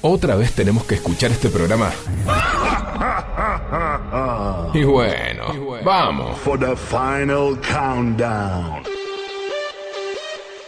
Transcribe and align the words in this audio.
¿Otra 0.00 0.36
vez 0.36 0.52
tenemos 0.52 0.84
que 0.84 0.94
escuchar 0.94 1.32
este 1.32 1.48
programa? 1.48 1.90
Y 4.72 4.84
bueno, 4.84 5.44
vamos. 5.84 6.38
For 6.38 6.58
the 6.58 6.76
final 6.76 7.58
countdown. 7.60 8.82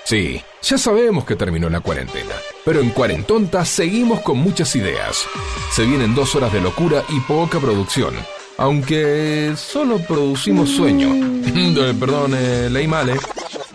Sí, 0.04 0.42
ya 0.62 0.76
sabemos 0.76 1.24
que 1.24 1.36
terminó 1.36 1.70
la 1.70 1.80
cuarentena, 1.80 2.34
pero 2.64 2.80
en 2.80 2.90
Cuarentonta 2.90 3.64
seguimos 3.64 4.20
con 4.20 4.38
muchas 4.38 4.74
ideas. 4.74 5.24
Se 5.70 5.84
vienen 5.84 6.16
dos 6.16 6.34
horas 6.34 6.52
de 6.52 6.60
locura 6.60 7.04
y 7.10 7.20
poca 7.20 7.60
producción, 7.60 8.14
aunque 8.58 9.52
solo 9.56 9.98
producimos 9.98 10.70
sueño. 10.70 11.10
Perdón, 12.00 12.34
eh, 12.36 12.68
leí 12.68 12.88
mal, 12.88 13.10
¿eh? 13.10 13.16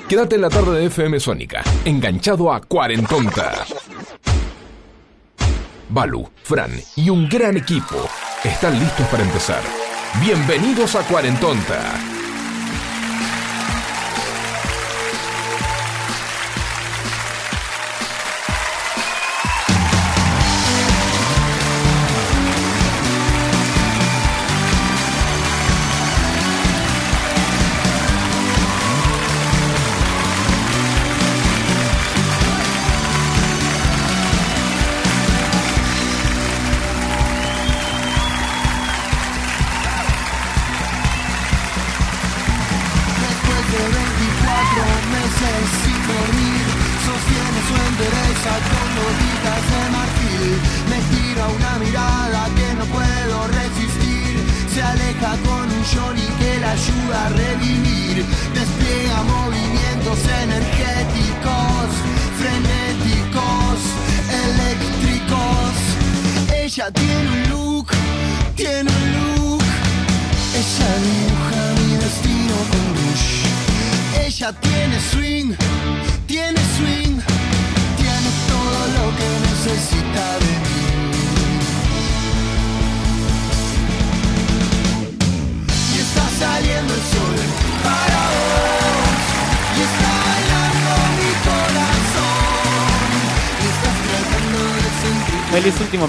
Quédate 0.08 0.36
en 0.36 0.42
la 0.42 0.50
tarde 0.50 0.80
de 0.80 0.86
FM 0.86 1.20
Sónica, 1.20 1.64
enganchado 1.84 2.54
a 2.54 2.62
Cuarentonta. 2.62 3.66
Balu, 5.90 6.30
Fran 6.44 6.70
y 6.96 7.10
un 7.10 7.28
gran 7.28 7.58
equipo 7.58 7.96
están 8.44 8.78
listos 8.80 9.08
para 9.08 9.24
empezar. 9.24 9.62
Bienvenidos 10.22 10.96
a 10.96 11.02
Cuarentonta. 11.08 12.15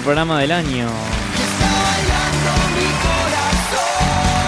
Programa 0.07 0.39
del 0.39 0.53
año. 0.53 0.87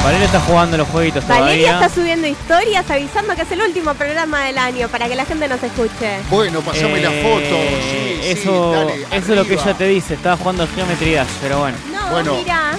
Valeria 0.05 0.25
está 0.27 0.39
jugando 0.39 0.77
los 0.77 0.87
jueguitos 0.87 1.27
Valeria 1.27 1.67
todavía. 1.71 1.85
está 1.85 2.01
subiendo 2.01 2.27
historias 2.27 2.89
avisando 2.89 3.35
que 3.35 3.41
es 3.41 3.51
el 3.51 3.59
último 3.61 3.93
programa 3.93 4.45
del 4.45 4.57
año 4.57 4.87
para 4.87 5.09
que 5.09 5.15
la 5.17 5.25
gente 5.25 5.49
nos 5.49 5.61
escuche. 5.61 6.19
Bueno, 6.29 6.61
pasame 6.61 7.01
la 7.01 7.11
Eh, 7.11 7.21
foto. 7.21 7.57
Sí, 7.81 8.19
sí, 8.23 8.29
eso 8.39 8.71
dale, 8.71 8.93
eso 9.03 9.09
es 9.11 9.27
lo 9.27 9.35
que 9.43 9.55
arriba. 9.55 9.63
ella 9.63 9.73
te 9.77 9.87
dice. 9.89 10.13
Estaba 10.13 10.37
jugando 10.37 10.63
al 10.63 10.69
Geometry 10.69 11.11
Dash, 11.15 11.27
pero 11.41 11.59
bueno. 11.59 11.77
No, 11.93 12.09
Bueno. 12.09 12.35
mira. 12.35 12.71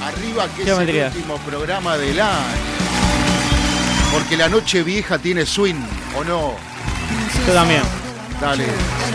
Arriba 0.00 0.46
que 0.56 0.62
es 0.62 0.68
el 0.68 1.04
último 1.06 1.36
programa 1.38 1.96
del 1.98 2.20
año. 2.20 2.30
Porque 4.12 4.36
la 4.36 4.48
noche 4.48 4.84
vieja 4.84 5.18
tiene 5.18 5.44
swing, 5.44 5.82
¿o 6.16 6.22
no? 6.22 6.54
Yo 7.44 7.52
también. 7.52 7.82
Dale. 8.40 8.64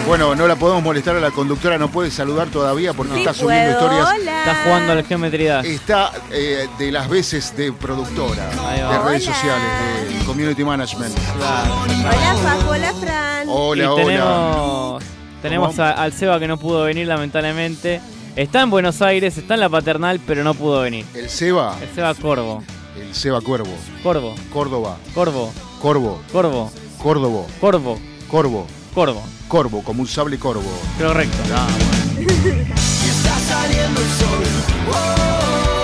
Bueno, 0.06 0.36
no 0.36 0.47
la 0.47 0.56
podemos 0.56 0.84
molestar 0.84 1.16
a 1.16 1.19
la 1.19 1.31
conductora, 1.31 1.80
no 1.80 1.90
puede 1.90 2.12
saludar 2.12 2.47
todavía 2.50 2.94
porque 2.94 3.13
Sí 3.13 3.19
está 3.22 3.34
subiendo 3.34 3.80
puedo, 3.80 3.91
historias. 3.91 4.19
hola. 4.22 4.40
Está 4.40 4.63
jugando 4.63 4.91
al 4.91 5.03
Geometry 5.06 5.46
Dash. 5.46 5.66
Está 5.66 6.12
eh, 6.31 6.68
de 6.78 6.91
las 6.91 7.09
veces 7.09 7.56
de 7.58 7.74
productora, 7.74 8.46
de 8.50 9.00
redes 9.00 9.25
Hola. 9.28 9.36
sociales, 9.36 10.19
de 10.19 10.25
community 10.25 10.63
management. 10.63 11.16
Claro. 11.38 11.75
Hola, 11.81 12.36
Paco, 12.44 12.69
hola, 12.72 12.94
Fran. 12.94 13.47
Hola, 13.50 13.84
y 13.84 13.88
hola. 13.88 15.00
tenemos, 15.42 15.80
a- 15.80 15.92
al 15.92 16.13
Seba 16.13 16.40
que 16.40 16.47
no 16.47 16.57
pudo 16.57 16.84
venir 16.84 17.07
lamentablemente. 17.07 18.02
Está 18.36 18.62
en 18.62 18.69
Buenos 18.69 19.02
Aires, 19.02 19.38
está 19.40 19.56
en 19.56 19.62
la 19.62 19.69
paternal, 19.69 20.19
pero 20.28 20.44
no 20.44 20.53
pudo 20.53 20.81
venir. 20.81 21.03
El 21.16 21.30
Seba, 21.30 21.75
El 21.81 21.90
Seba 21.96 22.13
Corvo. 22.13 22.63
el 23.00 23.16
Seba 23.16 23.42
Cuervo, 23.42 23.74
Corvo. 24.03 24.36
Córdoba, 24.53 24.97
Corvo. 25.16 25.52
Corvo, 25.81 26.22
Corvo. 26.31 26.72
Córdoba, 27.02 27.46
Corvo. 27.59 28.00
Corvo, 28.30 28.68
Corvo. 28.95 29.22
Corvo, 29.47 29.83
como 29.83 30.01
un 30.01 30.07
sable 30.07 30.39
corvo. 30.39 30.63
Correcto. 30.97 31.38
Ah, 31.53 31.67
bueno. 31.69 32.66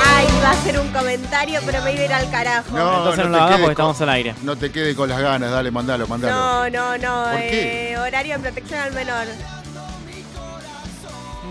Ay, 0.03 0.27
iba 0.37 0.47
a 0.47 0.51
hacer 0.51 0.79
un 0.79 0.87
comentario, 0.91 1.59
pero 1.65 1.81
me 1.83 1.91
iba 1.93 2.01
a 2.01 2.05
ir 2.05 2.13
al 2.13 2.31
carajo. 2.31 2.69
No, 2.77 2.97
Entonces 2.99 3.17
no, 3.17 3.23
no 3.25 3.29
lo 3.29 3.35
te 3.37 3.39
hagas 3.43 3.49
quedes 3.55 3.65
porque 3.67 3.75
con- 3.75 3.91
estamos 3.91 4.01
al 4.01 4.09
aire. 4.09 4.35
No 4.43 4.55
te 4.55 4.71
quede 4.71 4.95
con 4.95 5.09
las 5.09 5.19
ganas, 5.21 5.51
dale, 5.51 5.71
mandalo, 5.71 6.07
mandalo. 6.07 6.69
no, 6.69 6.69
no, 6.69 6.97
no. 6.97 7.31
¿Por 7.31 7.39
qué? 7.41 7.91
eh, 7.91 7.97
horario 7.97 8.35
de 8.37 8.39
protección 8.43 8.79
al 8.79 8.93
menor. 8.93 9.27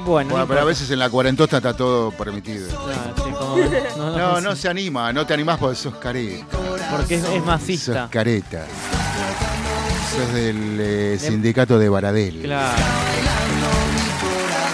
Bueno, 0.03 0.31
Bueno, 0.31 0.38
no 0.38 0.47
pero 0.48 0.60
a 0.62 0.65
veces 0.65 0.91
en 0.91 0.98
la 0.98 1.10
cuarentota 1.10 1.59
está 1.59 1.77
todo 1.77 2.10
permitido. 2.12 2.69
Ah, 2.88 3.12
sí, 3.16 3.22
como- 3.31 3.56
no, 3.98 4.10
no, 4.10 4.16
No, 4.16 4.41
no 4.41 4.56
se 4.56 4.66
anima, 4.69 5.12
no 5.12 5.27
te 5.27 5.34
animás 5.34 5.59
porque 5.59 5.77
sos 5.77 5.94
careta. 5.97 6.47
Porque 6.91 7.16
es, 7.16 7.22
es 7.22 7.28
Sos 7.28 7.44
masista. 7.44 8.09
Careta. 10.10 10.26
Sos 10.26 10.34
del 10.34 10.78
eh, 10.81 11.19
sindicato 11.19 11.78
de 11.78 11.88
Baradel. 11.88 12.41
Claro. 12.43 12.76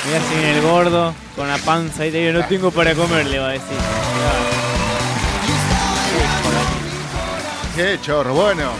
Mirá 0.07 0.21
si 0.21 0.35
viene 0.37 0.59
el 0.59 0.63
gordo 0.63 1.15
con 1.35 1.49
la 1.49 1.59
panza 1.59 2.07
y 2.07 2.13
te 2.13 2.19
digo, 2.19 2.39
no 2.39 2.47
tengo 2.47 2.71
para 2.71 2.95
comer, 2.95 3.27
le 3.27 3.39
va 3.39 3.49
a 3.49 3.53
decir. 3.53 3.77
Qué 7.75 7.99
chorro, 8.01 8.35
bueno. 8.35 8.71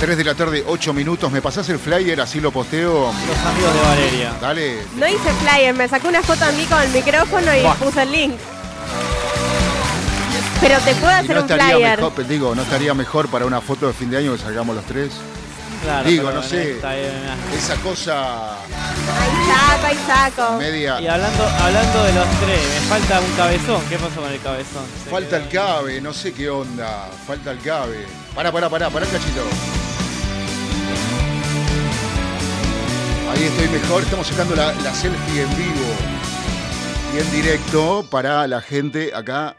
3 0.00 0.18
de 0.18 0.24
la 0.24 0.34
tarde, 0.34 0.64
8 0.66 0.92
minutos. 0.92 1.30
¿Me 1.32 1.40
pasás 1.40 1.68
el 1.70 1.78
flyer? 1.78 2.20
Así 2.20 2.40
lo 2.40 2.50
posteo. 2.50 3.06
Los 3.06 3.38
amigos 3.46 3.74
de 3.74 3.80
Valeria. 3.80 4.32
Dale. 4.40 4.78
No 4.96 5.06
hice 5.08 5.32
flyer, 5.42 5.74
me 5.74 5.88
sacé 5.88 6.08
una 6.08 6.22
foto 6.22 6.44
a 6.44 6.52
mí 6.52 6.64
con 6.64 6.82
el 6.82 6.90
micrófono 6.90 7.54
y 7.54 7.62
Buah. 7.62 7.74
puse 7.76 8.02
el 8.02 8.12
link. 8.12 8.34
Pero 10.64 10.78
te 10.80 10.94
puedo 10.94 11.12
Y 11.12 11.14
hacer 11.16 11.36
no 11.36 11.42
un 11.42 11.50
estaría 11.50 11.74
flyer. 11.76 11.98
mejor, 12.00 12.26
digo, 12.26 12.54
no 12.54 12.62
estaría 12.62 12.94
mejor 12.94 13.28
para 13.28 13.44
una 13.44 13.60
foto 13.60 13.86
de 13.86 13.92
fin 13.92 14.10
de 14.10 14.16
año 14.18 14.32
que 14.32 14.38
salgamos 14.38 14.74
los 14.74 14.84
tres. 14.86 15.10
Claro, 15.82 16.08
Digo, 16.08 16.30
no 16.30 16.42
sé. 16.42 16.76
mirá. 16.78 16.94
Esa 17.54 17.76
cosa 17.82 18.54
Ahí 18.54 19.46
saco, 19.46 19.86
ahí 19.86 19.98
saco. 20.06 20.56
media. 20.58 20.98
Y 21.02 21.06
hablando, 21.06 21.44
hablando 21.46 22.04
de 22.04 22.12
los 22.14 22.26
tres, 22.40 22.60
me 22.74 22.88
falta 22.88 23.20
un 23.20 23.30
cabezón. 23.36 23.82
¿Qué 23.90 23.98
pasó 23.98 24.22
con 24.22 24.32
el 24.32 24.40
cabezón? 24.40 24.84
Se 25.04 25.10
Falta 25.10 25.36
el 25.36 25.48
cabe, 25.48 26.00
no 26.00 26.14
sé 26.14 26.32
qué 26.32 26.48
onda. 26.48 27.10
Falta 27.26 27.50
el 27.50 27.58
cabe. 27.58 28.06
Pará, 28.34 28.50
pará, 28.50 28.70
pará, 28.70 28.88
pará, 28.88 29.04
cachito. 29.04 29.42
Ahí 33.30 33.44
estoy 33.44 33.68
mejor. 33.68 34.02
Estamos 34.02 34.26
sacando 34.26 34.56
la, 34.56 34.72
la 34.72 34.94
selfie 34.94 35.42
en 35.42 35.56
vivo 35.56 35.94
y 37.14 37.18
en 37.18 37.30
directo 37.30 38.06
para 38.10 38.46
la 38.46 38.62
gente 38.62 39.12
acá. 39.14 39.56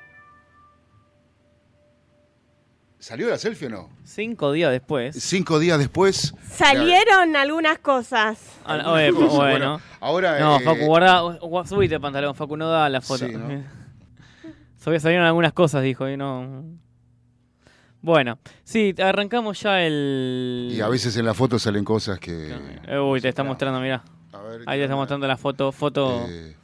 ¿Salió 3.06 3.30
la 3.30 3.38
selfie 3.38 3.68
o 3.68 3.70
no? 3.70 3.90
Cinco 4.04 4.52
días 4.52 4.72
después. 4.72 5.16
Cinco 5.24 5.60
días 5.60 5.78
después. 5.78 6.34
Salieron 6.50 7.36
algunas 7.36 7.78
cosas. 7.78 8.40
Ah, 8.66 8.94
oye, 8.94 9.14
cosas. 9.14 9.36
bueno. 9.36 9.80
ahora. 10.00 10.40
No, 10.40 10.58
eh, 10.58 10.62
Facu, 10.62 10.86
guarda, 10.86 11.22
gu- 11.22 11.68
subite 11.68 11.94
el 11.94 12.02
pantalón, 12.02 12.34
Facu, 12.34 12.58
no 12.58 12.68
da 12.68 12.90
la 12.90 13.02
foto. 13.02 13.28
Sí, 13.28 13.34
¿no? 13.34 13.64
Salieron 15.00 15.24
algunas 15.24 15.54
cosas, 15.54 15.84
dijo, 15.84 16.10
y 16.10 16.18
no. 16.18 16.64
Bueno, 18.02 18.40
sí, 18.64 18.96
arrancamos 18.98 19.62
ya 19.62 19.84
el. 19.84 20.70
Y 20.72 20.82
a 20.82 20.88
veces 20.88 21.16
en 21.16 21.26
la 21.26 21.36
foto 21.36 21.60
salen 21.60 21.86
cosas 21.86 22.18
que. 22.18 22.56
Eh, 22.88 22.98
Uy, 23.00 23.22
te 23.22 23.30
está 23.30 23.44
mostrando, 23.44 23.80
mirá. 23.82 24.04
A 24.34 24.42
ver, 24.42 24.62
Ahí 24.66 24.80
te 24.80 24.86
está 24.86 24.96
mostrando 24.96 25.28
la 25.28 25.38
foto, 25.38 25.72
foto. 25.72 26.26
eh, 26.28 26.56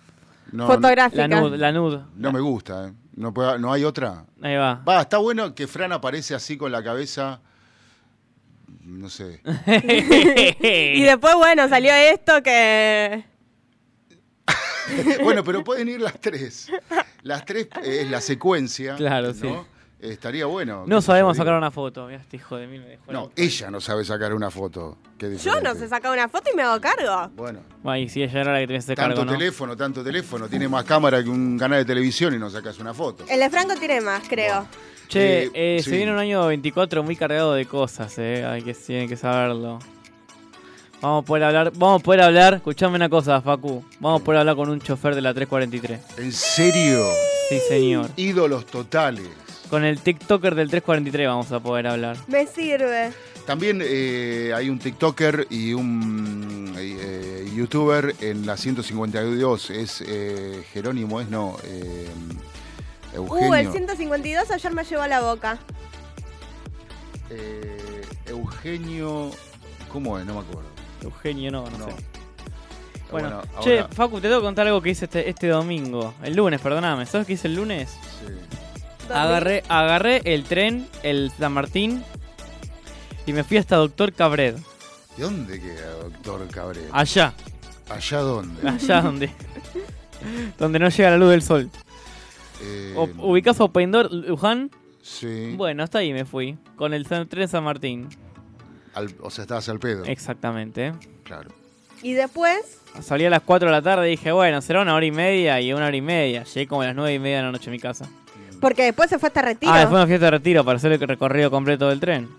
no, 0.54 0.66
Fotográfica. 0.66 1.28
la 1.28 1.40
nude, 1.40 1.58
la 1.60 1.72
nude. 1.72 2.00
no 2.16 2.32
me 2.32 2.40
gusta, 2.40 2.88
¿eh? 2.88 2.94
No, 3.16 3.34
puede- 3.34 3.60
no 3.60 3.72
hay 3.74 3.84
otra. 3.84 4.25
Ahí 4.42 4.56
va. 4.56 4.75
Va, 4.88 5.02
está 5.02 5.18
bueno 5.18 5.54
que 5.54 5.68
Fran 5.68 5.92
aparece 5.92 6.34
así 6.36 6.58
con 6.58 6.72
la 6.72 6.84
cabeza 6.84 7.42
no 8.92 9.10
sé. 9.10 9.42
Y 10.96 11.04
después, 11.04 11.36
bueno, 11.36 11.68
salió 11.69 11.94
esto 11.94 12.42
que... 12.44 13.24
bueno, 15.24 15.44
pero 15.44 15.63
pueden 15.63 15.88
ir 15.88 16.02
las 16.02 16.19
tres. 16.19 16.68
Las 17.24 17.46
tres 17.46 17.68
es 17.84 18.10
la 18.10 18.19
secuencia. 18.19 18.96
Claro, 18.96 19.30
¿no? 19.30 19.34
sí. 19.34 19.68
Estaría 20.01 20.48
bueno. 20.48 20.83
No 20.88 21.00
sabemos 21.00 21.38
sacar 21.38 21.53
una 21.53 21.69
foto. 21.69 22.07
Mira, 22.07 22.19
este 22.21 22.38
hijo 22.38 22.57
de 22.57 22.65
mil 22.65 22.81
me 22.81 22.88
dejó. 22.89 23.12
No, 23.12 23.31
ella 23.36 23.69
no 23.69 23.80
sabe 23.80 24.03
sacar 24.03 24.33
una 24.33 24.50
foto. 24.50 24.98
Qué 25.18 25.38
Yo 25.38 25.62
no 25.62 25.75
sé 25.75 25.88
sacar 25.88 26.12
una 26.12 26.27
foto 26.27 26.50
y 26.51 26.56
me 26.56 26.63
hago 26.63 26.81
cargo. 26.81 27.30
Bueno, 27.36 27.59
Ay, 27.83 28.09
sí, 28.09 28.24
ella 28.24 28.42
era 28.42 28.53
la 28.53 28.59
que 28.62 28.65
tenía 28.68 28.80
ese 28.80 28.95
tanto 28.95 29.15
cargo, 29.18 29.25
¿no? 29.31 29.38
teléfono, 29.38 29.77
tanto 29.77 30.03
teléfono. 30.03 30.48
Tiene 30.50 30.68
más 30.68 30.86
cámara 30.86 31.24
que 31.24 31.30
un 31.30 31.56
canal 31.57 31.77
de 31.80 31.86
televisión 31.86 32.33
y 32.33 32.39
no 32.39 32.50
sacas 32.50 32.80
una 32.80 32.95
foto. 32.95 33.25
El 33.30 33.39
de 33.39 33.50
Franco 33.51 33.75
tiene 33.75 34.01
más, 34.01 34.24
creo. 34.27 34.65
Che, 35.07 35.44
Eh, 35.44 35.51
eh, 35.53 35.77
sí. 35.83 35.92
se 35.92 35.98
viene 35.98 36.12
un 36.12 36.18
año 36.18 36.48
24 36.48 37.03
muy 37.03 37.15
cargado 37.15 37.53
de 37.53 37.65
cosas, 37.68 38.18
eh. 38.18 38.44
Hay 38.44 38.63
que, 38.63 38.74
tienen 38.74 39.07
que 39.07 39.18
saberlo. 39.18 39.77
Vamos 41.00 41.24
a 41.24 41.25
poder 41.27 41.44
hablar, 41.44 41.71
vamos 41.75 42.01
a 42.01 42.03
poder 42.03 42.21
hablar, 42.21 42.53
escuchame 42.56 42.95
una 42.95 43.09
cosa, 43.09 43.42
Facu. 43.42 43.83
Vamos 44.00 44.21
a 44.21 44.24
poder 44.24 44.39
hablar 44.39 44.56
con 44.56 44.69
un 44.69 44.80
chofer 44.80 45.13
de 45.15 45.21
la 45.21 45.33
343. 45.33 46.19
¿En 46.19 46.31
serio? 46.31 47.06
Sí, 47.50 47.59
señor. 47.68 48.09
Ídolos 48.15 48.65
totales. 48.68 49.27
Con 49.72 49.84
el 49.86 50.00
TikToker 50.02 50.54
del 50.54 50.70
343 50.70 51.28
vamos 51.28 51.52
a 51.52 51.60
poder 51.62 51.88
hablar. 51.88 52.18
Me 52.28 52.46
sirve. 52.46 53.12
También 53.48 53.82
eh, 53.84 54.52
hay 54.56 54.70
un 54.70 54.78
TikToker 54.78 55.48
y 55.50 55.74
un 55.74 56.76
eh, 56.78 57.50
YouTuber 57.56 58.16
en 58.22 58.46
la 58.46 58.56
152. 58.58 59.70
Es 59.72 60.04
eh, 60.06 60.64
Jerónimo, 60.74 61.20
es 61.22 61.30
no. 61.30 61.56
eh, 61.64 62.06
Eugenio. 63.16 63.50
Uh, 63.50 63.54
el 63.56 63.72
152 63.72 64.52
ayer 64.52 64.74
me 64.74 64.84
llevó 64.84 65.02
a 65.02 65.08
la 65.08 65.22
boca. 65.22 65.58
Eh, 67.30 68.02
Eugenio. 68.28 69.32
¿Cómo 69.90 70.20
es? 70.20 70.26
No 70.26 70.34
me 70.36 70.40
acuerdo. 70.42 70.70
Eugenio, 71.02 71.50
no, 71.52 71.70
no, 71.72 71.78
No. 71.78 71.86
sé. 71.88 71.94
Bueno, 73.10 73.30
Bueno, 73.30 73.42
che, 73.64 73.80
ahora- 73.80 73.94
Facu, 73.94 74.16
te 74.22 74.28
tengo 74.28 74.40
que 74.42 74.46
contar 74.46 74.68
algo 74.68 74.82
que 74.82 74.90
hice 74.92 75.06
este, 75.06 75.30
este 75.30 75.48
domingo. 75.48 76.14
El 76.24 76.36
lunes, 76.36 76.62
perdóname. 76.62 77.06
¿Sabes 77.06 77.26
qué 77.28 77.34
hice 77.34 77.48
el 77.48 77.56
lunes? 77.56 77.90
Sí. 77.90 78.50
Agarré, 79.13 79.63
agarré 79.68 80.22
el 80.25 80.44
tren, 80.44 80.88
el 81.04 81.31
San 81.38 81.54
Martín, 81.54 82.04
y 83.25 83.34
me 83.34 83.44
fui 83.44 83.58
hasta 83.58 83.75
Doctor 83.75 84.13
Cabred. 84.13 84.56
¿De 85.18 85.24
dónde 85.24 85.60
queda, 85.60 85.92
doctor 86.04 86.48
Cabrera? 86.50 86.88
Allá, 86.92 87.34
¿Allá 87.90 88.18
dónde? 88.19 88.68
allá 88.69 89.02
donde. 89.02 89.30
donde 90.58 90.80
no 90.80 90.90
llega 90.90 91.10
la 91.12 91.18
luz 91.18 91.30
del 91.31 91.42
sol. 91.42 91.69
Eh, 92.62 92.94
O- 92.96 93.30
¿Ubicás 93.31 93.60
a 93.60 93.66
Opendor, 93.66 94.12
Luján? 94.12 94.72
Sí. 95.02 95.54
Bueno, 95.58 95.84
hasta 95.84 96.00
ahí 96.00 96.13
me 96.13 96.25
fui. 96.25 96.58
Con 96.75 96.94
el 96.94 97.06
tren 97.08 97.48
San 97.48 97.63
Martín. 97.63 98.08
Al- 98.94 99.13
o 99.22 99.30
sea, 99.30 99.44
estabas 99.44 99.68
al 99.69 99.80
pedo. 99.80 100.06
Exactamente. 100.06 100.94
Claro. 101.24 101.52
Y 102.04 102.13
después, 102.13 102.78
Salí 103.02 103.24
a 103.25 103.30
las 103.30 103.42
4 103.42 103.68
de 103.69 103.72
la 103.72 103.81
tarde 103.81 104.08
y 104.08 104.12
dije, 104.12 104.31
bueno, 104.34 104.62
será 104.62 104.81
una 104.81 104.94
hora 104.96 105.06
y 105.06 105.12
media 105.12 105.62
y 105.62 105.72
una 105.72 105.88
hora 105.88 105.96
y 105.96 106.02
media. 106.02 106.44
Llegué 106.44 106.68
como 106.68 106.81
a 106.81 106.88
las 106.88 106.96
9 106.96 107.13
y 107.13 107.19
media 107.19 107.38
de 107.38 107.44
la 107.44 107.52
noche 107.52 107.69
a 107.69 107.72
mi 107.72 107.80
casa. 107.80 108.10
Porque 108.62 108.84
después 108.84 109.10
se 109.10 109.19
fue 109.19 109.28
hasta 109.28 109.42
retiro. 109.42 109.72
Ah, 109.74 109.80
después 109.80 109.98
una 109.98 110.08
fiesta 110.08 110.25
de 110.28 110.31
retiro 110.31 110.63
para 110.63 110.78
hacer 110.78 110.94
el 110.94 111.00
recorrido 111.02 111.52
completo 111.52 111.90
del 111.90 112.00
tren. 112.00 112.30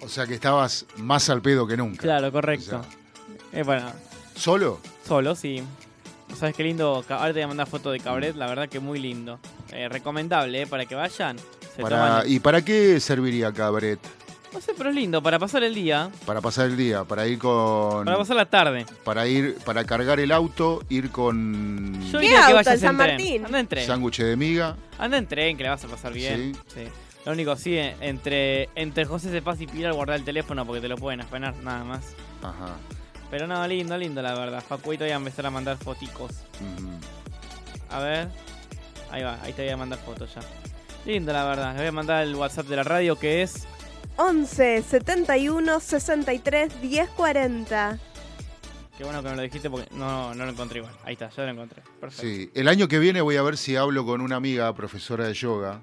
O 0.00 0.08
sea 0.08 0.26
que 0.26 0.34
estabas 0.34 0.86
más 0.96 1.28
al 1.28 1.42
pedo 1.42 1.66
que 1.66 1.76
nunca. 1.76 2.00
Claro, 2.02 2.32
correcto. 2.32 2.78
O 2.78 2.82
sea, 2.82 3.60
Eh, 3.60 3.62
bueno, 3.64 3.92
¿Solo? 4.34 4.80
solo, 5.06 5.34
sí. 5.34 5.62
¿Sabes 6.38 6.56
qué 6.56 6.62
lindo? 6.64 7.04
Ahora 7.10 7.26
te 7.26 7.32
voy 7.34 7.42
a 7.42 7.48
mandar 7.48 7.66
foto 7.66 7.90
de 7.90 8.00
Cabret, 8.00 8.34
la 8.36 8.46
verdad 8.46 8.68
que 8.68 8.80
muy 8.80 8.98
lindo. 8.98 9.38
Eh, 9.70 9.88
recomendable, 9.90 10.62
¿eh? 10.62 10.66
Para 10.66 10.86
que 10.86 10.94
vayan. 10.94 11.36
Se 11.76 11.82
Para, 11.82 12.22
toman- 12.22 12.28
¿Y 12.30 12.40
para 12.40 12.64
qué 12.64 12.98
serviría 13.00 13.52
Cabret? 13.52 13.98
No 14.52 14.60
sé, 14.60 14.74
pero 14.76 14.90
es 14.90 14.94
lindo, 14.94 15.22
para 15.22 15.38
pasar 15.38 15.62
el 15.64 15.74
día, 15.74 16.10
Para 16.26 16.40
pasar 16.42 16.66
el 16.66 16.76
día, 16.76 17.04
para 17.04 17.26
ir 17.26 17.38
con. 17.38 18.04
para 18.04 18.18
pasar 18.18 18.36
la 18.36 18.44
tarde. 18.46 18.84
para 19.02 19.26
ir, 19.26 19.56
para 19.64 19.84
cargar 19.84 20.20
el 20.20 20.30
auto, 20.30 20.82
ir 20.90 21.10
con 21.10 21.94
Yo 22.10 22.18
¿Qué 22.18 22.26
diría 22.26 22.38
que 22.38 22.42
auto, 22.44 22.54
vayas 22.56 22.66
el 22.66 22.72
en 22.74 22.80
San 22.80 22.96
tren. 22.98 23.08
Martín? 23.08 23.44
Anda 23.46 23.60
en 23.60 23.66
tren. 23.66 23.86
sándwich 23.86 24.18
de 24.18 24.36
miga. 24.36 24.76
Anda 24.98 25.16
en 25.16 25.26
tren, 25.26 25.56
que 25.56 25.62
le 25.62 25.70
vas 25.70 25.82
a 25.84 25.88
pasar 25.88 26.12
bien. 26.12 26.54
Sí. 26.74 26.82
Lo 27.24 27.32
único, 27.32 27.56
sí, 27.56 27.78
entre, 27.78 28.68
entre 28.74 29.04
José 29.06 29.30
de 29.30 29.40
Paz 29.40 29.60
y 29.60 29.66
Pilar 29.66 29.92
guardar 29.94 30.16
el 30.16 30.24
teléfono 30.24 30.66
porque 30.66 30.80
te 30.82 30.88
lo 30.88 30.96
pueden 30.96 31.20
afanar, 31.22 31.54
nada 31.62 31.84
más. 31.84 32.04
Ajá. 32.42 32.76
Pero 33.30 33.46
no, 33.46 33.66
lindo, 33.66 33.96
lindo, 33.96 34.20
la 34.20 34.34
verdad. 34.34 34.62
Facu, 34.66 34.90
ahí 34.90 34.98
te 34.98 35.04
voy 35.04 35.12
a 35.12 35.16
empezar 35.16 35.46
a 35.46 35.50
mandar 35.50 35.78
foticos. 35.78 36.32
A 37.88 38.00
ver. 38.00 38.28
Ahí 39.10 39.22
va, 39.22 39.38
ahí 39.42 39.52
te 39.52 39.62
voy 39.62 39.72
a 39.72 39.76
mandar 39.76 39.98
fotos 40.00 40.34
ya. 40.34 40.40
Lindo, 41.06 41.32
la 41.32 41.44
verdad. 41.44 41.72
Le 41.72 41.78
voy 41.78 41.86
a 41.86 41.92
mandar 41.92 42.22
el 42.24 42.34
WhatsApp 42.34 42.66
de 42.66 42.76
la 42.76 42.82
radio 42.82 43.18
que 43.18 43.42
es 43.42 43.66
11 44.24 44.82
71 44.82 45.80
63 45.80 46.80
10 46.80 47.10
40. 47.10 47.98
Qué 48.96 49.04
bueno 49.04 49.22
que 49.22 49.28
me 49.30 49.36
lo 49.36 49.42
dijiste 49.42 49.68
porque 49.70 49.88
no, 49.94 50.34
no 50.34 50.44
lo 50.44 50.50
encontré 50.52 50.78
igual. 50.78 50.94
Ahí 51.04 51.14
está, 51.14 51.28
ya 51.30 51.44
lo 51.44 51.50
encontré. 51.50 51.82
Perfecto. 52.00 52.22
Sí, 52.26 52.50
el 52.54 52.68
año 52.68 52.86
que 52.88 52.98
viene 52.98 53.20
voy 53.20 53.36
a 53.36 53.42
ver 53.42 53.56
si 53.56 53.74
hablo 53.76 54.04
con 54.04 54.20
una 54.20 54.36
amiga 54.36 54.72
profesora 54.74 55.26
de 55.26 55.34
yoga 55.34 55.80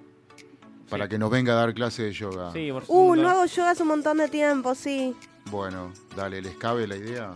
para 0.90 1.06
Sí. 1.06 1.10
que 1.10 1.18
nos 1.20 1.30
venga 1.30 1.54
a 1.54 1.56
dar 1.58 1.74
clase 1.74 2.04
de 2.04 2.14
yoga. 2.14 2.52
Sí, 2.54 2.72
por 2.72 2.84
Uh, 2.88 3.16
no 3.16 3.30
hago 3.30 3.46
yoga 3.46 3.72
hace 3.72 3.82
un 3.82 3.90
montón 3.90 4.18
de 4.18 4.28
tiempo, 4.30 4.74
sí. 4.76 5.16
Bueno, 5.46 5.92
dale, 6.16 6.42
¿les 6.42 6.56
cabe 6.56 6.88
la 6.88 6.96
idea? 6.96 7.34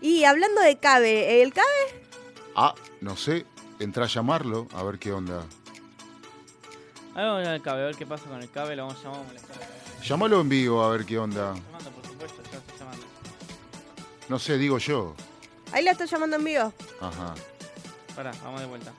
Y 0.00 0.24
hablando 0.24 0.60
de 0.60 0.76
Cabe, 0.76 1.40
¿el 1.42 1.52
Cabe? 1.54 1.66
Ah, 2.56 2.74
no 3.00 3.16
sé, 3.16 3.46
entra 3.78 4.04
a 4.04 4.08
llamarlo, 4.08 4.66
a 4.74 4.82
ver 4.82 4.98
qué 4.98 5.12
onda. 5.12 5.44
Ahora 7.14 7.32
vamos 7.32 7.48
al 7.48 7.62
cable, 7.62 7.82
a 7.82 7.86
ver 7.86 7.94
qué 7.94 8.06
pasa 8.06 8.24
con 8.24 8.42
el 8.42 8.50
cable. 8.50 8.74
Lo 8.74 8.86
vamos 8.86 9.00
a 9.00 9.04
llamar 9.04 9.20
a 9.20 9.24
molestar. 9.24 9.56
Llámalo 10.02 10.40
en 10.40 10.48
vivo, 10.48 10.82
a 10.82 10.90
ver 10.90 11.06
qué 11.06 11.16
onda. 11.16 11.54
Llamando, 11.54 11.90
por 11.90 12.06
supuesto, 12.06 12.42
ya 12.50 12.58
estoy 12.58 12.78
llamando. 12.78 13.06
No 14.28 14.38
sé, 14.38 14.58
digo 14.58 14.78
yo. 14.78 15.14
Ahí 15.72 15.84
la 15.84 15.92
estoy 15.92 16.08
llamando 16.08 16.36
en 16.36 16.44
vivo. 16.44 16.72
Ajá. 17.00 17.34
Pará, 18.16 18.32
vamos 18.42 18.60
de 18.60 18.66
vuelta. 18.66 18.92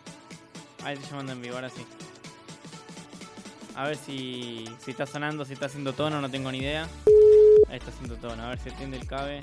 Ahí 0.84 0.94
estoy 0.94 1.10
llamando 1.10 1.34
en 1.34 1.42
vivo, 1.42 1.56
ahora 1.56 1.70
sí. 1.70 1.86
A 3.76 3.88
ver 3.88 3.98
si, 3.98 4.66
si 4.80 4.92
está 4.92 5.06
sonando, 5.06 5.44
si 5.44 5.52
está 5.52 5.66
haciendo 5.66 5.92
tono, 5.92 6.22
no 6.22 6.32
tengo 6.32 6.50
ni 6.52 6.60
idea. 6.60 6.88
Ahí 7.68 7.78
está 7.78 7.92
haciendo 7.92 8.16
tono, 8.16 8.42
a 8.44 8.50
ver 8.50 8.60
si 8.60 8.70
atiende 8.70 8.96
el 8.96 9.06
cabe. 9.06 9.42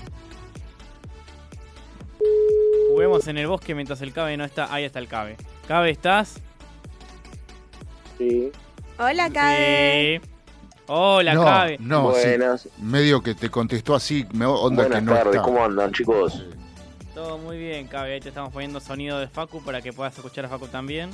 Juguemos 2.89 3.27
en 3.29 3.37
el 3.37 3.47
bosque 3.47 3.75
mientras 3.75 4.01
el 4.01 4.15
cabe 4.15 4.37
no 4.39 4.45
está. 4.45 4.73
Ahí 4.73 4.85
está 4.85 4.99
el 4.99 5.09
cabe. 5.09 5.37
Cabe, 5.69 5.91
¿estás? 5.91 6.41
Sí, 8.17 8.53
Hola, 8.99 9.31
Cabe. 9.31 10.21
Sí. 10.23 10.29
Hola, 10.87 11.35
no, 11.35 11.45
cabe. 11.45 11.77
no, 11.81 12.13
sí, 12.15 12.29
buenas. 12.29 12.69
medio 12.79 13.23
que 13.23 13.35
te 13.35 13.49
contestó 13.49 13.95
así, 13.95 14.27
me 14.35 14.45
onda 14.45 14.83
Buenas 14.83 14.99
que 14.99 15.05
no 15.05 15.15
tardes, 15.15 15.35
está. 15.37 15.45
¿cómo 15.45 15.65
andan, 15.65 15.93
chicos? 15.93 16.45
Todo 17.15 17.39
muy 17.39 17.57
bien, 17.57 17.87
cabe. 17.87 18.15
Ahí 18.15 18.21
te 18.21 18.29
estamos 18.29 18.53
poniendo 18.53 18.81
sonido 18.81 19.19
de 19.19 19.29
Facu 19.29 19.63
para 19.63 19.81
que 19.81 19.93
puedas 19.93 20.15
escuchar 20.17 20.45
a 20.45 20.49
Facu 20.49 20.67
también. 20.67 21.11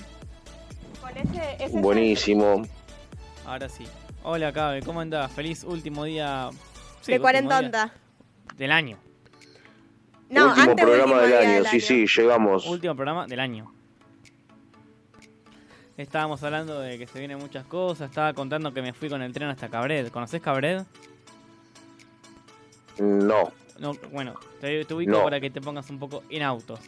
Con 1.01 1.17
ese, 1.17 1.57
ese 1.63 1.81
Buenísimo. 1.81 2.63
Ahora 3.47 3.69
sí. 3.69 3.85
Hola, 4.23 4.53
cabe. 4.53 4.83
¿Cómo 4.83 5.01
andás? 5.01 5.31
Feliz 5.33 5.65
último 5.65 6.05
día. 6.05 6.49
sí, 7.03 7.13
de 7.13 7.19
último 7.19 7.23
40 7.23 7.59
día 7.59 7.67
onda. 7.67 7.93
Del 8.57 8.73
año. 8.73 8.99
No, 10.31 10.49
Último 10.49 10.71
antes 10.71 10.85
programa 10.85 11.15
último 11.15 11.37
del 11.37 11.47
año, 11.47 11.65
sí, 11.71 11.81
sí, 11.81 12.07
llegamos. 12.07 12.67
Último 12.67 12.95
programa 12.97 13.27
del 13.27 13.41
año. 13.41 13.73
Estábamos 15.99 16.43
hablando 16.45 16.79
de 16.81 16.97
que 16.97 17.07
se 17.07 17.19
vienen 17.19 17.39
muchas 17.39 17.67
cosas. 17.67 18.09
Estaba 18.09 18.33
contando 18.33 18.73
que 18.73 18.81
me 18.81 18.93
fui 18.95 19.09
con 19.11 19.21
el 19.21 19.33
tren 19.33 19.49
hasta 19.49 19.69
Cabred. 19.69 20.09
¿Conoces 20.11 20.41
Cabred? 20.41 20.83
No, 22.99 23.53
No, 23.79 23.93
bueno, 24.13 24.35
te, 24.61 24.85
te 24.85 24.95
ubico 24.95 25.13
No. 25.13 25.25
para 25.25 25.41
que 25.41 25.51
te 25.51 25.61
pongas 25.61 25.89
un 25.91 25.99
poco 25.99 26.23
en 26.31 26.43
autos. 26.43 26.81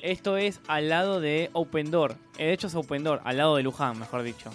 Esto 0.00 0.36
es 0.36 0.60
al 0.68 0.88
lado 0.88 1.20
de 1.20 1.48
Open 1.54 1.90
Door. 1.90 2.16
Eh, 2.38 2.46
De 2.46 2.52
hecho 2.52 2.66
es 2.66 2.74
Open 2.74 3.02
Door, 3.04 3.20
al 3.24 3.36
lado 3.36 3.56
de 3.56 3.62
Luján, 3.62 3.98
mejor 3.98 4.22
dicho. 4.22 4.50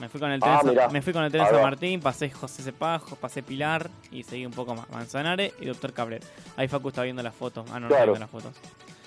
Me 0.00 0.08
fui 0.08 0.18
con 0.20 0.30
el 0.32 0.40
tren, 0.40 0.54
Ah, 0.80 0.88
me 0.90 1.02
fui 1.02 1.12
con 1.12 1.22
el 1.22 1.30
tren 1.30 1.46
San. 1.46 1.62
Martín, 1.62 2.00
pasé 2.00 2.28
José 2.30 2.62
Cepajo, 2.64 3.14
pasé 3.16 3.42
Pilar 3.44 3.90
y 4.10 4.24
seguí 4.24 4.44
un 4.46 4.52
poco 4.52 4.74
más. 4.74 4.88
Manzanares 4.90 5.52
y 5.60 5.66
Doctor 5.66 5.92
Cabret. 5.92 6.24
Ahí 6.56 6.66
Facu 6.66 6.88
está 6.88 7.02
viendo 7.02 7.22
las 7.22 7.34
fotos. 7.34 7.64
Ah, 7.70 7.74
no, 7.74 7.80
no 7.80 7.86
está 7.86 7.96
Claro. 7.98 8.12
viendo 8.12 8.20
las 8.20 8.30
fotos. 8.30 8.52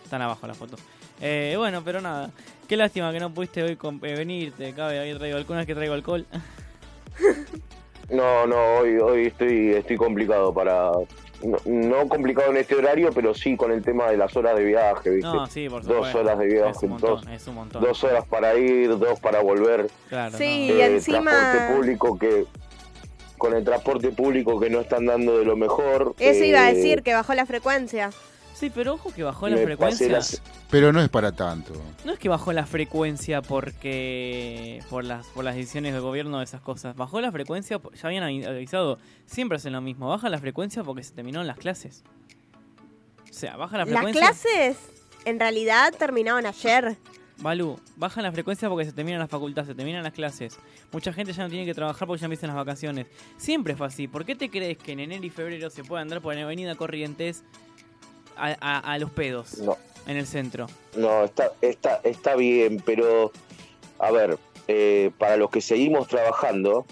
Están 0.04 0.22
abajo 0.22 0.48
las 0.48 0.56
fotos. 0.58 0.80
Eh, 1.22 1.56
bueno, 1.58 1.82
pero 1.84 2.02
nada. 2.02 2.30
Qué 2.68 2.76
lástima 2.78 3.12
que 3.12 3.20
no 3.20 3.34
pudiste 3.34 3.64
hoy 3.64 3.76
con- 3.76 4.00
eh, 4.04 4.16
venirte. 4.16 4.74
Cabe, 4.74 5.00
ahí 5.00 5.14
traigo 5.18 5.38
alcohol. 5.38 5.56
¿No 5.56 5.62
es 5.62 5.68
que 5.68 5.76
traigo 5.76 5.94
alcohol? 5.94 6.26
no, 8.10 8.46
no, 8.48 8.78
hoy, 8.80 8.98
hoy 8.98 9.26
estoy, 9.28 9.74
estoy 9.74 9.98
complicado 9.98 10.54
para... 10.54 10.92
No, 11.44 11.58
no 11.66 12.08
complicado 12.10 12.50
en 12.50 12.58
este 12.58 12.74
horario, 12.76 13.12
pero 13.14 13.34
sí 13.36 13.56
con 13.56 13.72
el 13.72 13.84
tema 13.84 14.10
de 14.10 14.18
las 14.18 14.36
horas 14.36 14.58
de 14.58 14.64
viaje, 14.66 15.12
¿viste? 15.12 15.28
No, 15.30 15.46
sí, 15.46 15.70
por 15.70 15.84
Dos 15.84 15.94
supuesto. 16.08 16.20
horas 16.20 16.40
de 16.40 16.46
viaje, 16.48 16.72
Es 16.72 16.82
un 16.84 16.90
montón, 16.90 17.10
dos- 17.22 17.28
es 17.28 17.48
un 17.48 17.56
montón. 17.56 17.82
Dos 17.84 18.04
horas 18.04 18.26
para 18.28 18.56
ir, 18.56 18.98
dos 18.98 19.20
para 19.20 19.42
volver. 19.42 19.88
Claro, 20.10 20.36
Sí, 20.36 20.68
no. 20.70 20.76
Y 20.76 20.82
Eh, 20.82 20.86
encima- 20.96 21.30
Transporte 21.30 21.76
público 21.76 22.18
que... 22.18 22.46
Con 23.38 23.56
el 23.56 23.64
transporte 23.64 24.10
público 24.10 24.60
que 24.60 24.68
no 24.72 24.80
están 24.82 25.06
dando 25.06 25.38
de 25.38 25.46
lo 25.46 25.56
mejor. 25.56 26.16
Eso 26.18 26.44
iba 26.44 26.62
a 26.62 26.72
eh, 26.72 26.74
decir, 26.74 27.04
que 27.04 27.14
bajó 27.14 27.36
la 27.36 27.46
frecuencia. 27.46 28.10
Sí, 28.58 28.72
pero 28.74 28.96
ojo 28.96 29.14
que 29.14 29.22
bajó 29.24 29.48
la 29.50 29.58
frecuencia. 29.58 30.10
las- 30.10 30.42
Pero 30.72 30.92
no 30.92 31.00
es 31.02 31.10
para 31.10 31.32
tanto. 31.32 31.74
No 32.04 32.14
es 32.14 32.18
que 32.20 32.28
bajó 32.28 32.52
la 32.54 32.66
frecuencia 32.66 33.42
porque 33.44 34.82
por 34.90 35.04
las 35.04 35.28
por 35.28 35.44
las 35.46 35.56
decisiones 35.56 35.94
del 35.94 36.02
gobierno 36.02 36.40
de 36.40 36.44
esas 36.46 36.62
cosas. 36.62 36.96
Bajó 36.96 37.22
la 37.22 37.32
frecuencia, 37.32 37.80
ya 37.94 38.08
habían 38.08 38.24
avi- 38.24 38.48
avisado, 38.48 38.98
siempre 39.28 39.58
hacen 39.58 39.74
lo 39.74 39.82
mismo. 39.82 40.08
Baja 40.10 40.30
la 40.30 40.40
frecuencia 40.40 40.84
porque 40.84 41.04
se 41.04 41.14
terminaron 41.14 41.46
las 41.46 41.58
clases. 41.58 42.04
O 43.30 43.34
sea, 43.34 43.56
baja 43.58 43.78
la 43.78 43.86
Las 43.86 43.94
frecuencia. 43.94 44.22
clases 44.22 44.78
en 45.26 45.40
realidad 45.40 45.94
terminaron 45.98 46.46
ayer. 46.46 46.98
Balú, 47.40 47.80
baja 47.98 48.24
la 48.24 48.32
frecuencia 48.32 48.68
porque 48.68 48.86
se 48.86 48.92
terminan 48.94 49.20
las 49.20 49.30
facultades, 49.30 49.68
se 49.68 49.76
terminan 49.76 50.02
las 50.02 50.14
clases. 50.14 50.58
Mucha 50.92 51.14
gente 51.14 51.34
ya 51.34 51.44
no 51.44 51.50
tiene 51.50 51.66
que 51.68 51.76
trabajar 51.76 52.08
porque 52.08 52.22
ya 52.22 52.26
empiezan 52.26 52.48
las 52.48 52.56
vacaciones. 52.56 53.06
Siempre 53.38 53.76
fue 53.76 53.86
así. 53.86 54.08
¿Por 54.08 54.26
qué 54.26 54.36
te 54.36 54.50
crees 54.50 54.80
que 54.80 54.94
en 54.94 55.02
enero 55.02 55.24
y 55.24 55.30
febrero 55.30 55.70
se 55.70 55.84
puede 55.84 56.02
andar 56.02 56.20
por 56.22 56.34
la 56.34 56.42
avenida 56.42 56.74
Corrientes 56.74 57.44
a, 58.38 58.56
a- 58.60 58.94
a 58.94 59.00
los 59.00 59.10
pedos 59.12 59.58
No, 59.60 59.78
en 60.08 60.18
el 60.18 60.28
centro? 60.28 60.68
no, 60.96 61.24
está, 61.26 61.52
está, 61.62 62.00
está 62.04 62.36
bien, 62.36 62.82
pero 62.86 63.32
a 64.00 64.12
ver, 64.12 64.38
eh, 64.68 65.12
para 65.18 65.38
los 65.38 65.50
que 65.50 65.62
seguimos 65.62 66.08
trabajando, 66.08 66.86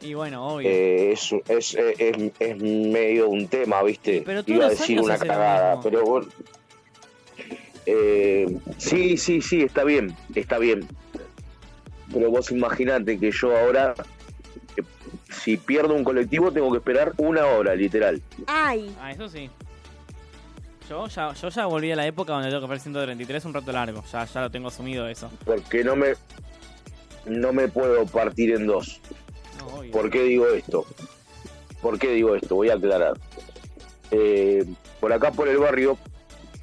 Y 0.00 0.14
bueno, 0.14 0.46
obvio. 0.54 0.68
eh, 0.68 1.12
es, 1.12 1.32
es, 1.48 1.74
es, 1.74 2.32
es 2.38 2.58
medio 2.60 3.28
un 3.28 3.48
tema, 3.48 3.82
¿viste? 3.82 4.22
Pero 4.24 4.42
Iba 4.46 4.66
a 4.66 4.70
decir 4.70 5.00
una 5.00 5.18
cagada, 5.18 5.80
pero 5.82 6.04
bueno. 6.04 6.28
Eh, 7.86 8.46
sí, 8.76 9.16
sí, 9.16 9.40
sí, 9.40 9.62
está 9.62 9.84
bien, 9.84 10.14
está 10.34 10.58
bien. 10.58 10.86
Pero 12.12 12.30
vos 12.30 12.50
imaginate 12.50 13.18
que 13.18 13.30
yo 13.30 13.56
ahora, 13.56 13.94
eh, 14.76 14.82
si 15.30 15.56
pierdo 15.56 15.94
un 15.94 16.04
colectivo, 16.04 16.52
tengo 16.52 16.70
que 16.70 16.78
esperar 16.78 17.12
una 17.16 17.46
hora, 17.46 17.74
literal. 17.74 18.20
Ay, 18.46 18.94
Ah, 19.00 19.12
eso 19.12 19.28
sí. 19.28 19.50
Yo 20.88 21.06
ya, 21.06 21.34
yo 21.34 21.48
ya 21.48 21.66
volví 21.66 21.92
a 21.92 21.96
la 21.96 22.06
época 22.06 22.32
donde 22.32 22.48
tengo 22.48 22.60
que 22.60 22.74
hacer 22.74 22.80
133 22.80 23.44
un 23.44 23.54
rato 23.54 23.72
largo. 23.72 24.02
Ya, 24.10 24.24
ya 24.24 24.40
lo 24.40 24.50
tengo 24.50 24.68
asumido 24.68 25.06
eso. 25.06 25.30
Porque 25.44 25.84
no 25.84 25.96
me, 25.96 26.14
no 27.26 27.52
me 27.52 27.68
puedo 27.68 28.06
partir 28.06 28.54
en 28.54 28.66
dos. 28.66 29.00
No. 29.58 29.90
¿Por 29.90 30.10
qué 30.10 30.22
digo 30.22 30.46
esto? 30.48 30.86
¿Por 31.82 31.98
qué 31.98 32.12
digo 32.12 32.34
esto? 32.34 32.54
Voy 32.54 32.70
a 32.70 32.74
aclarar. 32.74 33.18
Eh, 34.10 34.64
por 35.00 35.12
acá, 35.12 35.30
por 35.30 35.48
el 35.48 35.58
barrio, 35.58 35.98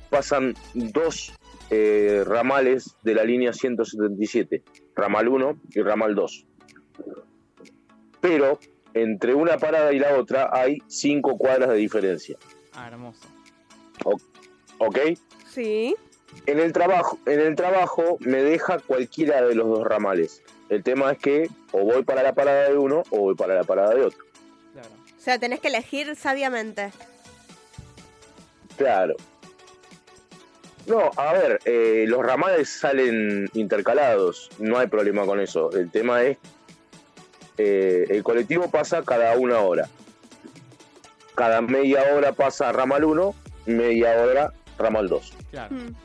pasan 0.10 0.56
dos 0.74 1.32
eh, 1.70 2.24
ramales 2.26 2.96
de 3.04 3.14
la 3.14 3.24
línea 3.24 3.54
177, 3.54 4.64
ramal 4.96 5.28
1 5.28 5.60
y 5.70 5.82
ramal 5.82 6.16
2. 6.16 6.46
Pero 8.22 8.60
entre 8.96 9.36
una 9.36 9.58
parada 9.58 9.94
y 9.94 10.00
la 10.00 10.18
otra 10.18 10.50
hay 10.52 10.80
cinco 10.88 11.38
cuadras 11.38 11.70
de 11.70 11.76
diferencia. 11.76 12.38
Ah, 12.74 12.88
hermoso. 12.88 13.28
¿Ok? 14.78 15.00
sí. 15.52 15.96
En 16.48 16.60
el 16.60 16.74
trabajo, 16.74 17.18
en 17.26 17.40
el 17.40 17.56
trabajo 17.56 18.18
me 18.20 18.44
deja 18.44 18.80
cualquiera 18.80 19.42
de 19.42 19.56
los 19.56 19.68
dos 19.68 19.88
ramales. 19.88 20.44
El 20.70 20.84
tema 20.84 21.12
es 21.12 21.18
que 21.18 21.50
o 21.72 21.84
voy 21.84 22.04
para 22.04 22.24
la 22.24 22.34
parada 22.34 22.70
de 22.70 22.78
uno 22.78 23.04
o 23.10 23.20
voy 23.20 23.36
para 23.36 23.56
la 23.56 23.64
parada 23.64 23.96
de 23.96 24.02
otro. 24.04 24.26
Claro. 24.74 24.90
O 25.18 25.22
sea, 25.22 25.40
tenés 25.40 25.62
que 25.62 25.70
elegir 25.70 26.16
sabiamente. 26.16 26.92
Claro. 28.78 29.16
No, 30.88 31.10
a 31.16 31.34
ver, 31.34 31.60
eh, 31.66 32.06
los 32.08 32.24
ramales 32.24 32.70
salen 32.70 33.50
intercalados, 33.54 34.50
no 34.60 34.78
hay 34.78 34.88
problema 34.88 35.26
con 35.26 35.40
eso. 35.40 35.72
El 35.72 35.90
tema 35.90 36.24
es, 36.24 36.38
eh, 37.58 38.06
el 38.10 38.24
colectivo 38.24 38.70
pasa 38.70 39.02
cada 39.04 39.36
una 39.38 39.60
hora. 39.60 39.90
Cada 41.34 41.62
media 41.62 42.04
hora 42.14 42.34
pasa 42.34 42.72
ramal 42.72 43.04
1, 43.04 43.34
media 43.66 44.12
hora 44.22 44.54
ramal 44.78 45.08
2. 45.08 45.34
Claro. 45.52 45.76
Mm. 45.76 45.96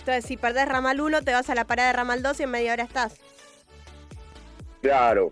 Entonces, 0.00 0.24
si 0.24 0.36
perdés 0.36 0.68
ramal 0.68 1.00
1, 1.00 1.22
te 1.22 1.32
vas 1.32 1.50
a 1.50 1.54
la 1.54 1.64
parada 1.64 1.88
de 1.88 1.92
ramal 1.94 2.22
2 2.22 2.38
y 2.40 2.42
en 2.44 2.50
media 2.50 2.72
hora 2.74 2.84
estás. 2.84 3.14
Claro. 4.82 5.30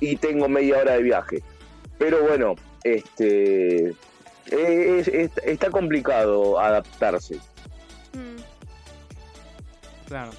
Y 0.00 0.16
tengo 0.16 0.48
media 0.48 0.78
hora 0.78 0.92
de 0.94 1.02
viaje. 1.02 1.42
Pero 1.98 2.22
bueno, 2.22 2.54
este 2.84 3.90
es- 4.46 5.08
es- 5.08 5.30
está 5.44 5.70
complicado 5.70 6.58
adaptarse. 6.58 7.36
Mm. 8.14 8.40
Claro. 10.08 10.30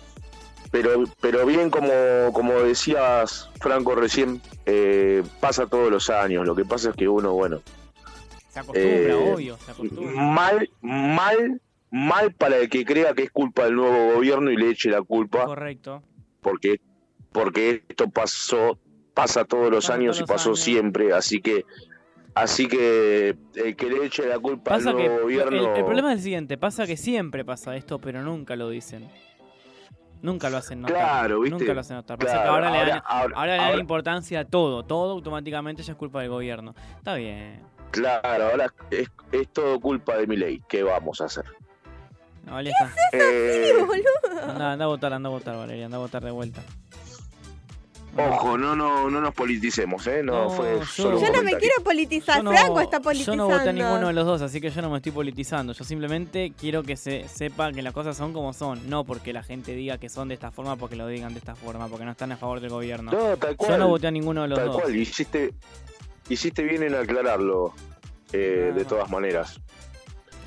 Pero, 0.71 1.03
pero 1.21 1.45
bien, 1.45 1.69
como, 1.69 1.89
como 2.33 2.53
decías, 2.61 3.49
Franco, 3.61 3.95
recién, 3.95 4.41
eh, 4.65 5.23
pasa 5.39 5.67
todos 5.67 5.89
los 5.89 6.09
años. 6.09 6.45
Lo 6.45 6.55
que 6.55 6.65
pasa 6.65 6.89
es 6.89 6.95
que 6.95 7.07
uno, 7.07 7.33
bueno, 7.33 7.61
Se 8.55 8.59
acostumbra, 8.61 9.13
Eh, 9.13 9.33
obvio. 9.33 9.57
Se 9.57 9.71
acostumbra. 9.71 10.21
mal, 10.21 10.69
mal, 10.81 11.61
mal 11.91 12.31
para 12.33 12.55
el 12.57 12.69
que 12.69 12.85
crea 12.85 13.13
que 13.13 13.23
es 13.23 13.31
culpa 13.31 13.65
del 13.65 13.75
nuevo 13.75 14.13
gobierno 14.15 14.49
y 14.49 14.55
le 14.55 14.69
eche 14.69 14.89
la 14.89 15.01
culpa, 15.01 15.43
Correcto. 15.45 16.01
porque, 16.41 16.79
porque 17.33 17.83
esto 17.89 18.09
pasó, 18.09 18.79
pasa 19.13 19.43
todos 19.43 19.69
los 19.69 19.85
Pasa 19.85 19.95
años 19.95 20.17
todos 20.17 20.29
y 20.29 20.33
pasó 20.33 20.49
años. 20.51 20.59
siempre. 20.61 21.11
Así 21.13 21.41
que, 21.41 21.65
así 22.33 22.67
que 22.69 23.35
el 23.55 23.75
que 23.75 23.89
le 23.89 24.05
eche 24.05 24.25
la 24.25 24.39
culpa 24.39 24.71
Pasa 24.71 24.91
al 24.91 24.95
que 24.97 25.03
nuevo 25.09 25.23
gobierno. 25.23 25.71
el, 25.73 25.77
el 25.79 25.83
problema 25.85 26.11
es 26.13 26.19
el 26.19 26.23
siguiente, 26.23 26.57
pasa 26.57 26.85
que 26.87 26.95
siempre 26.95 27.43
pasa 27.43 27.75
esto, 27.75 27.99
pero 27.99 28.21
nunca 28.23 28.55
lo 28.55 28.69
dicen. 28.69 29.09
Nunca 30.21 30.49
lo 30.49 30.57
hacen 30.57 30.81
notar. 30.81 30.95
Claro, 30.95 31.41
¿viste? 31.41 31.59
Nunca 31.59 31.73
lo 31.73 31.81
hacen 31.81 31.97
notar. 31.97 32.17
Que 32.17 32.27
ahora, 32.29 32.71
le 32.71 32.89
dan, 32.89 33.01
ahora- 33.05 33.45
le 33.45 33.57
dan 33.57 33.79
importancia 33.79 34.39
a 34.39 34.45
todo. 34.45 34.83
Todo 34.83 35.11
automáticamente 35.11 35.83
ya 35.83 35.91
es 35.91 35.97
culpa 35.99 36.21
del 36.21 36.29
gobierno. 36.29 36.73
Está 36.97 37.15
bien. 37.15 37.59
Claro, 37.95 38.49
ahora 38.51 38.73
es, 38.91 39.09
es 39.31 39.47
todo 39.49 39.79
culpa 39.79 40.15
de 40.17 40.27
mi 40.27 40.37
ley. 40.37 40.61
¿Qué 40.67 40.83
vamos 40.83 41.21
a 41.21 41.25
hacer? 41.25 41.45
No, 42.45 42.53
Vale, 42.53 42.69
está. 42.71 42.93
Eh, 43.11 43.73
boludo. 43.79 44.49
Anda, 44.51 44.71
anda 44.73 44.85
a 44.85 44.87
votar, 44.87 45.13
anda 45.13 45.29
a 45.29 45.31
votar, 45.31 45.55
Valeria, 45.55 45.85
anda 45.85 45.97
a 45.97 46.01
votar 46.01 46.23
de 46.23 46.31
vuelta. 46.31 46.61
ojo, 48.17 48.57
no, 48.57 48.75
no, 48.77 49.09
no 49.09 49.19
nos 49.19 49.33
politicemos, 49.33 50.05
¿eh? 50.07 50.21
No, 50.23 50.43
No, 50.45 50.49
fue 50.51 50.77
yo- 50.79 50.85
solo 50.85 51.17
un 51.19 51.25
Yo 51.25 51.33
no 51.33 51.43
me 51.43 51.57
quiero 51.57 51.83
politizar. 51.83 52.37
Yo 52.37 52.43
no- 52.43 52.51
Franco 52.51 52.79
está 52.81 52.97
Yo 52.97 53.03
politizando. 53.03 53.49
no 53.49 53.57
voté 53.57 53.69
a 53.69 53.73
ninguno 53.73 54.07
de 54.07 54.13
los 54.13 54.25
dos, 54.25 54.41
así 54.41 54.61
que 54.61 54.69
yo 54.69 54.81
no 54.81 54.89
me 54.89 54.97
estoy 54.97 55.11
politizando. 55.11 55.73
Yo 55.73 55.83
simplemente 55.83 56.53
quiero 56.57 56.83
que 56.83 56.95
se 56.95 57.27
sepa 57.27 57.71
que 57.73 57.81
las 57.81 57.91
cosas 57.93 58.15
son 58.15 58.31
como 58.31 58.53
son. 58.53 58.89
No 58.89 59.03
porque 59.03 59.33
la 59.33 59.43
gente 59.43 59.73
diga 59.73 59.97
que 59.97 60.07
son 60.09 60.29
de 60.29 60.35
esta 60.35 60.49
forma, 60.51 60.77
porque 60.77 60.95
lo 60.95 61.07
digan 61.07 61.33
de 61.33 61.39
esta 61.39 61.55
forma, 61.55 61.87
porque 61.89 62.05
no 62.05 62.11
están 62.11 62.31
a 62.31 62.37
favor 62.37 62.61
del 62.61 62.69
gobierno. 62.69 63.11
No, 63.11 63.35
tal 63.37 63.55
cual. 63.57 63.71
yo 63.71 63.77
no 63.79 63.87
voté 63.89 64.07
a 64.07 64.11
ninguno 64.11 64.43
de 64.43 64.47
los 64.49 64.59
Tal 64.59 64.67
dos. 64.67 64.81
cual, 64.81 64.95
hiciste, 64.95 65.53
hiciste 66.29 66.63
bien 66.63 66.83
en 66.83 66.95
aclararlo, 66.95 67.73
eh, 68.33 68.71
de 68.75 68.85
todas 68.85 69.09
maneras. 69.09 69.59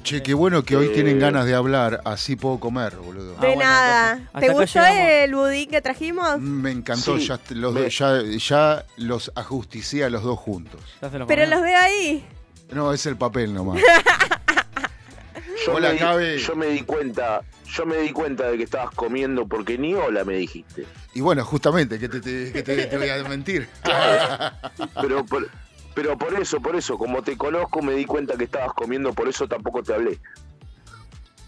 Che, 0.04 0.22
qué 0.22 0.32
bueno 0.32 0.62
que 0.64 0.76
hoy 0.76 0.86
Eh. 0.86 0.90
tienen 0.90 1.18
ganas 1.18 1.44
de 1.44 1.54
hablar, 1.54 2.00
así 2.04 2.36
puedo 2.36 2.58
comer, 2.60 2.96
boludo. 2.96 3.34
Ah, 3.36 3.40
De 3.42 3.46
bueno, 3.48 3.62
nada. 3.62 4.10
entonces, 4.12 4.26
hasta 4.28 4.40
¿Te 4.40 4.46
acá 4.46 4.54
gustó 4.60 4.78
llegamos. 4.80 5.10
el 5.24 5.34
budín 5.34 5.70
que 5.70 5.82
trajimos? 5.82 6.40
Me 6.40 6.70
encantó, 6.70 7.18
Sí, 7.18 7.26
ya, 7.26 7.40
los, 7.50 7.74
me- 7.74 7.90
ya, 7.90 8.22
ya 8.22 8.86
los 8.96 9.32
ajusticié 9.34 10.04
a 10.04 10.10
los 10.10 10.22
dos 10.22 10.38
juntos. 10.38 10.80
Ya 11.02 11.10
se 11.10 11.18
lo 11.18 11.26
Pero 11.26 11.42
comió. 11.42 11.56
los 11.56 11.64
veo 11.64 11.78
ahí. 11.78 12.26
No, 12.72 12.92
es 12.92 13.04
el 13.06 13.16
papel 13.16 13.52
nomás. 13.52 13.82
Yo, 15.66 15.74
Hola, 15.74 15.88
me 15.88 15.94
di, 15.94 15.98
Cabe. 16.00 16.38
yo 16.38 16.54
me 16.56 16.66
di 16.68 16.80
cuenta, 16.82 17.42
yo 17.66 17.84
me 17.84 17.96
di 17.98 18.10
cuenta 18.12 18.48
de 18.48 18.56
que 18.56 18.62
estabas 18.62 18.94
comiendo 18.94 19.46
porque 19.46 19.76
ni 19.76 19.92
hola 19.92 20.24
me 20.24 20.34
dijiste. 20.34 20.86
Y 21.14 21.20
bueno, 21.20 21.44
justamente, 21.44 21.98
que 21.98 22.08
te, 22.08 22.20
te- 22.20 22.52
que 22.52 22.62
te- 22.62 22.86
te 22.86 22.96
voy 22.96 23.08
a 23.08 23.22
mentir. 23.28 23.68
Pero 25.02 25.26
por, 25.26 25.48
pero 25.98 26.16
por 26.16 26.32
eso, 26.40 26.60
por 26.60 26.76
eso, 26.76 26.96
como 26.96 27.22
te 27.22 27.36
conozco 27.36 27.82
me 27.82 27.92
di 27.92 28.04
cuenta 28.04 28.36
que 28.36 28.44
estabas 28.44 28.72
comiendo, 28.72 29.12
por 29.12 29.26
eso 29.26 29.48
tampoco 29.48 29.82
te 29.82 29.94
hablé. 29.94 30.16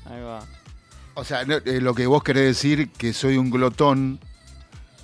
Ahí 0.07 0.21
va. 0.21 0.40
O 1.14 1.23
sea, 1.23 1.45
no, 1.45 1.59
eh, 1.59 1.80
lo 1.80 1.95
que 1.95 2.09
vos 2.09 2.25
querés 2.25 2.47
decir 2.47 2.90
que 2.90 3.12
soy 3.12 3.37
un 3.37 3.52
glotón 3.52 4.19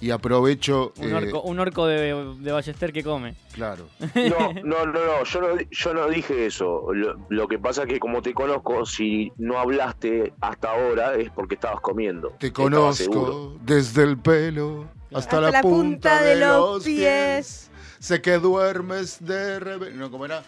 y 0.00 0.10
aprovecho. 0.10 0.92
Un 0.96 1.10
eh, 1.10 1.14
orco, 1.14 1.42
un 1.42 1.60
orco 1.60 1.86
de, 1.86 2.34
de 2.40 2.50
Ballester 2.50 2.92
que 2.92 3.04
come. 3.04 3.36
Claro. 3.52 3.86
No, 4.16 4.52
no, 4.64 4.84
no, 4.84 5.06
no, 5.06 5.22
yo 5.22 5.40
no, 5.40 5.60
yo 5.70 5.94
no 5.94 6.08
dije 6.08 6.46
eso. 6.46 6.92
Lo, 6.92 7.16
lo 7.28 7.46
que 7.46 7.60
pasa 7.60 7.84
es 7.84 7.88
que 7.88 8.00
como 8.00 8.22
te 8.22 8.34
conozco, 8.34 8.84
si 8.84 9.30
no 9.38 9.60
hablaste 9.60 10.32
hasta 10.40 10.72
ahora 10.72 11.14
es 11.14 11.30
porque 11.30 11.54
estabas 11.54 11.80
comiendo. 11.80 12.30
Te 12.40 12.52
conozco 12.52 13.56
desde 13.62 14.02
el 14.02 14.18
pelo 14.18 14.88
hasta, 15.14 15.36
Hasta 15.38 15.50
la, 15.52 15.62
punta, 15.62 16.20
de, 16.20 16.34
los 16.34 16.82
pies. 16.82 16.96
pies. 16.96 17.65
Sé 18.06 18.22
que 18.22 18.38
duermes 18.38 19.16
de 19.18 19.58
revés. 19.58 19.92
No, 19.92 20.12
¿cómo 20.12 20.26
era? 20.26 20.44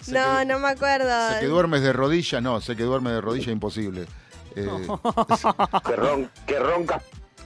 Sé 0.00 0.12
No, 0.12 0.38
que, 0.38 0.44
no 0.44 0.60
me 0.60 0.68
acuerdo. 0.68 1.30
Sé 1.32 1.40
que 1.40 1.46
duermes 1.46 1.82
de 1.82 1.92
rodilla. 1.92 2.40
No, 2.40 2.60
sé 2.60 2.76
que 2.76 2.84
duermes 2.84 3.14
de 3.14 3.20
rodilla, 3.20 3.50
imposible. 3.50 4.06
Eh, 4.54 4.68
Que, 5.84 5.96
ron- 5.96 6.30
que 6.46 6.60
roncas, 6.60 7.02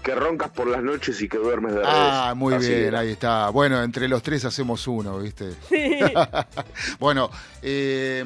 que 0.06 0.14
roncas 0.14 0.50
por 0.50 0.68
las 0.68 0.84
noches 0.84 1.20
y 1.20 1.28
que 1.28 1.36
duermes 1.36 1.74
de 1.74 1.82
ah, 1.84 2.26
revés. 2.26 2.36
muy 2.36 2.54
Así 2.54 2.68
bien, 2.68 2.84
era. 2.84 3.00
ahí 3.00 3.10
está. 3.10 3.48
Bueno, 3.50 3.82
entre 3.82 4.06
los 4.06 4.22
tres 4.22 4.44
hacemos 4.44 4.86
uno, 4.86 5.18
¿viste? 5.18 5.52
bueno, 7.00 7.28
eh, 7.60 8.24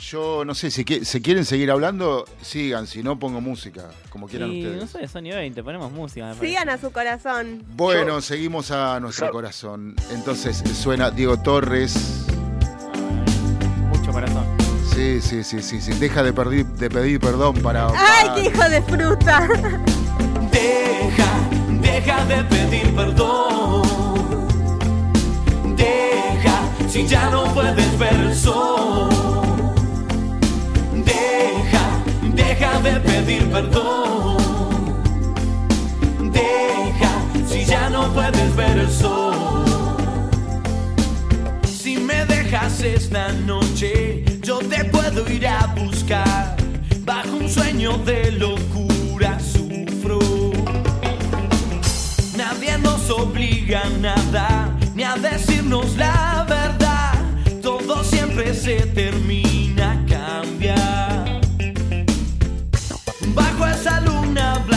yo 0.00 0.44
no 0.44 0.52
sé, 0.56 0.72
si 0.72 0.84
quieren 0.84 1.44
seguir 1.44 1.70
hablando, 1.70 2.24
sigan, 2.40 2.88
si 2.88 3.04
no 3.04 3.20
pongo 3.20 3.40
música, 3.40 3.84
como 4.10 4.26
quieran 4.26 4.50
Y 4.50 4.66
ustedes. 4.66 4.80
no 4.82 5.00
sé, 5.00 5.06
son 5.06 5.24
y 5.24 5.30
20, 5.30 5.62
ponemos 5.62 5.92
música. 5.92 6.34
Sigan 6.34 6.68
a 6.68 6.76
su 6.78 6.90
corazón. 6.90 7.62
Bueno, 7.76 8.20
seguimos 8.20 8.72
a 8.72 8.98
nuestro 8.98 9.26
Yo- 9.26 9.32
corazón. 9.32 9.94
Entonces 10.10 10.60
suena 10.76 11.12
Diego 11.12 11.40
Torres. 11.40 12.26
Mucho 13.90 14.10
corazón. 14.10 14.44
Sí, 14.92 15.20
sí, 15.20 15.44
sí, 15.44 15.62
sí, 15.62 15.80
sí. 15.80 15.92
Deja 16.00 16.24
de, 16.24 16.32
pedir 16.32 17.20
perdón 17.20 17.62
para. 17.62 17.86
¡Ay, 17.90 18.26
para- 18.26 18.34
qué 18.34 18.42
hijo 18.48 18.68
de 18.68 18.82
fruta! 18.82 19.48
Deja, 22.04 22.24
de 22.24 22.42
pedir 22.44 22.94
perdón. 22.96 23.82
Deja, 25.76 26.88
si 26.88 27.06
ya 27.06 27.30
no 27.30 27.44
puedes 27.54 27.96
ver 27.96 28.14
el 28.14 28.34
sol. 28.34 29.08
Deja, 31.04 31.84
deja 32.34 32.80
de 32.80 33.00
pedir 33.00 33.48
perdón. 33.52 34.36
Deja, 36.32 37.12
si 37.46 37.64
ya 37.64 37.88
no 37.88 38.12
puedes 38.12 38.56
ver 38.56 38.78
el 38.78 38.90
sol. 38.90 39.64
Si 41.64 41.98
me 41.98 42.24
dejas 42.26 42.80
esta 42.80 43.30
noche, 43.46 44.24
yo 44.40 44.58
te 44.58 44.84
puedo 44.86 45.30
ir 45.30 45.46
a 45.46 45.66
buscar. 45.76 46.56
Bajo 47.04 47.36
un 47.36 47.48
sueño 47.48 47.96
de 47.98 48.32
locura 48.32 49.38
obliga 53.12 53.82
a 53.82 53.88
nada, 53.98 54.76
ni 54.94 55.02
a 55.02 55.14
decirnos 55.16 55.96
la 55.96 56.44
verdad. 56.48 57.14
Todo 57.62 58.02
siempre 58.02 58.54
se 58.54 58.86
termina, 58.86 60.04
cambia. 60.08 60.76
Bajo 63.34 63.66
esa 63.66 64.00
luna 64.00 64.58
blanca, 64.66 64.71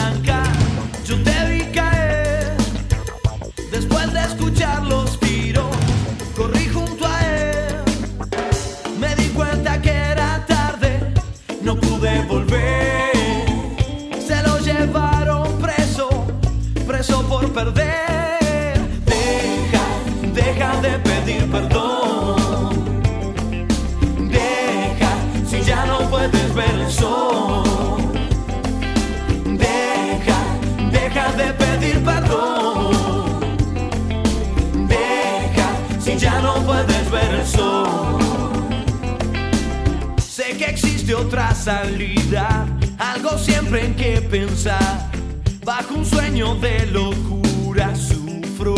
Sé 40.18 40.58
que 40.58 40.66
existe 40.66 41.14
otra 41.14 41.54
salida, 41.54 42.66
algo 42.98 43.38
siempre 43.38 43.86
en 43.86 43.96
que 43.96 44.20
pensar. 44.20 45.12
Bajo 45.64 45.96
un 45.96 46.06
sueño 46.06 46.56
de 46.56 46.88
locura 46.88 47.96
sufro. 47.96 48.76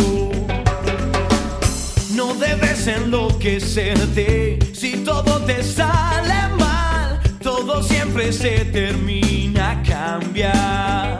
No 2.14 2.34
debes 2.34 2.86
enloquecerte 2.86 4.58
si 4.74 4.98
todo 4.98 5.40
te 5.46 5.62
sale 5.62 6.54
mal. 6.58 7.20
Todo 7.42 7.82
siempre 7.82 8.32
se 8.32 8.66
termina, 8.66 9.82
cambia. 9.82 11.18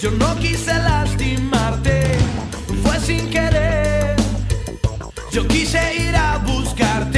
Yo 0.00 0.10
no 0.10 0.36
quise 0.36 0.74
lastimarte, 0.74 2.02
fue 2.82 3.00
sin 3.00 3.30
querer. 3.30 3.81
Buscarte 6.72 7.11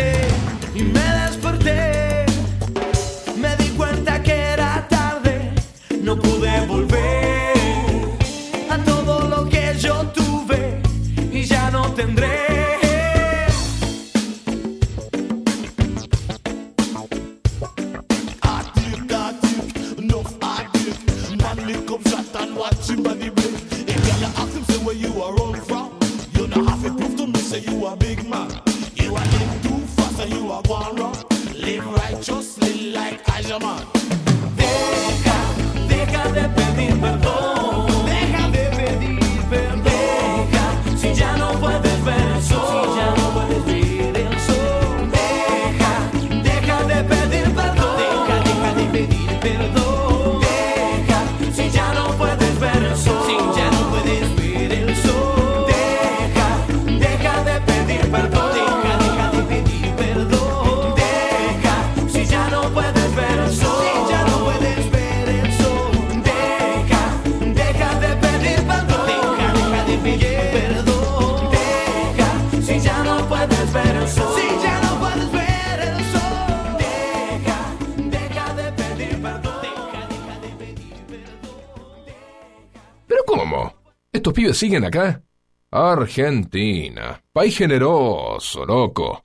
pibes 84.45 84.59
siguen 84.59 84.85
acá? 84.85 85.23
Argentina. 85.71 87.21
País 87.33 87.57
generoso, 87.57 88.65
loco. 88.67 89.21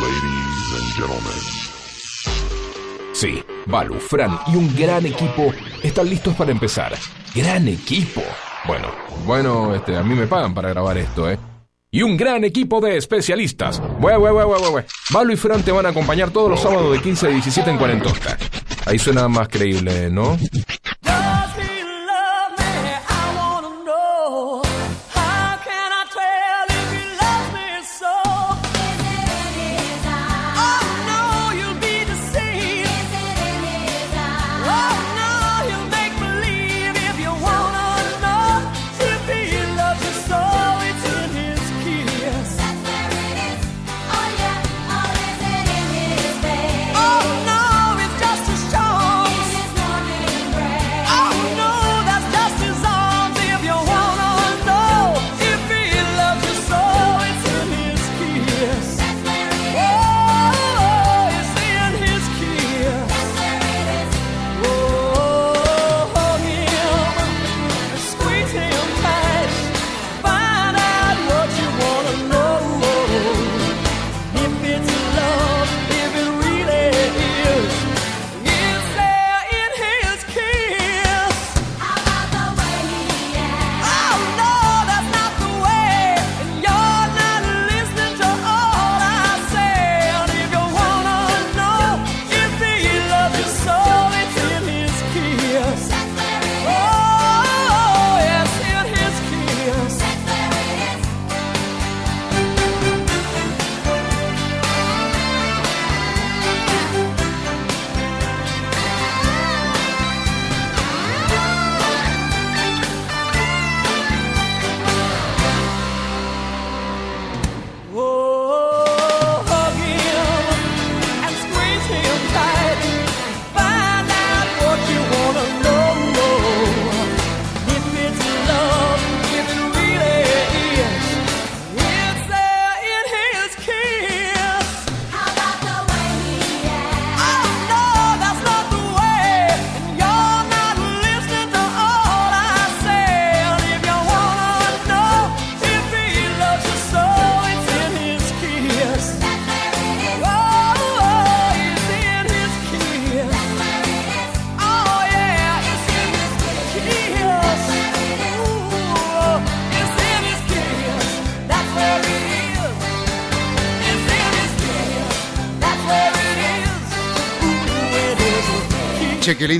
Ladies 0.00 0.72
and 0.74 0.94
gentlemen, 0.96 1.40
Sí, 3.12 3.44
Balu, 3.66 4.00
Fran 4.00 4.38
y 4.52 4.56
un 4.56 4.74
gran 4.74 5.06
equipo 5.06 5.52
están 5.82 6.08
listos 6.08 6.34
para 6.34 6.50
empezar. 6.50 6.92
¡Gran 7.34 7.68
equipo! 7.68 8.22
Bueno, 8.66 8.88
bueno, 9.24 9.74
este, 9.74 9.96
a 9.96 10.02
mí 10.02 10.14
me 10.14 10.26
pagan 10.26 10.54
para 10.54 10.70
grabar 10.70 10.98
esto, 10.98 11.30
¿eh? 11.30 11.38
Y 11.90 12.02
un 12.02 12.16
gran 12.16 12.42
equipo 12.42 12.80
de 12.80 12.96
especialistas. 12.96 13.80
Bue, 14.00 14.16
bue, 14.16 14.32
bue. 14.32 14.86
Balu 15.10 15.32
y 15.32 15.36
Fran 15.36 15.62
te 15.62 15.70
van 15.70 15.86
a 15.86 15.90
acompañar 15.90 16.30
todos 16.30 16.50
los 16.50 16.60
sábados 16.60 16.92
de 16.92 17.00
15 17.00 17.26
a 17.26 17.30
17 17.30 17.70
en 17.70 17.78
Cuarentosta. 17.78 18.36
Ahí 18.86 18.98
suena 18.98 19.28
más 19.28 19.48
creíble, 19.48 20.10
¿no? 20.10 20.36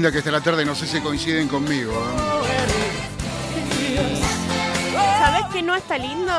Linda 0.03 0.11
que 0.11 0.19
está 0.19 0.33
la 0.33 0.41
tarde, 0.41 0.65
no 0.65 0.75
sé 0.75 0.85
si 0.89 1.01
coinciden 1.01 1.47
conmigo. 1.47 1.93
¿eh? 1.93 2.43
¿Sabés 5.21 5.45
que 5.53 5.63
no 5.63 5.77
está 5.77 5.97
lindo? 5.97 6.33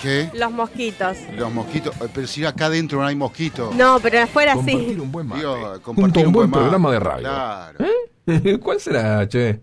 ¿Qué? 0.00 0.30
Los 0.34 0.52
mosquitos. 0.52 1.16
Los 1.36 1.52
mosquitos. 1.52 1.92
eh, 2.00 2.08
Pero 2.14 2.26
si 2.28 2.44
acá 2.44 2.66
adentro 2.66 3.00
no 3.00 3.06
hay 3.08 3.16
mosquitos. 3.16 3.74
No, 3.74 3.98
pero 3.98 4.20
afuera 4.22 4.54
Compartir 4.54 4.94
sí. 4.94 5.00
un 5.00 5.10
buen 5.10 5.26
mate. 5.26 5.40
Digo, 5.40 5.56
junto 5.56 5.82
compartir 5.82 6.24
a 6.24 6.26
un 6.28 6.32
buen 6.32 6.50
mate. 6.50 6.60
programa 6.60 6.92
de 6.92 7.00
radio. 7.00 7.22
Claro. 7.22 8.58
¿Cuál 8.62 8.80
será, 8.80 9.28
che? 9.28 9.60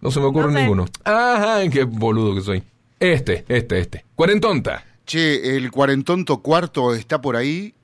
No 0.00 0.12
se 0.12 0.20
me 0.20 0.26
ocurre 0.26 0.46
No 0.46 0.52
sé. 0.52 0.60
ninguno. 0.60 0.86
Ah, 1.04 1.60
qué 1.72 1.82
boludo 1.82 2.32
que 2.36 2.42
soy. 2.42 2.62
Este, 3.00 3.44
este, 3.48 3.80
este. 3.80 4.04
Cuarentonta. 4.14 4.84
Che, 5.04 5.56
el 5.56 5.72
cuarentonto 5.72 6.38
cuarto 6.42 6.94
está 6.94 7.20
por 7.20 7.34
ahí. 7.34 7.74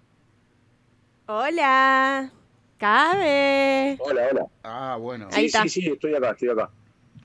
Hola. 1.27 2.31
Cabe. 2.79 3.97
Hola, 4.01 4.23
hola. 4.31 4.47
Ah, 4.63 4.97
bueno. 5.01 5.29
Ahí 5.33 5.41
Sí, 5.43 5.47
está. 5.47 5.63
sí, 5.63 5.69
sí, 5.69 5.87
estoy 5.89 6.15
acá, 6.15 6.31
estoy 6.33 6.51
acá. 6.51 6.71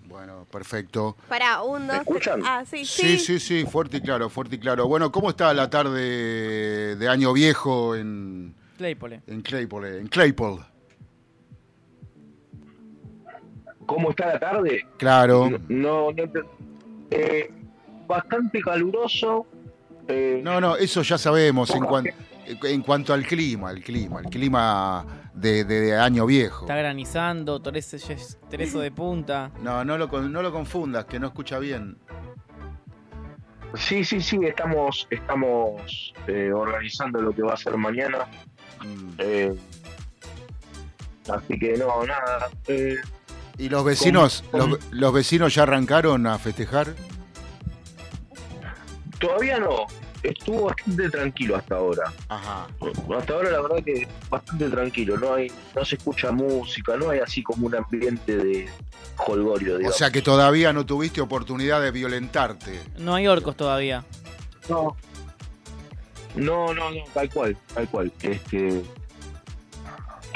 Bueno, 0.06 0.46
perfecto. 0.52 1.16
Para, 1.28 1.62
un, 1.62 1.86
dos, 1.88 1.98
¿Me 1.98 2.02
escuchan? 2.02 2.40
tres. 2.40 2.46
Ah, 2.50 2.64
sí, 2.66 2.86
Sí, 2.86 3.18
sí. 3.20 3.40
sí, 3.40 3.40
sí, 3.40 3.66
fuerte 3.66 3.98
y 3.98 4.02
claro, 4.02 4.30
fuerte 4.30 4.56
y 4.56 4.60
claro. 4.60 4.88
Bueno, 4.88 5.12
¿cómo 5.12 5.30
está 5.30 5.54
la 5.54 5.70
tarde 5.70 6.96
de 6.96 7.08
año 7.08 7.32
viejo 7.34 7.96
en, 7.96 8.56
Claypole. 8.78 9.22
en 9.28 9.42
Claypole? 9.42 10.00
En 10.00 10.08
Claypole, 10.08 10.62
¿Cómo 13.86 14.12
está 14.12 14.28
la 14.34 14.40
tarde? 14.40 14.86
claro. 14.98 15.50
No, 15.68 16.12
no, 16.12 16.24
eh, 17.12 17.52
bastante 18.08 18.62
caluroso. 18.62 19.46
eh, 20.08 20.42
No, 20.44 20.60
no, 20.62 20.76
eso 20.76 21.02
ya 21.02 21.18
sabemos 21.18 21.70
en, 21.72 21.84
cuan- 21.84 22.06
en 22.64 22.82
cuanto 22.82 23.14
al 23.14 23.26
clima, 23.26 23.72
el 23.72 23.84
clima, 23.84 24.20
el 24.22 24.26
clima 24.28 25.06
de, 25.34 25.64
de- 25.64 25.82
de 25.82 25.96
año 25.98 26.26
viejo. 26.26 26.66
Está 26.66 26.76
granizando, 26.76 27.62
Tereso, 27.62 28.80
de 28.80 28.92
punta. 28.92 29.52
No, 29.62 29.84
no 29.86 29.98
lo, 29.98 30.10
con- 30.10 30.32
no 30.32 30.42
lo 30.42 30.52
confundas, 30.52 31.06
que 31.06 31.20
no 31.20 31.28
escucha 31.28 31.60
bien. 31.60 31.98
Sí, 33.76 34.04
sí, 34.04 34.20
sí, 34.20 34.40
estamos, 34.44 35.08
estamos 35.12 36.14
eh, 36.28 36.52
organizando 36.52 37.22
lo 37.22 37.32
que 37.32 37.44
va 37.44 37.54
a 37.54 37.58
ser 37.58 37.78
mañana. 37.78 38.26
Mm. 38.84 39.10
eh, 39.20 39.54
así 41.32 41.60
que 41.60 41.78
no, 41.78 42.04
nada. 42.06 42.50
eh, 42.68 42.96
¿Y 43.60 43.70
los 43.70 43.84
vecinos, 43.84 44.44
los 44.92 45.14
vecinos 45.14 45.54
ya 45.54 45.64
arrancaron 45.64 46.26
a 46.28 46.40
festejar? 46.40 46.96
todavía 49.20 49.60
no. 49.60 49.86
Estuvo 50.24 50.66
bastante 50.66 51.10
tranquilo 51.10 51.56
hasta 51.56 51.76
ahora. 51.76 52.14
Ajá. 52.28 52.68
Hasta 53.18 53.34
ahora 53.34 53.52
la 53.52 53.62
verdad 53.62 53.84
que 53.84 54.08
bastante 54.30 54.70
tranquilo. 54.70 55.18
No 55.18 55.34
hay, 55.34 55.52
no 55.76 55.86
se 55.86 55.96
escucha 55.96 56.32
música, 56.32 56.98
no 56.98 57.10
hay 57.10 57.20
así 57.20 57.42
como 57.42 57.68
un 57.68 57.76
ambiente 57.76 58.38
de 58.38 58.70
holgorio, 59.18 59.80
O 59.88 59.92
sea 59.92 60.12
que 60.12 60.22
todavía 60.22 60.74
no 60.74 60.86
tuviste 60.86 61.22
oportunidad 61.22 61.82
de 61.82 61.92
violentarte. 61.92 62.80
No 62.98 63.16
hay 63.16 63.28
orcos 63.28 63.56
todavía. 63.56 64.04
No. 64.70 64.96
No, 66.36 66.74
no, 66.74 66.92
no, 66.92 67.04
tal 67.14 67.30
cual, 67.30 67.58
tal 67.74 67.90
cual. 67.90 68.12
Este, 68.22 68.84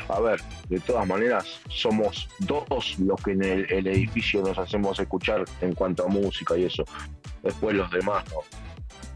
a 0.10 0.20
ver, 0.20 0.42
de 0.70 0.80
todas 0.80 1.08
maneras, 1.08 1.46
somos 1.70 2.28
dos 2.40 3.00
los 3.00 3.22
que 3.22 3.32
en 3.32 3.44
el, 3.44 3.72
el 3.72 3.88
edificio 3.88 4.42
nos 4.42 4.58
hacemos 4.58 5.00
escuchar 5.00 5.46
en 5.62 5.74
cuanto 5.74 6.06
a 6.06 6.08
música 6.08 6.58
y 6.58 6.66
eso. 6.66 6.84
Después 7.42 7.76
los 7.76 7.92
demás, 7.92 8.24
¿no? 8.32 8.40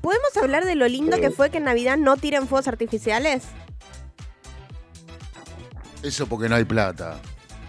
¿Podemos 0.01 0.35
hablar 0.41 0.65
de 0.65 0.75
lo 0.75 0.87
lindo 0.87 1.19
que 1.19 1.31
fue 1.31 1.49
que 1.49 1.57
en 1.57 1.65
Navidad 1.65 1.97
no 1.97 2.17
tiren 2.17 2.47
fuegos 2.47 2.67
artificiales? 2.67 3.43
Eso 6.03 6.27
porque 6.27 6.47
no 6.49 6.55
hay 6.55 6.63
plata. 6.65 7.19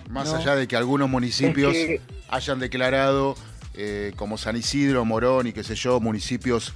Más 0.08 0.28
No. 0.28 0.36
allá 0.36 0.54
de 0.54 0.68
que 0.68 0.76
algunos 0.76 1.08
municipios 1.08 1.74
Es 1.74 1.86
que- 1.86 2.00
hayan 2.28 2.58
declarado, 2.58 3.36
eh, 3.74 4.12
como 4.16 4.38
San 4.38 4.56
Isidro, 4.56 5.04
Morón 5.04 5.46
y 5.46 5.52
qué 5.52 5.64
sé 5.64 5.74
yo, 5.74 6.00
municipios 6.00 6.72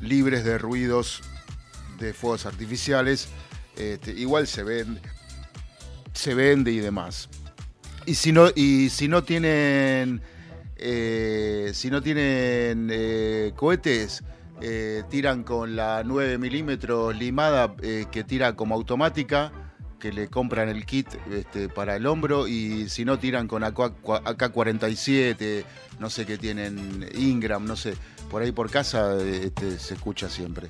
libres 0.00 0.44
de 0.44 0.58
ruidos 0.58 1.22
de 1.98 2.12
fuegos 2.12 2.44
artificiales, 2.46 3.28
este, 3.76 4.12
igual 4.12 4.46
se 4.46 4.62
vende, 4.62 5.00
se 6.12 6.34
vende 6.34 6.72
y 6.72 6.78
demás. 6.78 7.28
Y 8.04 8.14
si 8.14 8.32
no, 8.32 8.48
y 8.54 8.90
si 8.90 9.08
no 9.08 9.24
tienen, 9.24 10.20
eh, 10.76 11.70
si 11.74 11.90
no 11.90 12.02
tienen 12.02 12.88
eh, 12.92 13.52
cohetes, 13.56 14.22
eh, 14.60 15.02
tiran 15.10 15.44
con 15.44 15.76
la 15.76 16.02
9 16.04 16.38
milímetros 16.38 17.16
limada 17.16 17.74
eh, 17.82 18.06
que 18.10 18.24
tira 18.24 18.56
como 18.56 18.74
automática, 18.74 19.52
que 20.00 20.12
le 20.12 20.28
compran 20.28 20.68
el 20.68 20.84
kit 20.86 21.08
este, 21.30 21.68
para 21.68 21.96
el 21.96 22.06
hombro, 22.06 22.46
y 22.48 22.88
si 22.88 23.04
no 23.04 23.18
tiran 23.18 23.48
con 23.48 23.64
AK, 23.64 23.78
AK-47, 23.78 25.64
no 25.98 26.10
sé 26.10 26.26
qué 26.26 26.38
tienen, 26.38 27.08
Ingram, 27.14 27.64
no 27.64 27.76
sé, 27.76 27.94
por 28.30 28.42
ahí 28.42 28.52
por 28.52 28.70
casa 28.70 29.16
este, 29.22 29.78
se 29.78 29.94
escucha 29.94 30.28
siempre. 30.28 30.68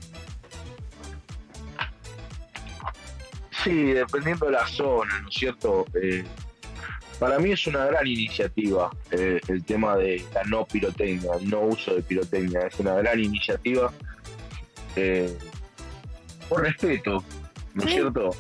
Sí, 3.65 3.93
dependiendo 3.93 4.47
de 4.47 4.53
la 4.53 4.67
zona, 4.67 5.21
¿no 5.21 5.29
es 5.29 5.35
cierto? 5.35 5.87
Eh, 6.01 6.25
para 7.19 7.39
mí 7.39 7.53
es 7.53 7.67
una 7.67 7.87
gran 7.87 8.07
iniciativa 8.07 8.91
eh, 9.11 9.41
el 9.49 9.65
tema 9.65 9.97
de 9.97 10.25
la 10.35 10.43
no 10.45 10.65
pirotecnia, 10.67 11.33
el 11.41 11.49
no 11.49 11.61
uso 11.63 11.95
de 11.95 12.03
pirotecnia. 12.03 12.67
Es 12.67 12.79
una 12.79 12.95
gran 12.95 13.19
iniciativa 13.21 13.93
eh, 14.97 15.37
por 16.49 16.63
respeto, 16.63 17.23
¿no 17.75 17.83
es 17.83 17.89
Sí. 17.91 17.95
cierto? 17.97 18.31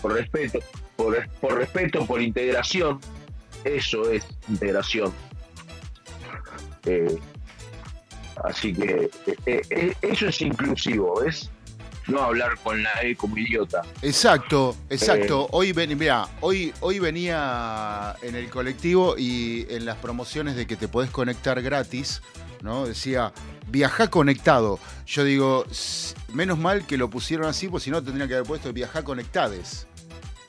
Por 0.00 0.14
respeto, 0.14 0.58
por, 0.96 1.28
por 1.40 1.54
respeto, 1.58 2.06
por 2.06 2.22
integración. 2.22 3.00
Eso 3.64 4.10
es 4.10 4.26
integración. 4.48 5.12
Eh, 6.86 7.18
así 8.44 8.72
que 8.72 9.10
eso 10.00 10.28
es 10.28 10.40
inclusivo, 10.40 11.20
¿ves? 11.20 11.50
No 12.10 12.22
hablar 12.22 12.58
con 12.62 12.82
la 12.82 12.90
E 13.02 13.16
como 13.16 13.36
idiota. 13.38 13.82
Exacto, 14.02 14.76
exacto. 14.88 15.44
Eh. 15.44 15.48
Hoy 15.52 15.72
ven, 15.72 15.96
mirá, 15.98 16.28
hoy, 16.40 16.72
hoy 16.80 16.98
venía 16.98 18.16
en 18.22 18.34
el 18.34 18.48
colectivo 18.50 19.16
y 19.16 19.66
en 19.70 19.84
las 19.84 19.96
promociones 19.96 20.56
de 20.56 20.66
que 20.66 20.76
te 20.76 20.88
podés 20.88 21.10
conectar 21.10 21.60
gratis, 21.62 22.22
¿no? 22.62 22.86
Decía, 22.86 23.32
viajá 23.68 24.08
conectado. 24.08 24.78
Yo 25.06 25.24
digo, 25.24 25.64
menos 26.32 26.58
mal 26.58 26.86
que 26.86 26.96
lo 26.96 27.10
pusieron 27.10 27.46
así, 27.46 27.68
pues 27.68 27.84
si 27.84 27.90
no 27.90 28.02
tendrían 28.02 28.28
que 28.28 28.34
haber 28.34 28.46
puesto 28.46 28.72
viajá 28.72 29.02
conectades, 29.02 29.86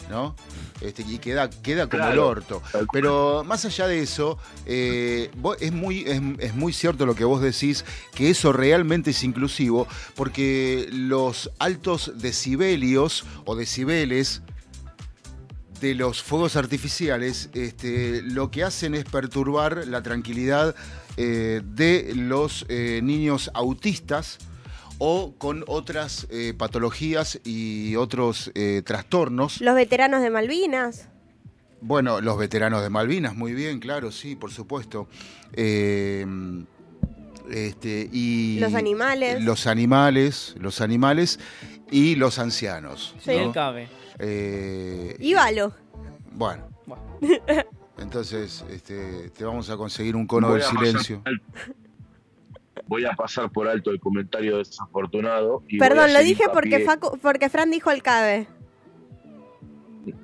¿no? 0.09 0.35
Este, 0.81 1.03
y 1.07 1.19
queda, 1.19 1.49
queda 1.49 1.87
como 1.87 2.03
el 2.13 2.19
orto. 2.19 2.61
Pero 2.91 3.43
más 3.45 3.63
allá 3.65 3.87
de 3.87 4.01
eso, 4.01 4.37
eh, 4.65 5.29
vos- 5.37 5.57
es, 5.59 5.71
muy, 5.71 5.99
es, 6.07 6.21
es 6.39 6.55
muy 6.55 6.73
cierto 6.73 7.05
lo 7.05 7.13
que 7.15 7.23
vos 7.23 7.41
decís, 7.41 7.85
que 8.15 8.29
eso 8.31 8.51
realmente 8.51 9.11
es 9.11 9.23
inclusivo, 9.23 9.87
porque 10.15 10.89
los 10.91 11.51
altos 11.59 12.13
decibelios 12.15 13.23
o 13.45 13.55
decibeles 13.55 14.41
de 15.79 15.95
los 15.95 16.21
fuegos 16.21 16.55
artificiales 16.55 17.49
este, 17.53 18.21
lo 18.21 18.51
que 18.51 18.63
hacen 18.63 18.93
es 18.93 19.03
perturbar 19.03 19.87
la 19.87 20.03
tranquilidad 20.03 20.75
eh, 21.17 21.61
de 21.63 22.13
los 22.15 22.65
eh, 22.69 23.01
niños 23.03 23.49
autistas 23.53 24.37
o 25.03 25.33
con 25.39 25.63
otras 25.65 26.27
eh, 26.29 26.53
patologías 26.55 27.39
y 27.43 27.95
otros 27.95 28.51
eh, 28.53 28.83
trastornos. 28.85 29.59
Los 29.59 29.73
veteranos 29.73 30.21
de 30.21 30.29
Malvinas. 30.29 31.09
Bueno, 31.81 32.21
los 32.21 32.37
veteranos 32.37 32.83
de 32.83 32.91
Malvinas, 32.91 33.35
muy 33.35 33.53
bien, 33.55 33.79
claro, 33.79 34.11
sí, 34.11 34.35
por 34.35 34.51
supuesto. 34.51 35.07
Eh, 35.53 36.23
este, 37.49 38.07
y 38.11 38.59
Los 38.59 38.75
animales. 38.75 39.43
Los 39.43 39.65
animales, 39.65 40.53
los 40.59 40.81
animales 40.81 41.39
y 41.89 42.13
los 42.13 42.37
ancianos. 42.37 43.15
Sí. 43.25 43.31
Y 43.31 43.37
¿no? 43.37 43.43
el 43.45 43.51
cabe. 43.53 43.89
Eh, 44.19 45.17
Íbalo. 45.19 45.73
bueno, 46.31 46.69
Bueno. 46.85 47.03
entonces 47.97 48.63
este, 48.69 49.31
te 49.31 49.43
vamos 49.45 49.67
a 49.71 49.77
conseguir 49.77 50.15
un 50.15 50.27
cono 50.27 50.49
Voy 50.49 50.59
del 50.59 50.69
pasar 50.69 50.85
silencio. 50.85 51.23
Voy 52.91 53.05
a 53.05 53.13
pasar 53.13 53.49
por 53.49 53.69
alto 53.69 53.89
el 53.91 54.01
comentario 54.01 54.57
desafortunado. 54.57 55.63
y 55.69 55.77
voy 55.77 55.87
a 55.87 55.89
Perdón, 55.89 56.13
lo 56.13 56.19
dije 56.19 56.43
porque, 56.51 56.85
Facu- 56.85 57.17
porque 57.21 57.47
Fran 57.47 57.71
dijo 57.71 57.89
el 57.89 58.03
cabe. 58.03 58.47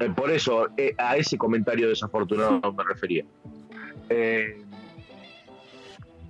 eh, 0.01 0.10
por 0.13 0.30
eso, 0.32 0.67
eh, 0.75 0.93
a 0.97 1.15
ese 1.15 1.38
comentario 1.38 1.88
desafortunado 1.88 2.60
me 2.77 2.84
refería. 2.84 3.23
Eh, 4.10 4.62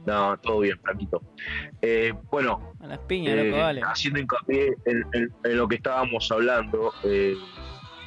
no, 0.06 0.38
todo 0.38 0.60
bien, 0.60 0.78
Franquito. 0.80 1.24
Eh, 1.82 2.14
bueno, 2.30 2.72
A 2.82 2.86
las 2.88 3.00
piñas, 3.00 3.34
Eh, 3.34 3.46
loco, 3.46 3.58
dale. 3.58 3.82
haciendo 3.84 4.20
hincapié 4.20 4.76
en, 4.86 5.04
en- 5.14 5.34
en 5.44 5.58
lo 5.58 5.68
que 5.68 5.78
estábamos 5.78 6.32
hablando, 6.32 6.94
eh, 7.04 7.34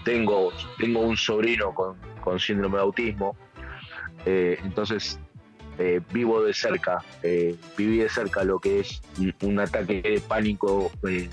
tengo, 0.05 0.53
tengo 0.79 1.01
un 1.01 1.17
sobrino 1.17 1.75
con, 1.75 1.97
con 2.23 2.39
síndrome 2.39 2.77
de 2.77 2.83
autismo, 2.83 3.37
eh, 4.25 4.57
entonces 4.63 5.19
eh, 5.79 6.01
vivo 6.13 6.43
de 6.43 6.53
cerca, 6.55 7.03
eh, 7.23 7.55
viví 7.77 7.99
de 7.99 8.09
cerca 8.09 8.45
lo 8.45 8.59
que 8.59 8.81
es 8.81 9.01
un, 9.19 9.35
un 9.43 9.61
ataque 9.61 10.03
de 10.03 10.21
pánico 10.21 10.91
eh, 11.09 11.29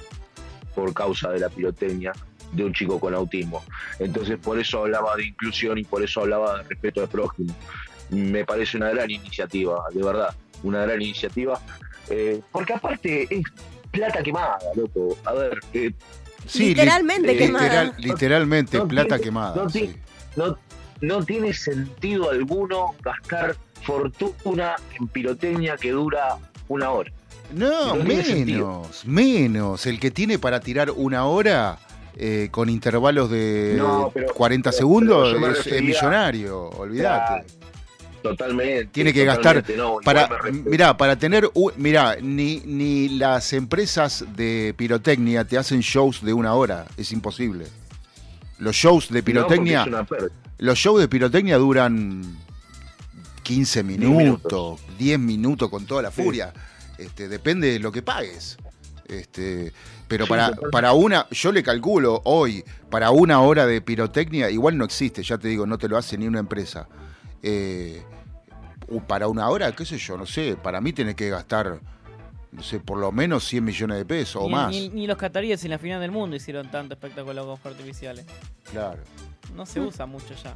por 0.76 0.94
causa 0.94 1.30
de 1.32 1.40
la 1.40 1.50
pirotecnia. 1.50 2.14
de 2.54 2.64
un 2.64 2.72
chico 2.74 2.98
con 2.98 3.14
autismo. 3.14 3.62
Entonces 4.00 4.38
por 4.38 4.58
eso 4.58 4.80
hablaba 4.84 5.18
de 5.18 5.26
inclusión 5.26 5.78
y 5.78 5.84
por 5.84 6.02
eso 6.02 6.22
hablaba 6.22 6.60
de 6.60 6.64
respeto 6.70 7.02
al 7.02 7.10
prójimo. 7.10 7.54
Me 8.10 8.46
parece 8.46 8.78
una 8.78 8.90
gran 8.90 9.12
iniciativa, 9.12 9.84
de 9.94 10.02
verdad, 10.02 10.34
una 10.64 10.84
gran 10.86 11.02
iniciativa. 11.02 11.60
Eh, 12.10 12.40
porque 12.54 12.72
aparte 12.72 13.28
es 13.30 13.44
plata 13.92 14.24
quemada, 14.24 14.58
loco. 14.78 15.18
A 15.26 15.34
ver, 15.34 15.60
eh, 15.74 15.92
Sí, 16.46 16.60
li- 16.60 16.70
Literalmente 16.76 17.32
eh, 17.34 17.38
quemada. 17.38 17.66
literal- 17.84 17.94
literalmente, 17.98 18.78
No 18.78 18.88
plata 18.88 19.20
quemada. 19.20 19.56
no 19.64 19.70
sí. 19.70 19.80
tiene- 19.80 20.02
no, 20.38 20.58
no 21.02 21.26
tiene 21.26 21.54
sentido 21.54 22.30
alguno 22.30 22.96
gastar 23.04 23.58
fortuna 23.88 24.76
en 25.00 25.08
pirotecnia 25.08 25.78
que 25.78 25.92
dura 25.92 26.38
una 26.68 26.92
hora. 26.92 27.10
No, 27.54 27.96
menos, 27.96 29.06
menos. 29.06 29.86
El 29.86 30.00
que 30.02 30.12
tiene 30.12 30.38
para 30.38 30.60
tirar 30.60 30.92
una 30.92 31.26
hora 31.26 31.80
eh, 32.18 32.50
con 32.52 32.68
intervalos 32.70 33.30
de 33.32 33.76
No, 33.78 34.12
pero- 34.14 34.34
40 34.34 34.70
pero- 34.70 34.78
segundos 34.78 35.34
pero 35.40 35.54
es, 35.54 35.82
millonario, 35.82 36.70
olvídate. 36.72 37.46
Totalmente. 38.22 38.88
Tiene 38.92 39.14
que 39.14 39.24
gastar 39.24 39.64
no, 39.78 40.00
para 40.04 40.28
mirá, 40.52 40.98
para 40.98 41.16
tener 41.16 41.50
mirá, 41.78 42.18
ni, 42.22 42.62
ni 42.66 43.08
las 43.10 43.54
empresas 43.54 44.26
de 44.36 44.74
pirotecnia 44.76 45.46
te 45.46 45.58
hacen 45.58 45.80
shows 45.80 46.22
de 46.26 46.34
una 46.34 46.54
hora, 46.56 46.88
es 46.98 47.14
imposible. 47.14 47.68
Los 48.60 48.76
shows 48.76 49.08
de 49.10 49.24
pirotecnia, 49.24 49.86
los 50.58 50.78
shows 50.78 51.00
de 51.00 51.08
pirotecnia 51.08 51.58
duran 51.58 52.24
15 53.48 53.84
minutos, 53.84 54.18
minutos. 54.18 54.80
10 54.98 55.20
minutos 55.20 55.70
con 55.70 55.86
toda 55.86 56.02
la 56.02 56.12
Sí. 56.12 56.22
furia. 56.22 56.54
Este, 56.98 57.28
depende 57.30 57.72
de 57.72 57.80
lo 57.80 57.92
que 57.92 58.02
pagues. 58.02 58.58
Este, 59.08 59.72
pero 60.10 60.26
Sí, 60.26 60.30
para, 60.30 60.52
para 60.72 60.92
una, 60.94 61.28
yo 61.32 61.52
le 61.54 61.64
calculo 61.64 62.22
hoy, 62.26 62.64
para 62.90 63.12
una 63.12 63.40
hora 63.42 63.66
de 63.66 63.80
pirotecnia, 63.82 64.50
igual 64.50 64.78
no 64.78 64.84
existe, 64.84 65.24
ya 65.24 65.38
te 65.38 65.48
digo, 65.48 65.66
no 65.66 65.78
te 65.78 65.88
lo 65.88 65.98
hace 65.98 66.18
ni 66.18 66.28
una 66.28 66.40
empresa. 66.40 66.90
Eh, 67.42 68.04
para 69.08 69.28
una 69.28 69.50
hora, 69.50 69.72
qué 69.74 69.86
sé 69.86 69.98
yo, 69.98 70.18
no 70.18 70.26
sé, 70.26 70.58
para 70.62 70.82
mí 70.82 70.92
tenés 70.92 71.16
que 71.16 71.30
gastar, 71.30 71.80
no 72.52 72.64
sé, 72.64 72.80
por 72.80 72.98
lo 73.00 73.12
menos 73.14 73.46
100 73.46 73.64
millones 73.64 73.98
de 73.98 74.06
pesos 74.06 74.42
o 74.44 74.50
más. 74.50 74.72
ni- 74.72 74.90
ni 74.90 75.08
los 75.08 75.18
cataríes 75.18 75.64
en 75.64 75.72
la 75.72 75.78
final 75.80 76.02
del 76.02 76.12
mundo 76.12 76.36
hicieron 76.36 76.70
tanto 76.72 76.94
espectáculo 76.96 77.58
con 77.62 77.72
artificiales. 77.72 78.26
Claro. 78.72 79.02
No 79.56 79.66
se 79.66 79.80
usa 79.80 80.06
mucho 80.06 80.34
ya. 80.44 80.56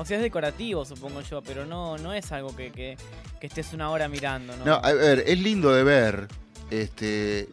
O 0.00 0.04
sea, 0.06 0.16
es 0.16 0.22
decorativo, 0.22 0.86
supongo 0.86 1.20
yo, 1.20 1.42
pero 1.42 1.66
no, 1.66 1.98
no 1.98 2.14
es 2.14 2.32
algo 2.32 2.56
que, 2.56 2.72
que, 2.72 2.96
que 3.38 3.46
estés 3.46 3.74
una 3.74 3.90
hora 3.90 4.08
mirando, 4.08 4.56
¿no? 4.56 4.64
No, 4.64 4.74
a 4.76 4.94
ver, 4.94 5.24
es 5.26 5.38
lindo 5.38 5.74
de 5.74 5.84
ver, 5.84 6.26
este, 6.70 7.50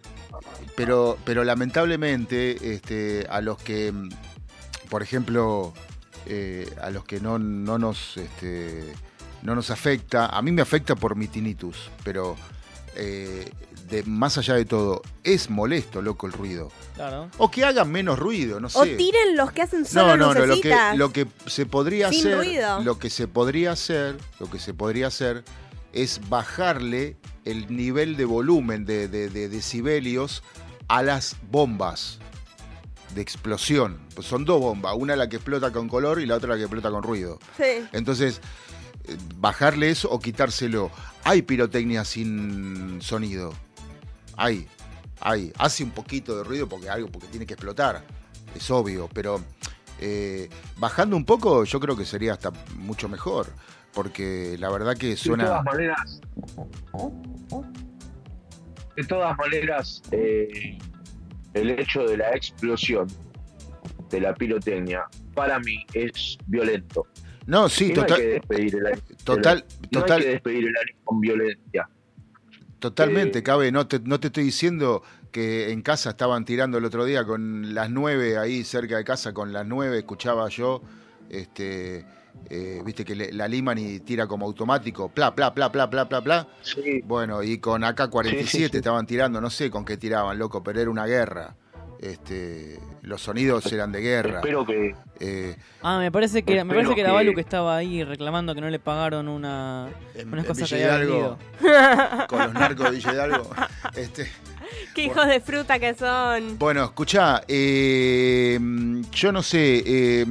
pero, 0.73 1.17
pero 1.25 1.43
lamentablemente, 1.43 2.73
este, 2.73 3.27
a 3.29 3.41
los 3.41 3.57
que, 3.57 3.93
por 4.89 5.03
ejemplo, 5.03 5.73
eh, 6.25 6.73
a 6.81 6.89
los 6.89 7.03
que 7.03 7.19
no, 7.19 7.37
no 7.37 7.77
nos, 7.77 8.15
este, 8.15 8.93
no 9.41 9.53
nos 9.53 9.69
afecta, 9.69 10.27
a 10.27 10.41
mí 10.41 10.53
me 10.53 10.61
afecta 10.61 10.95
por 10.95 11.17
mi 11.17 11.27
tinnitus, 11.27 11.91
pero 12.05 12.37
eh, 12.95 13.51
de, 13.89 14.03
más 14.03 14.37
allá 14.37 14.55
de 14.55 14.65
todo, 14.65 15.01
es 15.23 15.49
molesto, 15.49 16.01
loco, 16.01 16.27
el 16.27 16.33
ruido. 16.33 16.71
Claro. 16.95 17.29
O 17.37 17.49
que 17.49 17.63
hagan 17.63 17.91
menos 17.91 18.19
ruido, 18.19 18.59
no 18.59 18.69
sé. 18.69 18.79
O 18.79 18.83
tiren 18.97 19.35
los 19.37 19.51
que 19.51 19.61
hacen 19.61 19.85
solo 19.85 20.07
No, 20.15 20.17
no, 20.17 20.33
no, 20.33 20.33
lo 20.33 20.41
que, 20.41 20.47
lucecitas. 20.47 20.97
lo 20.97 21.13
que 21.13 21.27
se 21.45 21.65
podría 21.65 22.09
Sin 22.09 22.19
hacer, 22.19 22.37
ruido. 22.37 22.79
lo 22.83 22.99
que 22.99 23.09
se 23.09 23.27
podría 23.27 23.71
hacer, 23.71 24.17
lo 24.39 24.49
que 24.49 24.59
se 24.59 24.73
podría 24.73 25.07
hacer 25.07 25.43
es 25.93 26.19
bajarle 26.29 27.15
el 27.45 27.73
nivel 27.75 28.17
de 28.17 28.25
volumen 28.25 28.85
de, 28.85 29.07
de- 29.07 29.29
de 29.29 29.47
decibelios 29.49 30.43
a 30.89 31.01
las 31.01 31.35
bombas 31.49 32.19
de 33.15 33.21
explosión. 33.21 33.99
Pues 34.15 34.27
son 34.27 34.43
dos 34.43 34.59
bombas, 34.59 34.93
una 34.97 35.15
la 35.15 35.29
que 35.29 35.37
explota 35.37 35.71
con 35.71 35.87
color 35.87 36.19
y 36.21 36.25
la 36.25 36.35
otra 36.35 36.49
la 36.49 36.55
que 36.57 36.63
explota 36.63 36.91
con 36.91 37.03
ruido. 37.03 37.39
Sí. 37.55 37.85
Entonces, 37.93 38.41
eh, 39.05 39.15
bajarle 39.37 39.89
eso 39.89 40.09
o 40.11 40.19
quitárselo. 40.19 40.91
Hay 41.23 41.41
pirotecnia 41.41 42.03
sin 42.05 43.01
sonido. 43.01 43.53
Hay, 44.37 44.67
hay. 45.19 45.51
Hace 45.57 45.83
un 45.83 45.91
poquito 45.91 46.37
de 46.37 46.43
ruido 46.43 46.67
porque 46.69 46.89
algo, 46.89 47.09
porque 47.09 47.27
tiene 47.27 47.45
que 47.45 47.53
explotar. 47.55 48.03
Es 48.55 48.71
obvio, 48.71 49.09
pero 49.13 49.41
eh, 49.99 50.49
bajando 50.77 51.15
un 51.17 51.25
poco, 51.25 51.63
yo 51.65 51.79
creo 51.79 51.97
que 51.97 52.05
sería 52.05 52.33
hasta 52.33 52.51
mucho 52.75 53.09
mejor. 53.09 53.47
Porque 53.93 54.55
la 54.59 54.69
verdad 54.69 54.95
que 54.95 55.07
De 55.07 55.17
suena. 55.17 55.45
todas 55.45 55.63
maneras. 55.63 56.21
De 58.95 59.03
todas 59.03 59.37
maneras, 59.37 60.01
eh, 60.11 60.77
el 61.53 61.71
hecho 61.71 62.03
de 62.03 62.17
la 62.17 62.31
explosión 62.31 63.07
de 64.09 64.21
la 64.21 64.33
pirotecnia 64.33 65.03
para 65.33 65.59
mí 65.59 65.85
es 65.93 66.37
violento. 66.47 67.07
No, 67.45 67.69
sí, 67.69 67.91
Y 67.91 67.93
no 67.93 68.01
hay 68.01 68.07
que 68.07 68.13
total, 68.13 68.29
despedir 68.29 68.75
el 68.75 69.01
total, 69.23 69.65
no 69.91 69.99
total, 70.01 70.17
hay 70.17 70.23
que 70.23 70.29
despedir 70.31 70.67
el 70.67 70.77
año 70.77 70.97
con 71.03 71.19
violencia. 71.21 71.89
Totalmente, 72.79 73.39
Eh, 73.39 73.43
cabe. 73.43 73.71
No 73.71 73.87
te, 73.87 73.99
no 73.99 74.19
te 74.19 74.27
estoy 74.27 74.43
diciendo 74.45 75.03
que 75.31 75.71
en 75.71 75.81
casa 75.81 76.11
estaban 76.11 76.45
tirando 76.45 76.77
el 76.77 76.85
otro 76.85 77.05
día 77.05 77.23
con 77.25 77.73
las 77.73 77.89
nueve 77.89 78.37
ahí 78.37 78.63
cerca 78.63 78.97
de 78.97 79.03
casa, 79.03 79.33
con 79.33 79.51
las 79.53 79.65
nueve 79.65 79.97
escuchaba 79.99 80.47
yo, 80.49 80.81
este, 81.29 82.05
eh, 82.49 82.81
viste 82.85 83.03
que 83.03 83.15
le- 83.15 83.33
la 83.33 83.47
liman 83.47 83.77
y 83.77 83.99
tira 83.99 84.27
como 84.27 84.45
automático, 84.45 85.09
pla, 85.09 85.33
pla, 85.35 85.53
pla, 85.53 85.71
pla, 85.71 85.89
pla, 85.89 86.07
pla, 86.07 86.21
pla. 86.21 86.47
Sí, 86.61 87.01
Bueno, 87.03 87.41
y 87.43 87.57
con 87.59 87.83
AK-47 87.83 88.37
Sí, 88.45 88.47
sí, 88.65 88.69
sí. 88.69 88.77
estaban 88.77 89.05
tirando, 89.05 89.41
no 89.41 89.49
sé 89.49 89.69
con 89.71 89.83
qué 89.83 89.97
tiraban, 89.97 90.37
loco, 90.37 90.63
pero 90.63 90.79
era 90.79 90.89
una 90.89 91.05
guerra. 91.05 91.55
Este, 91.99 92.79
los 93.01 93.21
sonidos 93.21 93.65
eran 93.73 93.91
de 93.91 94.01
guerra. 94.01 94.35
espero 94.39 94.65
que 94.65 94.95
Eh, 95.19 95.55
Ah, 95.81 95.97
me 95.97 96.11
parece 96.11 96.43
que, 96.43 96.63
me 96.63 96.75
parece 96.75 96.93
que 96.93 97.01
era 97.01 97.09
que- 97.09 97.15
Balu 97.15 97.33
que 97.33 97.41
estaba 97.41 97.75
ahí 97.75 98.03
reclamando 98.03 98.53
que 98.53 98.61
no 98.61 98.69
le 98.69 98.77
pagaron 98.79 99.27
una, 99.27 99.87
en, 100.13 100.27
unas 100.31 100.45
en 100.45 100.47
cosas 100.47 100.69
que 100.69 100.75
Villa 100.75 100.93
había 100.93 101.05
Hidalgo, 101.07 101.37
vendido. 101.59 102.27
con 102.27 102.39
los 102.39 102.53
narcos 102.53 102.85
de 102.91 102.95
Villa 102.97 103.13
Hidalgo. 103.13 103.49
Este, 103.95 104.31
Qué 104.93 105.05
hijos 105.05 105.25
de 105.27 105.39
fruta 105.39 105.79
que 105.79 105.95
son. 105.95 106.59
Bueno, 106.59 106.83
escuchá, 106.83 107.41
eh, 107.47 108.59
yo 109.11 109.31
no 109.31 109.41
sé, 109.41 109.83
eh, 109.85 110.25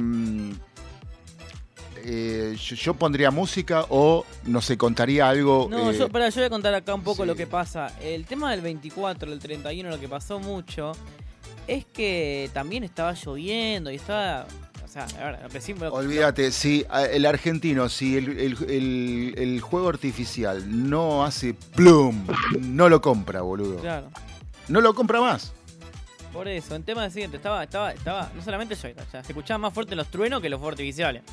eh, 2.05 2.55
yo, 2.57 2.75
yo 2.75 2.93
pondría 2.93 3.31
música 3.31 3.85
o, 3.89 4.25
no 4.45 4.61
sé, 4.61 4.77
contaría 4.77 5.27
algo. 5.27 5.67
No, 5.69 5.91
eh, 5.91 5.97
yo, 5.97 6.07
pará, 6.09 6.29
yo 6.29 6.35
voy 6.41 6.45
a 6.45 6.49
contar 6.49 6.73
acá 6.73 6.93
un 6.93 7.03
poco 7.03 7.23
sí. 7.23 7.27
lo 7.27 7.35
que 7.35 7.47
pasa. 7.47 7.91
El 8.01 8.25
tema 8.25 8.51
del 8.51 8.61
24, 8.61 9.31
el 9.33 9.39
31, 9.39 9.89
lo 9.89 9.99
que 9.99 10.07
pasó 10.07 10.39
mucho 10.39 10.93
es 11.67 11.85
que 11.85 12.49
también 12.53 12.83
estaba 12.83 13.13
lloviendo 13.13 13.91
y 13.91 13.95
estaba. 13.95 14.45
O 14.83 14.87
sea, 14.87 15.03
a 15.19 15.25
ver, 15.31 15.35
al 15.43 15.49
principio. 15.49 15.91
Olvídate, 15.93 16.51
si 16.51 16.85
el 17.11 17.25
argentino, 17.25 17.89
si 17.89 18.17
el, 18.17 18.39
el- 18.39 18.57
el- 18.69 19.33
el 19.37 19.61
juego 19.61 19.89
artificial 19.89 20.63
no 20.89 21.25
hace 21.25 21.53
plum, 21.53 22.25
no 22.61 22.87
lo 22.89 23.01
compra, 23.01 23.41
boludo. 23.41 23.77
Claro. 23.79 24.07
No 24.69 24.81
lo 24.81 24.93
compra 24.95 25.19
más. 25.21 25.51
Por 26.33 26.47
eso, 26.47 26.75
en 26.75 26.83
tema 26.83 27.01
del 27.03 27.11
siguiente, 27.11 27.37
estaba, 27.37 27.63
estaba, 27.63 27.91
estaba, 27.91 28.31
no 28.35 28.41
solamente 28.43 28.75
yo, 28.75 28.89
o 28.89 29.11
sea, 29.11 29.23
se 29.23 29.31
escuchaban 29.31 29.61
más 29.61 29.73
fuerte 29.73 29.95
los 29.95 30.07
truenos 30.07 30.41
que 30.41 30.49
los 30.49 30.59
fuegos 30.59 30.73
artificiales. 30.73 31.23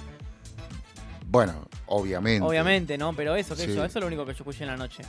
Bueno, 1.26 1.52
obviamente. 1.86 2.46
Obviamente, 2.46 2.96
¿no? 2.98 3.12
Pero 3.14 3.34
eso, 3.34 3.54
qué 3.56 3.62
Sí. 3.62 3.68
sé 3.68 3.74
yo, 3.76 3.84
eso 3.84 3.98
es 3.98 4.02
lo 4.02 4.06
único 4.06 4.24
que 4.24 4.32
yo 4.32 4.38
escuché 4.38 4.64
en 4.64 4.70
la 4.70 4.76
noche. 4.76 5.02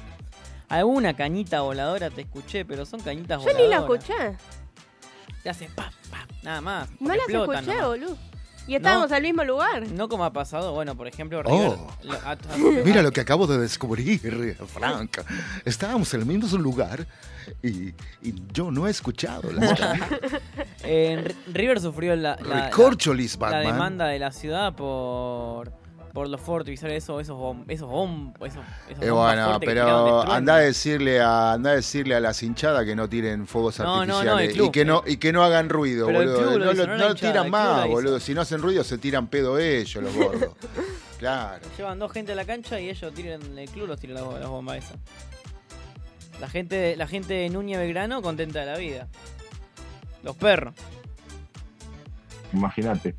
Alguna 0.70 1.16
cañita 1.16 1.62
voladora 1.62 2.10
te 2.10 2.22
escuché, 2.22 2.66
pero 2.66 2.86
son 2.86 3.00
cañitas 3.02 3.44
Yo 3.44 3.54
ni 3.54 3.68
la 3.68 3.82
voladoras. 3.82 4.10
escuché. 4.10 4.38
Te 5.46 5.52
hacen 5.52 5.72
pam, 5.76 5.92
nada 6.42 6.60
más. 6.60 6.90
No 7.00 7.10
las 7.16 7.30
escuché, 7.30 7.68
nomás. 7.68 7.86
boludo. 7.88 8.18
Y 8.68 8.74
estábamos 8.74 9.12
al 9.12 9.22
mismo 9.22 9.44
lugar. 9.44 9.88
No 9.92 10.10
como 10.10 10.26
ha 10.26 10.34
pasado, 10.34 10.74
bueno, 10.74 10.96
por 10.98 11.08
ejemplo, 11.08 11.40
Oh. 11.46 11.52
River. 11.52 11.78
lo- 12.02 12.28
a- 12.28 12.32
a- 12.32 12.38
Mira 12.84 13.04
lo 13.04 13.12
que 13.12 13.22
acabo 13.22 13.46
de 13.46 13.60
descubrir, 13.60 14.20
Frank. 14.74 15.20
Estábamos 15.64 16.12
en 16.16 16.22
el 16.22 16.26
mismo 16.26 16.58
lugar 16.58 17.06
y, 17.62 17.90
y 18.24 18.34
yo 18.52 18.72
no 18.72 18.88
he 18.88 18.90
escuchado 18.90 19.52
las 19.52 19.80
Eh, 20.84 21.36
River 21.54 21.80
sufrió 21.80 22.16
la, 22.16 22.38
la, 22.38 22.56
la- 22.56 22.70
la 23.52 23.60
demanda 23.72 24.08
de 24.08 24.18
la 24.18 24.32
ciudad 24.32 24.74
por, 24.74 25.72
por 26.16 26.30
los 26.30 26.40
fuegos 26.40 26.62
artificiales, 26.62 27.04
esos, 27.04 27.22
esos, 27.22 27.38
bom- 27.38 27.66
esos, 27.68 27.90
bom- 27.90 28.34
esos, 28.48 28.64
Eh, 29.04 29.12
bueno, 29.12 29.60
pero 29.60 30.22
anda 30.32 30.56
a 30.56 30.60
decirle 30.60 31.20
a 31.22 31.52
anda 31.52 31.72
a 31.72 31.76
decirle 31.76 32.16
a 32.16 32.22
las 32.22 32.42
hinchadas 32.42 32.86
que 32.86 32.96
no 32.96 33.08
tiren 33.10 33.46
fuegos 33.46 33.78
No, 33.80 33.86
no, 33.86 34.06
no, 34.06 34.18
artificiales 34.20 34.54
club. 34.54 34.68
y 34.68 34.72
que 34.72 34.86
no 34.86 35.04
y 35.06 35.18
que 35.18 35.34
no 35.34 35.44
hagan 35.44 35.68
ruido, 35.70 36.08
Pero 36.08 36.20
boludo. 36.20 36.36
lo 36.42 36.42
no 36.42 36.50
hizo, 36.52 36.60
lo, 36.60 36.66
no 36.66 36.74
la 36.74 36.88
no 36.88 37.04
lo 37.04 37.10
hinchada, 37.12 37.32
tiran 37.34 37.52
más, 37.52 37.88
boludo. 37.88 38.20
Si 38.22 38.34
no 38.34 38.40
hacen 38.42 38.62
ruido 38.62 38.84
se 38.86 38.98
tiran 38.98 39.28
pedo 39.28 39.60
ellos, 39.60 40.02
los 40.02 40.16
gordos. 40.16 40.52
claro. 41.20 41.62
Llevan 41.78 42.00
dos 42.00 42.12
gente 42.14 42.32
a 42.32 42.36
la 42.36 42.46
cancha 42.46 42.80
y 42.80 42.90
ellos 42.90 43.14
tiran 43.14 43.58
el 43.60 43.70
club 43.70 43.88
los 43.90 44.00
tiran 44.00 44.16
las, 44.24 44.40
las 44.40 44.50
bombas 44.50 44.78
esas. 44.78 44.98
La 46.40 46.48
gente, 46.50 46.96
la 46.96 47.08
gente 47.08 47.34
de 47.34 47.50
Núñez 47.50 47.78
Belgrano 47.78 48.22
contenta 48.22 48.62
de 48.62 48.66
la 48.68 48.78
vida. 48.78 49.08
Los 50.24 50.38
perros. 50.38 50.74
imagínate. 52.54 53.16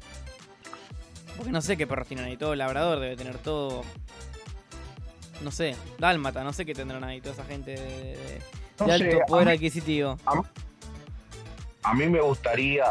Porque 1.36 1.52
no 1.52 1.60
sé 1.62 1.76
qué 1.76 1.86
perros 1.86 2.06
tienen 2.08 2.26
ahí. 2.26 2.36
Todo 2.36 2.54
labrador 2.54 2.98
debe 3.00 3.16
tener 3.16 3.38
todo. 3.38 3.82
No 5.42 5.50
sé, 5.50 5.76
dálmata, 5.98 6.42
no 6.44 6.52
sé 6.52 6.64
qué 6.64 6.72
tendrán 6.74 7.04
ahí 7.04 7.20
toda 7.20 7.34
esa 7.34 7.44
gente 7.44 7.72
de, 7.72 7.80
de- 7.80 8.40
No 8.80 8.86
de 8.86 8.98
sé, 8.98 9.04
alto 9.04 9.22
a 9.22 9.26
poder 9.26 9.46
mí- 9.46 9.52
adquisitivo. 9.52 10.18
A 11.82 11.94
mí 11.94 12.06
me 12.08 12.20
gustaría 12.20 12.84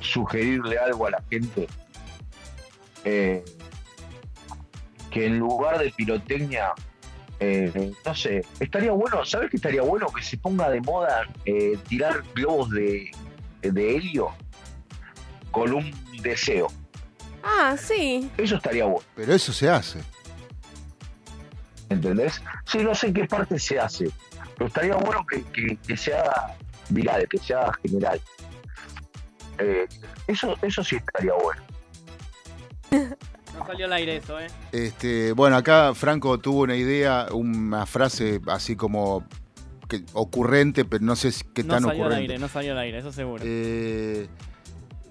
sugerirle 0.00 0.78
algo 0.78 1.06
a 1.06 1.10
la 1.12 1.22
gente, 1.30 1.66
eh, 3.04 3.44
que 5.10 5.26
en 5.26 5.38
lugar 5.38 5.78
de 5.78 5.90
pirotecnia, 5.90 6.72
eh, 7.40 7.92
no 8.04 8.14
sé, 8.14 8.44
estaría 8.60 8.92
bueno, 8.92 9.24
¿sabes 9.24 9.50
qué 9.50 9.56
estaría 9.56 9.82
bueno? 9.82 10.06
Que 10.12 10.22
se 10.22 10.36
ponga 10.38 10.68
de 10.70 10.80
moda 10.82 11.26
eh, 11.46 11.76
tirar 11.88 12.22
globos 12.34 12.70
de, 12.70 13.10
de 13.62 13.96
helio 13.96 14.28
con 15.50 15.72
un 15.72 15.90
deseo. 16.22 16.68
Ah, 17.42 17.76
sí. 17.78 18.30
Eso 18.36 18.56
estaría 18.56 18.84
bueno. 18.84 19.06
Pero 19.14 19.32
eso 19.34 19.52
se 19.52 19.68
hace. 19.68 20.00
¿entendés? 21.88 22.40
Sí, 22.66 22.78
no 22.78 22.94
sé 22.94 23.08
en 23.08 23.14
qué 23.14 23.24
parte 23.26 23.58
se 23.58 23.78
hace, 23.78 24.10
pero 24.56 24.68
estaría 24.68 24.94
bueno 24.94 25.26
que, 25.26 25.42
que, 25.52 25.76
que 25.76 25.96
se 25.96 26.14
haga 26.14 26.56
viral, 26.88 27.26
que 27.28 27.38
se 27.38 27.52
haga 27.52 27.72
general. 27.82 28.20
Eh, 29.58 29.88
eso, 30.28 30.56
eso 30.62 30.84
sí 30.84 30.96
estaría 30.96 31.32
bueno. 31.34 31.62
No 33.58 33.66
salió 33.66 33.86
al 33.86 33.92
aire 33.94 34.16
eso, 34.18 34.38
¿eh? 34.38 34.46
Este, 34.70 35.32
bueno, 35.32 35.56
acá 35.56 35.92
Franco 35.92 36.38
tuvo 36.38 36.60
una 36.60 36.76
idea, 36.76 37.26
una 37.32 37.84
frase 37.84 38.40
así 38.46 38.76
como 38.76 39.26
que, 39.88 40.04
ocurrente, 40.12 40.84
pero 40.84 41.04
no 41.04 41.16
sé 41.16 41.30
qué 41.52 41.64
No 41.64 41.74
tan 41.74 41.82
salió 41.82 42.04
al 42.04 42.10
ocurrente. 42.12 42.32
aire, 42.34 42.38
no 42.38 42.48
salió 42.48 42.72
al 42.72 42.78
aire, 42.78 42.98
eso 42.98 43.10
seguro. 43.10 43.42
Eh, 43.44 44.28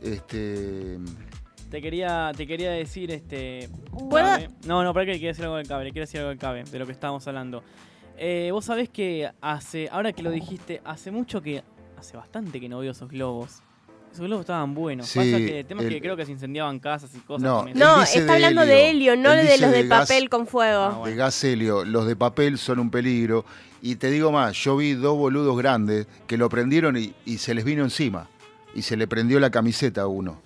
este, 0.02 0.98
Te 1.70 1.82
quería, 1.82 2.32
te 2.36 2.48
quería 2.48 2.72
decir, 2.72 3.12
este. 3.12 3.70
No, 4.66 4.84
no, 4.84 4.94
para 4.94 5.06
que 5.06 5.14
quiero 5.14 5.28
decir 5.28 5.46
algo 5.46 5.58
del 5.58 5.68
cable, 5.68 5.92
quiero 5.92 6.04
decir 6.06 6.20
algo 6.20 6.30
del 6.30 6.40
cable, 6.40 6.64
de 6.64 6.80
lo 6.80 6.86
que 6.86 6.92
estábamos 6.94 7.28
hablando. 7.28 7.64
Eh, 8.18 8.50
Vos 8.52 8.66
sabés 8.66 8.90
que 8.90 9.30
hace, 9.42 9.88
ahora 9.92 10.12
que 10.12 10.24
lo 10.24 10.32
dijiste, 10.32 10.82
hace 10.84 11.12
mucho 11.12 11.42
que, 11.42 11.64
hace 11.98 12.18
bastante 12.18 12.60
que 12.60 12.68
no 12.68 12.80
veo 12.80 12.92
esos 12.92 13.10
globos. 13.10 13.62
Esos 14.12 14.26
globos 14.26 14.42
estaban 14.42 14.74
buenos. 14.74 15.08
Sí, 15.08 15.20
Pasa 15.20 15.38
que 15.38 15.60
el 15.60 15.66
tema 15.68 15.82
es 15.82 15.88
el- 15.88 15.94
que 15.94 16.02
creo 16.02 16.18
que 16.18 16.26
se 16.26 16.32
incendiaban 16.32 16.80
casas 16.80 17.12
y 17.16 17.20
cosas. 17.20 17.44
No, 17.44 17.66
No, 17.76 18.02
está 18.02 18.20
de 18.24 18.32
hablando 18.34 18.66
de 18.66 18.90
helio. 18.90 19.16
no 19.16 19.30
de 19.30 19.58
los 19.60 19.72
de 19.72 19.84
de 19.84 19.88
gas. 19.88 20.10
papel 20.10 20.30
con 20.30 20.48
fuego. 20.48 20.82
Ah, 20.82 20.90
bueno. 20.98 21.06
de 21.06 21.16
gas 21.16 21.44
helio, 21.44 21.86
los 21.86 22.08
de 22.08 22.16
papel 22.16 22.58
son 22.58 22.80
un 22.80 22.90
peligro. 22.90 23.46
Y 23.84 23.96
te 23.98 24.10
digo 24.10 24.32
más, 24.32 24.58
yo 24.58 24.76
vi 24.76 24.94
dos 24.94 25.16
boludos 25.16 25.56
grandes 25.56 26.08
que 26.26 26.38
lo 26.38 26.50
prendieron 26.50 26.98
y, 26.98 27.14
y 27.26 27.38
se 27.38 27.54
les 27.54 27.64
vino 27.64 27.84
encima. 27.84 28.28
Y 28.74 28.82
se 28.82 28.98
le 28.98 29.08
prendió 29.08 29.40
la 29.40 29.52
camiseta 29.52 30.02
a 30.02 30.08
uno. 30.08 30.42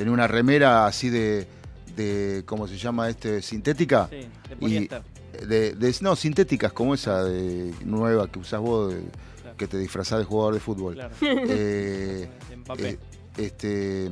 Tenía 0.00 0.14
una 0.14 0.26
remera 0.26 0.86
así 0.86 1.10
de, 1.10 1.46
de 1.94 2.42
¿cómo 2.46 2.66
se 2.66 2.78
llama 2.78 3.10
este? 3.10 3.42
Sintética. 3.42 4.08
Sí, 4.08 4.16
de 4.16 4.26
Y- 4.52 4.56
poliéster. 4.58 5.02
De, 5.46 5.74
de- 5.74 5.94
no, 6.00 6.16
sintéticas 6.16 6.72
como 6.72 6.94
esa 6.94 7.22
de 7.22 7.74
nueva 7.84 8.26
que 8.32 8.38
usás 8.38 8.60
vos, 8.62 8.94
de- 8.94 9.02
Claro. 9.42 9.56
que 9.58 9.66
te 9.66 9.76
disfrazás 9.76 10.18
de 10.20 10.24
jugador 10.24 10.54
de 10.54 10.60
fútbol. 10.60 10.94
Claro. 10.94 11.14
Eh, 11.50 12.30
En 12.50 12.64
papel. 12.64 12.86
eh, 12.86 12.98
este 13.44 14.10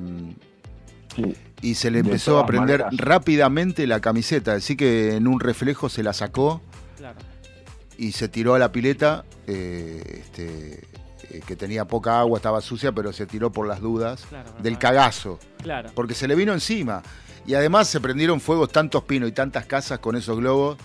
Sí. 1.16 1.35
y 1.62 1.74
se 1.74 1.90
le 1.90 2.01
empezó 2.01 2.38
a 2.38 2.44
prender 2.44 2.81
maneras. 2.85 3.01
rápidamente 3.07 3.87
la 3.87 4.01
camiseta, 4.01 4.53
así 4.53 4.77
que 4.77 5.16
en 5.16 5.27
un 5.27 5.40
reflejo 5.40 5.88
se 5.88 6.03
la 6.03 6.12
sacó 6.12 6.61
claro. 6.98 7.16
y 7.96 8.12
se 8.12 8.29
tiró 8.29 8.53
a 8.55 8.59
la 8.59 8.70
pileta, 8.72 9.24
eh, 9.46 10.20
este, 10.20 10.83
eh, 11.31 11.41
que 11.47 11.57
tenía 11.57 11.85
poca 11.85 12.21
agua, 12.21 12.38
estaba 12.38 12.61
sucia, 12.61 12.93
pero 12.93 13.12
se 13.12 13.27
tiró 13.27 13.51
por 13.53 13.67
las 13.67 13.81
dudas 13.81 14.25
Claro, 14.29 14.51
del 14.62 14.79
cagazo, 14.79 15.38
Claro. 15.62 15.91
porque 15.95 16.14
se 16.14 16.27
le 16.29 16.35
vino 16.35 16.53
encima. 16.53 17.03
Y 17.47 17.55
además 17.55 17.88
se 17.88 18.01
prendieron 18.01 18.41
fuegos 18.41 18.71
tantos 18.71 19.05
pinos 19.05 19.29
y 19.29 19.33
tantas 19.33 19.64
casas 19.67 19.99
con 20.01 20.17
esos 20.17 20.37
globos 20.38 20.77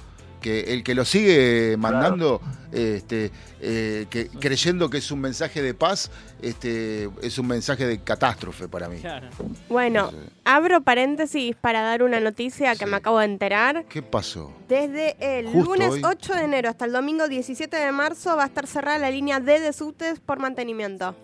que 0.44 0.74
el 0.74 0.84
que 0.84 0.94
lo 0.94 1.06
sigue 1.06 1.76
mandando, 1.78 2.40
este, 2.72 3.32
eh, 3.62 4.06
que, 4.12 4.28
creyendo 4.28 4.90
que 4.92 5.00
es 5.00 5.10
un 5.10 5.22
mensaje 5.22 5.64
de 5.64 5.74
paz, 5.74 6.12
este, 6.42 7.10
es 7.24 7.40
un 7.40 7.48
mensaje 7.48 7.88
de 7.88 8.02
catástrofe 8.04 8.68
para 8.68 8.90
mí. 8.90 8.98
Claro. 9.00 9.30
Bueno, 9.70 10.12
abro 10.44 10.82
paréntesis 10.82 11.56
para 11.56 11.82
dar 11.82 12.04
una 12.04 12.20
noticia 12.20 12.74
que 12.74 12.86
Sí. 12.86 12.92
me 12.92 12.98
acabo 12.98 13.18
de 13.20 13.26
enterar. 13.26 13.86
¿Qué 13.90 14.04
pasó? 14.04 14.54
Desde 14.68 15.16
el 15.40 15.48
Justo 15.48 15.72
lunes 15.72 15.90
hoy. 15.90 16.02
8 16.04 16.36
de 16.36 16.44
enero 16.44 16.70
hasta 16.70 16.86
el 16.86 16.92
domingo 16.92 17.28
17 17.28 17.76
de 17.78 17.92
marzo 17.92 18.36
va 18.36 18.44
a 18.44 18.48
estar 18.48 18.68
cerrada 18.68 18.98
la 19.00 19.10
línea 19.10 19.40
D 19.40 19.60
de 19.62 19.74
subtes 19.74 20.20
por 20.20 20.38
mantenimiento. 20.40 21.16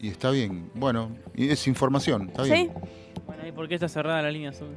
Y 0.00 0.08
está 0.08 0.30
bien, 0.30 0.70
bueno, 0.74 1.16
y 1.34 1.50
es 1.50 1.66
información, 1.68 2.28
está 2.30 2.44
¿Sí? 2.44 2.50
bien. 2.50 2.72
Bueno, 3.26 3.46
¿y 3.46 3.52
por 3.52 3.68
qué 3.68 3.74
está 3.76 3.88
cerrada 3.88 4.20
la 4.22 4.30
línea 4.30 4.50
azul? 4.50 4.68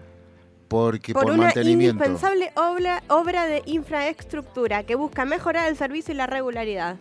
Porque 0.73 1.13
Por, 1.13 1.21
por, 1.25 1.31
una 1.33 1.43
mantenimiento. 1.43 2.03
indispensable 2.03 2.51
obra, 2.55 3.03
obra 3.07 3.45
de 3.45 3.61
infraestructura 3.67 4.81
que 4.83 4.95
busca 4.95 5.23
mejorar 5.23 5.69
el 5.69 5.77
servicio 5.77 6.15
y 6.15 6.17
la 6.17 6.25
regularidad. 6.25 6.95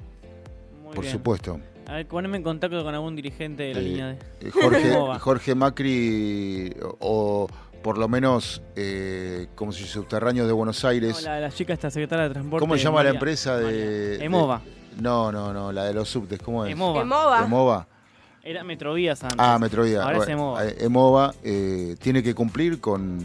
Muy 0.85 0.93
Por 0.95 1.05
bien. 1.05 1.13
supuesto. 1.13 1.59
A 1.87 1.95
ver, 1.95 2.07
poneme 2.07 2.37
en 2.37 2.43
contacto 2.43 2.85
con 2.85 2.95
algún 2.95 3.17
dirigente 3.17 3.63
de 3.63 3.73
la 3.75 3.81
Eh, 3.81 3.83
línea 3.83 4.07
D. 4.09 4.19
Eh, 4.43 4.51
Jorge. 4.51 5.19
Jorge 5.21 5.55
Macri, 5.55 6.77
o, 7.01 7.49
por 7.83 7.97
lo 7.97 8.09
menos, 8.09 8.61
eh, 8.77 9.47
como 9.55 9.73
si 9.73 9.85
subterráneos 9.85 10.47
de 10.47 10.53
Buenos 10.53 10.83
No, 10.85 10.91
Aires. 10.91 11.23
la, 11.23 11.41
la 11.41 11.51
chica 11.51 11.73
esta 11.73 11.91
secretaria 11.91 12.25
de 12.25 12.31
transporte. 12.35 12.61
¿Cómo 12.61 12.77
se 12.77 12.85
llama 12.85 12.99
la 12.99 13.05
María- 13.05 13.13
empresa 13.19 13.57
de, 13.57 13.65
María. 13.65 13.81
de- 13.87 14.25
Emova. 14.27 14.61
No, 15.01 15.33
no, 15.33 15.51
no, 15.55 15.73
la 15.73 15.85
de 15.85 15.95
los 15.95 16.11
subtes, 16.11 16.39
¿cómo 16.43 16.67
es? 16.67 16.73
Emova. 16.73 17.01
Emova. 17.01 17.43
Emova. 17.43 17.89
Era 18.45 18.65
Metrovías 18.65 19.23
antes. 19.23 19.39
Ah, 19.39 19.59
Metrovía. 19.61 20.03
Ahora 20.03 20.19
es 20.19 20.27
Bueno, 20.27 20.33
Emova. 20.33 20.65
eh, 20.67 20.77
Emova 20.81 21.35
eh, 21.45 21.97
tiene 22.01 22.23
que 22.23 22.35
cumplir 22.35 22.81
con, 22.81 23.21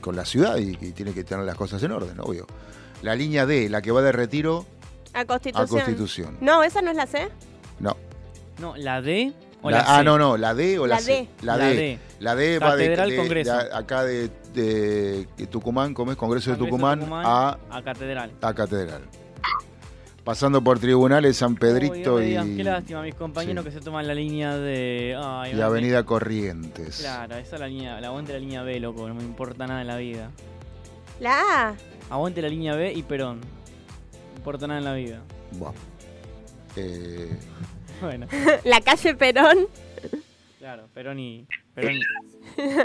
con 0.00 0.14
la 0.14 0.24
ciudad 0.24 0.58
y, 0.58 0.72
y 0.80 0.92
tiene 0.92 1.12
que 1.14 1.24
tener 1.24 1.44
las 1.46 1.56
cosas 1.56 1.82
en 1.82 1.92
orden, 1.92 2.18
obvio. 2.20 2.46
La 3.02 3.14
línea 3.14 3.46
D, 3.46 3.70
la 3.70 3.80
que 3.80 3.90
va 3.92 4.02
de 4.02 4.12
retiro 4.12 4.66
A 5.14 5.20
a 5.20 5.26
Constitución. 5.66 6.36
No, 6.40 6.62
esa 6.62 6.82
no 6.82 6.90
es 6.90 6.96
la 6.96 7.06
C. 7.06 7.28
No. 7.78 7.96
No, 8.58 8.76
la 8.76 9.00
D 9.00 9.32
o 9.62 9.70
La- 9.70 9.78
la, 9.78 9.84
ah, 9.86 9.98
C. 10.00 10.04
no, 10.04 10.18
no, 10.18 10.36
la 10.36 10.54
D 10.54 10.78
o 10.78 10.86
la, 10.86 10.96
La 10.96 11.00
C. 11.00 11.12
D. 11.12 11.28
La 11.42 11.56
La 11.56 11.64
D. 11.64 11.74
D. 11.76 11.98
La 12.18 12.34
D 12.34 12.58
va 12.58 12.76
de, 12.76 12.84
Catedral 12.84 13.10
de- 13.10 13.16
Congreso. 13.16 13.56
de 13.56 13.74
acá 13.74 14.04
de, 14.04 14.30
de- 14.52 15.26
Tucumán, 15.50 15.94
¿cómo 15.94 16.10
es? 16.12 16.18
Congreso, 16.18 16.50
de 16.50 16.58
Congreso 16.58 16.96
Tucumán, 16.98 17.24
a, 17.24 17.56
a 17.70 17.82
Catedral. 17.82 18.32
a 18.42 18.52
Catedral. 18.52 19.02
Pasando 20.24 20.62
por 20.62 20.78
tribunales 20.78 21.36
San 21.38 21.54
Pedrito 21.56 22.16
Uy, 22.16 22.36
y, 22.36 22.56
Qué 22.56 22.64
lástima, 22.64 23.02
mis 23.02 23.14
compañeros 23.14 23.64
sí. 23.64 23.70
que 23.70 23.78
se 23.78 23.82
toman 23.84 24.06
la 24.06 24.14
línea 24.14 24.56
de. 24.56 25.16
Ay, 25.18 25.54
y 25.56 25.60
Avenida 25.60 26.04
Corrientes. 26.04 26.98
Claro, 27.00 27.36
esa 27.36 27.56
es 27.56 27.60
la 27.60 27.66
línea. 27.68 28.00
La 28.00 28.08
aguante 28.08 28.32
la 28.34 28.38
línea 28.38 28.62
B, 28.62 28.78
loco. 28.80 29.08
No 29.08 29.14
me 29.14 29.22
importa 29.22 29.66
nada 29.66 29.80
en 29.80 29.86
la 29.86 29.96
vida. 29.96 30.30
La 31.20 31.40
A. 31.70 31.74
Aguante 32.10 32.42
la 32.42 32.48
línea 32.48 32.74
B 32.74 32.92
y 32.92 33.02
Perón. 33.02 33.40
No 33.40 34.32
me 34.32 34.36
importa 34.36 34.66
nada 34.66 34.78
en 34.78 34.84
la 34.84 34.94
vida. 34.94 35.20
Buah. 35.52 35.72
Eh, 36.76 37.28
Bueno, 38.00 38.28
La 38.64 38.80
calle 38.80 39.14
Perón. 39.16 39.66
claro, 40.60 40.86
Perón 40.94 41.18
y. 41.18 41.44
Perón, 41.74 41.96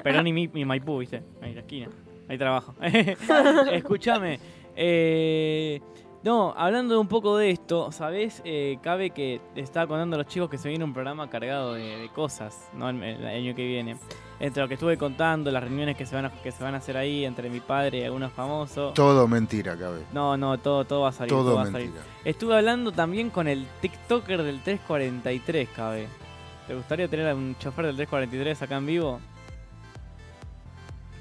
Perón 0.03 0.25
y, 0.27 0.33
mi, 0.33 0.49
y 0.51 0.65
Maipú, 0.65 0.97
¿viste? 0.97 1.21
Ahí 1.39 1.49
en 1.49 1.55
la 1.55 1.61
esquina. 1.61 1.89
Ahí 2.27 2.37
trabajo. 2.39 2.73
Escúchame. 3.71 4.39
Eh, 4.75 5.79
no, 6.25 6.53
hablando 6.57 6.99
un 6.99 7.07
poco 7.07 7.37
de 7.37 7.51
esto, 7.51 7.91
¿sabés? 7.91 8.41
Eh, 8.43 8.79
cabe 8.81 9.11
que 9.11 9.39
estaba 9.55 9.85
contando 9.85 10.15
a 10.15 10.19
los 10.19 10.27
chicos 10.27 10.49
que 10.49 10.57
se 10.57 10.67
viene 10.67 10.83
un 10.83 10.91
programa 10.91 11.29
cargado 11.29 11.75
de, 11.75 11.97
de 11.97 12.09
cosas, 12.09 12.67
¿no? 12.73 12.89
El, 12.89 13.01
el 13.03 13.25
año 13.27 13.53
que 13.55 13.63
viene. 13.65 13.95
Entre 14.39 14.61
lo 14.61 14.67
que 14.67 14.73
estuve 14.73 14.97
contando, 14.97 15.51
las 15.51 15.63
reuniones 15.63 15.95
que 15.95 16.05
se 16.05 16.15
van 16.15 16.25
a, 16.25 16.31
que 16.31 16.51
se 16.51 16.63
van 16.63 16.73
a 16.73 16.79
hacer 16.79 16.97
ahí 16.97 17.23
entre 17.25 17.49
mi 17.49 17.59
padre 17.59 17.99
y 17.99 18.03
algunos 18.03 18.33
famosos. 18.33 18.93
todo 18.95 19.27
mentira, 19.27 19.77
cabe. 19.77 20.01
No, 20.11 20.35
no, 20.35 20.57
todo, 20.57 20.83
todo 20.83 21.01
va 21.01 21.09
a 21.09 21.11
salir. 21.13 21.29
Todo, 21.29 21.43
Todo 21.45 21.55
va 21.57 21.61
a 21.61 21.65
salir. 21.67 21.89
mentira. 21.91 22.03
Estuve 22.25 22.57
hablando 22.57 22.91
también 22.91 23.29
con 23.29 23.47
el 23.47 23.65
TikToker 23.81 24.41
del 24.41 24.61
343, 24.61 25.69
cabe. 25.69 26.07
¿Te 26.67 26.73
gustaría 26.73 27.07
tener 27.07 27.27
a 27.29 27.35
un 27.35 27.55
chofer 27.59 27.85
del 27.85 27.95
343 27.97 28.61
acá 28.63 28.77
en 28.77 28.85
vivo? 28.87 29.19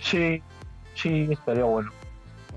Sí, 0.01 0.43
sí, 0.95 1.29
estaría 1.31 1.65
bueno. 1.65 1.91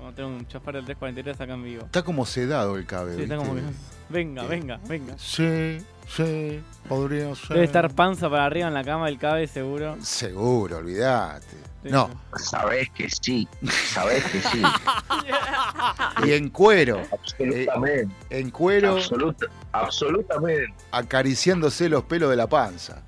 Vamos 0.08 0.12
a 0.14 0.16
tener 0.24 0.30
un 0.40 0.48
chofer 0.48 0.74
del 0.76 0.84
343 0.86 1.38
acá 1.42 1.52
en 1.52 1.62
vivo. 1.64 1.84
Está 1.84 2.02
como 2.02 2.24
sedado 2.24 2.78
el 2.78 2.86
cabe. 2.86 3.14
Sí, 3.14 3.22
está 3.24 3.36
como 3.36 3.54
que- 3.56 3.60
Venga, 4.08 4.42
venga, 4.44 4.80
venga. 4.88 5.14
Sí, 5.18 5.78
sí, 6.08 6.62
podría 6.88 7.34
ser. 7.34 7.48
Debe 7.50 7.64
estar 7.66 7.90
panza 7.94 8.30
para 8.30 8.46
arriba 8.46 8.68
en 8.68 8.74
la 8.74 8.82
cama 8.84 9.04
del 9.04 9.18
cabe, 9.18 9.46
seguro. 9.46 9.98
Seguro, 10.00 10.78
olvídate. 10.78 11.46
Sí. 11.82 11.90
No, 11.90 12.08
Sabés 12.36 12.88
que 12.90 13.08
sí, 13.10 13.46
sabés 13.92 14.24
que 14.24 14.40
sí. 14.40 14.62
y 16.26 16.32
en 16.32 16.48
cuero, 16.48 17.02
Absolutamente. 17.12 18.14
en 18.30 18.50
cuero, 18.50 18.92
Absoluta, 18.96 19.46
absolutamente. 19.72 20.74
acariciándose 20.90 21.90
los 21.90 22.04
pelos 22.04 22.30
de 22.30 22.36
la 22.36 22.46
panza. 22.46 23.02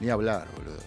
Ni 0.00 0.10
hablar, 0.10 0.46
boludo. 0.56 0.82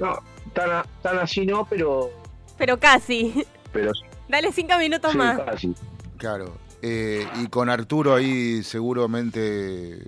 No, 0.00 0.18
tan, 0.52 0.70
a- 0.72 0.86
tan 1.00 1.18
así 1.20 1.46
no, 1.46 1.64
pero, 1.64 2.10
Pero 2.58 2.76
casi. 2.78 3.46
pero 3.72 3.94
sí, 3.94 4.02
Dale 4.28 4.52
cinco 4.52 4.78
minutos 4.78 5.12
sí, 5.12 5.18
más. 5.18 5.38
casi. 5.40 5.74
Claro. 6.16 6.56
Eh, 6.82 7.26
y 7.42 7.46
con 7.48 7.68
Arturo 7.70 8.14
ahí 8.14 8.62
seguramente 8.62 9.98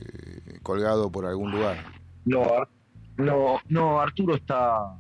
colgado 0.63 1.11
por 1.11 1.27
algún 1.27 1.51
lugar. 1.53 1.85
No, 2.25 2.43
Ar- 2.43 2.69
no, 3.17 3.61
no, 3.69 4.01
Arturo 4.01 4.35
está. 4.37 4.95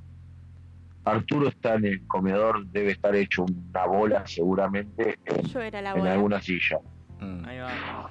Arturo 1.04 1.48
está 1.48 1.74
en 1.74 1.84
el 1.84 2.06
comedor, 2.08 2.66
debe 2.68 2.92
estar 2.92 3.14
hecho 3.14 3.44
una 3.44 3.86
bola 3.86 4.26
seguramente 4.26 5.18
en, 5.24 5.42
Yo 5.42 5.60
era 5.60 5.80
la 5.80 5.90
en 5.92 5.98
bola. 5.98 6.12
alguna 6.14 6.40
silla. 6.42 6.78
Mm. 7.20 7.44
Ahí 7.44 7.58
va. 7.58 8.10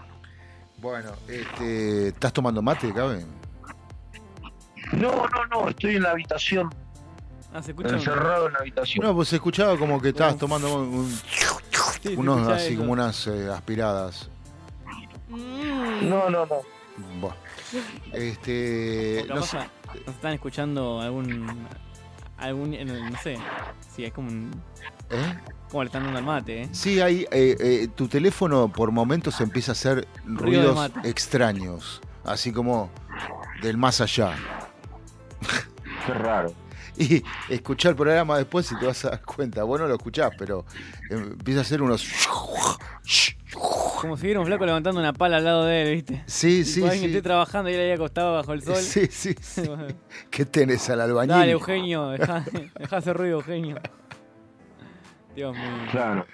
Bueno, 0.78 1.12
este, 1.28 2.10
¿estás 2.10 2.32
tomando 2.32 2.62
mate, 2.62 2.93
cabe? 2.93 3.26
No, 4.93 5.12
no, 5.12 5.45
no, 5.51 5.70
estoy 5.70 5.95
en 5.95 6.03
la 6.03 6.12
habitación, 6.12 6.70
Ah, 7.56 7.62
se 7.64 7.72
escucha. 7.72 7.95
encerrado 7.95 8.47
en 8.47 8.53
la 8.53 8.60
habitación. 8.60 9.06
No, 9.06 9.16
pues 9.16 9.30
se 9.30 9.38
escuchaba 9.38 9.78
como 9.78 10.01
que 10.01 10.10
estabas 10.10 10.38
tomando 10.38 10.82
un- 10.84 11.10
Sí, 11.10 12.10
se 12.10 12.16
unos 12.18 12.38
escucha 12.39 12.56
así 12.58 12.68
eso. 12.74 12.78
como 12.80 12.91
unas 12.93 13.28
eh, 13.28 13.49
aspiradas. 13.51 14.30
Mm. 15.30 16.10
No, 16.10 16.30
no, 16.30 16.45
no. 16.45 16.56
Buah. 17.20 17.32
O 17.34 18.16
Este. 18.16 19.26
capaz 19.28 19.36
No 19.39 19.43
sé. 19.45 19.58
Nos 20.06 20.16
están 20.16 20.34
escuchando 20.34 20.99
algún. 21.01 21.68
algún. 22.38 22.74
en 22.74 22.89
el- 22.89 23.12
no 23.12 23.18
sé. 23.22 23.38
Sí, 23.95 24.03
es 24.06 24.14
como 24.14 24.30
un. 24.30 24.51
¿eh? 25.10 25.36
Como 25.72 25.84
le 25.84 25.88
están 25.88 26.03
dando 26.03 26.20
al 26.20 26.26
mate, 26.26 26.64
¿eh? 26.64 26.70
Sí, 26.72 26.99
hay, 27.01 27.22
eh, 27.32 27.56
eh, 27.60 27.88
tu 27.95 28.08
teléfono 28.08 28.68
por 28.72 28.91
momentos 28.91 29.39
empieza 29.41 29.72
a 29.72 29.74
hacer 29.74 30.06
de 30.06 30.08
ruidos 30.26 30.76
mate. 30.76 31.10
extraños, 31.10 32.01
así 32.24 32.51
como 32.53 32.89
del 33.62 33.78
más 33.78 33.99
allá. 34.01 34.36
Qué 36.06 36.14
raro. 36.14 36.53
Y 37.08 37.24
escuchar 37.50 37.91
el 37.91 37.96
programa 37.98 38.38
después 38.38 38.72
y 38.72 38.78
te 38.80 38.86
vas 38.86 39.04
a 39.06 39.10
dar 39.12 39.22
cuenta. 39.24 39.64
Vos 39.64 39.80
no 39.80 39.88
lo 39.88 39.96
escuchás, 39.96 40.32
pero 40.38 40.66
eh, 41.10 41.16
empieza 41.16 41.60
a 41.60 41.64
hacer 41.64 41.82
unos... 41.82 42.08
Como 44.02 44.18
si 44.18 44.24
hubiera 44.24 44.39
un 44.39 44.46
flaco 44.46 44.66
levantando 44.66 45.00
una 45.00 45.14
pala 45.14 45.38
al 45.38 45.46
lado 45.46 45.66
de 45.66 45.82
él, 45.84 45.96
¿viste? 45.96 46.24
Sí, 46.26 46.64
Tipo, 46.64 46.70
sí, 46.74 46.82
alguien 46.84 47.02
que 47.02 47.08
sí. 47.08 47.16
esté 47.18 47.22
trabajando 47.22 47.70
y 47.70 47.74
él 47.74 47.80
ahí 47.82 47.91
acostado 47.91 48.34
bajo 48.34 48.54
el 48.54 48.62
sol. 48.62 48.76
Sí, 48.76 49.08
sí, 49.10 49.36
sí. 49.41 49.64
¿Qué 50.30 50.46
tenés 50.46 50.89
al 50.89 51.02
albañil? 51.02 51.30
Dale, 51.36 51.52
Eugenio, 51.52 52.10
deja, 52.10 52.43
deja 52.78 52.98
hacer 52.98 53.16
ruido, 53.18 53.38
Eugenio. 53.39 53.78
Dios 55.36 55.54
mío. 55.56 55.64
Claro. 55.91 56.26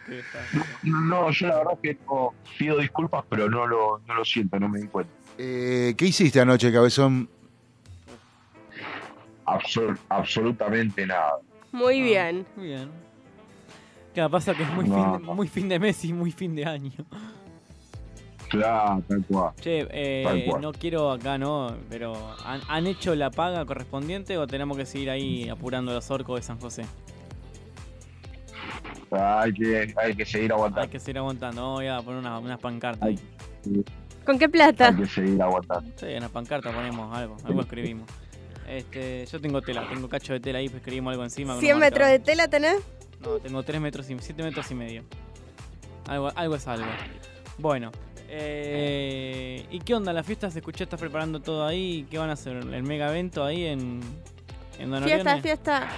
No, 0.83 1.31
yo 1.31 1.47
la 1.47 1.57
verdad 1.57 1.79
que 1.81 1.97
no 2.07 2.33
pido 2.57 2.77
disculpas, 2.77 3.23
pero 3.29 3.49
no 3.49 3.65
lo, 3.65 3.99
no 4.07 4.13
lo 4.13 4.25
siento, 4.25 4.59
no 4.59 4.69
me 4.69 4.79
di 4.79 4.87
cuenta. 4.87 5.11
Eh, 5.37 5.95
¿Qué 5.97 6.05
hiciste 6.05 6.39
anoche, 6.39 6.71
cabezón? 6.71 7.29
Absol- 9.59 9.97
absolutamente 10.09 11.05
nada. 11.05 11.39
Muy 11.71 12.01
bien. 12.01 12.45
Muy 12.55 12.67
bien. 12.67 12.89
Claro, 14.13 14.29
pasa 14.29 14.53
que 14.53 14.63
es 14.63 14.69
muy, 14.73 14.87
No. 14.89 14.95
fin 15.15 15.25
de, 15.25 15.33
muy 15.33 15.47
fin 15.47 15.69
de 15.69 15.79
mes 15.79 16.03
y 16.05 16.13
muy 16.13 16.31
fin 16.31 16.55
de 16.55 16.65
año. 16.65 16.91
Claro, 18.49 19.01
tal 19.07 19.23
cual. 19.25 19.53
Che, 19.61 19.87
eh, 19.91 20.23
Tal 20.25 20.43
cual. 20.43 20.61
no 20.61 20.71
quiero 20.73 21.09
acá, 21.11 21.37
¿no? 21.37 21.73
Pero 21.89 22.13
¿han, 22.45 22.59
han 22.67 22.85
hecho 22.87 23.15
la 23.15 23.31
paga 23.31 23.63
correspondiente 23.65 24.37
o 24.37 24.45
tenemos 24.47 24.75
que 24.75 24.85
seguir 24.85 25.09
ahí 25.09 25.47
apurando 25.47 25.93
los 25.93 26.11
orcos 26.11 26.35
de 26.39 26.43
San 26.43 26.59
José? 26.59 26.83
Hay 29.11 29.53
que, 29.53 29.93
hay 29.97 30.15
que 30.15 30.25
seguir 30.25 30.51
Hay 30.51 30.57
aguantando. 30.57 30.89
que 30.89 30.99
seguir 30.99 31.17
aguantando. 31.17 31.71
Voy 31.71 31.87
a 31.87 32.01
poner 32.01 32.19
una, 32.19 32.39
unas 32.39 32.59
pancartas 32.59 33.07
ahí. 33.07 33.19
¿Con 34.25 34.37
qué 34.37 34.47
plata? 34.49 34.89
Hay 34.89 34.95
que 34.95 35.05
seguir 35.07 35.41
aguantando. 35.41 35.89
Sí, 35.95 36.05
en 36.07 36.21
la 36.21 36.29
pancarta 36.29 36.71
ponemos 36.71 37.15
algo, 37.15 37.37
algo 37.45 37.61
escribimos. 37.61 38.07
Este, 38.67 39.25
yo 39.25 39.41
tengo 39.41 39.61
tela, 39.61 39.87
tengo 39.89 40.07
cacho 40.07 40.33
de 40.33 40.39
tela 40.39 40.59
ahí, 40.59 40.69
pues 40.69 40.81
escribimos 40.81 41.11
algo 41.11 41.23
encima. 41.23 41.55
con 41.55 41.63
un 41.63 41.69
¿100 41.69 41.77
metros 41.77 42.07
de 42.07 42.19
tela 42.19 42.47
tenés? 42.47 42.77
No, 43.19 43.37
tengo 43.39 43.61
3 43.63 43.81
metros 43.81 44.09
y 44.09 44.17
7 44.17 44.43
metros 44.43 44.71
y 44.71 44.75
medio. 44.75 45.03
Algo, 46.07 46.31
algo 46.35 46.55
es 46.55 46.67
algo. 46.67 46.87
Bueno, 47.57 47.91
eh, 48.27 49.65
¿y 49.69 49.79
qué 49.79 49.93
onda? 49.93 50.13
¿La 50.13 50.23
fiesta 50.23 50.49
se 50.49 50.59
escuchó? 50.59 50.83
¿Estás 50.83 50.99
preparando 50.99 51.39
todo 51.41 51.65
ahí? 51.65 52.07
¿Qué 52.09 52.17
van 52.17 52.29
a 52.29 52.33
hacer? 52.33 52.55
¿El 52.55 52.83
mega 52.83 53.09
evento 53.09 53.43
ahí 53.43 53.65
en, 53.65 54.01
en 54.79 54.89
Don 54.89 55.03
Fiesta, 55.03 55.41
fiesta. 55.41 55.89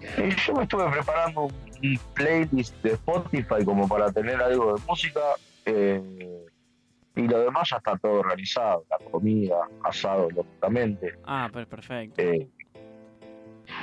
Eh, 0.00 0.34
yo 0.46 0.54
me 0.54 0.62
estuve 0.62 0.90
preparando 0.90 1.42
un 1.42 2.00
playlist 2.14 2.74
de 2.82 2.92
Spotify 2.92 3.64
como 3.64 3.86
para 3.88 4.10
tener 4.12 4.40
algo 4.40 4.74
de 4.74 4.82
música. 4.88 5.20
eh, 5.66 6.00
y 7.14 7.28
lo 7.28 7.40
demás 7.40 7.68
ya 7.70 7.76
está 7.76 7.96
todo 7.98 8.20
organizado. 8.20 8.84
La 8.90 8.98
comida, 9.10 9.56
asado, 9.84 10.28
lógicamente. 10.30 11.12
Ah, 11.24 11.48
per- 11.52 11.66
perfecto. 11.66 12.20
Eh, 12.22 12.48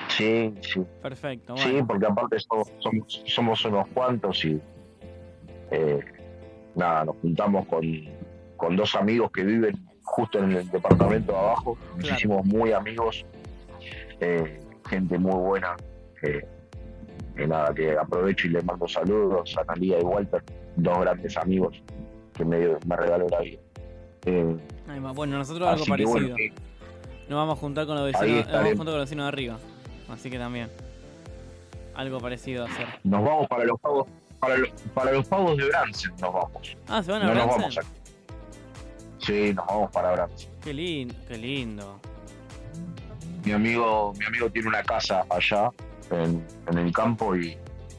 sí, 0.09 0.53
sí. 0.61 0.81
Perfecto, 1.01 1.55
Sí, 1.57 1.79
porque 1.87 2.05
aparte 2.05 2.39
somos, 2.39 2.71
somos, 2.79 3.23
somos 3.25 3.65
unos 3.65 3.87
cuantos 3.89 4.43
y 4.45 4.59
eh, 5.71 5.99
nada, 6.75 7.05
nos 7.05 7.15
juntamos 7.17 7.65
con, 7.67 7.81
con 8.57 8.75
dos 8.75 8.95
amigos 8.95 9.31
que 9.31 9.43
viven 9.43 9.73
justo 10.03 10.39
en 10.39 10.51
el 10.51 10.69
departamento 10.69 11.31
de 11.33 11.37
abajo. 11.37 11.77
Nos 11.95 11.99
Claro. 12.03 12.15
hicimos 12.17 12.45
muy 12.45 12.71
amigos, 12.71 13.25
eh, 14.19 14.59
gente 14.89 15.17
muy 15.17 15.35
buena. 15.39 15.75
eh, 16.23 16.45
que 17.35 17.47
nada, 17.47 17.73
que 17.73 17.95
aprovecho 17.97 18.47
y 18.47 18.49
les 18.49 18.65
mando 18.65 18.85
saludos 18.85 19.55
a 19.57 19.61
Analia 19.61 19.97
y 19.99 20.03
Walter, 20.03 20.43
dos 20.75 20.99
grandes 20.99 21.37
amigos 21.37 21.81
que 22.39 22.45
me, 22.45 22.57
me 22.85 22.95
regaló 22.95 23.27
la 23.27 23.41
vida. 23.41 23.59
Eh. 24.25 24.55
Bueno, 25.13 25.37
nosotros 25.37 25.67
algo 25.67 25.85
parecido. 25.85 26.11
bueno, 26.11 26.35
eh, 26.37 26.53
Nos 27.27 27.37
vamos 27.37 27.57
a 27.57 27.59
juntar 27.59 27.85
con 27.85 27.95
los 27.97 28.05
vecinos, 28.05 28.45
nos 28.45 28.53
vamos 28.53 28.65
a 28.65 28.75
juntar 28.77 28.85
con 28.85 28.97
los 28.97 29.05
vecinos 29.05 29.23
de 29.25 29.27
arriba. 29.27 29.57
Así 30.09 30.29
que 30.29 30.39
también. 30.39 30.69
Algo 31.95 32.19
parecido 32.19 32.63
a 32.63 32.69
hacer. 32.69 32.87
nos 33.03 33.23
vamos 33.23 33.47
para 33.49 33.65
los 33.65 33.77
pagos, 33.81 34.07
para 34.39 34.57
los, 34.57 34.69
para 34.93 35.11
los 35.11 35.27
pagos 35.27 35.57
de 35.57 35.65
Bransen 35.65 36.11
nos 36.11 36.33
vamos. 36.33 36.77
Ah, 36.87 37.03
¿se 37.03 37.11
van 37.11 37.23
a 37.23 37.25
No 37.25 37.35
nos 37.35 37.47
vamos 37.47 37.77
a. 37.77 37.81
Sí, 39.19 39.53
nos 39.53 39.67
vamos 39.67 39.91
para 39.91 40.11
Bransen. 40.13 40.49
Qué 40.63 40.73
lindo, 40.73 41.15
qué 41.27 41.37
lindo. 41.37 41.99
Mi 43.43 43.51
amigo, 43.51 44.13
mi 44.17 44.25
amigo 44.25 44.49
tiene 44.49 44.69
una 44.69 44.83
casa 44.83 45.25
allá 45.29 45.69
en, 46.09 46.45
en 46.67 46.77
el 46.77 46.91
campo 46.93 47.35
y, 47.35 47.57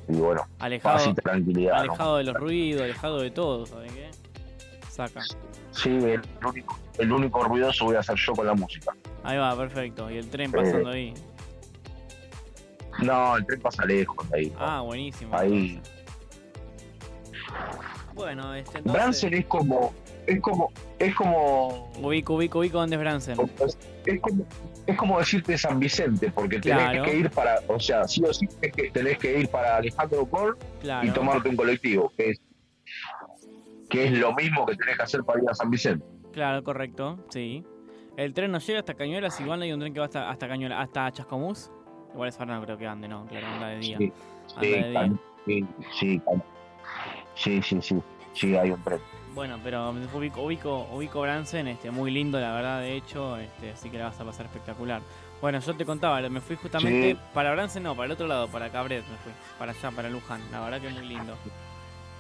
y 0.09 0.13
bueno, 0.17 0.41
paz 0.41 0.49
Alejado, 0.61 1.11
y 1.11 1.15
tranquilidad. 1.15 1.73
¿no? 1.75 1.81
alejado 1.81 2.17
de 2.17 2.25
los 2.25 2.35
ruidos, 2.35 2.83
alejado 2.83 3.21
de 3.21 3.31
todo, 3.31 3.67
¿sabes 3.67 3.93
qué? 3.93 4.00
Saca. 5.09 5.23
Sí, 5.71 5.89
el 5.89 6.21
único, 6.47 6.79
el 6.99 7.13
único 7.13 7.43
ruidoso 7.45 7.87
voy 7.87 7.97
a 7.97 8.01
hacer 8.01 8.17
yo 8.17 8.33
con 8.35 8.47
la 8.47 8.55
música. 8.55 8.93
Ahí 9.23 9.39
va, 9.39 9.57
perfecto. 9.57 10.11
Y 10.11 10.19
el 10.19 10.29
tren 10.29 10.51
pasando 10.53 10.91
ahí. 10.91 11.15
No, 13.03 13.37
el 13.37 13.47
tren 13.47 13.61
pasa 13.61 13.85
lejos 13.87 14.29
de 14.31 14.39
ahí. 14.39 14.53
Ah, 14.59 14.81
buenísimo. 14.83 15.35
Ahí. 15.37 15.81
Bueno, 18.15 18.55
este 18.55 18.79
entonces. 18.79 18.93
Bransen 19.03 19.35
es 19.35 19.47
como, 19.47 19.95
es 20.27 20.41
como, 20.41 20.71
es 20.99 21.15
como, 21.15 21.91
Ubico, 22.03 22.35
ubico, 22.35 22.59
ubico 22.59 22.79
dónde 22.79 22.97
es 22.97 23.01
Bransen. 23.01 23.39
es 24.05 24.21
como, 24.21 24.45
es 24.87 24.97
como 24.97 25.19
decirte 25.19 25.57
San 25.57 25.79
Vicente, 25.81 26.31
porque 26.31 26.59
tenés 26.61 26.79
Claro. 26.91 27.05
que 27.05 27.17
ir 27.17 27.31
para, 27.31 27.61
o 27.69 27.81
sea, 27.81 28.07
sí 28.07 28.23
o 28.23 28.35
sí 28.35 28.47
tenés 28.93 29.19
que, 29.19 29.41
ir 29.41 29.49
para 29.49 29.77
Alejandro 29.77 30.29
Claro. 30.81 31.09
y 31.09 31.11
tomarte 31.13 31.49
un 31.49 31.57
colectivo, 31.57 32.13
que 32.17 32.31
es, 32.31 32.41
que 33.91 34.05
es 34.07 34.13
lo 34.13 34.33
mismo 34.35 34.65
que 34.65 34.77
tenés 34.77 34.97
que 34.97 35.03
hacer 35.03 35.23
para 35.25 35.43
ir 35.43 35.51
a 35.51 35.55
San 35.55 35.71
Vicente. 35.71 36.05
Claro, 36.33 36.63
correcto, 36.63 37.19
sí. 37.29 37.65
El 38.17 38.33
tren 38.33 38.53
no 38.53 38.59
llega 38.59 38.79
hasta 38.79 38.95
Cañuelas, 38.95 39.39
igual 39.41 39.59
no 39.59 39.65
hay 39.65 39.73
un 39.73 39.81
tren 39.81 39.93
que 39.93 40.01
va 40.01 40.07
hasta, 40.07 40.31
hasta 40.31 40.49
Cañuelas, 40.49 40.81
hasta 40.81 41.11
Chascomús. 41.13 41.71
Igual 42.15 42.29
es 42.29 42.39
no 42.41 42.63
creo 42.63 42.79
que 42.79 42.87
ande, 42.87 43.09
no, 43.09 43.27
claro, 43.27 43.47
anda 43.47 43.69
de 43.69 43.79
día. 43.79 43.99
Sí, 43.99 44.13
sí, 44.47 44.67
de 44.69 44.91
día. 44.91 45.13
sí, 45.47 45.67
sí, 45.93 46.23
sí, 47.35 47.63
sí, 47.63 47.83
sí, 47.83 48.03
sí, 48.33 48.57
hay 48.57 48.71
un 48.71 48.83
tren. 48.83 49.01
Bueno, 49.35 49.59
pero 49.63 49.91
ubico, 49.91 50.43
ubico, 50.43 50.89
ubico 50.93 51.21
Bransen, 51.21 51.69
este, 51.69 51.91
muy 51.91 52.11
lindo 52.11 52.41
la 52.41 52.53
verdad, 52.53 52.81
de 52.81 52.97
hecho, 52.97 53.37
este, 53.39 53.71
así 53.71 53.89
que 53.89 53.99
la 53.99 54.07
vas 54.07 54.21
a 54.21 54.25
pasar 54.25 54.47
espectacular. 54.47 55.03
Bueno, 55.41 55.61
yo 55.61 55.75
te 55.75 55.87
contaba, 55.87 56.21
me 56.29 56.41
fui 56.41 56.57
justamente 56.57 57.13
Sí. 57.13 57.19
para 57.33 57.53
Bransen, 57.53 57.83
no, 57.85 57.95
para 57.95 58.07
el 58.07 58.13
otro 58.13 58.27
lado, 58.27 58.49
para 58.49 58.71
Cabret 58.71 59.05
me 59.09 59.17
fui, 59.19 59.33
para 59.59 59.73
allá, 59.73 59.91
para 59.93 60.11
Luján, 60.11 60.41
la 60.51 60.61
verdad 60.61 60.81
que 60.81 60.89
es 60.89 60.95
muy 60.95 61.07
lindo. 61.07 61.35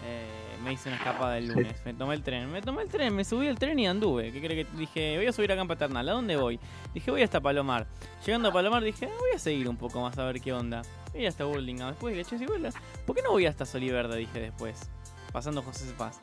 Eh, 0.04 0.39
me 0.64 0.72
hice 0.72 0.88
una 0.88 0.96
escapada 0.98 1.38
el 1.38 1.48
lunes, 1.48 1.80
me 1.84 1.94
tomé 1.94 2.14
el 2.14 2.22
tren, 2.22 2.50
me 2.50 2.60
tomé 2.62 2.82
el 2.82 2.88
tren, 2.88 3.14
me 3.14 3.24
subí 3.24 3.48
al 3.48 3.58
tren 3.58 3.78
y 3.78 3.86
anduve. 3.86 4.32
¿Qué 4.32 4.40
crees 4.40 4.66
que 4.66 4.76
dije? 4.76 5.16
Voy 5.16 5.26
a 5.26 5.32
subir 5.32 5.50
acá 5.52 5.62
en 5.62 5.68
Paternal, 5.68 6.08
¿a 6.08 6.12
dónde 6.12 6.36
voy? 6.36 6.60
Dije, 6.94 7.10
voy 7.10 7.22
hasta 7.22 7.40
Palomar. 7.40 7.86
Llegando 8.24 8.48
a 8.48 8.52
Palomar 8.52 8.82
dije, 8.82 9.06
"Ah, 9.06 9.16
voy 9.18 9.30
a 9.34 9.38
seguir 9.38 9.68
un 9.68 9.76
poco 9.76 10.00
más 10.00 10.16
a 10.18 10.24
ver 10.24 10.40
qué 10.40 10.52
onda. 10.52 10.82
Voy 11.12 11.26
hasta 11.26 11.44
Burlingame, 11.44 11.92
después 11.92 12.16
dije, 12.16 12.38
che, 12.38 12.46
¿por 13.06 13.16
qué 13.16 13.22
no 13.22 13.30
voy 13.30 13.46
hasta 13.46 13.64
Soliverde? 13.66 14.16
Dije 14.16 14.38
después, 14.40 14.90
pasando 15.32 15.62
José 15.62 15.92
Paz. 15.96 16.20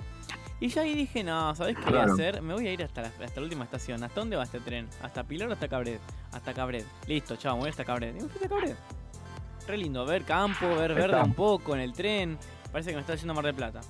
Y 0.59 0.69
ya 0.69 0.81
ahí 0.81 0.95
dije, 0.95 1.23
no, 1.23 1.53
¿sabés 1.53 1.75
qué 1.77 1.89
voy 1.89 1.99
a 1.99 2.03
hacer? 2.05 2.41
Me 2.41 2.53
voy 2.55 2.67
a 2.67 2.73
ir 2.73 2.83
hasta 2.83 3.03
la, 3.03 3.07
hasta 3.09 3.39
la 3.39 3.43
última 3.43 3.63
estación. 3.63 4.03
¿Hasta 4.03 4.19
dónde 4.19 4.37
va 4.37 4.43
este 4.43 4.59
tren? 4.59 4.87
¿Hasta 5.03 5.23
Pilar 5.23 5.49
o 5.49 5.53
hasta 5.53 5.67
Cabret? 5.67 6.01
Hasta 6.31 6.53
Cabret. 6.53 6.85
Listo, 7.05 7.35
chao, 7.35 7.55
me 7.55 7.61
voy 7.61 7.69
hasta 7.69 7.85
Cabret. 7.85 8.15
Y 8.17 8.21
me 8.23 8.27
fui 8.27 8.35
hasta 8.35 8.49
Cabret. 8.49 8.75
Re 9.67 9.77
lindo, 9.77 10.05
ver 10.05 10.23
campo, 10.23 10.65
ver 10.75 10.95
verde 10.95 11.21
un 11.21 11.33
poco 11.33 11.75
en 11.75 11.81
el 11.81 11.93
tren. 11.93 12.39
Parece 12.71 12.89
que 12.89 12.95
me 12.95 13.01
está 13.01 13.13
yendo 13.15 13.33
a 13.33 13.35
Mar 13.35 13.45
del 13.45 13.53
Plata. 13.53 13.81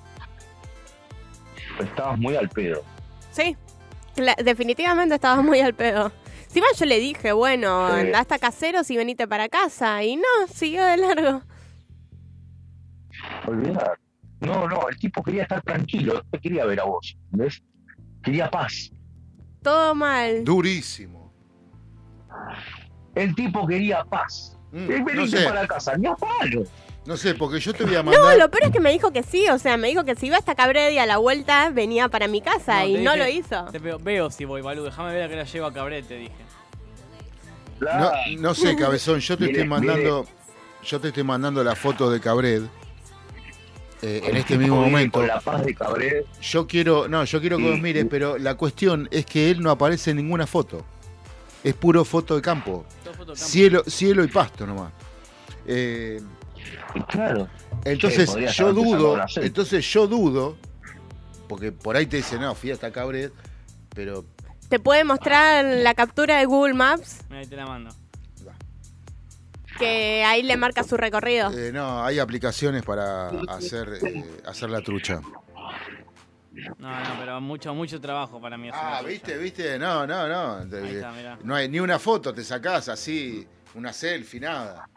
Estabas 1.80 2.18
muy 2.18 2.36
al 2.36 2.48
pedo. 2.48 2.82
Sí, 3.30 3.56
definitivamente 4.44 5.14
estabas 5.14 5.44
muy 5.44 5.60
al 5.60 5.74
pedo. 5.74 6.10
Si 6.48 6.60
más 6.60 6.78
yo 6.78 6.86
le 6.86 6.98
dije, 6.98 7.32
bueno, 7.32 7.88
Sí. 7.94 8.00
andá 8.00 8.20
hasta 8.20 8.38
caseros 8.38 8.90
y 8.90 8.96
venite 8.96 9.28
para 9.28 9.48
casa. 9.48 10.02
Y 10.02 10.16
no, 10.16 10.22
siguió 10.52 10.84
de 10.84 10.96
largo. 10.96 11.42
Olvidar. 13.46 13.98
No, 14.40 14.68
no, 14.68 14.88
el 14.88 14.96
tipo 14.98 15.22
quería 15.22 15.42
estar 15.42 15.60
tranquilo, 15.62 16.14
no 16.14 16.22
te 16.30 16.38
quería 16.38 16.64
ver 16.64 16.80
a 16.80 16.84
vos, 16.84 17.16
¿ves? 17.30 17.60
Quería 18.22 18.48
paz. 18.50 18.92
Todo 19.62 19.94
mal. 19.96 20.44
Durísimo. 20.44 21.32
El 23.16 23.34
tipo 23.34 23.66
quería 23.66 24.04
paz. 24.04 24.56
Mm, 24.70 24.90
Él 24.92 25.04
no 25.14 25.26
sé, 25.26 25.44
para 25.44 25.66
casa, 25.66 25.96
ni 25.96 26.06
a 26.06 26.14
palo. 26.14 26.62
No 27.08 27.16
sé, 27.16 27.34
porque 27.34 27.58
yo 27.58 27.72
te 27.72 27.84
voy 27.84 27.94
a 27.94 28.02
No, 28.02 28.10
mandar. 28.12 28.36
lo 28.36 28.50
peor 28.50 28.64
es 28.66 28.70
que 28.70 28.80
me 28.80 28.92
dijo 28.92 29.10
que 29.12 29.22
sí, 29.22 29.48
o 29.48 29.58
sea, 29.58 29.76
me 29.78 29.88
dijo 29.88 30.04
que 30.04 30.14
si 30.14 30.26
iba 30.26 30.36
hasta 30.36 30.54
Cabrera 30.54 30.90
y 30.90 30.98
a 30.98 31.06
la 31.06 31.16
vuelta 31.16 31.70
venía 31.70 32.08
para 32.08 32.28
mi 32.28 32.42
casa 32.42 32.80
No, 32.82 32.86
y 32.86 32.92
no 33.02 33.12
dije- 33.14 33.16
lo 33.16 33.28
hizo. 33.28 33.64
Te 33.72 33.78
veo, 33.78 33.98
veo 33.98 34.30
si 34.30 34.44
voy, 34.44 34.60
Balú. 34.60 34.84
Déjame 34.84 35.12
ver 35.14 35.22
a 35.22 35.28
que 35.28 35.36
la 35.36 35.44
llevo 35.44 35.66
a 35.66 35.72
Cabret, 35.72 36.06
te 36.06 36.16
dije. 36.18 36.34
No, 37.80 38.10
no 38.40 38.54
sé, 38.54 38.76
cabezón, 38.76 39.20
yo 39.20 39.38
te 39.38 39.46
estoy 39.46 39.66
mandando, 39.66 40.26
yo 40.84 41.00
te 41.00 41.08
estoy 41.08 41.22
mandando 41.22 41.64
la 41.64 41.74
foto 41.76 42.10
de 42.10 42.20
Cabred 42.20 42.62
eh, 44.02 44.20
en 44.24 44.36
este 44.36 44.58
mismo 44.58 44.76
momento. 44.80 45.20
Con 45.20 45.28
la 45.28 45.40
paz 45.40 45.64
de 45.64 45.74
Cabrera. 45.74 46.20
Yo 46.42 46.66
quiero, 46.66 47.08
no, 47.08 47.24
yo 47.24 47.40
quiero 47.40 47.56
que 47.56 47.70
vos 47.70 47.80
mires, 47.80 48.06
pero 48.10 48.36
la 48.36 48.54
cuestión 48.56 49.08
es 49.10 49.24
que 49.26 49.50
él 49.50 49.60
no 49.62 49.70
aparece 49.70 50.10
en 50.10 50.18
ninguna 50.18 50.46
foto. 50.46 50.84
Es 51.64 51.72
puro 51.74 52.04
foto 52.04 52.36
de 52.36 52.42
campo. 52.42 52.84
Todo 53.02 53.14
foto 53.14 53.32
de 53.32 53.38
campo. 53.38 53.48
Cielo, 53.50 53.82
cielo 53.86 54.22
y 54.24 54.28
pasto 54.28 54.66
nomás. 54.66 54.92
Eh, 55.66 56.20
Claro. 57.08 57.48
entonces 57.84 58.34
yo 58.56 58.72
dudo, 58.72 59.18
entonces 59.36 59.84
yo 59.92 60.06
dudo, 60.06 60.56
porque 61.48 61.72
por 61.72 61.96
ahí 61.96 62.06
te 62.06 62.18
dicen, 62.18 62.40
no, 62.40 62.54
fui 62.54 62.70
hasta 62.70 62.90
Cabred, 62.90 63.30
pero 63.94 64.24
Te 64.68 64.78
puede 64.78 65.04
mostrar 65.04 65.64
la 65.64 65.94
captura 65.94 66.38
de 66.38 66.44
Google 66.46 66.74
Maps, 66.74 67.20
Mira, 67.28 67.40
ahí 67.40 67.46
te 67.46 67.56
la 67.56 67.66
mando. 67.66 67.90
que 69.78 70.24
ahí 70.24 70.42
le 70.42 70.56
marca 70.56 70.82
su 70.82 70.96
recorrido. 70.96 71.50
eh, 71.52 71.70
no, 71.72 72.04
hay 72.04 72.18
aplicaciones 72.18 72.82
para 72.82 73.28
hacer, 73.48 73.98
eh, 74.02 74.24
hacer 74.46 74.70
la 74.70 74.80
trucha. 74.82 75.20
No, 76.78 76.90
no, 76.90 77.10
pero 77.20 77.40
mucho, 77.40 77.72
mucho 77.72 78.00
trabajo 78.00 78.40
para 78.40 78.58
mí. 78.58 78.68
Ah, 78.72 78.96
trucha. 78.98 79.08
viste, 79.08 79.38
viste, 79.38 79.78
no, 79.78 80.04
no, 80.06 80.26
no. 80.26 80.54
Ahí 80.76 80.96
está, 80.96 81.12
mirá. 81.12 81.38
No 81.44 81.54
hay 81.54 81.68
ni 81.68 81.78
una 81.78 81.98
foto, 82.00 82.34
te 82.34 82.42
sacás 82.42 82.88
así, 82.88 83.46
una 83.74 83.92
selfie, 83.92 84.40
nada. 84.40 84.88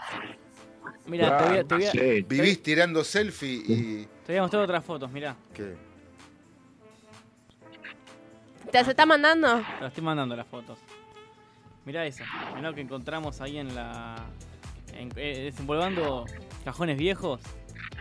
Mira, 1.12 1.38
te 1.38 1.43
voy, 1.49 1.57
a, 1.57 1.64
te, 1.66 1.76
voy 1.76 1.86
a, 1.86 1.91
Sí. 1.91 2.22
Vivís 2.28 2.64
tirando 2.64 3.03
selfie 3.03 3.64
y. 3.68 4.07
te 4.26 4.32
voy 4.34 4.38
a 4.38 4.41
mostrar 4.43 4.64
otras 4.64 4.84
fotos, 4.86 5.12
mirá. 5.12 5.36
¿Qué? 5.53 5.76
¿Te 8.72 8.78
las 8.78 8.88
está 8.88 9.05
mandando? 9.05 9.57
Te 9.57 9.82
las 9.82 9.89
estoy 9.89 10.03
mandando 10.03 10.36
las 10.36 10.47
fotos. 10.47 10.80
Mirá 11.86 12.05
eso. 12.05 12.24
Mirá 12.55 12.70
lo 12.70 12.76
que 12.76 12.82
encontramos 12.82 13.41
ahí 13.41 13.57
en 13.57 13.76
la. 13.76 14.16
En, 14.93 15.09
eh, 15.16 15.43
desempolvando 15.51 16.26
cajones 16.64 16.97
viejos, 16.97 17.41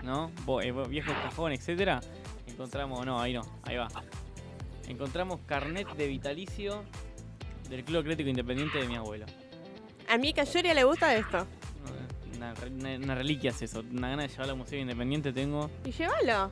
¿no? 0.04 0.30
Bo- 0.44 0.60
eh, 0.60 0.70
bo- 0.70 0.84
viejos 0.86 1.14
cajones, 1.22 1.60
etcétera. 1.60 2.00
Encontramos. 2.46 3.04
No, 3.06 3.20
ahí 3.20 3.32
no. 3.32 3.42
Ahí 3.64 3.76
va. 3.76 3.88
Encontramos 4.86 5.40
carnet 5.46 5.88
de 5.96 6.06
vitalicio 6.08 6.84
del 7.68 7.82
Club 7.84 8.00
Atlético 8.00 8.28
Independiente 8.28 8.78
de 8.78 8.86
mi 8.86 8.96
abuelo. 8.96 9.26
A 10.08 10.18
mí 10.18 10.32
que 10.32 10.40
a 10.42 10.44
Yuri 10.44 10.74
le 10.74 10.84
gusta 10.84 11.14
esto. 11.16 11.46
Una, 12.40 12.54
una- 12.70 12.96
una 12.96 13.14
reliquia 13.14 13.50
es 13.50 13.60
eso. 13.60 13.80
Una 13.80 14.08
gana 14.08 14.22
de 14.22 14.28
llevarlo 14.28 14.52
al 14.52 14.58
Museo 14.58 14.80
Independiente 14.80 15.30
tengo. 15.30 15.70
Y 15.84 15.90
llévalo. 15.92 16.50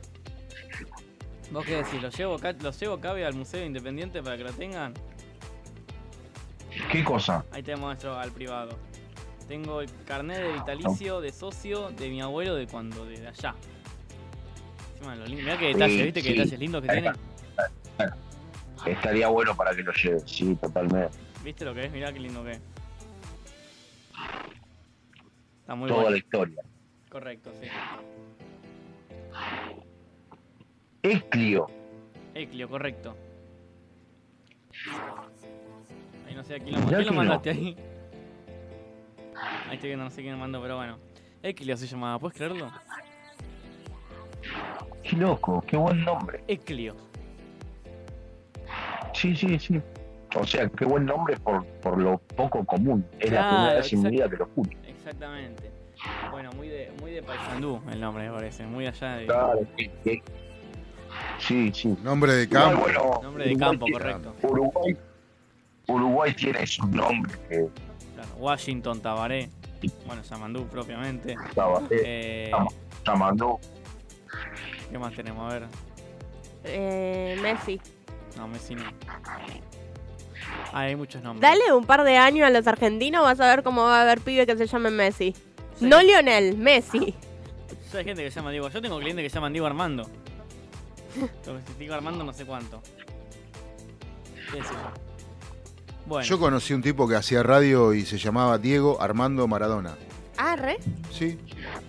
¿Vos 1.50 1.64
qué 1.64 1.76
decís? 1.76 2.02
¿Lo 2.02 2.10
llevo, 2.10 2.34
acá, 2.34 2.52
¿Lo 2.60 2.70
llevo 2.72 3.00
cabe 3.00 3.24
al 3.24 3.32
Museo 3.34 3.64
Independiente 3.64 4.22
para 4.22 4.36
que 4.36 4.44
lo 4.44 4.52
tengan? 4.52 4.92
¿Qué 6.92 7.02
cosa? 7.02 7.42
Ahí 7.52 7.62
te 7.62 7.74
muestro 7.74 8.18
al 8.18 8.30
privado. 8.32 8.78
Tengo 9.48 9.80
el 9.80 9.88
carnet 10.04 10.42
de 10.42 10.52
vitalicio 10.52 11.22
de 11.22 11.32
socio 11.32 11.88
de 11.92 12.10
mi 12.10 12.20
abuelo 12.20 12.54
de 12.54 12.66
cuando, 12.66 13.06
de 13.06 13.26
allá. 13.26 13.54
Encima 14.92 15.16
lo 15.16 15.24
lindo. 15.24 15.42
Mirá 15.44 15.58
qué 15.58 15.66
detalles, 15.68 15.96
Sí, 15.96 16.02
¿viste 16.04 16.22
qué 16.22 16.28
detalles 16.34 16.58
lindos 16.60 16.82
que 16.82 16.88
tiene? 16.88 17.12
Estaría 18.84 19.28
bueno 19.28 19.56
para 19.56 19.74
que 19.74 19.82
lo 19.82 19.92
lleve, 19.94 20.20
sí, 20.26 20.54
totalmente. 20.60 21.16
¿Viste 21.42 21.64
lo 21.64 21.72
que 21.72 21.86
es? 21.86 21.92
Mirá 21.92 22.12
qué 22.12 22.20
lindo 22.20 22.44
que 22.44 22.50
es. 22.52 22.60
Está 25.68 25.74
muy 25.74 25.88
Toda 25.88 26.00
bueno. 26.00 26.12
la 26.12 26.16
historia. 26.16 26.62
Correcto, 27.10 27.50
sí. 27.60 27.68
Eclio. 31.02 31.66
Eclio, 32.34 32.70
correcto. 32.70 33.14
Ahí 36.26 36.34
no 36.34 36.42
sé 36.42 36.54
a 36.54 36.58
quién 36.58 36.80
lo, 36.80 36.86
¿quién 36.86 37.04
lo 37.04 37.12
mandaste 37.12 37.50
ahí. 37.50 37.76
Ahí 39.68 39.74
estoy 39.74 39.90
viendo, 39.90 40.04
no 40.04 40.10
sé 40.10 40.22
quién 40.22 40.32
lo 40.32 40.38
mandó, 40.38 40.62
pero 40.62 40.76
bueno. 40.76 40.98
Eclio 41.42 41.76
se 41.76 41.86
llamaba, 41.86 42.18
¿puedes 42.18 42.38
creerlo? 42.38 42.72
Qué 45.02 45.16
loco, 45.16 45.62
qué 45.66 45.76
buen 45.76 46.02
nombre. 46.02 46.42
Eclio. 46.48 46.96
Sí, 49.12 49.36
sí, 49.36 49.58
sí. 49.58 49.82
O 50.34 50.46
sea, 50.46 50.66
qué 50.70 50.86
buen 50.86 51.04
nombre 51.04 51.36
por, 51.36 51.62
por 51.82 52.00
lo 52.00 52.16
poco 52.16 52.64
común. 52.64 53.04
Es 53.18 53.32
la 53.32 53.50
primera 53.50 53.74
vez 53.74 53.92
en 53.92 54.02
mi 54.02 54.10
vida 54.12 54.30
que 54.30 54.36
lo 54.38 54.44
escucho. 54.46 54.78
Exactamente. 55.08 55.70
Bueno, 56.30 56.50
muy 56.52 56.68
de, 56.68 56.92
muy 57.00 57.12
de 57.12 57.22
Paysandú 57.22 57.80
el 57.90 57.98
nombre, 58.00 58.28
me 58.28 58.34
parece. 58.34 58.64
Muy 58.66 58.86
allá 58.86 59.16
de. 59.16 59.26
Claro, 59.26 59.60
sí, 59.76 59.90
sí. 60.04 60.22
Sí, 61.38 61.72
sí. 61.74 61.96
Nombre 62.02 62.32
de 62.34 62.48
campo. 62.48 62.82
bueno, 62.82 63.20
Nombre 63.22 63.44
de 63.44 63.50
Uruguay 63.54 63.70
campo, 63.70 63.86
tiene- 63.86 63.98
correcto. 63.98 64.34
Uruguay, 64.42 64.96
Uruguay 65.88 66.34
tiene 66.34 66.66
su 66.66 66.86
nombre 66.86 67.32
Claro, 67.48 68.28
Washington, 68.36 69.00
Tabaré. 69.00 69.48
Bueno, 70.06 70.22
Yamandú 70.22 70.66
propiamente. 70.66 71.34
estaba 71.48 71.82
Eh, 71.90 72.50
llamando. 73.06 73.58
¿Qué 74.90 74.98
más 74.98 75.14
tenemos? 75.14 75.50
A 75.50 75.58
ver. 75.58 75.68
Eh, 76.64 77.38
Messi. 77.40 77.80
No, 78.36 78.46
Messi 78.46 78.74
no. 78.74 78.82
Ah, 80.72 80.80
hay 80.80 80.96
muchos 80.96 81.22
nombres. 81.22 81.40
Dale 81.40 81.72
un 81.72 81.84
par 81.84 82.04
de 82.04 82.16
años 82.16 82.46
a 82.46 82.50
los 82.50 82.66
argentinos, 82.66 83.22
vas 83.22 83.40
a 83.40 83.46
ver 83.46 83.62
cómo 83.62 83.82
va 83.82 84.00
a 84.00 84.02
haber 84.02 84.20
pibe 84.20 84.46
que 84.46 84.56
se 84.56 84.66
llame 84.66 84.90
Messi. 84.90 85.34
No 85.80 86.02
Lionel, 86.02 86.56
Messi. 86.56 87.14
Yo 87.92 87.98
hay 87.98 88.04
gente 88.04 88.22
que 88.22 88.30
se 88.30 88.36
llama 88.36 88.50
Diego. 88.50 88.68
Yo 88.68 88.82
tengo 88.82 88.98
clientes 88.98 89.22
que 89.24 89.30
se 89.30 89.34
llaman 89.34 89.52
Diego 89.52 89.66
Armando. 89.66 90.08
Entonces, 91.20 91.78
Diego 91.78 91.94
Armando 91.94 92.24
no 92.24 92.32
sé 92.32 92.44
cuánto. 92.44 92.82
¿Qué? 94.52 94.60
Bueno, 96.06 96.24
Yo 96.24 96.38
conocí 96.38 96.72
un 96.72 96.82
tipo 96.82 97.06
que 97.06 97.16
hacía 97.16 97.42
radio 97.42 97.92
y 97.92 98.06
se 98.06 98.16
llamaba 98.18 98.56
Diego 98.58 99.00
Armando 99.00 99.46
Maradona. 99.46 99.96
Arre. 100.38 100.78
Sí. 101.10 101.38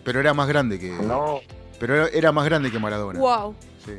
Pero 0.03 0.19
era 0.19 0.33
más 0.33 0.47
grande 0.47 0.79
que. 0.79 0.89
No, 0.89 1.39
Pero 1.79 1.95
era, 1.95 2.07
era 2.09 2.31
más 2.31 2.45
grande 2.45 2.71
que 2.71 2.79
Maradona. 2.79 3.19
Wow. 3.19 3.55
Sí. 3.85 3.93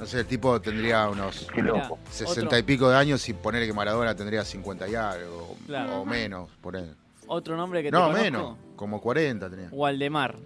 No 0.00 0.06
sé, 0.06 0.20
el 0.20 0.26
tipo 0.26 0.58
tendría 0.60 1.08
unos 1.10 1.46
loco. 1.56 1.98
sesenta 2.10 2.46
otro, 2.46 2.58
y 2.58 2.62
pico 2.62 2.88
de 2.88 2.96
años 2.96 3.28
y 3.28 3.34
ponerle 3.34 3.66
que 3.66 3.72
Maradona 3.74 4.16
tendría 4.16 4.44
50 4.44 4.88
y 4.88 4.94
algo. 4.94 5.56
Claro. 5.66 6.00
O 6.00 6.04
menos, 6.06 6.48
por 6.62 6.76
ahí. 6.76 6.90
otro 7.26 7.54
nombre 7.56 7.82
que 7.82 7.90
te 7.90 7.92
No, 7.96 8.04
conozco, 8.06 8.22
menos. 8.24 8.56
Como 8.76 9.00
40 9.00 9.50
tenía. 9.50 9.68
Waldemar. 9.70 10.36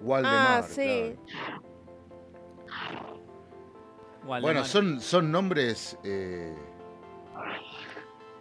Waldemar. 0.00 0.62
Ah, 0.62 0.62
sí. 0.62 1.16
claro. 2.66 3.20
Waldemar. 4.24 4.40
Bueno, 4.40 4.64
son, 4.64 5.00
son 5.00 5.32
nombres. 5.32 5.96
eh, 6.04 6.54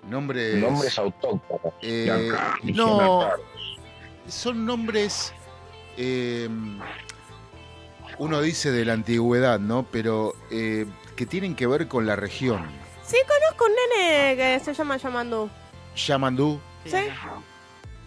nombres. 0.08 0.56
Nombres 0.62 0.98
autóctonos. 1.00 1.74
eh, 1.82 2.32
no, 2.76 3.30
son 4.28 4.66
nombres. 4.66 5.34
eh, 5.98 6.48
uno 8.22 8.40
dice 8.40 8.72
de 8.72 8.86
la 8.86 8.94
antigüedad, 8.94 9.60
¿no? 9.60 9.88
Pero 9.92 10.36
eh, 10.52 10.86
que 11.16 11.26
tienen 11.26 11.56
que 11.56 11.66
ver 11.66 11.88
con 11.88 12.06
la 12.06 12.16
región. 12.16 12.64
Sí, 13.04 13.18
conozco 13.28 13.66
un 13.66 13.72
nene 13.98 14.36
que 14.38 14.60
se 14.64 14.76
llama 14.76 14.98
Yamandú. 14.98 15.50
Yamandú. 15.96 16.60
Sí. 16.86 16.98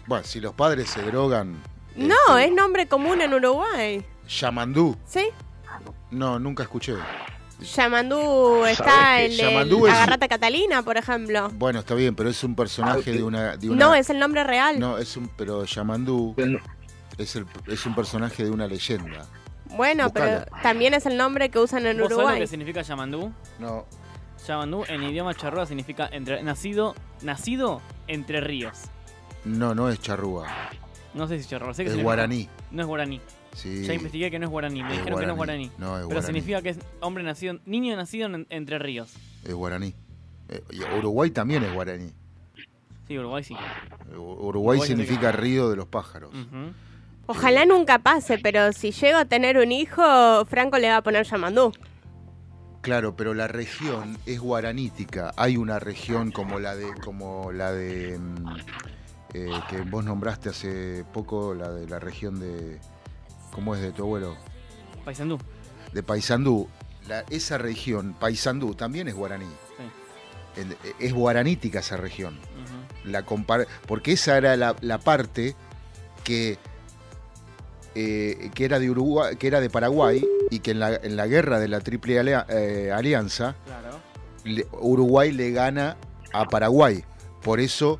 Bueno, 0.07 0.23
si 0.23 0.39
los 0.39 0.53
padres 0.53 0.89
se 0.89 1.01
drogan. 1.01 1.61
No, 1.97 2.15
este, 2.29 2.45
es 2.45 2.53
nombre 2.53 2.87
común 2.87 3.19
en 3.21 3.33
Uruguay. 3.33 4.05
Yamandú. 4.29 4.95
¿Sí? 5.05 5.27
No, 6.11 6.39
nunca 6.39 6.63
escuché. 6.63 6.93
Yamandú 7.75 8.63
está 8.65 8.85
¿Sabés 8.85 9.31
en 9.31 9.37
que 9.37 9.43
el 9.43 9.51
Yamandú 9.51 9.87
es- 9.87 9.93
Agarrata 9.93 10.27
Catalina, 10.29 10.81
por 10.81 10.95
ejemplo. 10.95 11.49
Bueno, 11.55 11.79
está 11.79 11.93
bien, 11.93 12.15
pero 12.15 12.29
es 12.29 12.41
un 12.41 12.55
personaje 12.55 13.11
de 13.11 13.21
una. 13.21 13.57
De 13.57 13.69
una 13.69 13.85
No, 13.85 13.95
es 13.95 14.09
el 14.09 14.19
nombre 14.19 14.45
real. 14.45 14.79
No, 14.79 14.97
es 14.97 15.17
un. 15.17 15.27
Pero 15.35 15.65
Yamandú 15.65 16.35
es, 17.17 17.35
el, 17.35 17.45
es 17.67 17.85
un 17.85 17.93
personaje 17.95 18.45
de 18.45 18.49
una 18.49 18.65
leyenda. 18.65 19.25
Bueno, 19.75 20.09
pero 20.11 20.45
también 20.63 20.93
es 20.93 21.05
el 21.05 21.17
nombre 21.17 21.49
que 21.49 21.59
usan 21.59 21.85
en 21.85 21.97
¿Vos 21.97 22.03
sabés 22.05 22.09
lo 22.09 22.15
Uruguay. 22.17 22.39
que 22.39 22.47
significa 22.47 22.81
Yamandú? 22.81 23.31
No. 23.59 23.85
Yamandú 24.47 24.83
en 24.87 25.03
idioma 25.03 25.33
charrúa 25.33 25.65
significa 25.65 26.07
entre, 26.11 26.41
nacido, 26.43 26.95
nacido 27.21 27.81
entre 28.07 28.41
ríos. 28.41 28.77
No, 29.43 29.75
no 29.75 29.89
es 29.89 29.99
charrúa. 29.99 30.47
No 31.13 31.27
sé 31.27 31.41
si 31.41 31.47
charrúa, 31.49 31.73
sé 31.73 31.83
que 31.85 31.91
Es 31.91 32.01
guaraní. 32.01 32.49
No 32.71 32.81
es 32.81 32.87
guaraní. 32.87 33.21
Sí. 33.53 33.83
Ya 33.85 33.93
investigué 33.93 34.29
que 34.29 34.37
no 34.39 34.45
es 34.45 34.51
guaraní. 34.51 34.83
Me 34.83 34.89
es 34.91 34.97
dijeron 34.97 35.19
que 35.19 35.25
no 35.25 35.31
es 35.33 35.37
guaraní. 35.37 35.71
No, 35.77 35.85
es 35.87 35.93
Pero 35.93 36.05
guaraní. 36.07 36.25
significa 36.25 36.61
que 36.61 36.69
es 36.69 36.79
hombre 36.99 37.23
nacido, 37.23 37.57
niño 37.65 37.95
nacido 37.95 38.25
en, 38.27 38.45
entre 38.49 38.79
ríos. 38.79 39.13
Es 39.45 39.53
guaraní. 39.53 39.93
Eh, 40.49 40.61
Uruguay 40.99 41.31
también 41.31 41.63
es 41.63 41.73
guaraní. 41.73 42.11
Sí, 43.07 43.17
Uruguay 43.17 43.43
sí. 43.43 43.53
U- 43.53 44.15
Uruguay 44.17 44.47
Uruguay 44.49 44.79
significa 44.81 45.13
significa- 45.15 45.31
río 45.31 45.69
de 45.69 45.75
los 45.77 45.87
pájaros. 45.87 46.31
Ujú. 46.33 46.73
Ojalá 47.27 47.65
nunca 47.65 47.99
pase, 47.99 48.37
pero 48.37 48.71
si 48.71 48.91
llego 48.91 49.17
a 49.17 49.25
tener 49.25 49.57
un 49.57 49.71
hijo, 49.71 50.45
Franco 50.45 50.77
le 50.77 50.89
va 50.89 50.97
a 50.97 51.01
poner 51.03 51.25
Yamandú. 51.25 51.71
Claro, 52.81 53.15
pero 53.15 53.33
la 53.33 53.47
región 53.47 54.17
es 54.27 54.39
guaranítica. 54.39 55.33
Hay 55.37 55.57
una 55.57 55.79
región 55.79 56.31
como 56.31 56.59
la 56.59 56.75
de, 56.75 56.93
como 57.03 57.51
la 57.51 57.71
de 57.71 58.19
mm, 58.19 58.57
eh, 59.33 59.49
que 59.69 59.81
vos 59.81 60.05
nombraste 60.05 60.49
hace 60.49 61.03
poco, 61.11 61.55
la 61.55 61.71
de 61.71 61.87
la 61.87 61.97
región 61.97 62.39
de, 62.39 62.79
¿cómo 63.51 63.73
es 63.75 63.81
de 63.81 63.91
tu 63.91 64.03
abuelo? 64.03 64.37
Paysandú. 65.03 65.39
De 65.93 66.03
Paysandú. 66.03 66.69
La- 67.07 67.23
esa 67.31 67.57
región, 67.57 68.13
Paysandú, 68.19 68.75
también 68.75 69.07
es 69.07 69.15
guaraní. 69.15 69.47
en- 70.57 70.75
es 70.99 71.11
guaranítica 71.11 71.79
esa 71.79 71.97
región. 71.97 72.39
La 73.03 73.25
compar- 73.25 73.67
porque 73.87 74.13
esa 74.13 74.37
era 74.37 74.55
la, 74.55 74.75
la 74.81 74.99
parte 74.99 75.53
que, 76.23 76.57
eh, 77.95 78.51
que 78.53 78.65
era 78.65 78.79
de 78.79 78.89
Uruguay, 78.89 79.35
que 79.37 79.47
era 79.47 79.59
de 79.61 79.69
Paraguay 79.69 80.23
y 80.51 80.59
que 80.59 80.71
en 80.71 80.79
la, 80.79 80.95
en 80.95 81.15
la 81.15 81.27
guerra 81.27 81.59
de 81.59 81.67
la 81.67 81.79
Triple 81.79 82.19
Alia- 82.19 82.45
eh, 82.49 82.91
Alianza 82.93 83.55
Claro. 83.65 83.99
le- 84.43 84.67
Uruguay 84.81 85.31
le 85.31 85.51
gana 85.51 85.97
a 86.33 86.45
Paraguay. 86.45 87.03
Por 87.41 87.59
eso 87.59 87.99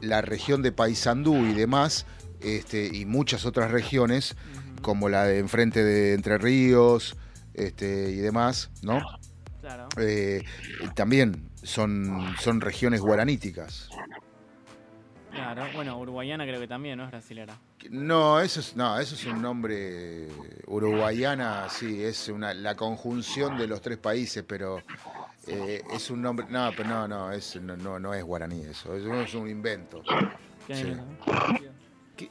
la 0.00 0.22
región 0.22 0.62
de 0.62 0.72
Paysandú 0.72 1.34
y 1.46 1.52
demás, 1.54 2.06
este, 2.40 2.86
y 2.92 3.04
muchas 3.04 3.44
otras 3.44 3.70
regiones, 3.70 4.34
como 4.80 5.08
la 5.10 5.24
de 5.24 5.38
enfrente 5.38 5.84
de 5.84 6.14
Entre 6.14 6.38
Ríos 6.38 7.16
este, 7.52 8.10
y 8.10 8.16
demás, 8.16 8.70
¿no? 8.82 9.00
Claro. 9.60 9.88
Eh, 9.98 10.42
también 10.94 11.50
son, 11.62 12.34
son 12.40 12.62
regiones 12.62 13.02
guaraníticas. 13.02 13.90
Claro. 15.42 15.66
Bueno, 15.74 15.98
uruguayana 15.98 16.44
creo 16.44 16.60
que 16.60 16.68
también, 16.68 16.98
¿no? 16.98 17.04
Es 17.04 17.10
brasilera. 17.10 17.56
No, 17.90 18.40
eso 18.40 18.60
es, 18.60 18.76
no, 18.76 18.98
eso 18.98 19.14
es 19.14 19.24
un 19.26 19.40
nombre 19.40 20.28
uruguayana, 20.66 21.68
sí, 21.68 22.02
es 22.02 22.28
una, 22.28 22.52
la 22.54 22.74
conjunción 22.76 23.56
de 23.58 23.66
los 23.66 23.80
tres 23.80 23.98
países, 23.98 24.44
pero 24.46 24.82
eh, 25.46 25.82
es 25.92 26.10
un 26.10 26.22
nombre, 26.22 26.46
no, 26.50 26.70
pero 26.76 26.88
no, 26.88 27.08
no, 27.08 27.32
es, 27.32 27.56
no, 27.60 27.76
no, 27.76 27.98
no 27.98 28.14
es 28.14 28.22
guaraní 28.22 28.62
eso, 28.62 28.94
eso 28.94 29.14
es 29.22 29.34
un 29.34 29.48
invento. 29.48 30.02
¿Qué 30.66 30.74
Sí. 30.74 30.82
hay? 30.86 31.70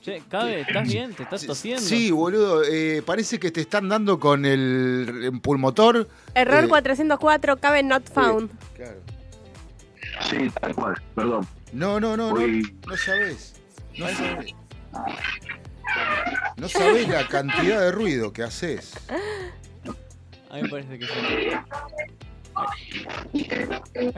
Che, 0.02 0.22
Cabe, 0.30 0.62
¿estás 0.62 0.88
bien? 0.88 1.16
¿Te 1.16 1.24
estás 1.24 1.44
tosiendo? 1.48 1.82
Sí, 1.82 2.12
boludo, 2.12 2.64
eh, 2.64 3.02
parece 3.04 3.40
que 3.40 3.50
te 3.50 3.62
están 3.62 3.90
dando 3.90 4.20
con 4.20 4.46
el 4.46 5.32
pulmotor. 5.42 6.08
Error 6.36 6.66
Eh, 6.66 6.68
404, 6.70 7.58
cabe 7.58 7.82
not 7.82 8.08
found. 8.08 8.52
Claro. 8.76 9.00
Sí, 10.30 10.50
tal 10.62 10.76
cual, 10.76 11.02
perdón. 11.16 11.48
No, 11.72 12.00
no, 12.00 12.18
no, 12.18 12.30
no, 12.34 12.36
Uy. 12.42 12.78
no 12.88 12.98
sabés. 12.98 13.54
No 13.98 14.08
sabés. 14.10 14.54
No 16.58 16.68
sabés 16.70 17.08
la 17.08 17.28
cantidad 17.28 17.80
de 17.82 17.92
ruido 17.92 18.34
que 18.34 18.44
haces. 18.44 18.94
A 20.50 20.56
mí 20.56 20.64
me 20.64 20.70
parece 20.70 21.00
que 21.00 21.06
sí. 21.06 21.12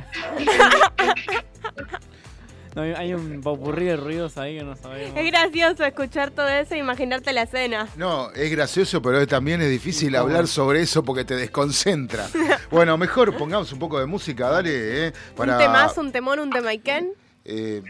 No, 2.74 2.84
hay- 2.84 2.94
hay 2.94 3.14
un 3.14 3.42
popurrí 3.42 3.84
de 3.88 3.98
ruidos 3.98 4.38
ahí 4.38 4.58
que 4.58 4.64
no 4.64 4.78
sabemos. 4.78 5.20
Es 5.20 5.26
gracioso 5.30 5.84
escuchar 5.84 6.32
todo 6.32 6.48
eso 6.48 6.74
e 6.74 6.78
imaginarte 6.78 7.34
la 7.34 7.42
escena. 7.42 7.90
No, 7.98 8.32
es 8.32 8.50
gracioso, 8.50 9.02
pero 9.02 9.28
también 9.28 9.60
es 9.62 9.70
difícil 9.70 10.16
hablar 10.16 10.48
sobre 10.48 10.82
eso 10.82 11.04
porque 11.04 11.26
te 11.26 11.36
desconcentra. 11.36 12.28
Bueno, 12.72 12.98
mejor 12.98 13.36
pongamos 13.38 13.74
un 13.74 13.80
poco 13.80 14.00
de 14.00 14.06
música, 14.06 14.48
dale, 14.50 15.08
¿eh? 15.08 15.14
Para, 15.36 15.54
Un 15.54 15.60
temazo, 15.60 16.00
un 16.00 16.12
temón, 16.14 16.40
un 16.40 16.50
temaiken. 16.50 17.12
Eh, 17.46 17.82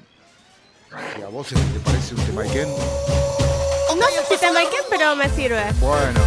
si 1.16 1.22
a 1.22 1.28
vos 1.28 1.48
te 1.48 1.56
parece 1.84 2.16
un 2.16 2.26
temaiken. 2.26 2.70
No 2.70 4.06
sé 4.08 4.26
si 4.30 4.38
temaiken, 4.38 4.84
pero 4.90 5.16
me 5.16 5.30
sirve. 5.30 5.64
Bueno, 5.80 6.20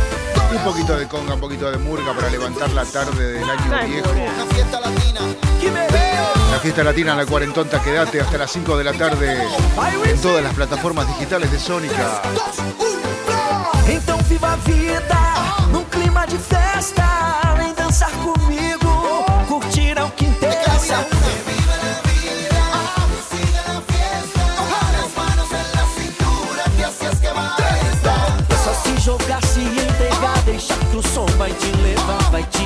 un 0.52 0.64
poquito 0.64 0.96
de 0.96 1.08
conga, 1.08 1.34
un 1.34 1.40
poquito 1.40 1.70
de 1.70 1.78
murga 1.78 2.14
para 2.14 2.30
levantar 2.30 2.70
la 2.70 2.84
tarde 2.84 3.32
del 3.32 3.48
año 3.48 3.74
Ay, 3.74 3.90
viejo. 3.90 4.10
Una 4.10 4.46
fiesta 4.54 4.80
latina. 4.80 5.20
La 6.50 6.58
fiesta 6.60 6.84
latina 6.84 7.12
en 7.12 7.18
la 7.18 7.26
cuarentonta, 7.26 7.82
quédate 7.82 8.20
hasta 8.20 8.38
las 8.38 8.52
5 8.52 8.76
de 8.78 8.84
la 8.84 8.92
tarde 8.92 9.42
en 10.04 10.20
todas 10.20 10.42
las 10.42 10.54
plataformas 10.54 11.08
digitales 11.08 11.50
de 11.50 11.58
Sónica. 11.58 12.22
Então 13.86 14.16
viva 14.22 14.52
a 14.52 14.56
vida 14.56 15.68
num 15.70 15.84
clima 15.84 16.26
de 16.26 16.38
festa. 16.38 17.04
Vem 17.58 17.74
dançar 17.74 18.10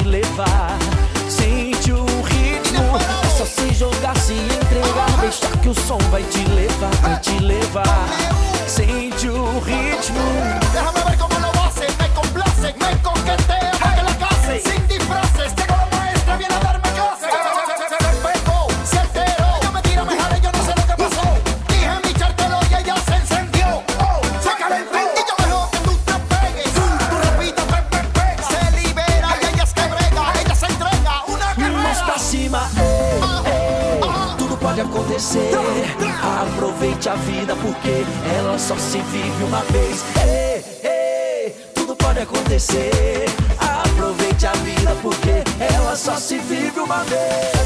levar. 0.09 0.78
Sente 1.28 1.92
o 1.92 2.04
ritmo. 2.22 2.96
É 3.24 3.28
só 3.36 3.44
se 3.44 3.72
jogar, 3.74 4.16
se 4.16 4.32
entregar, 4.32 5.11
deixar 5.20 5.56
que 5.61 5.68
o 5.68 5.74
som 5.74 5.98
vai 6.11 6.22
te 6.24 6.44
levar, 6.44 6.94
vai 7.02 7.20
te 7.20 7.38
levar. 7.38 8.09
Sente 8.66 9.28
o 9.28 9.61
ritmo. 9.61 10.20
Déjame 10.72 11.00
ver 11.09 11.18
cómo 11.18 11.38
lo 11.38 11.50
hace, 11.62 11.86
me 12.00 12.09
complace, 12.14 12.74
me 12.74 12.96
coquetea 13.02 13.72
para 13.78 13.94
que 13.94 14.02
la 14.02 14.18
case. 14.18 14.97
Só 38.68 38.76
se 38.76 38.98
vive 38.98 39.44
uma 39.44 39.62
vez. 39.72 40.04
Ei, 40.20 40.62
ei, 40.90 41.56
tudo 41.74 41.96
pode 41.96 42.20
acontecer. 42.20 43.24
Aproveite 43.58 44.46
a 44.46 44.52
vida 44.52 44.94
porque 45.00 45.42
ela 45.74 45.96
só 45.96 46.16
se 46.16 46.36
vive 46.36 46.78
uma 46.78 47.02
vez. 47.04 47.57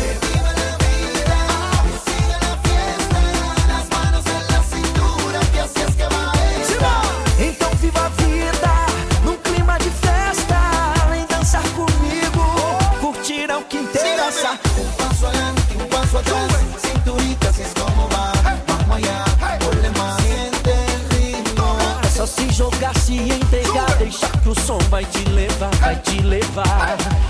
Vai 24.93 25.07
te 25.07 25.25
levar, 25.31 25.75
vai 25.77 25.97
te 25.97 26.21
levar. 26.21 27.22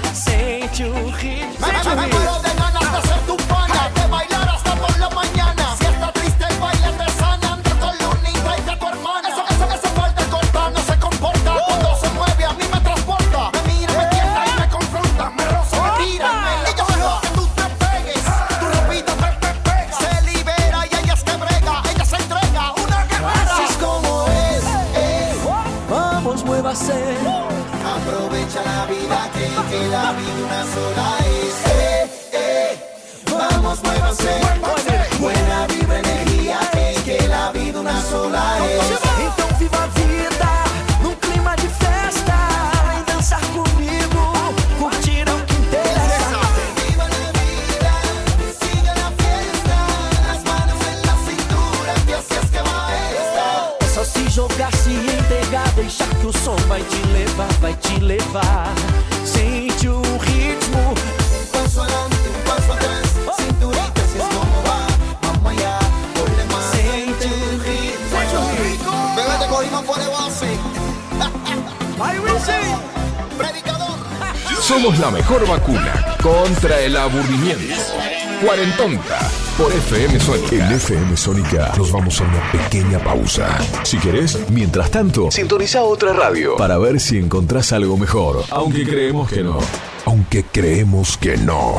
Cuarentonta 78.76 79.30
por 79.58 79.72
FM 79.72 80.20
Sónica. 80.20 80.66
En 80.66 80.72
FM 80.72 81.16
Sónica 81.16 81.72
nos 81.76 81.92
vamos 81.92 82.20
a 82.20 82.24
una 82.24 82.52
pequeña 82.52 82.98
pausa. 82.98 83.58
Si 83.82 83.98
querés, 83.98 84.38
mientras 84.50 84.90
tanto, 84.90 85.30
sintoniza 85.30 85.82
otra 85.82 86.12
radio 86.12 86.56
para 86.56 86.78
ver 86.78 87.00
si 87.00 87.18
encontrás 87.18 87.72
algo 87.72 87.96
mejor. 87.96 88.44
Aunque 88.50 88.84
creemos 88.84 89.30
que 89.30 89.42
no. 89.42 89.58
Aunque 90.04 90.44
creemos 90.44 91.16
que 91.16 91.36
no. 91.36 91.74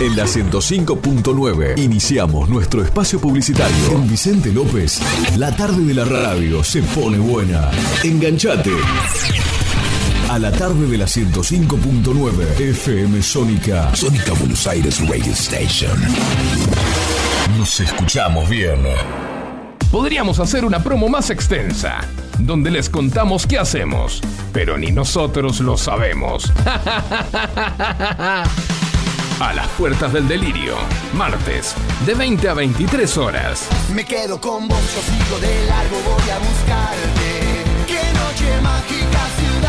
En 0.00 0.16
la 0.16 0.24
105.9 0.24 1.78
iniciamos 1.78 2.48
nuestro 2.48 2.82
espacio 2.82 3.20
publicitario. 3.20 3.92
En 3.92 4.08
Vicente 4.08 4.52
López, 4.52 5.00
la 5.36 5.54
tarde 5.54 5.84
de 5.84 5.94
la 5.94 6.04
radio 6.04 6.64
se 6.64 6.82
pone 6.82 7.18
buena. 7.18 7.70
Enganchate. 8.02 8.72
A 10.36 10.38
la 10.38 10.52
tarde 10.52 10.86
de 10.86 10.98
la 10.98 11.06
105.9 11.06 12.60
FM 12.60 13.22
Sónica. 13.22 13.96
Sónica 13.96 14.34
Buenos 14.34 14.66
Aires 14.66 15.00
Radio 15.08 15.32
Station. 15.32 15.98
Nos 17.56 17.80
escuchamos 17.80 18.46
bien. 18.46 18.84
Podríamos 19.90 20.38
hacer 20.38 20.66
una 20.66 20.84
promo 20.84 21.08
más 21.08 21.30
extensa, 21.30 22.02
donde 22.38 22.70
les 22.70 22.90
contamos 22.90 23.46
qué 23.46 23.58
hacemos, 23.58 24.20
pero 24.52 24.76
ni 24.76 24.92
nosotros 24.92 25.60
lo 25.60 25.78
sabemos. 25.78 26.52
A 29.40 29.54
las 29.54 29.68
puertas 29.78 30.12
del 30.12 30.28
delirio, 30.28 30.74
martes, 31.14 31.74
de 32.04 32.12
20 32.12 32.46
a 32.46 32.52
23 32.52 33.16
horas. 33.16 33.68
Me 33.94 34.04
quedo 34.04 34.38
con 34.38 34.68
vos, 34.68 34.78
yo 34.78 35.00
sigo 35.00 35.38
de 35.40 35.66
largo, 35.66 35.96
voy 36.04 36.28
a 36.28 36.38
buscarte. 36.40 37.64
Qué 37.86 38.02
noche 38.18 38.60
mágica, 38.62 39.30
ciudad. 39.38 39.65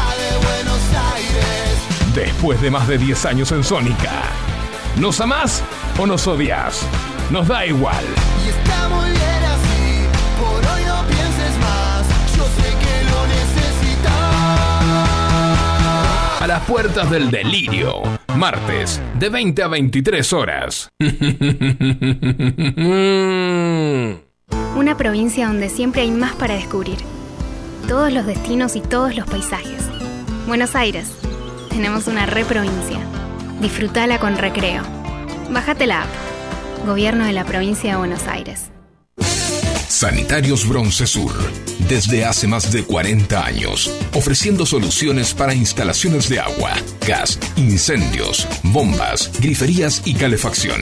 Después 2.17 2.59
de 2.61 2.71
más 2.71 2.87
de 2.87 2.97
10 2.97 3.25
años 3.27 3.51
en 3.51 3.63
Sónica. 3.63 4.23
¿Nos 4.99 5.21
amás 5.21 5.63
o 5.99 6.07
nos 6.07 6.25
odias? 6.25 6.83
Nos 7.29 7.47
da 7.47 7.63
igual. 7.63 8.03
Y 8.43 8.49
está 8.49 8.89
muy 8.89 9.11
bien 9.11 9.43
así, 9.45 10.07
por 10.39 10.65
hoy 10.65 10.81
no 10.83 11.05
pienses 11.05 11.55
más. 11.59 12.07
Yo 12.35 12.43
sé 12.57 12.73
que 12.81 13.03
lo 13.11 13.27
necesitas. 13.27 14.01
A 16.41 16.47
las 16.47 16.63
puertas 16.63 17.11
del 17.11 17.29
delirio, 17.29 18.01
martes, 18.35 18.99
de 19.19 19.29
20 19.29 19.61
a 19.61 19.67
23 19.67 20.33
horas. 20.33 20.89
Una 24.75 24.97
provincia 24.97 25.45
donde 25.45 25.69
siempre 25.69 26.01
hay 26.01 26.09
más 26.09 26.33
para 26.33 26.55
descubrir. 26.55 26.97
Todos 27.87 28.11
los 28.11 28.25
destinos 28.25 28.75
y 28.75 28.81
todos 28.81 29.15
los 29.15 29.27
paisajes. 29.27 29.83
Buenos 30.47 30.75
Aires. 30.75 31.26
Tenemos 31.69 32.07
una 32.07 32.25
re 32.25 32.45
provincia. 32.45 32.99
Disfrutala 33.61 34.19
con 34.19 34.37
recreo. 34.37 34.83
Bájate 35.49 35.87
la 35.87 36.03
app. 36.03 36.09
Gobierno 36.85 37.25
de 37.25 37.33
la 37.33 37.45
provincia 37.45 37.91
de 37.91 37.97
Buenos 37.97 38.27
Aires. 38.27 38.71
Sanitarios 39.87 40.67
Bronce 40.67 41.07
Sur, 41.07 41.33
desde 41.87 42.23
hace 42.25 42.45
más 42.45 42.71
de 42.71 42.83
40 42.83 43.43
años, 43.43 43.91
ofreciendo 44.13 44.65
soluciones 44.65 45.33
para 45.33 45.55
instalaciones 45.55 46.29
de 46.29 46.39
agua, 46.39 46.73
gas, 47.07 47.39
incendios, 47.55 48.47
bombas, 48.63 49.31
griferías 49.39 50.01
y 50.05 50.13
calefacción. 50.13 50.81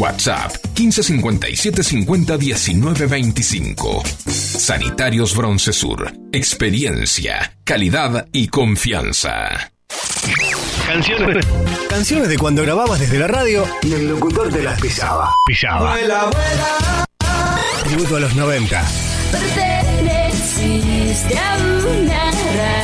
WhatsApp 0.00 0.52
1557 0.78 1.82
50 1.82 2.36
19 2.36 3.06
25. 3.06 4.02
Sanitarios 4.26 5.36
Broncesur. 5.36 6.12
Experiencia, 6.32 7.56
calidad 7.64 8.26
y 8.32 8.48
confianza. 8.48 9.70
Canciones. 10.86 11.46
Canciones 11.88 12.28
de 12.28 12.38
cuando 12.38 12.62
grababas 12.62 13.00
desde 13.00 13.18
la 13.18 13.26
radio 13.26 13.64
y 13.82 13.92
el 13.92 14.08
locutor 14.08 14.52
te 14.52 14.62
las 14.62 14.80
pisaba. 14.80 15.34
Pisaba. 15.46 15.96
Tributo 17.84 18.16
a 18.16 18.20
los 18.20 18.34
90. 18.34 18.84
Perteneciste 19.32 21.38
a 21.38 21.56
una 21.56 22.30
raza 22.30 22.83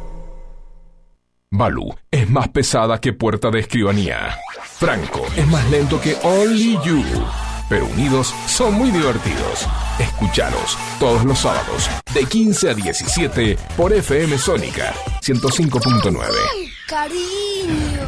Balu 1.53 1.93
es 2.09 2.29
más 2.29 2.47
pesada 2.47 3.01
que 3.01 3.11
puerta 3.11 3.51
de 3.51 3.59
escribanía. 3.59 4.37
Franco 4.63 5.25
es 5.35 5.45
más 5.47 5.69
lento 5.69 5.99
que 5.99 6.15
Only 6.23 6.79
You. 6.85 7.03
Pero 7.67 7.87
unidos 7.87 8.33
son 8.47 8.75
muy 8.75 8.89
divertidos. 8.89 9.67
Escucharos 9.99 10.77
todos 10.97 11.25
los 11.25 11.39
sábados 11.39 11.89
de 12.13 12.23
15 12.23 12.69
a 12.69 12.73
17 12.73 13.57
por 13.75 13.91
FM 13.91 14.37
Sónica 14.37 14.93
105.9. 15.21 16.25
Cariño. 16.87 18.07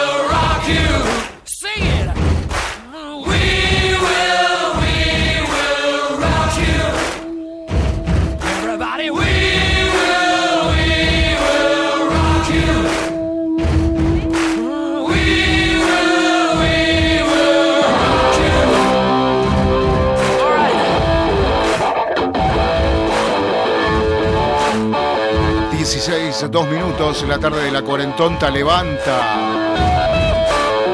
minutos, 27.11 27.27
la 27.27 27.39
tarde 27.39 27.63
de 27.65 27.71
la 27.71 27.81
cuarentonta 27.81 28.49
levanta 28.49 29.19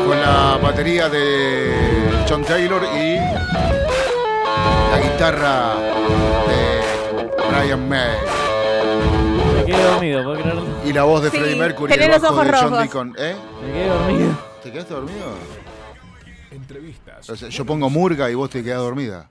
con 0.06 0.20
la 0.20 0.58
batería 0.62 1.10
de 1.10 2.26
John 2.28 2.44
Taylor 2.44 2.82
y 2.84 3.16
la 4.92 5.00
guitarra 5.04 5.76
de 6.48 7.60
Brian 7.62 7.88
May. 7.88 8.18
Me 9.56 9.66
quedé 9.66 9.84
dormido, 9.84 10.24
¿puedo 10.24 10.42
creerlo? 10.42 10.64
Y 10.86 10.94
la 10.94 11.04
voz 11.04 11.22
de 11.24 11.30
Sí, 11.30 11.38
Freddie 11.38 11.56
Mercury 11.56 11.94
y 11.94 11.96
tenés 11.96 12.08
el 12.08 12.12
los 12.14 12.22
bajo 12.22 12.34
ojos 12.36 12.46
de 12.48 12.52
John 12.54 12.64
rojos. 12.64 12.80
Deacon. 12.80 13.16
¿Eh? 13.20 13.36
Me 13.62 13.72
quedé 13.74 13.88
dormido. 13.88 14.38
¿Te 14.64 14.72
quedaste 14.72 14.94
dormido? 14.94 15.26
Entrevistas. 16.52 17.30
O 17.30 17.36
sea, 17.36 17.50
yo 17.50 17.66
pongo 17.66 17.90
murga 17.90 18.32
y 18.32 18.34
vos 18.34 18.50
te 18.50 18.64
quedás 18.64 18.80
dormida. 18.80 19.30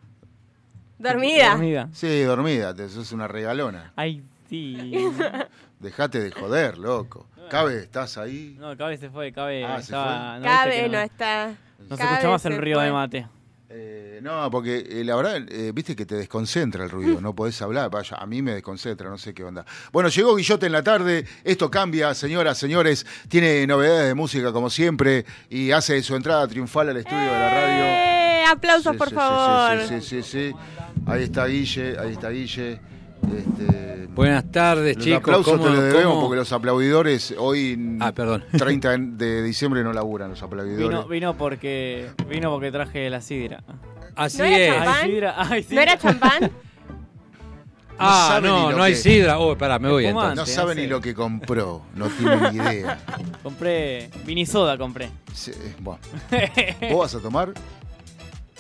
Dormida. 0.99 1.51
Dormida. 1.51 1.89
Sí, 1.93 2.23
dormida, 2.23 2.75
te 2.75 2.89
sos 2.89 3.13
una 3.13 3.27
regalona. 3.27 3.93
Ay, 3.97 4.23
sí. 4.49 5.09
Dejate 5.81 6.21
de 6.21 6.31
joder, 6.31 6.79
loco. 6.79 7.27
Cabe, 7.51 7.79
estás 7.79 8.19
ahí. 8.19 8.57
No, 8.59 8.77
Cabe 8.77 8.97
se 8.99 9.09
fue, 9.11 9.33
Cabe 9.33 9.65
Ah, 9.65 9.77
¿se 9.77 9.83
estaba... 9.85 10.39
¿no 10.39 10.45
Cabe 10.45 10.89
no 10.89 10.99
está. 10.99 11.55
No 11.89 11.97
se 11.97 12.03
escucha 12.03 12.29
más 12.29 12.45
el 12.47 12.57
río 12.59 12.77
fue. 12.77 12.85
de 12.87 12.93
mate. 12.93 13.29
Eh, 13.69 14.21
no, 14.23 14.51
porque 14.51 14.79
eh, 14.89 15.05
la 15.05 15.15
verdad, 15.17 15.37
eh, 15.49 15.71
viste 15.75 15.95
que 15.95 16.07
te 16.07 16.15
desconcentra 16.15 16.83
el 16.85 16.91
ruido, 16.91 17.21
no 17.21 17.35
podés 17.35 17.61
hablar. 17.63 17.91
Vaya, 17.91 18.17
a 18.17 18.27
mí 18.27 18.41
me 18.43 18.53
desconcentra, 18.55 19.09
no 19.11 19.19
sé 19.19 19.35
qué 19.35 19.45
onda. 19.45 19.65
Bueno, 19.93 20.09
llegó 20.09 20.35
Guillote 20.35 20.67
en 20.67 20.73
la 20.73 20.83
tarde, 20.83 21.25
esto 21.45 21.71
cambia, 21.71 22.15
señoras, 22.15 22.59
señores, 22.59 23.05
tiene 23.29 23.67
novedades 23.67 24.09
de 24.09 24.15
música 24.15 24.53
como 24.53 24.71
siempre 24.71 25.25
y 25.51 25.71
hace 25.73 26.03
su 26.03 26.17
entrada 26.17 26.49
triunfal 26.49 26.89
al 26.89 26.97
estudio 26.97 27.19
de 27.21 27.27
la 27.27 27.51
radio. 27.51 27.85
Eh, 27.85 28.45
aplausos, 28.49 28.93
Sí, 28.93 28.99
por 28.99 29.09
sí, 29.09 29.15
sí, 29.15 29.17
favor. 29.21 29.79
Sí, 29.83 30.01
sí, 30.01 30.23
sí, 30.23 30.23
sí. 30.23 30.55
Ahí 31.07 31.23
está 31.25 31.47
Guille, 31.47 31.97
ahí 31.99 32.13
está 32.13 32.31
Guille. 32.31 32.81
Este, 33.23 34.07
Buenas 34.15 34.51
tardes, 34.51 34.97
los 34.97 35.05
chicos. 35.05 35.19
aplausos 35.21 35.53
¿Cómo- 35.53 35.65
te 35.65 35.71
los 35.71 35.83
debemos 35.83 36.05
cómo- 36.15 36.21
porque 36.23 36.37
los 36.37 36.53
aplaudidores 36.53 37.35
hoy 37.39 37.97
Ah, 38.01 38.13
perdón. 38.13 38.45
30 38.57 38.97
de 38.97 39.43
diciembre 39.43 39.83
no 39.85 39.93
laburan 39.93 40.31
los 40.31 40.43
aplaudidores. 40.43 40.89
Vino, 40.89 41.07
vino 41.09 41.37
porque 41.37 42.09
vino 42.29 42.51
porque 42.51 42.71
traje 42.73 43.11
la 43.11 43.21
sidra. 43.21 43.63
Así 44.15 44.39
¿No 44.39 44.45
era 44.45 44.57
es. 44.57 44.75
champán? 44.75 44.95
Ay, 45.03 45.11
sidra, 45.11 45.35
ay, 45.37 45.67
¿No 45.71 45.81
era 45.81 45.99
champán? 45.99 46.51
Ah, 47.99 48.41
no, 48.43 48.73
no 48.73 48.83
hay 48.83 48.93
que- 48.93 48.99
sidra. 48.99 49.39
Oh, 49.39 49.57
pará, 49.57 49.79
me 49.79 49.89
voy 49.89 50.05
entonces. 50.05 50.37
no 50.37 50.45
sabe 50.45 50.75
ni 50.75 50.87
lo 50.87 51.01
que 51.01 51.15
compró, 51.15 51.81
no 51.95 52.09
tiene 52.09 52.51
ni 52.53 52.59
idea. 52.59 52.99
Compré 53.43 54.11
vinisoda, 54.27 54.77
compré. 54.77 55.09
Sí, 55.33 55.53
bueno. 55.81 55.99
¿Vos 56.91 56.99
vas 56.99 57.15
a 57.15 57.21
tomar? 57.21 57.55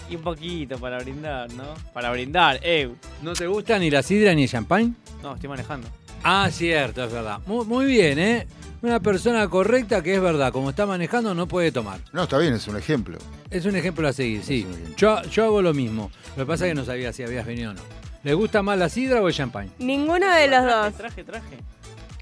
Y 0.09 0.17
un 0.17 0.23
poquito 0.23 0.79
para 0.79 0.99
brindar, 0.99 1.53
¿no? 1.53 1.65
Para 1.93 2.11
brindar, 2.11 2.61
eh. 2.63 2.91
¿No 3.23 3.33
te 3.33 3.47
gusta 3.47 3.79
ni 3.79 3.91
la 3.91 4.03
sidra 4.03 4.35
ni 4.35 4.45
el 4.45 4.49
champán? 4.49 4.97
No, 5.23 5.35
estoy 5.35 5.49
manejando. 5.49 5.89
Ah, 6.23 6.49
cierto, 6.51 7.05
es 7.05 7.13
verdad. 7.13 7.41
Muy, 7.47 7.65
muy 7.65 7.87
bien, 7.87 8.19
¿eh? 8.19 8.47
Una 8.83 9.01
persona 9.01 9.49
correcta 9.49 10.03
que 10.03 10.15
es 10.15 10.21
verdad, 10.21 10.53
como 10.53 10.71
está 10.71 10.87
manejando 10.87 11.35
no 11.35 11.49
puede 11.49 11.73
tomar. 11.73 12.01
No, 12.13 12.25
está 12.25 12.39
bien, 12.39 12.55
es 12.55 12.69
un 12.69 12.77
ejemplo. 12.77 13.19
Es 13.51 13.65
un 13.65 13.75
ejemplo 13.75 14.07
a 14.07 14.13
seguir, 14.13 14.43
sí. 14.43 14.67
Yo, 14.97 15.23
yo 15.25 15.45
hago 15.45 15.63
lo 15.63 15.73
mismo. 15.73 16.11
Lo 16.37 16.45
que 16.45 16.47
pasa 16.47 16.67
es 16.67 16.71
que 16.71 16.75
no 16.75 16.85
sabía 16.85 17.13
si 17.13 17.23
habías 17.23 17.47
venido 17.47 17.71
o 17.71 17.75
no. 17.75 17.81
¿Le 18.23 18.35
gusta 18.35 18.63
más 18.63 18.79
la 18.79 18.89
sidra 18.89 19.23
o 19.23 19.29
el 19.29 19.35
champán? 19.35 19.71
Ninguno 19.79 20.29
de 20.29 20.49
los 20.49 20.63
traje, 20.63 20.85
dos. 20.85 20.95
Traje, 20.95 21.25
traje. 21.25 21.59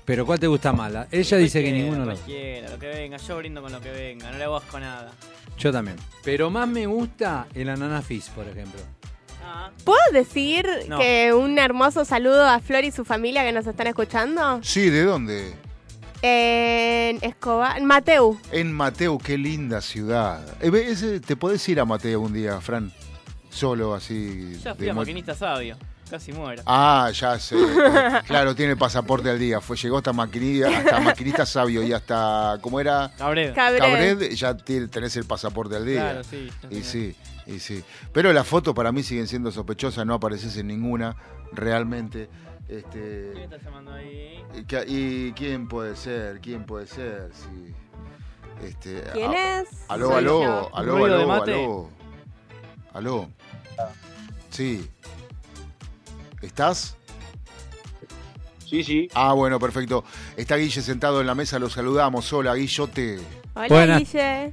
Pero 0.04 0.26
¿cuál 0.26 0.38
te 0.38 0.46
gusta 0.46 0.72
más? 0.72 0.92
La- 0.92 1.08
Ella 1.10 1.36
dice 1.38 1.62
que 1.62 1.72
ninguno 1.72 2.04
Cualquiera, 2.04 2.70
lo 2.70 2.78
que 2.78 2.88
venga. 2.88 3.16
Yo 3.16 3.38
brindo 3.38 3.62
con 3.62 3.72
lo 3.72 3.80
que 3.80 3.90
venga. 3.90 4.30
No 4.30 4.38
le 4.38 4.44
a 4.44 4.80
nada. 4.80 5.12
Yo 5.58 5.72
también. 5.72 5.96
Pero 6.22 6.50
más 6.50 6.68
me 6.68 6.86
gusta 6.86 7.46
el 7.54 7.68
ananá 7.70 8.02
fizz, 8.02 8.28
por 8.30 8.46
ejemplo. 8.46 8.80
Ah, 9.46 9.70
¿Puedo 9.84 10.00
decir 10.12 10.66
No. 10.88 10.98
que 10.98 11.32
un 11.32 11.58
hermoso 11.58 12.04
saludo 12.04 12.46
a 12.46 12.60
Flor 12.60 12.84
y 12.84 12.90
su 12.90 13.04
familia 13.04 13.44
que 13.44 13.52
nos 13.52 13.66
están 13.66 13.86
escuchando? 13.86 14.60
Sí, 14.62 14.90
¿de 14.90 15.04
dónde? 15.04 15.54
En 16.22 17.18
Escobar, 17.22 17.80
Mateu. 17.82 18.38
En 18.50 18.72
Mateo, 18.72 19.18
qué 19.18 19.36
linda 19.36 19.80
ciudad. 19.82 20.42
Eh, 20.62 21.20
¿Te 21.24 21.36
podés 21.36 21.66
ir 21.68 21.78
a 21.80 21.84
Mateo 21.84 22.20
un 22.20 22.32
día, 22.32 22.60
Fran? 22.60 22.90
Solo 23.50 23.94
así. 23.94 24.58
ya 24.62 24.74
fui 24.74 24.86
de 24.86 24.90
a 24.90 24.94
maquinista 24.94 25.34
sabio. 25.34 25.76
Casi 26.10 26.32
muero. 26.32 26.62
Ah, 26.66 27.10
ya 27.14 27.38
sé. 27.38 27.56
Claro, 28.26 28.54
tiene 28.54 28.76
pasaporte 28.76 29.30
al 29.30 29.38
día. 29.38 29.60
Fue, 29.60 29.76
llegó 29.76 29.98
hasta 29.98 30.12
maquinista, 30.12 30.68
hasta 30.78 31.00
maquinista 31.00 31.46
sabio 31.46 31.82
y 31.82 31.92
hasta, 31.92 32.58
¿cómo 32.60 32.78
era? 32.80 33.10
Cabredo. 33.16 33.54
Cabré. 33.54 33.78
Cabred, 33.78 34.30
ya 34.32 34.56
tiene- 34.56 34.88
tenés 34.88 35.16
el 35.16 35.24
pasaporte 35.24 35.76
al 35.76 35.86
día. 35.86 36.00
Claro, 36.02 36.24
sí. 36.24 36.50
Y 36.70 36.82
sí, 36.82 37.16
y 37.46 37.58
sí. 37.58 37.82
Pero 38.12 38.32
las 38.32 38.46
fotos 38.46 38.74
para 38.74 38.92
mí 38.92 39.02
siguen 39.02 39.26
siendo 39.26 39.50
sospechosas, 39.50 40.04
no 40.06 40.14
apareces 40.14 40.56
en 40.56 40.68
ninguna, 40.68 41.16
realmente. 41.52 42.28
¿Quién 42.66 42.78
Este, 42.78 43.44
está 43.44 43.56
llamando 43.58 43.92
ahí? 43.92 44.42
y, 44.86 45.32
quién 45.32 45.68
puede 45.68 45.96
ser? 45.96 46.40
¿Quién 46.40 46.64
puede 46.64 46.86
ser? 46.86 47.30
Sí. 47.32 47.74
Este, 48.64 49.02
¿Quién 49.12 49.30
a- 49.32 49.60
es? 49.60 49.68
Aló, 49.88 50.14
aló, 50.16 50.74
aló, 50.74 50.92
¿Ruido 50.98 51.16
de 51.18 51.22
aló, 51.24 51.32
aló. 51.42 51.90
Aló. 52.94 53.28
Sí. 54.50 54.88
¿Estás? 56.44 56.96
Sí, 58.66 58.82
sí. 58.82 59.08
Ah, 59.14 59.32
bueno, 59.34 59.58
perfecto. 59.58 60.04
Está 60.36 60.56
Guille 60.56 60.82
sentado 60.82 61.20
en 61.20 61.26
la 61.26 61.34
mesa, 61.34 61.58
lo 61.58 61.70
saludamos. 61.70 62.32
Hola, 62.32 62.54
Guillote. 62.54 63.18
Hola, 63.54 63.68
Buenas. 63.68 63.98
Guille. 64.00 64.52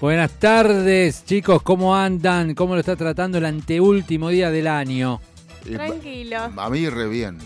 Buenas 0.00 0.32
tardes, 0.32 1.24
chicos. 1.24 1.62
¿Cómo 1.62 1.94
andan? 1.94 2.54
¿Cómo 2.54 2.74
lo 2.74 2.80
está 2.80 2.96
tratando 2.96 3.38
el 3.38 3.44
anteúltimo 3.44 4.30
día 4.30 4.50
del 4.50 4.66
año? 4.66 5.20
Eh, 5.66 5.74
Tranquilo. 5.74 6.38
a 6.56 6.70
mí 6.70 6.88
re 6.88 7.08
bien. 7.08 7.38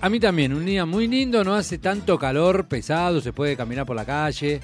A 0.00 0.08
mí 0.08 0.18
también, 0.18 0.54
un 0.54 0.64
día 0.64 0.86
muy 0.86 1.06
lindo, 1.08 1.44
no 1.44 1.54
hace 1.54 1.76
tanto 1.76 2.18
calor 2.18 2.66
pesado, 2.68 3.20
se 3.20 3.34
puede 3.34 3.54
caminar 3.54 3.84
por 3.84 3.96
la 3.96 4.06
calle. 4.06 4.60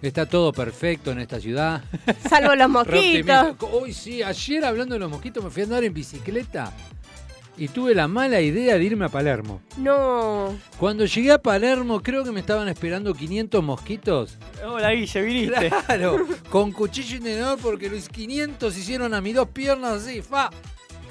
Está 0.00 0.26
todo 0.26 0.52
perfecto 0.52 1.10
en 1.10 1.18
esta 1.18 1.40
ciudad. 1.40 1.82
Salvo 2.28 2.54
los 2.54 2.68
mosquitos. 2.70 3.56
Hoy 3.72 3.92
sí, 3.92 4.22
ayer 4.22 4.64
hablando 4.64 4.94
de 4.94 5.00
los 5.00 5.10
mosquitos 5.10 5.42
me 5.42 5.50
fui 5.50 5.62
a 5.62 5.64
andar 5.64 5.82
en 5.82 5.92
bicicleta 5.92 6.72
y 7.56 7.68
tuve 7.68 7.94
la 7.94 8.08
mala 8.08 8.40
idea 8.40 8.76
de 8.78 8.84
irme 8.84 9.04
a 9.04 9.08
Palermo. 9.08 9.60
No. 9.76 10.54
Cuando 10.78 11.04
llegué 11.06 11.32
a 11.32 11.38
Palermo 11.38 12.02
creo 12.02 12.24
que 12.24 12.32
me 12.32 12.40
estaban 12.40 12.68
esperando 12.68 13.14
500 13.14 13.62
mosquitos. 13.62 14.36
Hola, 14.66 14.90
Guille, 14.92 15.22
viniste. 15.22 15.70
Claro, 15.86 16.26
con 16.50 16.72
cuchillo 16.72 17.16
y 17.16 17.20
tenedor 17.20 17.58
porque 17.60 17.88
los 17.88 18.08
500 18.08 18.76
hicieron 18.76 19.14
a 19.14 19.20
mis 19.20 19.34
dos 19.34 19.48
piernas 19.48 20.02
así, 20.02 20.20
fa. 20.22 20.50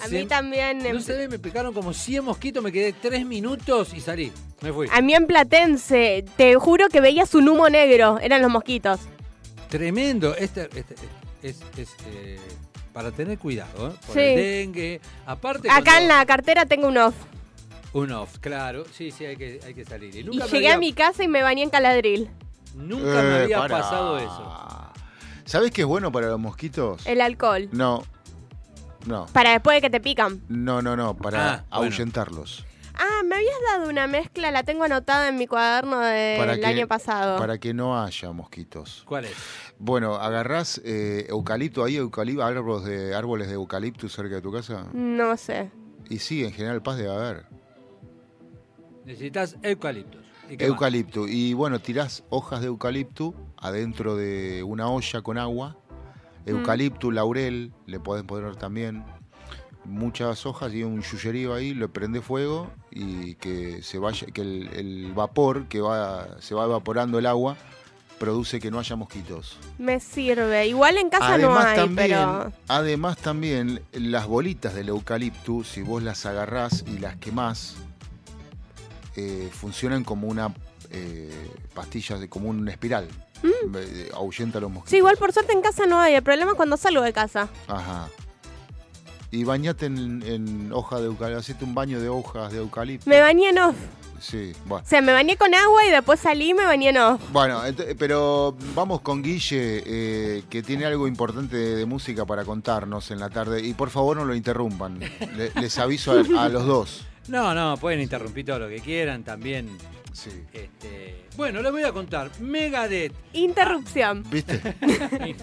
A 0.02 0.08
Se- 0.08 0.20
mí 0.20 0.26
también. 0.26 0.86
en- 0.86 0.96
No 0.96 1.00
se 1.02 1.14
ve, 1.16 1.30
me 1.30 1.40
picaron 1.40 1.74
como 1.74 1.94
100 1.94 2.26
mosquitos, 2.26 2.62
me 2.62 2.72
quedé 2.72 2.92
3 2.94 3.26
minutos 3.26 3.94
y 3.94 4.02
salí. 4.02 4.32
Me 4.62 4.74
fui. 4.74 4.88
A 4.92 5.02
mí 5.02 5.14
en 5.14 5.28
Platense, 5.28 6.26
te 6.36 6.56
juro 6.56 6.90
que 6.90 7.00
veías 7.00 7.34
un 7.36 7.48
humo 7.48 7.70
negro. 7.70 8.20
Eran 8.20 8.42
los 8.42 8.52
mosquitos. 8.52 9.00
Tremendo. 9.70 10.36
Este, 10.36 10.64
este- 10.76 10.96
es, 11.42 11.60
es, 11.78 11.90
eh, 12.08 12.40
para 12.94 13.12
tener 13.12 13.38
cuidado, 13.40 13.90
¿eh? 13.90 13.94
Por 14.06 14.14
Sí. 14.16 14.20
el 14.22 14.36
dengue. 14.38 15.02
Aparte, 15.26 15.70
Acá 15.70 15.82
cuando- 15.84 16.02
en 16.02 16.08
la 16.10 16.26
cartera 16.26 16.66
tengo 16.66 16.88
un 16.88 16.98
off. 16.98 17.16
Un 17.94 18.12
off, 18.12 18.38
claro. 18.40 18.86
Sí, 18.92 19.12
sí, 19.12 19.26
hay 19.26 19.36
que, 19.36 19.60
hay 19.66 19.74
que 19.74 19.86
salir. 19.86 20.16
Y 20.16 20.24
nunca, 20.24 20.46
llegué 20.48 20.72
a 20.72 20.78
mi 20.78 20.94
casa 20.94 21.24
y 21.24 21.28
me 21.28 21.42
bañé 21.44 21.64
en 21.64 21.70
Caladril. 21.70 22.30
nunca 22.76 23.22
me 23.22 23.40
Eh, 23.40 23.44
había 23.44 23.68
pasado 23.68 24.18
eso. 24.18 24.90
¿Sabés 25.46 25.72
qué 25.72 25.82
es 25.82 25.88
bueno 25.88 26.12
para 26.12 26.28
los 26.28 26.40
mosquitos? 26.40 27.06
El 27.06 27.22
alcohol. 27.22 27.70
No. 27.72 28.04
No. 29.06 29.26
Para 29.34 29.52
después 29.52 29.76
de 29.78 29.82
que 29.82 29.90
te 29.90 30.00
pican. 30.00 30.42
No, 30.48 30.82
no, 30.82 30.96
no, 30.96 31.14
para 31.16 31.66
Ah, 31.70 31.80
bueno. 31.80 31.96
Ah, 32.96 33.24
me 33.26 33.36
habías 33.36 33.56
dado 33.72 33.90
una 33.90 34.08
mezcla, 34.08 34.52
la 34.52 34.64
tengo 34.64 34.84
anotada 34.84 35.28
en 35.28 35.38
mi 35.38 35.48
cuaderno 35.48 36.00
del 36.00 36.64
año 36.64 36.88
pasado. 36.88 37.40
Para 37.40 37.58
que 37.58 37.74
no 37.74 38.00
haya 38.00 38.32
mosquitos. 38.32 39.04
¿Cuál 39.06 39.26
es? 39.26 39.36
Bueno, 39.80 40.16
agarrás 40.16 40.82
eh, 40.86 41.26
eucalipto, 41.30 41.84
¿hay 41.84 41.98
eucalipto, 41.98 42.44
árboles 42.44 42.86
de, 42.86 43.16
árboles 43.16 43.48
de 43.48 43.54
eucalipto 43.56 44.08
cerca 44.10 44.36
de 44.36 44.42
tu 44.42 44.52
casa? 44.52 44.88
No 44.94 45.36
sé. 45.38 45.72
Y 46.10 46.20
sí, 46.20 46.44
en 46.44 46.52
General 46.52 46.82
Paz 46.84 46.98
debe 46.98 47.12
haber. 47.12 47.46
Necesitas 49.06 49.58
eucaliptos. 49.64 50.24
¿Y 50.50 50.58
qué 50.58 50.66
más? 50.66 50.70
Eucalipto. 50.70 51.28
Y 51.28 51.54
bueno, 51.54 51.80
tirás 51.80 52.24
hojas 52.30 52.62
de 52.62 52.68
eucalipto 52.68 53.34
adentro 53.58 54.16
de 54.16 54.64
una 54.64 54.88
olla 54.90 55.22
con 55.22 55.38
agua. 55.38 55.78
Eucalipto, 56.46 57.10
laurel, 57.10 57.74
le 57.86 58.00
podés 58.00 58.24
poner 58.24 58.58
también 58.58 59.06
muchas 59.86 60.46
hojas 60.46 60.74
y 60.74 60.84
un 60.84 61.02
yuyerío 61.02 61.54
ahí, 61.54 61.74
le 61.74 61.88
prende 61.88 62.22
fuego 62.22 62.72
y 62.92 63.36
que 63.36 63.82
se 63.84 63.98
vaya, 63.98 64.28
que 64.28 64.42
el, 64.42 64.70
el 64.74 65.12
vapor 65.14 65.68
que 65.68 65.82
va, 65.82 66.42
se 66.42 66.56
va 66.56 66.66
evaporando 66.66 67.20
el 67.20 67.26
agua 67.26 67.58
produce 68.24 68.60
que 68.62 68.72
no 68.72 68.80
haya 68.80 68.96
mosquitos. 68.96 69.58
Me 69.78 70.00
sirve. 70.00 70.68
Igual 70.68 70.98
en 70.98 71.10
casa 71.10 71.38
no 71.38 71.58
hay, 71.58 71.76
también, 71.76 72.10
pero. 72.12 72.54
además 72.70 73.18
también 73.18 73.82
las 73.92 74.28
bolitas 74.28 74.74
del 74.74 74.90
eucalipto, 74.90 75.64
si 75.64 75.82
vos 75.82 76.02
las 76.02 76.26
agarrás 76.26 76.86
y 76.88 77.00
las 77.00 77.18
quemás, 77.18 77.76
eh, 79.18 79.50
funcionan 79.52 80.06
como 80.06 80.28
una 80.28 80.54
eh, 80.90 81.50
pastilla, 81.74 82.18
de, 82.18 82.30
como 82.30 82.50
una 82.50 82.72
espiral. 82.72 83.08
Eh, 83.44 84.10
ahuyenta 84.14 84.62
los 84.62 84.72
mosquitos. 84.72 84.90
Mm. 84.90 84.92
Sí, 84.92 84.98
igual 84.98 85.18
por 85.18 85.34
suerte 85.34 85.52
en 85.52 85.62
casa 85.62 85.86
no 85.86 86.00
hay. 86.00 86.14
El 86.14 86.24
problema 86.24 86.52
es 86.52 86.56
cuando 86.56 86.78
salgo 86.78 87.02
de 87.02 87.12
casa. 87.12 87.50
Ajá. 87.68 88.08
Y 89.34 89.44
bañate 89.46 89.88
en, 89.88 90.22
en 90.28 90.72
hoja 90.72 91.00
de 91.00 91.08
eucalipto, 91.08 91.40
hacete 91.40 91.66
un 91.66 91.74
baño 91.74 92.00
de 92.00 92.08
hojas 92.08 92.52
de 92.52 92.60
eucalipto. 92.60 93.10
Me 93.10 93.20
bañé 93.20 93.50
en 93.50 93.58
off. 93.58 93.76
Sí, 94.20 94.54
bueno. 94.66 94.86
O 94.86 94.88
sea, 94.88 95.02
me 95.02 95.12
bañé 95.12 95.38
con 95.38 95.54
agua 95.56 95.84
y 95.88 95.90
después 95.90 96.20
salí 96.20 96.52
y 96.52 96.54
me 96.54 96.64
bañé 96.64 96.90
en 96.90 96.98
off. 96.98 97.20
Bueno, 97.32 97.62
pero 97.98 98.56
vamos 98.76 99.02
con 99.02 99.24
Guille, 99.24 99.82
eh, 99.86 100.44
que 100.52 100.62
tiene 100.62 100.86
algo 100.86 101.08
importante 101.08 101.58
de, 101.58 101.76
de 101.78 101.86
música 101.88 102.26
para 102.26 102.46
contarnos 102.46 103.10
en 103.10 103.20
la 103.20 103.30
tarde. 103.32 103.62
Y 103.66 103.74
por 103.74 103.90
favor 103.90 104.16
no 104.18 104.24
lo 104.24 104.36
interrumpan. 104.36 105.00
Le- 105.00 105.52
les 105.60 105.80
aviso 105.80 106.12
a, 106.12 106.44
a 106.46 106.50
los 106.50 106.66
dos. 106.66 107.06
No, 107.30 107.54
no, 107.56 107.78
pueden 107.78 108.02
interrumpir 108.02 108.46
todo 108.46 108.60
lo 108.60 108.68
que 108.68 108.82
quieran 108.82 109.24
también. 109.24 109.70
Sí. 110.12 110.30
Este, 110.52 111.26
bueno, 111.38 111.62
les 111.62 111.72
voy 111.72 111.84
a 111.84 111.94
contar. 111.94 112.30
Megadeth. 112.42 113.14
Interrupción. 113.32 114.26
¿Viste? 114.30 114.58
De- 114.82 115.36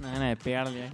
gana 0.00 0.28
de 0.30 0.36
pegarle. 0.36 0.86
eh. 0.86 0.90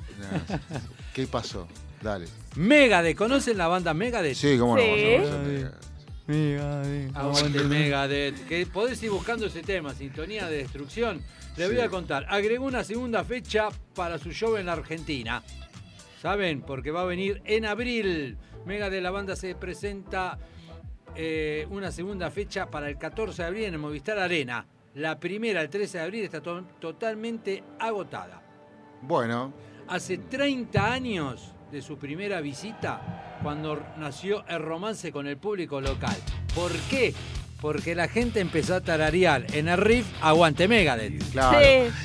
¿Qué 1.14 1.26
pasó? 1.26 1.66
Dale. 2.04 2.26
Megadeth, 2.56 3.16
¿conocen 3.16 3.56
la 3.56 3.66
banda 3.66 3.94
Megadeth? 3.94 4.34
Sí, 4.36 4.58
cómo 4.58 4.76
no. 4.76 4.82
Sí. 4.82 6.54
a 6.58 6.76
ver. 6.82 7.10
Aguante 7.14 7.64
Megadeth. 7.64 8.46
Que 8.46 8.66
podés 8.66 9.02
ir 9.02 9.10
buscando 9.10 9.46
ese 9.46 9.62
tema, 9.62 9.94
Sintonía 9.94 10.46
de 10.46 10.58
Destrucción. 10.58 11.22
Les 11.56 11.68
voy 11.72 11.80
a 11.80 11.88
contar. 11.88 12.26
Agregó 12.28 12.66
una 12.66 12.84
segunda 12.84 13.24
fecha 13.24 13.68
para 13.94 14.18
su 14.18 14.32
show 14.32 14.56
en 14.56 14.66
la 14.66 14.74
Argentina. 14.74 15.42
¿Saben? 16.20 16.60
Porque 16.60 16.90
va 16.90 17.02
a 17.02 17.06
venir 17.06 17.40
en 17.46 17.64
abril. 17.64 18.36
Megadeth, 18.66 19.02
la 19.02 19.10
banda 19.10 19.34
se 19.34 19.54
presenta 19.54 20.38
eh, 21.16 21.66
una 21.70 21.90
segunda 21.90 22.30
fecha 22.30 22.66
para 22.70 22.88
el 22.90 22.98
14 22.98 23.42
de 23.42 23.48
abril 23.48 23.64
en 23.64 23.74
el 23.74 23.80
Movistar 23.80 24.18
Arena. 24.18 24.66
La 24.94 25.18
primera, 25.18 25.60
el 25.62 25.70
13 25.70 25.98
de 25.98 26.04
abril, 26.04 26.24
está 26.24 26.42
to- 26.42 26.64
totalmente 26.80 27.64
agotada. 27.78 28.42
Bueno, 29.00 29.52
Hace 29.86 30.16
30 30.16 30.92
años 30.92 31.52
de 31.72 31.82
su 31.82 31.98
primera 31.98 32.40
visita, 32.40 33.38
cuando 33.42 33.84
nació 33.98 34.44
el 34.48 34.60
romance 34.60 35.10
con 35.12 35.26
el 35.26 35.36
público 35.36 35.80
local. 35.80 36.16
¿Por 36.54 36.70
qué? 36.90 37.14
Porque 37.60 37.94
la 37.94 38.08
gente 38.08 38.40
empezó 38.40 38.74
a 38.74 38.80
tararear 38.82 39.46
en 39.54 39.68
el 39.68 39.78
riff 39.78 40.06
Aguante 40.20 40.68
Megadeth. 40.68 41.30
Claro. 41.32 41.58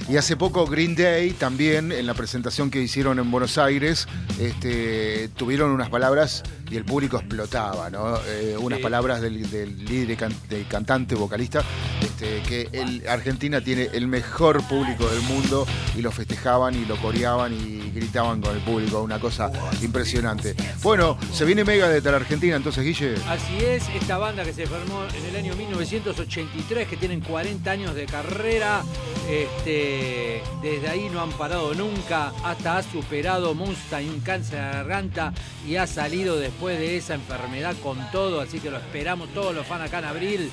Y 0.07 0.15
hace 0.15 0.37
poco 0.37 0.65
Green 0.65 0.95
Day 0.95 1.31
también, 1.31 1.91
en 1.91 2.07
la 2.07 2.13
presentación 2.13 2.71
que 2.71 2.81
hicieron 2.81 3.19
en 3.19 3.29
Buenos 3.29 3.57
Aires, 3.57 4.07
este, 4.39 5.27
tuvieron 5.35 5.71
unas 5.71 5.89
palabras 5.89 6.43
y 6.71 6.77
el 6.77 6.85
público 6.85 7.17
explotaba, 7.17 7.89
¿no? 7.89 8.15
Eh, 8.25 8.55
unas 8.57 8.77
Sí. 8.77 8.83
palabras 8.83 9.19
del, 9.21 9.49
del 9.51 9.83
líder, 9.83 10.15
can- 10.17 10.33
del 10.47 10.65
cantante, 10.67 11.13
vocalista, 11.15 11.61
este, 12.01 12.41
que 12.43 13.03
Argentina 13.07 13.61
tiene 13.61 13.89
el 13.93 14.07
mejor 14.07 14.61
público 14.67 15.07
del 15.07 15.21
mundo 15.21 15.65
y 15.95 16.01
lo 16.01 16.11
festejaban 16.11 16.75
y 16.75 16.85
lo 16.85 16.97
coreaban 16.97 17.53
y 17.53 17.91
gritaban 17.91 18.41
con 18.41 18.55
el 18.55 18.61
público, 18.61 19.01
una 19.01 19.19
cosa 19.19 19.51
impresionante. 19.81 20.55
Bueno, 20.81 21.17
se 21.33 21.45
viene 21.45 21.63
Megadeth 21.63 22.05
a 22.05 22.11
la 22.11 22.17
Argentina, 22.17 22.55
entonces, 22.55 22.83
Guille. 22.83 23.15
Así 23.27 23.57
es, 23.63 23.87
esta 23.89 24.17
banda 24.17 24.43
que 24.43 24.53
se 24.53 24.65
formó 24.65 25.03
en 25.05 25.25
el 25.25 25.35
año 25.35 25.55
1983, 25.55 26.87
que 26.87 26.97
tienen 26.97 27.21
40 27.21 27.69
años 27.69 27.95
de 27.95 28.05
carrera, 28.05 28.83
este, 29.29 30.41
desde 30.61 30.89
ahí 30.89 31.09
no 31.11 31.21
han 31.21 31.31
parado 31.31 31.73
nunca, 31.73 32.31
hasta 32.43 32.77
ha 32.77 32.83
superado 32.83 33.53
Mustang 33.53 34.09
un 34.09 34.19
cáncer 34.21 34.59
de 34.59 34.71
garganta 34.71 35.33
y 35.67 35.75
ha 35.75 35.87
salido 35.87 36.37
después 36.37 36.79
de 36.79 36.97
esa 36.97 37.15
enfermedad 37.15 37.75
con 37.83 37.97
todo, 38.11 38.41
así 38.41 38.59
que 38.59 38.71
lo 38.71 38.77
esperamos 38.77 39.29
todos 39.33 39.53
los 39.53 39.65
fans 39.65 39.85
acá 39.85 39.99
en 39.99 40.05
abril. 40.05 40.51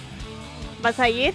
¿Vas 0.86 1.00
a 1.00 1.08
ir? 1.08 1.34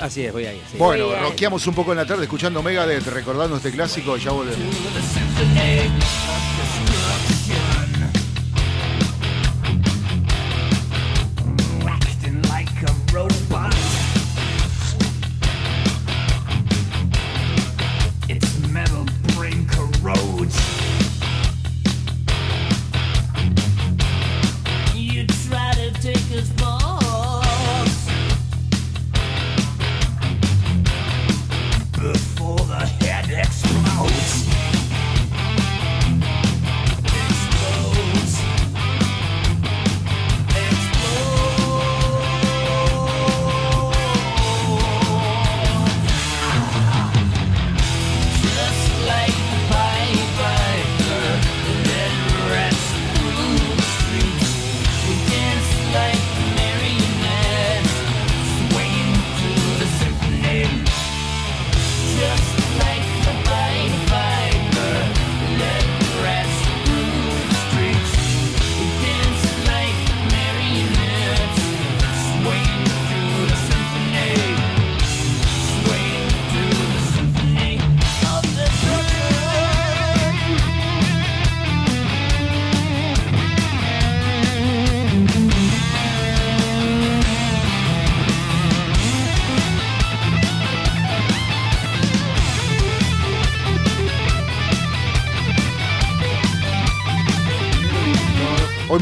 Así 0.00 0.24
es, 0.24 0.32
voy 0.32 0.46
a 0.46 0.54
ir. 0.54 0.62
sí. 0.72 0.78
Bueno, 0.78 1.14
rockeamos 1.20 1.66
un 1.66 1.74
poco 1.74 1.92
en 1.92 1.98
la 1.98 2.06
tarde 2.06 2.22
escuchando 2.22 2.62
Megadeth, 2.62 3.06
recordando 3.08 3.58
este 3.58 3.70
clásico, 3.70 4.16
ya 4.16 4.30
volvemos. 4.30 4.74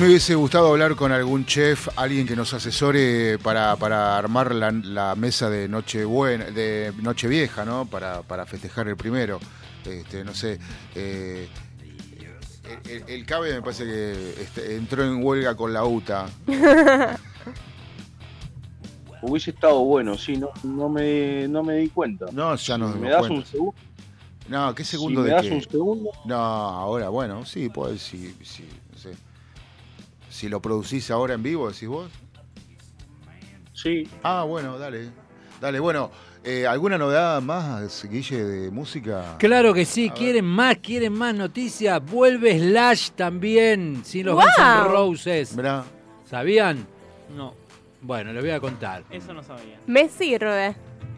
Me 0.04 0.10
hubiese 0.10 0.34
gustado 0.34 0.68
hablar 0.68 0.96
con 0.96 1.12
algún 1.12 1.46
chef, 1.46 1.88
alguien 1.96 2.26
que 2.26 2.36
nos 2.36 2.52
asesore 2.52 3.38
para, 3.38 3.74
para 3.76 4.18
armar 4.18 4.54
la, 4.54 4.70
la 4.70 5.14
mesa 5.14 5.48
de 5.48 5.66
Nochebuena, 5.66 6.44
de 6.46 6.92
Nochevieja, 7.00 7.64
¿no? 7.64 7.86
Para, 7.86 8.20
para 8.22 8.44
festejar 8.44 8.86
el 8.88 8.96
primero. 8.98 9.40
Este, 9.84 10.22
no 10.22 10.34
sé. 10.34 10.58
eh, 10.94 11.48
el, 12.88 13.04
el- 13.08 13.24
Cabe 13.26 13.54
me 13.54 13.62
parece 13.62 13.84
que 13.84 14.34
este, 14.42 14.76
entró 14.76 15.04
en 15.04 15.24
huelga 15.24 15.54
con 15.56 15.72
la 15.72 15.84
UTA. 15.86 16.26
Hubiese 19.22 19.52
estado 19.52 19.82
bueno, 19.84 20.18
sí, 20.18 20.36
no, 20.36 20.50
no, 20.64 20.90
me, 20.90 21.48
no 21.48 21.62
me 21.62 21.76
di 21.76 21.88
cuenta. 21.88 22.26
No, 22.30 22.54
ya 22.56 22.74
Si 22.76 22.82
dimos 22.82 22.96
me 22.98 23.08
das 23.08 23.20
cuenta. 23.20 23.38
un 23.38 23.46
segundo. 23.46 23.74
No, 24.48 24.74
¿qué 24.74 24.84
segundo 24.84 25.22
Si 25.22 25.24
me 25.24 25.28
de 25.30 25.34
das 25.34 25.46
qué? 25.46 25.50
un 25.54 25.62
segundo. 25.62 26.10
No, 26.26 26.34
ahora, 26.36 27.08
bueno, 27.08 27.46
sí, 27.46 27.70
pues 27.70 28.02
sí, 28.02 28.36
sí, 28.42 28.68
no. 28.83 28.83
Si 30.34 30.48
lo 30.48 30.60
producís 30.60 31.12
ahora 31.12 31.34
en 31.34 31.44
vivo, 31.44 31.70
decís 31.70 31.88
vos. 31.88 32.10
Sí. 33.72 34.08
Ah, 34.24 34.42
bueno, 34.44 34.78
dale. 34.78 35.10
Dale, 35.60 35.78
bueno, 35.78 36.10
eh, 36.42 36.66
¿alguna 36.66 36.98
novedad 36.98 37.40
más, 37.40 38.04
Guille, 38.10 38.42
de 38.44 38.70
música? 38.72 39.36
Claro 39.38 39.72
que 39.72 39.84
sí, 39.84 40.08
A 40.08 40.10
ver. 40.12 40.18
quieren 40.18 40.44
más, 40.44 40.78
quieren 40.78 41.12
más 41.12 41.34
noticias. 41.36 42.04
Vuelve 42.04 42.58
Slash 42.58 43.10
también, 43.10 44.04
sin 44.04 44.26
los 44.26 44.34
Guns 44.34 44.46
N' 44.58 44.64
¡Guau! 44.64 44.88
Roses. 44.90 45.56
Mirá. 45.56 45.84
¿Sabían? 46.28 46.84
No, 47.36 47.54
Bueno, 48.02 48.32
les 48.32 48.42
voy 48.42 48.50
a 48.50 48.58
contar. 48.60 49.04
eso 49.10 49.32
no 49.32 49.42
sabía. 49.42 49.78
Me 49.86 50.08
sirve. 50.08 50.74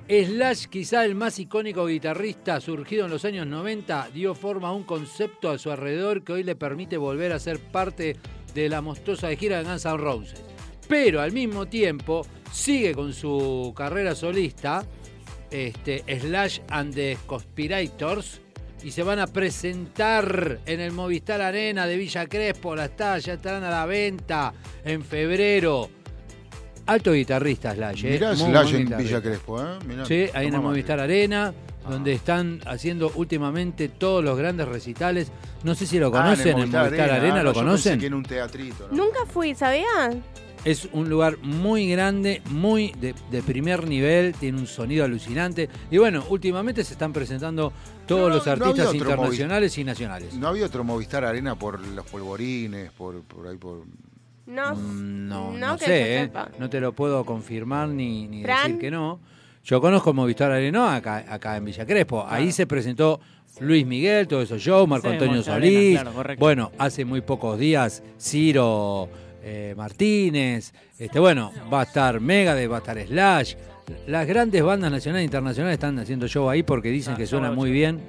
Slash, 0.09 0.67
quizá 0.67 1.05
el 1.05 1.15
más 1.17 1.39
icónico 1.39 1.87
guitarrista 1.87 2.61
surgido 2.61 3.07
en 3.07 3.11
los 3.11 3.25
años 3.25 3.47
90, 3.47 4.11
dio 4.15 4.35
forma 4.35 4.69
a 4.69 4.73
un 4.73 4.85
concepto 4.85 5.51
a 5.51 5.59
su 5.59 5.71
alrededor 5.73 6.23
que 6.23 6.35
hoy 6.35 6.43
le 6.45 6.55
permite 6.55 6.97
volver 6.97 7.33
a 7.33 7.39
ser 7.41 7.59
parte 7.59 8.17
de 8.57 8.69
la 8.71 8.81
mostosa 8.81 9.29
de 9.29 9.37
gira 9.37 9.59
de 9.59 9.65
Guns 9.65 9.85
N' 9.85 9.97
Roses. 9.99 10.43
Pero 10.89 11.21
al 11.21 11.31
mismo 11.31 11.67
tiempo 11.67 12.27
sigue 12.51 12.95
con 12.95 13.13
su 13.13 13.73
carrera 13.77 14.15
solista, 14.15 14.85
este, 15.51 16.03
Slash 16.21 16.61
and 16.71 16.95
the 16.95 17.19
Conspirators, 17.27 18.41
y 18.83 18.91
se 18.91 19.03
van 19.03 19.19
a 19.19 19.27
presentar 19.27 20.61
en 20.65 20.81
el 20.81 20.93
Movistar 20.93 21.41
Arena 21.43 21.87
de 21.87 21.97
Villa 21.97 22.27
Crespo. 22.27 22.75
Las 22.75 22.91
está, 22.91 23.19
ya 23.19 23.35
estarán 23.35 23.65
a 23.65 23.71
la 23.71 23.85
venta 23.85 24.55
en 24.85 25.05
febrero. 25.05 25.91
Alto 26.87 27.13
guitarrista 27.13 27.75
Slash, 27.75 28.05
¿eh? 28.05 28.11
Mirá 28.13 28.35
Muy 28.35 28.51
Slash 28.51 28.75
en. 28.75 28.97
Villa 28.97 29.21
Crespo, 29.21 29.61
¿eh? 29.61 29.79
Mirá, 29.87 30.07
Sí, 30.07 30.27
ahí 30.33 30.47
en 30.47 30.55
el. 30.55 30.61
Movistar 30.61 31.01
Arena, 31.01 31.53
donde 31.89 32.13
están 32.13 32.61
haciendo 32.67 33.11
últimamente 33.15 33.89
todos 33.89 34.23
los 34.25 34.37
grandes 34.39 34.69
recitales. 34.69 35.31
No 35.65 35.75
sé 35.75 35.87
si 35.87 35.99
lo 35.99 36.09
Ah, 36.09 36.11
conocen, 36.23 36.49
en 36.59 36.59
el 36.65 36.67
Movistar 36.71 37.11
Arena, 37.11 37.41
ah, 37.41 37.43
¿lo 37.43 37.53
yo 37.53 37.61
conocen? 37.61 37.93
pensé 37.93 38.01
que 38.01 38.07
en 38.07 38.15
un 38.15 38.23
teatrito. 38.25 38.89
¿no? 38.91 39.05
Nunca 39.05 39.27
fui, 39.27 39.55
¿sabías? 39.55 40.17
Es 40.65 40.89
un 40.93 41.09
lugar 41.09 41.39
muy 41.43 41.89
grande, 41.89 42.43
muy 42.51 42.91
de, 42.99 43.15
de 43.31 43.43
primer 43.43 43.87
nivel, 43.87 44.35
tiene 44.35 44.59
un 44.59 44.67
sonido 44.67 45.05
alucinante. 45.05 45.69
Y 45.93 45.99
bueno, 45.99 46.25
últimamente 46.29 46.83
se 46.83 46.95
están 46.95 47.13
presentando 47.13 47.73
todos 48.07 48.29
No, 48.29 48.35
los 48.37 48.47
artistas 48.49 48.93
internacionales 48.93 49.79
y 49.79 49.85
nacionales. 49.85 50.35
¿No 50.35 50.49
había 50.49 50.67
otro 50.67 50.83
Movistar 50.83 51.25
Arena 51.25 51.57
por 51.57 51.79
los 51.79 52.05
polvorines, 52.07 52.91
por, 52.93 53.23
por 53.23 53.47
ahí 53.47 53.57
por... 53.57 53.85
No, 54.47 54.75
Mm, 54.75 55.29
No, 55.29 55.53
no 55.53 55.77
que 55.79 55.85
sé, 55.85 56.23
¿eh? 56.23 56.31
no 56.59 56.69
te 56.71 56.81
lo 56.81 56.93
puedo 56.93 57.25
confirmar 57.25 57.89
ni, 57.89 58.43
decir 58.43 58.79
que 58.79 58.91
no. 58.91 59.21
Yo 59.67 59.81
conozco 59.81 60.15
Movistar 60.15 60.53
Arena 60.53 60.95
acá, 60.95 61.25
acá 61.29 61.57
en 61.57 61.65
Villa 61.65 61.85
Crespo. 61.85 62.25
Ahí 62.29 62.53
se 62.53 62.69
presentó 62.69 63.19
Luis 63.59 63.85
Miguel, 63.85 64.29
todo 64.29 64.41
eso 64.43 64.57
yo, 64.59 64.87
Marco 64.87 65.09
Sí, 65.09 65.15
Antonio 65.15 65.43
Solís. 65.43 65.77
Arena, 65.99 66.01
claro, 66.03 66.13
correcto. 66.17 66.41
bueno, 66.45 66.73
hace 66.79 67.05
muy 67.05 67.21
pocos 67.21 67.59
días 67.59 68.01
Ciro 68.21 69.09
eh, 69.43 69.75
Martínez. 69.77 70.73
Este, 70.99 71.19
bueno, 71.19 71.51
va 71.73 71.81
a 71.81 71.83
estar 71.83 72.21
Megadeth, 72.21 72.71
va 72.71 72.77
a 72.77 72.79
estar 72.79 72.97
Slash. 73.07 73.55
Las 74.07 74.27
grandes 74.29 74.63
bandas 74.63 74.93
nacionales 74.93 75.23
e 75.23 75.25
internacionales 75.25 75.75
están 75.75 75.99
haciendo 75.99 76.29
show 76.29 76.49
ahí 76.49 76.63
porque 76.63 76.91
dicen 76.91 77.15
Ah, 77.15 77.17
que 77.17 77.27
suena 77.27 77.51
muy 77.51 77.73
bien. 77.73 78.01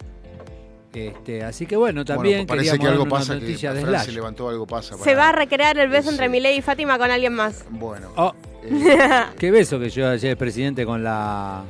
Este, 0.94 1.44
así 1.44 1.66
que 1.66 1.76
bueno, 1.76 2.06
también 2.06 2.38
bueno, 2.46 2.48
parece 2.48 2.78
que 2.80 2.88
algo 2.88 3.08
pasa, 3.08 3.40
que 3.40 3.46
de 3.46 3.58
Fran 3.58 3.76
se 3.76 3.82
Slash. 3.82 4.10
levantó, 4.14 4.50
algo 4.50 4.66
pasa. 4.66 4.96
Se 4.98 5.16
va 5.16 5.30
a 5.30 5.32
recrear 5.32 5.78
el 5.80 5.90
beso 5.90 6.10
Sí. 6.10 6.16
entre 6.16 6.30
Milei 6.30 6.58
y 6.58 6.62
Fátima 6.62 6.98
con 6.98 7.12
alguien 7.12 7.34
más. 7.34 7.66
Bueno. 7.70 8.10
Oh, 8.16 8.34
qué 9.40 9.52
beso 9.52 9.80
que 9.80 9.90
yo 9.90 10.10
ayer 10.10 10.38
presidente 10.38 10.86
con 10.86 11.04
la 11.04 11.64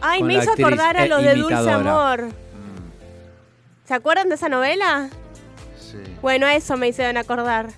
Ay, 0.00 0.20
con 0.20 0.28
me 0.28 0.36
la 0.36 0.42
hizo 0.42 0.52
acordar 0.52 0.96
a 0.96 1.04
e 1.04 1.08
los 1.08 1.22
de 1.22 1.34
Dulce. 1.34 1.70
Amor. 1.70 2.28
¿Se 3.84 3.94
acuerdan 3.94 4.28
de 4.28 4.34
esa 4.34 4.48
novela? 4.48 5.08
sí. 5.78 5.98
Bueno, 6.20 6.46
a 6.46 6.54
eso 6.54 6.76
me 6.76 6.88
hicieron 6.88 7.16
acordar. 7.16 7.68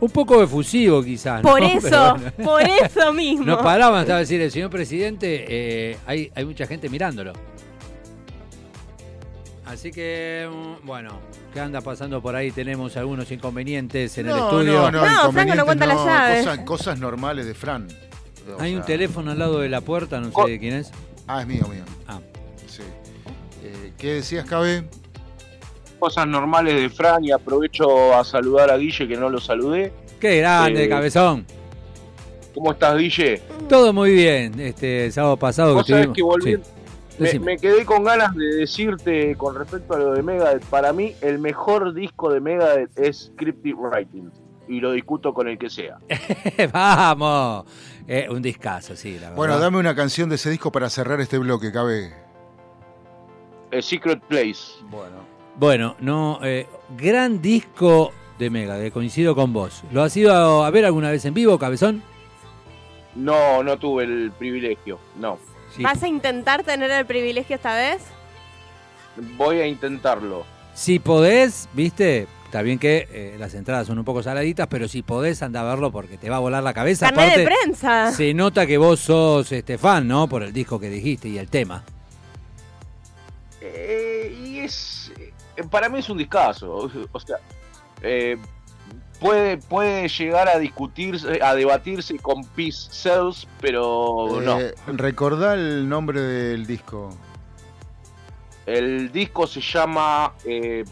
Un 0.00 0.10
poco 0.10 0.42
efusivo 0.42 1.02
quizás. 1.02 1.42
¿no? 1.42 1.50
Por 1.50 1.62
eso, 1.64 2.16
bueno. 2.16 2.32
por 2.44 2.62
eso 2.62 3.12
mismo. 3.12 3.46
No 3.46 3.58
paraban, 3.58 4.00
estaba 4.00 4.18
a 4.18 4.20
decir 4.20 4.40
el 4.40 4.50
señor 4.50 4.70
presidente, 4.70 5.46
eh, 5.48 5.96
hay, 6.06 6.30
hay 6.34 6.44
mucha 6.44 6.66
gente 6.66 6.88
mirándolo. 6.88 7.32
Así 9.66 9.90
que, 9.92 10.48
mm, 10.50 10.86
bueno, 10.86 11.20
¿qué 11.54 11.60
anda 11.60 11.80
pasando 11.80 12.20
por 12.20 12.34
ahí? 12.34 12.50
Tenemos 12.50 12.96
algunos 12.96 13.30
inconvenientes 13.30 14.16
en 14.18 14.28
el 14.28 14.36
estudio. 14.36 14.72
no, 14.74 14.90
no, 14.90 15.00
No, 15.00 15.00
Franco 15.00 15.14
no 15.14 15.20
inconvenientes 15.22 15.64
cuenta 15.64 15.86
la 15.86 15.94
no, 15.94 16.04
llave. 16.06 16.38
Cosas, 16.38 16.58
cosas 16.60 16.98
normales 16.98 17.46
de 17.46 17.54
Fran. 17.54 17.88
O 18.58 18.60
Hay 18.60 18.74
un 18.74 18.82
teléfono 18.82 19.30
al 19.30 19.38
lado 19.38 19.60
de 19.60 19.68
la 19.68 19.80
puerta, 19.80 20.18
no 20.20 20.32
Co- 20.32 20.46
sé 20.46 20.52
de 20.52 20.58
quién 20.58 20.74
es. 20.74 20.90
Ah, 21.28 21.40
es 21.42 21.46
mío, 21.46 21.62
mío. 21.68 21.84
Ah. 22.08 22.18
Sí. 22.66 22.82
Eh, 23.62 23.92
¿Qué 23.96 24.14
decías, 24.14 24.44
Cabe? 24.44 24.84
Cosas 26.00 26.26
normales 26.26 26.74
de 26.74 26.90
Fran 26.90 27.24
y 27.24 27.30
aprovecho 27.30 28.12
a 28.16 28.24
saludar 28.24 28.68
a 28.72 28.76
Guille 28.76 29.06
que 29.06 29.16
no 29.16 29.28
lo 29.30 29.40
saludé. 29.40 29.92
¡Qué 30.18 30.38
grande, 30.38 30.84
Eh, 30.84 30.88
cabezón! 30.88 31.46
¿Cómo 32.52 32.72
estás, 32.72 32.98
Guille? 32.98 33.40
Todo 33.68 33.92
muy 33.92 34.12
bien. 34.12 34.58
Este 34.58 35.06
el 35.06 35.12
sábado 35.12 35.36
pasado 35.36 35.70
que 35.70 35.74
Vos 35.76 35.86
sabés 35.86 36.06
estuvimos... 36.08 36.16
que 36.16 36.22
volví, 36.50 36.56
Sí. 36.56 36.70
Me, 37.18 37.56
quedé 37.58 37.84
con 37.84 38.04
ganas 38.04 38.34
de 38.34 38.56
decirte 38.56 39.34
con 39.36 39.54
respecto 39.54 39.94
a 39.94 39.98
lo 39.98 40.12
de 40.12 40.22
Megadeth. 40.22 40.64
Para 40.66 40.92
mí, 40.92 41.14
el 41.20 41.38
mejor 41.38 41.94
disco 41.94 42.32
de 42.32 42.40
Megadeth 42.40 42.98
es 42.98 43.32
Cryptic 43.36 43.76
Writing. 43.76 44.30
Y 44.68 44.80
lo 44.80 44.92
discuto 44.92 45.34
con 45.34 45.48
el 45.48 45.58
que 45.58 45.68
sea. 45.68 45.98
¡Vamos! 46.72 47.66
Eh, 48.06 48.26
un 48.30 48.40
discazo, 48.40 48.96
sí, 48.96 49.14
la 49.14 49.20
verdad. 49.20 49.36
Bueno, 49.36 49.58
dame 49.58 49.78
una 49.78 49.94
canción 49.94 50.28
de 50.28 50.36
ese 50.36 50.50
disco 50.50 50.72
para 50.72 50.88
cerrar 50.88 51.20
este 51.20 51.38
bloque, 51.38 51.72
Cabe. 51.72 52.12
A 53.72 53.82
Secret 53.82 54.20
Place. 54.28 54.60
Bueno. 54.90 55.16
Bueno, 55.56 55.96
no, 56.00 56.38
eh, 56.42 56.66
gran 56.96 57.42
disco 57.42 58.12
de 58.38 58.50
Mega, 58.50 58.90
coincido 58.90 59.34
con 59.34 59.52
vos. 59.52 59.82
¿Lo 59.92 60.02
has 60.02 60.16
ido 60.16 60.64
a 60.64 60.70
ver 60.70 60.84
alguna 60.84 61.10
vez 61.10 61.24
en 61.24 61.34
vivo, 61.34 61.58
cabezón? 61.58 62.02
No, 63.14 63.62
no 63.62 63.78
tuve 63.78 64.04
el 64.04 64.32
privilegio. 64.38 64.98
No. 65.18 65.38
Sí. 65.76 65.82
¿Vas 65.82 66.02
a 66.02 66.08
intentar 66.08 66.62
tener 66.62 66.90
el 66.90 67.06
privilegio 67.06 67.56
esta 67.56 67.74
vez? 67.74 68.02
Voy 69.36 69.60
a 69.60 69.66
intentarlo. 69.66 70.44
Si 70.74 70.98
podés, 70.98 71.68
viste, 71.74 72.26
está 72.46 72.62
bien 72.62 72.78
que 72.78 73.08
eh, 73.12 73.36
las 73.38 73.54
entradas 73.54 73.86
son 73.86 73.98
un 73.98 74.04
poco 74.04 74.22
saladitas, 74.22 74.66
pero 74.68 74.88
si 74.88 75.02
podés, 75.02 75.42
anda 75.42 75.60
a 75.60 75.64
verlo 75.64 75.90
porque 75.92 76.16
te 76.18 76.30
va 76.30 76.36
a 76.36 76.40
volar 76.40 76.62
la 76.62 76.72
cabeza. 76.74 77.10
Carnet 77.10 77.36
de 77.36 77.44
prensa. 77.44 78.12
se 78.12 78.32
nota 78.34 78.66
que 78.66 78.78
vos 78.78 79.00
sos 79.00 79.52
este 79.52 79.76
fan, 79.78 80.08
¿no? 80.08 80.28
Por 80.28 80.42
el 80.42 80.52
disco 80.52 80.78
que 80.80 80.88
dijiste 80.88 81.28
y 81.28 81.38
el 81.38 81.48
tema. 81.48 81.82
Eh, 83.60 84.34
y 84.44 84.58
es. 84.60 85.12
eh, 85.56 85.62
Para 85.70 85.88
mí 85.88 85.98
es 85.98 86.08
un 86.08 86.18
discazo. 86.18 86.72
O, 86.74 86.90
o 87.12 87.20
sea, 87.20 87.36
eh, 88.02 88.36
puede, 89.22 89.56
puede 89.56 90.08
llegar 90.08 90.48
a 90.48 90.58
discutirse, 90.58 91.40
a 91.42 91.54
debatirse 91.54 92.18
con 92.18 92.44
Peace 92.44 92.88
Cells, 92.90 93.46
pero 93.60 94.40
no. 94.42 94.60
Eh, 94.60 94.74
Recordá 94.88 95.54
el 95.54 95.88
nombre 95.88 96.20
del 96.20 96.66
disco. 96.66 97.16
El 98.66 99.10
disco 99.12 99.46
se 99.46 99.60
llama 99.60 100.32
eh, 100.44 100.84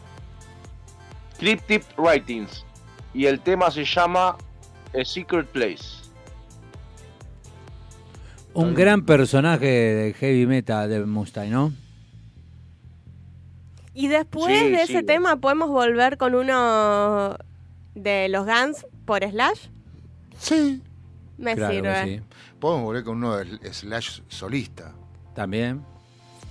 Cryptic 1.38 1.84
Writings 1.98 2.64
y 3.12 3.26
el 3.26 3.40
tema 3.40 3.70
se 3.70 3.84
llama 3.84 4.36
A 4.98 5.04
Secret 5.04 5.46
Place. 5.48 6.00
Un 8.54 8.74
gran 8.74 9.04
personaje 9.04 9.66
de 9.66 10.12
heavy 10.14 10.46
metal 10.46 10.88
de 10.88 11.04
Mustang, 11.04 11.50
¿no? 11.50 11.72
Y 13.94 14.08
después 14.08 14.46
Sí, 14.58 14.70
de 14.70 14.86
sí. 14.86 14.92
ese 14.92 15.02
tema 15.02 15.36
podemos 15.36 15.68
volver 15.68 16.16
con 16.16 16.34
uno 16.34 17.36
de 17.94 18.28
los 18.28 18.46
Guns 18.46 18.86
por 19.04 19.22
Slash. 19.28 19.66
Sí. 20.38 20.82
Me 21.38 21.54
Claro 21.56 21.70
que 21.70 21.76
sirve. 21.76 22.04
sí. 22.18 22.22
Podemos 22.58 22.84
volver 22.84 23.04
con 23.04 23.16
uno 23.18 23.36
de 23.36 23.72
Slash 23.72 24.20
solista. 24.28 24.92
También. 25.34 25.82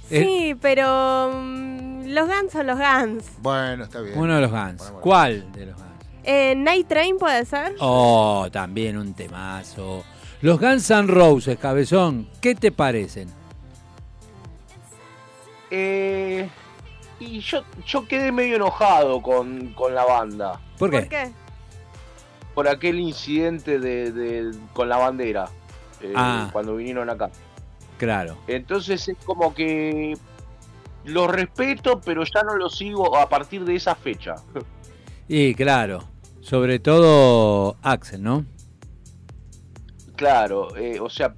Sí, 0.09 0.55
pero 0.59 1.31
mm, 1.35 2.05
los 2.07 2.27
Guns 2.27 2.51
son 2.51 2.65
los 2.67 2.77
Guns. 2.79 3.25
Bueno, 3.41 3.83
está 3.83 4.01
bien. 4.01 4.17
Uno 4.17 4.35
de 4.35 4.41
los 4.41 4.51
Guns. 4.51 4.81
¿Cuál 5.01 5.51
de 5.51 5.67
los 5.67 5.75
Guns? 5.75 5.87
Eh, 6.23 6.55
Night 6.55 6.87
Train 6.87 7.17
puede 7.17 7.45
ser. 7.45 7.75
Oh, 7.79 8.47
también 8.51 8.97
un 8.97 9.13
temazo. 9.13 10.03
Los 10.41 10.59
Guns 10.59 10.89
N' 10.89 11.07
Roses, 11.07 11.57
cabezón, 11.59 12.27
¿qué 12.41 12.55
te 12.55 12.71
parecen? 12.71 13.29
Eh, 15.71 16.49
y 17.19 17.39
yo, 17.39 17.63
yo 17.85 18.07
quedé 18.07 18.31
medio 18.31 18.55
enojado 18.57 19.21
con, 19.21 19.73
con 19.73 19.93
la 19.95 20.05
banda. 20.05 20.59
¿Por 20.77 20.89
qué? 20.91 20.99
¿Por 20.99 21.07
qué? 21.09 21.31
Por 22.55 22.67
aquel 22.67 22.99
incidente 22.99 23.79
de, 23.79 24.11
de- 24.11 24.57
con 24.73 24.89
la 24.89 24.97
bandera. 24.97 25.49
eh, 26.01 26.13
Ah. 26.15 26.49
Cuando 26.51 26.75
vinieron 26.75 27.09
acá. 27.09 27.29
Claro. 27.97 28.37
Entonces 28.47 29.07
es 29.09 29.17
como 29.25 29.53
que 29.53 30.17
lo 31.05 31.27
respeto, 31.27 31.99
pero 32.01 32.23
ya 32.23 32.43
no 32.43 32.55
lo 32.55 32.69
sigo 32.69 33.17
a 33.17 33.27
partir 33.29 33.63
de 33.65 33.75
esa 33.75 33.95
fecha. 33.95 34.35
Y 35.31 35.53
claro, 35.53 36.03
sobre 36.41 36.79
todo 36.79 37.77
Axel, 37.83 38.23
¿no? 38.23 38.45
Claro, 40.15 40.75
eh, 40.75 40.99
o 40.99 41.09
sea, 41.09 41.33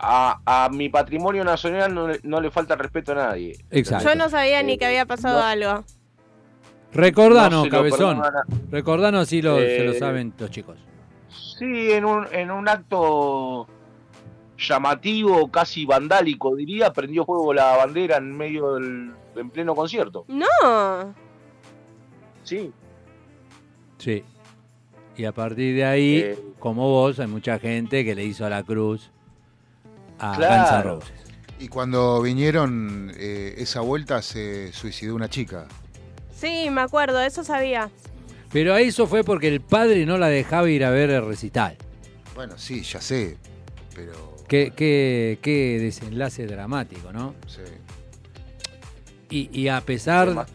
a, 0.00 0.68
mi 0.72 0.88
patrimonio 0.88 1.44
nacional 1.44 1.94
no, 1.94 2.08
le- 2.08 2.20
no 2.22 2.40
le 2.40 2.50
falta 2.50 2.76
respeto 2.76 3.12
a 3.12 3.14
nadie. 3.16 3.56
Exacto. 3.70 4.08
Yo 4.08 4.14
no 4.14 4.28
sabía 4.28 4.62
ni 4.62 4.72
Eh, 4.74 4.78
que 4.78 4.86
había 4.86 5.06
pasado 5.06 5.38
no. 5.40 5.44
algo. 5.44 5.84
Recordanos, 6.92 7.64
no 7.64 7.70
cabezón. 7.70 8.22
Recordanos 8.70 9.28
si 9.28 9.42
lo, 9.42 9.56
se 9.58 9.84
lo 9.84 9.92
Eh, 9.92 9.98
saben 9.98 10.32
los 10.38 10.50
chicos. 10.50 10.78
Sí, 11.58 11.90
en 11.92 12.04
un, 12.04 12.26
en 12.32 12.50
un 12.50 12.68
acto 12.68 13.66
llamativo, 14.56 15.50
casi 15.50 15.84
vandálico, 15.84 16.54
diría, 16.54 16.92
prendió 16.92 17.24
fuego 17.24 17.52
la 17.52 17.76
bandera 17.76 18.18
en 18.18 18.36
medio 18.36 18.74
del 18.74 19.12
en 19.36 19.50
pleno 19.50 19.74
concierto. 19.74 20.24
No. 20.28 21.14
Sí. 22.44 22.72
Sí. 23.98 24.22
Y 25.16 25.24
a 25.24 25.32
partir 25.32 25.74
de 25.74 25.84
ahí, 25.84 26.16
Eh. 26.18 26.38
como 26.60 26.88
vos, 26.88 27.18
hay 27.18 27.26
mucha 27.26 27.58
gente 27.58 28.04
que 28.04 28.14
le 28.14 28.24
hizo 28.24 28.46
a 28.46 28.50
la 28.50 28.62
cruz 28.62 29.10
a 30.18 30.36
Claro. 30.36 30.62
Guns 30.62 30.72
N' 30.72 30.82
Roses. 30.82 31.12
Y 31.60 31.68
cuando 31.68 32.20
vinieron 32.20 33.12
eh, 33.16 33.54
esa 33.58 33.80
vuelta 33.80 34.20
se 34.22 34.72
suicidó 34.72 35.14
una 35.14 35.28
chica. 35.30 35.66
Sí, 36.34 36.68
me 36.70 36.80
acuerdo, 36.82 37.20
eso 37.20 37.44
sabía. 37.44 37.90
Pero 38.52 38.76
eso 38.76 39.06
fue 39.06 39.24
porque 39.24 39.48
el 39.48 39.60
padre 39.60 40.04
no 40.06 40.18
la 40.18 40.28
dejaba 40.28 40.68
ir 40.68 40.84
a 40.84 40.90
ver 40.90 41.10
el 41.10 41.24
recital. 41.24 41.76
Bueno, 42.34 42.54
sí, 42.56 42.82
ya 42.82 43.00
sé, 43.00 43.36
pero... 43.94 44.34
Qué, 44.48 44.72
qué, 44.76 45.38
qué 45.40 45.78
desenlace 45.80 46.46
dramático, 46.46 47.12
¿no? 47.12 47.34
Sí. 47.46 47.62
Y, 49.30 49.48
y 49.58 49.68
a 49.68 49.80
pesar 49.80 50.46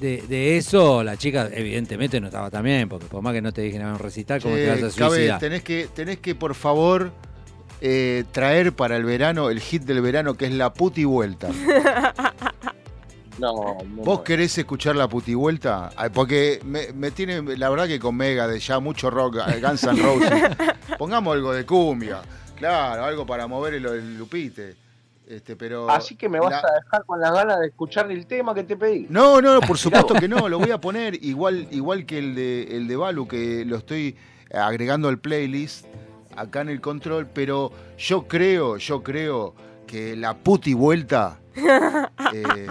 de, 0.00 0.22
de 0.28 0.56
eso, 0.58 1.02
la 1.02 1.16
chica 1.16 1.48
evidentemente 1.52 2.20
no 2.20 2.26
estaba 2.26 2.50
tan 2.50 2.62
bien, 2.64 2.88
porque 2.88 3.06
por 3.06 3.22
más 3.22 3.32
que 3.32 3.40
no 3.42 3.52
te 3.52 3.62
dijeran 3.62 3.92
un 3.92 3.98
recital, 3.98 4.42
¿cómo 4.42 4.54
Che, 4.54 4.64
te 4.64 4.82
vas 4.82 4.94
a 4.94 4.98
Cabe, 4.98 5.10
suicidar? 5.16 5.40
tenés 5.40 5.62
que, 5.62 5.88
tenés 5.94 6.18
que, 6.18 6.34
por 6.34 6.54
favor, 6.54 7.10
eh, 7.80 8.24
traer 8.32 8.72
para 8.72 8.96
el 8.96 9.04
verano 9.04 9.50
el 9.50 9.60
hit 9.60 9.82
del 9.84 10.00
verano 10.02 10.34
que 10.34 10.46
es 10.46 10.52
la 10.52 10.72
puti 10.72 11.04
vuelta. 11.04 11.48
No, 13.38 13.78
no, 13.86 14.02
¿Vos 14.02 14.20
querés 14.20 14.58
escuchar 14.58 14.96
la 14.96 15.08
puti 15.08 15.32
vuelta? 15.34 15.90
Ay, 15.96 16.10
Porque 16.12 16.60
me, 16.62 16.92
me 16.92 17.10
tiene, 17.10 17.40
la 17.56 17.70
verdad 17.70 17.86
que 17.86 17.98
con 17.98 18.14
Mega 18.14 18.46
de 18.46 18.58
ya 18.60 18.80
mucho 18.80 19.08
rock, 19.08 19.38
eh, 19.48 19.60
Guns 19.62 19.82
N' 19.84 20.02
Roses. 20.02 20.42
Pongamos 20.98 21.34
algo 21.34 21.52
de 21.54 21.64
cumbia, 21.64 22.20
claro, 22.56 23.02
algo 23.04 23.24
para 23.24 23.46
mover 23.46 23.74
el, 23.74 23.86
el 23.86 24.18
lupite. 24.18 24.76
Este, 25.26 25.56
pero 25.56 25.88
Así 25.88 26.16
que 26.16 26.28
me 26.28 26.38
vas 26.38 26.50
la- 26.50 26.58
a 26.58 26.74
dejar 26.84 27.04
con 27.06 27.18
las 27.18 27.32
ganas 27.32 27.60
de 27.60 27.68
escuchar 27.68 28.10
el 28.10 28.26
tema 28.26 28.52
que 28.52 28.64
te 28.64 28.76
pedí. 28.76 29.06
No, 29.08 29.40
no, 29.40 29.60
por 29.60 29.68
Mirá 29.70 29.76
supuesto 29.78 30.14
que 30.14 30.28
no, 30.28 30.46
lo 30.48 30.58
voy 30.58 30.72
a 30.72 30.78
poner 30.78 31.14
igual, 31.24 31.66
igual 31.70 32.04
que 32.04 32.18
el 32.18 32.34
de, 32.34 32.76
el 32.76 32.88
de 32.88 32.96
Balu, 32.96 33.26
que 33.26 33.64
lo 33.64 33.76
estoy 33.76 34.16
agregando 34.52 35.08
al 35.08 35.18
playlist 35.18 35.86
acá 36.36 36.60
en 36.62 36.68
el 36.70 36.80
control, 36.80 37.26
pero 37.32 37.72
yo 37.98 38.26
creo, 38.28 38.76
yo 38.76 39.02
creo 39.02 39.54
que 39.86 40.16
la 40.16 40.34
puti 40.36 40.74
vuelta 40.74 41.38
eh, 42.34 42.66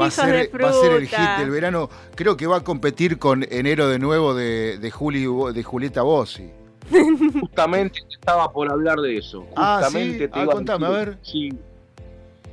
va, 0.00 0.06
a 0.06 0.10
ser, 0.10 0.50
va 0.62 0.68
a 0.68 0.72
ser 0.72 0.92
el 0.92 1.08
hit 1.08 1.18
del 1.38 1.50
verano. 1.50 1.88
Creo 2.14 2.36
que 2.36 2.46
va 2.46 2.58
a 2.58 2.64
competir 2.64 3.18
con 3.18 3.44
Enero 3.50 3.88
de 3.88 3.98
Nuevo 3.98 4.34
de, 4.34 4.78
de, 4.78 4.90
Juli, 4.90 5.26
de 5.52 5.62
Julieta 5.62 6.02
Bossi. 6.02 6.50
Justamente 7.40 8.00
estaba 8.10 8.52
por 8.52 8.70
hablar 8.70 8.98
de 9.00 9.18
eso. 9.18 9.46
Ah, 9.56 9.80
Justamente 9.82 10.26
¿sí? 10.26 10.30
te 10.32 10.38
Ah, 10.38 10.42
iba 10.44 10.52
contame, 10.52 10.86
a 10.86 10.90
decir- 10.90 11.06
ver. 11.06 11.18
Sí. 11.22 11.52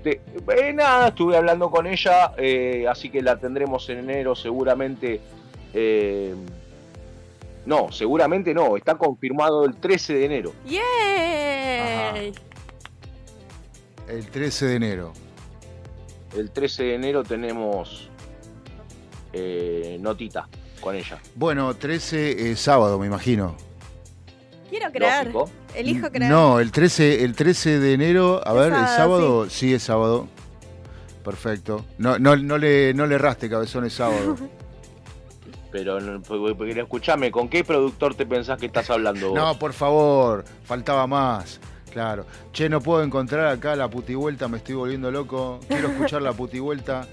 Te- 0.03 0.21
eh, 0.67 0.73
nada, 0.73 1.09
estuve 1.09 1.35
hablando 1.35 1.69
con 1.69 1.85
ella, 1.85 2.31
eh, 2.37 2.85
así 2.89 3.09
que 3.09 3.21
la 3.21 3.37
tendremos 3.37 3.89
en 3.89 3.99
enero 3.99 4.33
seguramente. 4.35 5.19
Eh, 7.69 7.81
no, 7.81 7.91
seguramente 7.91 8.53
no, 8.53 8.75
está 8.75 8.95
confirmado 8.97 9.65
el 9.65 9.75
13 9.75 10.13
de 10.13 10.25
enero. 10.25 10.53
¡Yay! 10.65 12.33
El 14.07 14.27
13 14.27 14.65
de 14.65 14.75
enero. 14.75 15.13
El 16.35 16.51
13 16.51 16.83
de 16.83 16.95
enero 16.95 17.23
tenemos 17.23 18.09
eh, 19.33 19.97
notita 19.99 20.47
con 20.81 20.95
ella. 20.95 21.19
Bueno, 21.35 21.73
13 21.75 22.51
es 22.51 22.59
sábado, 22.59 22.97
me 22.99 23.07
imagino. 23.07 23.55
Quiero 24.69 24.91
creer. 24.91 25.25
Lógico. 25.27 25.51
Elijo 25.75 26.11
creer. 26.11 26.31
No, 26.31 26.59
el 26.59 26.71
13, 26.71 27.23
el 27.23 27.35
13 27.35 27.79
de 27.79 27.93
enero, 27.93 28.41
a 28.45 28.51
Es 28.51 28.55
ver, 28.55 28.65
¿el 28.65 28.87
sábado, 28.87 28.95
sábado? 28.95 29.49
Sí. 29.49 29.73
es 29.73 29.83
sábado. 29.83 30.27
Perfecto. 31.23 31.85
No, 31.97 32.17
no, 32.17 32.35
no, 32.35 32.57
le, 32.57 32.93
no 32.93 33.05
le 33.05 33.15
erraste, 33.15 33.49
cabezón, 33.49 33.85
es 33.85 33.93
sábado. 33.93 34.35
Pero, 35.71 35.99
no- 35.99 36.21
porque- 36.21 36.55
porque, 36.55 36.79
escúchame, 36.79 37.31
¿con 37.31 37.47
qué 37.47 37.63
productor 37.63 38.15
te 38.15 38.25
pensás 38.25 38.57
que 38.59 38.65
estás 38.67 38.89
hablando 38.89 39.29
vos? 39.29 39.35
No, 39.37 39.57
por 39.59 39.73
favor, 39.73 40.43
faltaba 40.65 41.05
más. 41.07 41.59
Claro. 41.91 42.25
Che, 42.53 42.69
no 42.69 42.81
puedo 42.81 43.03
encontrar 43.03 43.47
acá 43.47 43.75
la 43.75 43.89
putivuelta, 43.89 44.47
me 44.47 44.57
estoy 44.57 44.75
volviendo 44.75 45.09
loco. 45.11 45.59
Quiero 45.67 45.87
escuchar 45.91 46.21
la 46.21 46.33
putivuelta 46.33 47.07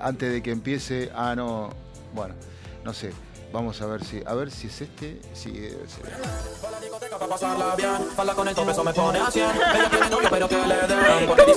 antes 0.00 0.32
de 0.32 0.42
que 0.42 0.50
empiece. 0.52 1.10
Ah, 1.14 1.34
no. 1.36 1.70
Bueno, 2.14 2.34
no 2.84 2.92
sé. 2.94 3.12
Vamos 3.52 3.80
a 3.82 3.86
ver 3.86 4.04
si. 4.04 4.22
A 4.26 4.34
ver 4.34 4.50
si 4.50 4.68
es 4.68 4.80
este. 4.80 5.20
Sí, 5.34 5.50
debe 5.50 5.86
ser. 5.88 6.06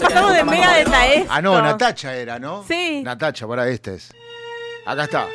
Estamos 0.02 0.34
de 0.34 0.44
mega 0.44 0.74
detalle. 0.74 1.26
Ah, 1.30 1.42
no, 1.42 1.62
Natacha 1.62 2.16
era, 2.16 2.40
¿no? 2.40 2.64
Sí. 2.68 3.02
Natacha, 3.04 3.48
para 3.48 3.68
este 3.68 3.96
es. 3.96 4.12
Acá 4.86 5.04
está. 5.04 5.28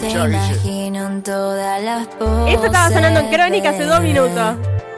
Te 0.00 0.10
imagino 0.10 1.06
en 1.06 1.22
todas 1.22 1.82
las 1.82 2.06
poses. 2.06 2.54
Esto 2.54 2.66
estaba 2.66 2.88
sonando 2.88 3.20
en 3.20 3.28
Crónica 3.30 3.70
hace 3.70 3.84
dos 3.84 4.00
minutos. 4.00 4.56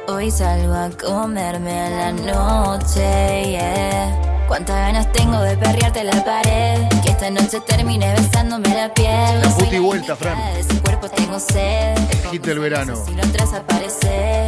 Hoy 0.09 0.31
salgo 0.31 0.75
a 0.75 0.91
comerme 0.91 1.81
a 1.81 1.91
la 1.91 2.13
noche, 2.13 3.51
yeah. 3.51 4.45
Cuántas 4.49 4.77
ganas 4.77 5.11
tengo 5.13 5.41
de 5.41 5.57
perrearte 5.57 6.05
la 6.05 6.25
pared. 6.25 6.87
Que 7.03 7.11
esta 7.11 7.31
noche 7.31 7.61
termine 7.67 8.13
besándome 8.15 8.69
la 8.75 8.93
piel. 8.93 9.41
La 9.43 9.51
Soy 9.51 9.65
puti 9.65 9.79
vuelta, 9.79 10.17
Fran. 10.17 10.37
de 10.55 10.61
ese 10.61 10.81
cuerpo 10.81 11.09
tengo 11.09 11.39
sed. 11.39 11.97
El 11.97 12.31
hit 12.31 12.45
del 12.45 12.59
verano. 12.59 12.95
Si 12.97 13.15
lo 13.15 13.23
entras 13.23 13.53
aparece. 13.55 14.47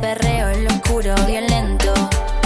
Perreo 0.00 0.48
en 0.50 0.64
lo 0.64 0.70
oscuro, 0.70 1.14
violento. 1.26 1.92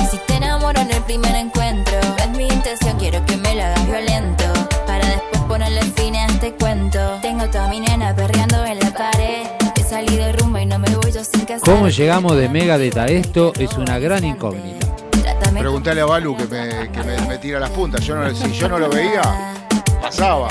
Y 0.03 0.07
si 0.07 0.19
te 0.27 0.35
enamoro 0.35 0.81
en 0.81 0.91
el 0.91 1.03
primer 1.03 1.35
encuentro, 1.35 1.99
es 2.19 2.29
mi 2.31 2.47
intención, 2.49 2.99
quiero 2.99 3.25
que 3.25 3.37
me 3.37 3.55
lo 3.55 3.63
hagas 3.63 3.87
violento. 3.87 4.45
Para 4.87 5.07
después 5.07 5.43
ponerle 5.49 5.83
fin 5.83 6.17
a 6.17 6.27
este 6.27 6.53
cuento. 6.55 6.88
Tengo 7.39 7.53
toda 7.53 7.69
mi 7.69 7.79
nena 7.79 8.17
perreando 8.17 8.65
en 8.65 8.81
la 8.81 8.91
pared. 8.93 9.47
He 9.77 9.83
salido 9.85 10.25
de 10.25 10.33
rumba 10.33 10.61
y 10.61 10.67
no 10.67 10.77
me 10.81 10.93
voy 10.97 11.13
yo 11.13 11.23
sin 11.23 11.45
casar. 11.45 11.61
¿Cómo 11.61 11.89
llegamos 11.89 12.37
de 12.37 12.49
Megadeth 12.49 12.97
a 12.97 13.07
esto? 13.07 13.53
Es 13.61 13.75
una 13.75 14.01
gran 14.01 14.25
incógnita. 14.25 14.89
Preguntale 15.57 16.01
a 16.01 16.05
Balu 16.05 16.37
que 16.37 16.47
me, 16.49 16.91
que 16.91 17.01
me, 17.05 17.17
me 17.29 17.39
tira 17.39 17.61
las 17.61 17.71
puntas. 17.71 18.05
Yo 18.05 18.17
no, 18.17 18.35
si 18.35 18.51
yo 18.51 18.69
no 18.69 18.81
lo 18.81 18.89
veía, 18.89 19.23
pasaba. 20.09 20.49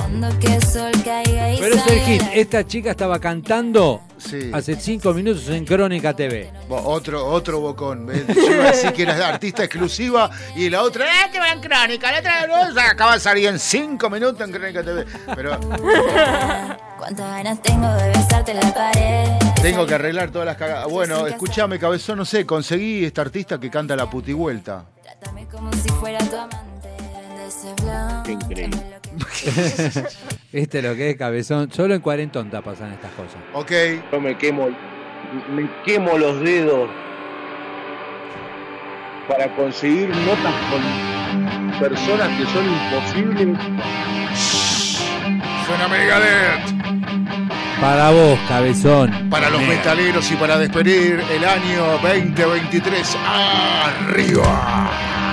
Pero 1.60 1.76
es 1.76 1.88
el 1.88 2.00
hit. 2.02 2.24
Esta 2.34 2.66
chica 2.66 2.92
estaba 2.92 3.20
cantando 3.20 4.02
Sí. 4.18 4.50
hace 4.54 4.76
cinco 4.76 5.14
minutos 5.14 5.48
en 5.50 5.64
Crónica 5.66 6.14
TV. 6.16 6.52
Otro, 6.70 7.26
otro 7.28 7.60
bocón. 7.60 8.06
¿ves? 8.08 8.26
Yo 8.28 8.52
iba 8.52 8.64
a 8.66 8.72
decir 8.72 8.92
que 8.94 9.04
era 9.04 9.28
artista 9.28 9.64
exclusiva 9.64 10.30
y 10.56 10.70
la 10.70 10.82
otra, 10.84 11.06
¡eh, 11.06 11.30
que 11.32 11.40
va 11.40 11.50
en 11.52 11.62
Crónica! 11.62 12.12
La 12.12 12.20
otra, 12.20 12.74
sea, 12.74 12.92
acaba 12.92 13.14
de 13.14 13.20
salir 13.20 13.48
en 13.48 13.60
cinco 13.60 14.10
minutos 14.10 14.42
en 14.42 14.52
Crónica 14.52 14.84
TV. 14.84 15.06
Pero 15.36 15.60
Cuántas 16.98 17.30
ganas 17.30 17.62
tengo 17.62 17.88
de 17.94 18.10
besarte 18.10 18.54
la 18.56 18.74
pared. 18.74 19.28
tengo 19.62 19.86
que 19.86 19.94
arreglar 19.94 20.32
todas 20.32 20.48
las 20.48 20.58
cagadas. 20.58 20.88
Bueno, 20.90 21.28
escúchame, 21.28 21.78
cabezón, 21.78 22.18
no 22.18 22.26
sé, 22.26 22.46
conseguí 22.46 23.06
esta 23.06 23.22
artista 23.22 23.60
que 23.60 23.70
canta 23.70 23.96
la 23.96 24.10
putivuelta. 24.10 24.86
Trátame 25.04 25.48
como 25.48 25.72
si 25.74 25.90
fuera 25.90 26.18
tu 26.20 26.36
amante. 26.36 26.77
Qué 28.26 28.32
increíble. 28.34 28.78
este 30.52 30.78
es 30.80 30.84
lo 30.84 30.95
que 30.95 31.11
es 31.11 31.18
cabezón. 31.18 31.72
Solo 31.72 31.94
en 31.95 32.02
Cuarentonta 32.02 32.61
pasan 32.61 32.91
estas 32.94 33.11
cosas. 33.11 33.38
Ok. 33.53 33.72
Yo 34.11 34.19
me 34.19 34.38
quemo, 34.38 34.68
me 35.53 35.69
quemo 35.86 36.18
los 36.18 36.41
dedos 36.41 36.90
para 39.28 39.53
conseguir 39.56 40.10
notas 40.10 40.53
con 40.69 40.82
personas 41.80 42.30
que 42.38 42.45
son 42.45 42.65
imposibles. 42.65 43.57
Suena 45.65 45.88
Megadeth. 45.90 46.78
Para 47.80 48.10
vos, 48.11 48.40
cabezón. 48.48 49.30
Para 49.30 49.49
los 49.49 49.61
Mega. 49.61 49.74
metaleros 49.76 50.32
y 50.32 50.36
para 50.36 50.57
despedir 50.57 51.24
el 51.32 51.45
año 51.45 51.99
2023. 52.02 53.18
¡Arriba! 53.26 55.27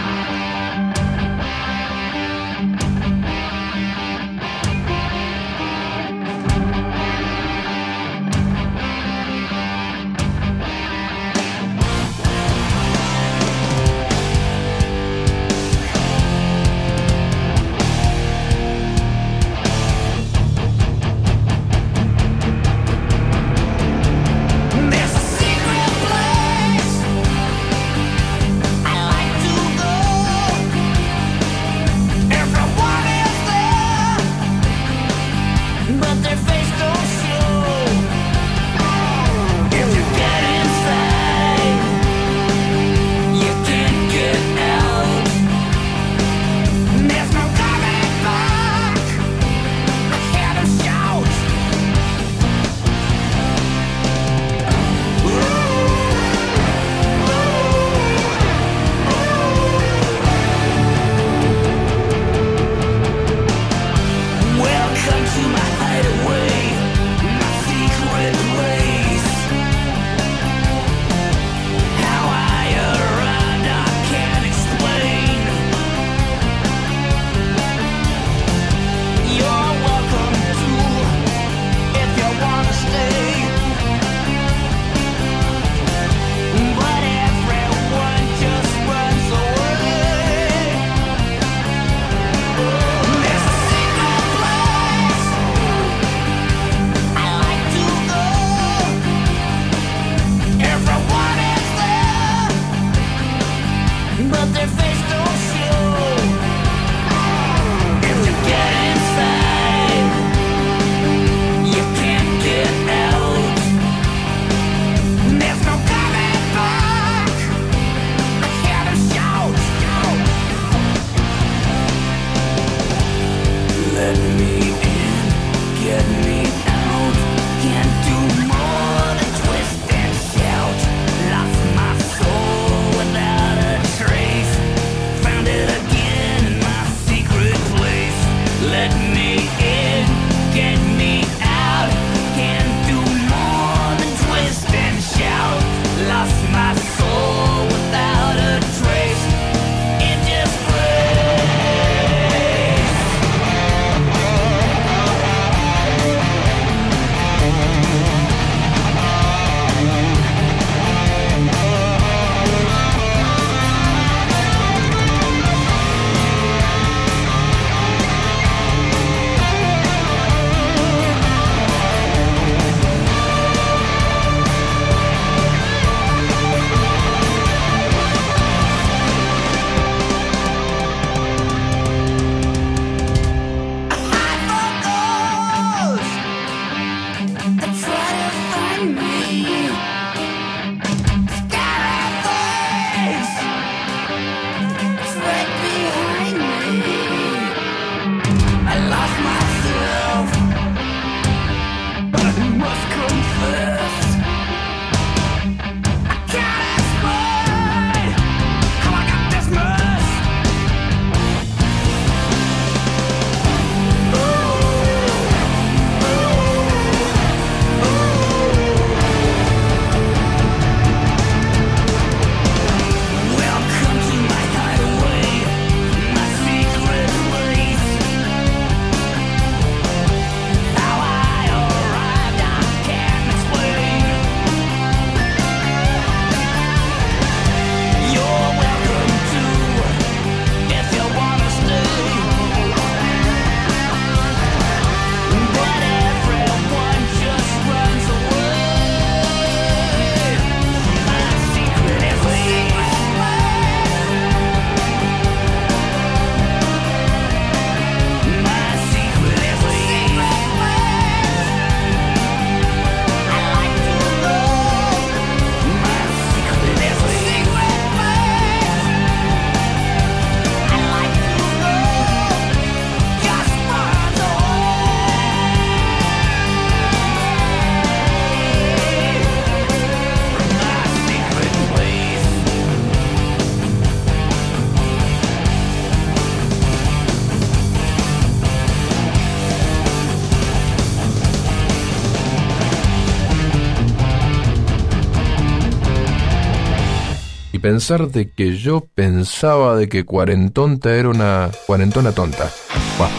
Pensar 297.75 298.07
de 298.07 298.31
que 298.31 298.57
yo 298.57 298.87
pensaba 298.95 299.75
de 299.75 299.89
que 299.89 300.05
cuarentonta 300.05 300.95
era 300.95 301.09
una 301.09 301.51
cuarentona 301.67 302.13
tonta. 302.13 302.49
Buah, 302.97 303.11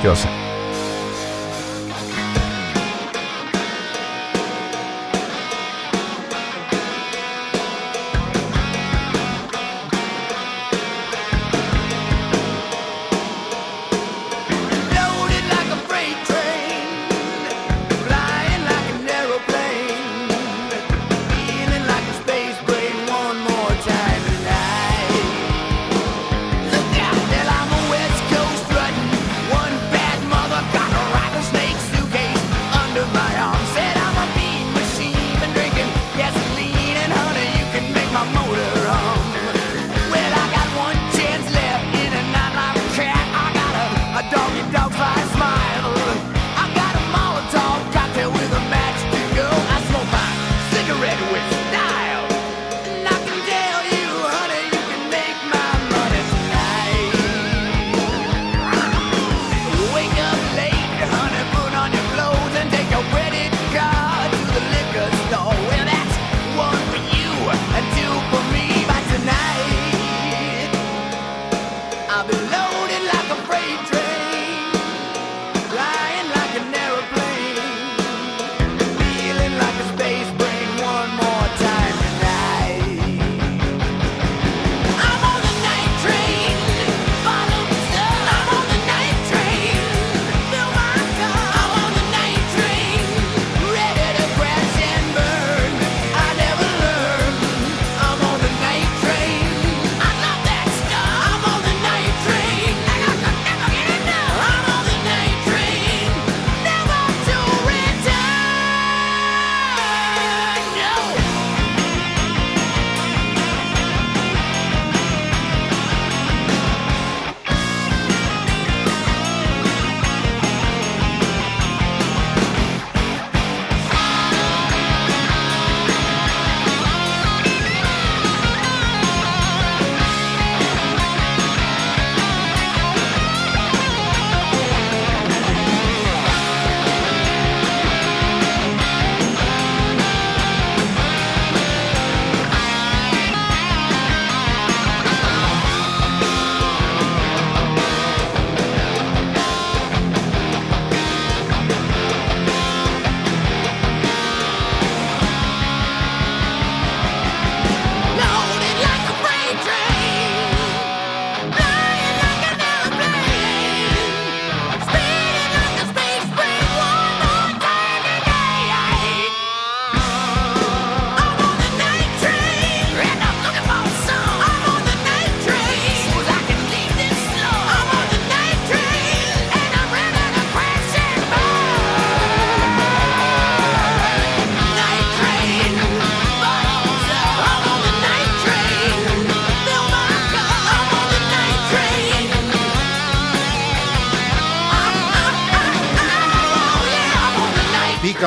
¿qué 0.00 0.08
va 0.08 0.47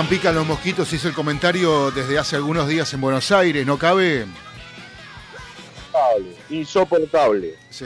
Pican, 0.02 0.08
pican 0.08 0.36
los 0.36 0.48
mosquitos, 0.48 0.92
hizo 0.94 1.08
el 1.10 1.14
comentario 1.14 1.92
desde 1.92 2.18
hace 2.18 2.36
algunos 2.36 2.68
días 2.68 2.92
en 2.94 3.02
Buenos 3.02 3.32
Aires, 3.32 3.66
¿no 3.68 3.78
cabe? 3.78 4.26
Insoportable, 5.92 6.36
insoportable. 6.50 7.56
Sí. 7.70 7.86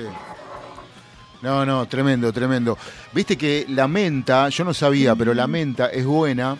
No, 1.41 1.65
no, 1.65 1.85
tremendo, 1.87 2.31
tremendo. 2.31 2.77
Viste 3.11 3.37
que 3.37 3.65
la 3.69 3.87
menta, 3.89 4.47
yo 4.49 4.63
no 4.63 4.73
sabía, 4.73 5.13
pero 5.15 5.33
la 5.33 5.45
menta 5.47 5.87
es 5.87 6.05
buena. 6.05 6.57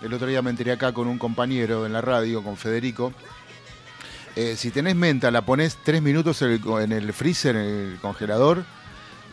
El 0.00 0.14
otro 0.14 0.26
día 0.26 0.40
me 0.40 0.50
enteré 0.50 0.72
acá 0.72 0.92
con 0.92 1.06
un 1.06 1.18
compañero 1.18 1.84
en 1.84 1.92
la 1.92 2.00
radio, 2.00 2.42
con 2.42 2.56
Federico. 2.56 3.12
Eh, 4.36 4.54
si 4.56 4.70
tenés 4.70 4.96
menta, 4.96 5.30
la 5.30 5.42
pones 5.42 5.76
tres 5.84 6.00
minutos 6.00 6.40
en 6.42 6.52
el, 6.52 6.60
co- 6.60 6.80
en 6.80 6.92
el 6.92 7.12
freezer, 7.12 7.56
en 7.56 7.92
el 7.92 7.98
congelador, 8.00 8.64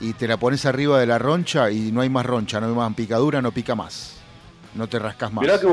y 0.02 0.14
te 0.14 0.28
la 0.28 0.36
pones 0.38 0.66
arriba 0.66 1.00
de 1.00 1.06
la 1.06 1.18
roncha 1.18 1.72
y 1.72 1.92
no 1.94 2.02
hay 2.02 2.10
más 2.10 2.26
roncha, 2.26 2.60
no 2.60 2.68
hay 2.68 2.74
más 2.74 2.94
picadura, 2.94 3.42
no 3.42 3.52
pica 3.54 3.74
más. 3.74 4.18
No 4.76 4.88
te 4.88 5.00
rascas 5.00 5.32
más. 5.32 5.44
Mirá 5.44 5.60
que 5.60 5.68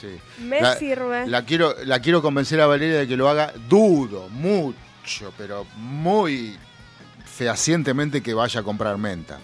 Sí. 0.00 0.18
Me 0.42 0.60
la, 0.60 0.76
sirve. 0.76 1.26
La 1.26 1.44
quiero, 1.44 1.74
la 1.84 2.00
quiero 2.00 2.20
convencer 2.20 2.60
a 2.60 2.66
Valeria 2.66 2.98
de 2.98 3.08
que 3.08 3.16
lo 3.16 3.28
haga. 3.28 3.52
Dudo 3.68 4.28
mucho, 4.28 5.32
pero 5.38 5.66
muy 5.76 6.58
fehacientemente 7.24 8.22
que 8.22 8.34
vaya 8.34 8.60
a 8.60 8.62
comprar 8.62 8.98
menta. 8.98 9.38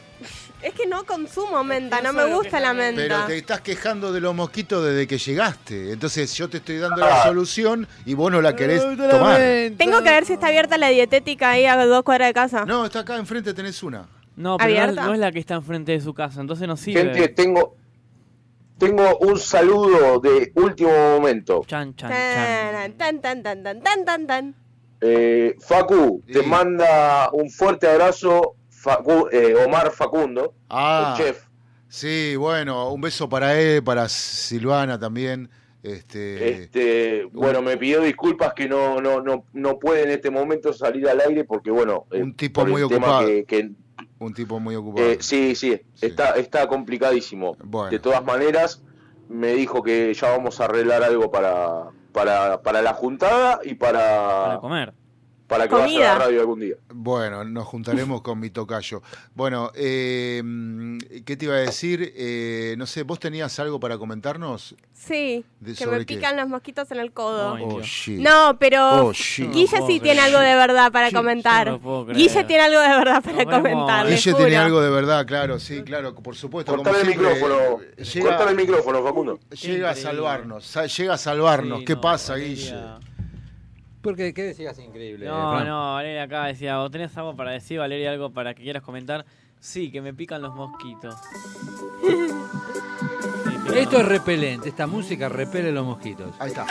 Es 0.63 0.75
que 0.75 0.87
no 0.87 1.05
consumo 1.05 1.65
menta, 1.65 2.03
no 2.03 2.13
me 2.13 2.27
gusta 2.27 2.61
la 2.61 2.75
menta. 2.75 3.01
Pero 3.01 3.25
te 3.25 3.39
estás 3.39 3.63
quejando 3.63 4.13
de 4.13 4.21
los 4.21 4.35
mosquitos 4.35 4.85
desde 4.85 5.07
que 5.07 5.17
llegaste. 5.17 5.93
Entonces 5.93 6.35
yo 6.35 6.51
te 6.51 6.59
estoy 6.59 6.77
dando 6.77 7.01
la 7.01 7.23
solución 7.23 7.89
y 8.05 8.13
vos 8.13 8.31
no 8.31 8.43
la 8.43 8.55
querés 8.55 8.83
tomar. 8.83 9.41
Tengo 9.79 10.03
que 10.03 10.11
ver 10.11 10.27
si 10.27 10.35
está 10.35 10.49
abierta 10.49 10.77
la 10.77 10.89
dietética 10.89 11.51
ahí 11.51 11.65
a 11.65 11.83
dos 11.87 12.03
cuadras 12.03 12.29
de 12.29 12.35
casa. 12.35 12.65
No, 12.67 12.85
está 12.85 13.01
acá 13.01 13.17
enfrente, 13.17 13.55
tenés 13.55 13.83
una. 13.83 14.07
No, 14.41 14.57
pero 14.57 14.71
no 14.71 14.75
es, 14.77 14.83
¿Abierta? 14.83 15.07
no 15.07 15.13
es 15.15 15.21
la 15.21 15.33
que 15.33 15.39
está 15.39 15.55
enfrente 15.55 15.93
de 15.93 16.01
su 16.01 16.15
casa, 16.15 16.41
entonces 16.41 16.67
no 16.67 16.77
sirve. 16.77 17.03
Gente, 17.03 17.29
tengo, 17.29 17.77
tengo 18.79 19.19
un 19.19 19.39
saludo 19.39 20.19
de 20.21 20.53
último 20.55 20.91
momento. 20.91 21.63
Chan, 21.67 21.95
chan, 21.95 22.11
Tan, 22.11 22.93
tan, 22.97 23.21
tan, 23.21 23.43
tan, 23.43 23.63
tan, 23.63 23.83
tan, 23.83 24.05
tan, 24.05 24.27
tan. 24.27 24.55
Eh, 25.03 25.57
Facu, 25.61 26.23
te 26.31 26.43
manda 26.43 27.31
un 27.33 27.51
fuerte 27.51 27.87
abrazo 27.89 28.55
Facu- 28.71 29.29
eh, 29.33 29.55
Omar 29.67 29.91
Facundo, 29.93 30.55
Ah, 30.71 31.15
el 31.19 31.25
chef. 31.25 31.45
sí, 31.89 32.35
bueno, 32.37 32.93
un 32.93 33.01
beso 33.01 33.29
para 33.29 33.59
él, 33.61 33.83
para 33.85 34.09
Silvana 34.09 34.99
también. 34.99 35.51
Este, 35.83 36.51
Este, 36.63 37.25
bueno, 37.33 37.63
me 37.63 37.79
pidió 37.79 38.03
disculpas 38.03 38.53
que 38.53 38.69
no, 38.69 39.01
no, 39.01 39.23
no, 39.23 39.45
no 39.55 39.79
puede 39.79 40.03
en 40.03 40.11
este 40.11 40.31
momento 40.31 40.75
salir 40.75 41.09
al 41.09 41.21
aire 41.21 41.45
porque, 41.45 41.71
bueno, 41.71 42.07
eh, 42.11 42.23
Un 42.23 42.35
tipo 42.35 42.67
muy 42.67 42.83
ocupado. 42.83 43.27
que- 43.27 43.45
que 43.47 43.71
un 44.21 44.35
tipo 44.35 44.61
muy 44.61 44.77
ocupado. 44.77 45.07
Eh, 45.07 45.19
sí, 45.21 45.55
sí, 45.57 45.81
Está, 46.01 46.37
está 46.37 46.69
complicadísimo. 46.69 47.57
De 47.91 47.99
todas 47.99 48.25
maneras, 48.25 48.83
me 49.29 49.55
dijo 49.55 49.83
que 49.83 50.13
ya 50.15 50.31
vamos 50.31 50.61
a 50.61 50.67
arreglar 50.67 51.03
algo 51.03 51.31
para, 51.31 51.89
para, 52.13 52.63
para 52.63 52.83
la 52.83 52.93
juntada 52.93 53.61
y 53.65 53.75
para, 53.75 54.45
Para 54.45 54.59
comer. 54.61 54.95
Para 55.51 55.69
que 55.69 55.75
vaya 55.75 55.85
a 55.85 55.89
Comida. 55.89 56.13
la 56.15 56.19
radio 56.25 56.41
algún 56.41 56.61
día. 56.61 56.75
Bueno, 56.95 57.45
nos 57.45 57.67
juntaremos 57.67 58.23
con 58.23 58.39
mi 58.41 58.49
tocayo. 58.51 59.03
Bueno, 59.35 59.71
eh, 59.75 60.43
¿qué 61.27 61.37
te 61.37 61.45
iba 61.45 61.55
a 61.57 61.59
decir? 61.59 62.15
Eh, 62.17 62.75
no 62.79 62.87
sé, 62.87 63.03
¿vos 63.03 63.19
tenías 63.19 63.59
algo 63.59 63.79
para 63.79 63.99
comentarnos? 63.99 64.75
Sí, 64.95 65.45
¿De- 65.61 65.75
que 65.75 65.87
me 65.87 65.99
qué? 65.99 66.15
pican 66.17 66.37
los 66.37 66.47
mosquitos 66.49 66.91
en 66.93 67.01
el 67.01 67.13
codo. 67.13 67.55
Oh, 67.61 67.81
shit. 67.83 68.21
No, 68.21 68.57
pero 68.59 69.07
Oh, 69.07 69.13
shit. 69.13 69.51
Guille 69.51 69.81
No 69.81 69.87
sí 69.87 69.99
tiene 70.01 70.21
algo 70.21 70.39
de 70.39 70.55
verdad 70.55 70.93
para 70.93 71.11
comentar. 71.11 71.67
no 71.67 71.81
puedo 71.81 72.05
creer. 72.07 72.19
Guille 72.19 72.45
tiene 72.45 72.63
algo 72.65 72.81
de 72.81 72.89
verdad 72.89 73.23
para 73.23 73.45
ponemos- 73.45 73.63
comentar. 73.63 74.07
juro. 74.07 74.37
tiene 74.37 74.57
algo 74.57 74.81
de 74.81 74.91
verdad, 74.91 75.27
claro, 75.27 75.59
sí, 75.59 75.83
claro, 75.83 76.15
por 76.15 76.37
supuesto. 76.37 76.73
como 76.73 76.85
Cortale 76.85 77.03
el 77.09 77.13
siempre, 77.15 77.35
micrófono. 77.35 77.81
Llega, 77.97 78.27
Cortale 78.29 78.51
el 78.51 78.57
micrófono, 78.57 79.03
Facundo. 79.03 79.41
llega 79.61 79.91
a 79.91 79.95
salvarnos, 79.97 80.65
sa- 80.67 80.87
llega 80.87 81.15
a 81.15 81.19
salvarnos. 81.19 81.83
¿Qué 81.85 81.97
pasa, 81.97 82.37
Guille? 82.37 82.75
Porque, 84.03 84.33
¿qué 84.33 84.45
decías 84.45 84.79
increíble? 84.79 85.27
No, 85.27 85.53
Fran? 85.53 85.67
no, 85.67 85.95
Valeria 85.95 86.23
acá 86.23 86.47
decía, 86.47 86.79
¿vos 86.79 86.91
tenés 86.91 87.17
algo 87.17 87.37
para 87.37 87.53
decir, 87.53 87.79
Valeria, 87.79 88.11
algo 88.11 88.31
para 88.31 88.55
que 88.55 88.63
quieras 88.63 88.83
comentar? 88.83 89.27
Sí, 89.59 89.91
que 89.91 90.01
me 90.01 90.15
pican 90.15 90.41
los 90.41 90.55
mosquitos. 90.55 91.15
Esto 93.75 94.01
es 94.01 94.07
repelente, 94.07 94.69
esta 94.71 94.87
música 94.87 95.29
repele 95.29 95.71
los 95.71 95.85
mosquitos. 95.87 96.35
Ahí 96.41 96.49
está. 96.49 96.67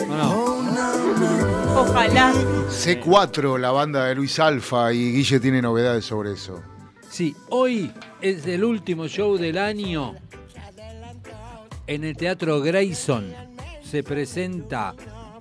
¿O 0.00 0.06
no? 0.06 1.80
Ojalá. 1.80 2.32
C4, 2.68 3.58
la 3.58 3.70
banda 3.70 4.06
de 4.06 4.14
Luis 4.14 4.40
Alfa, 4.40 4.92
y 4.92 5.12
Guille 5.12 5.38
tiene 5.38 5.62
novedades 5.62 6.04
sobre 6.04 6.32
eso. 6.32 6.62
Sí, 7.08 7.36
hoy 7.50 7.92
es 8.20 8.44
el 8.46 8.64
último 8.64 9.06
show 9.06 9.36
del 9.36 9.58
año 9.58 10.16
en 11.86 12.04
el 12.04 12.16
Teatro 12.16 12.60
Grayson. 12.60 13.32
Se 13.82 14.02
presenta 14.02 14.94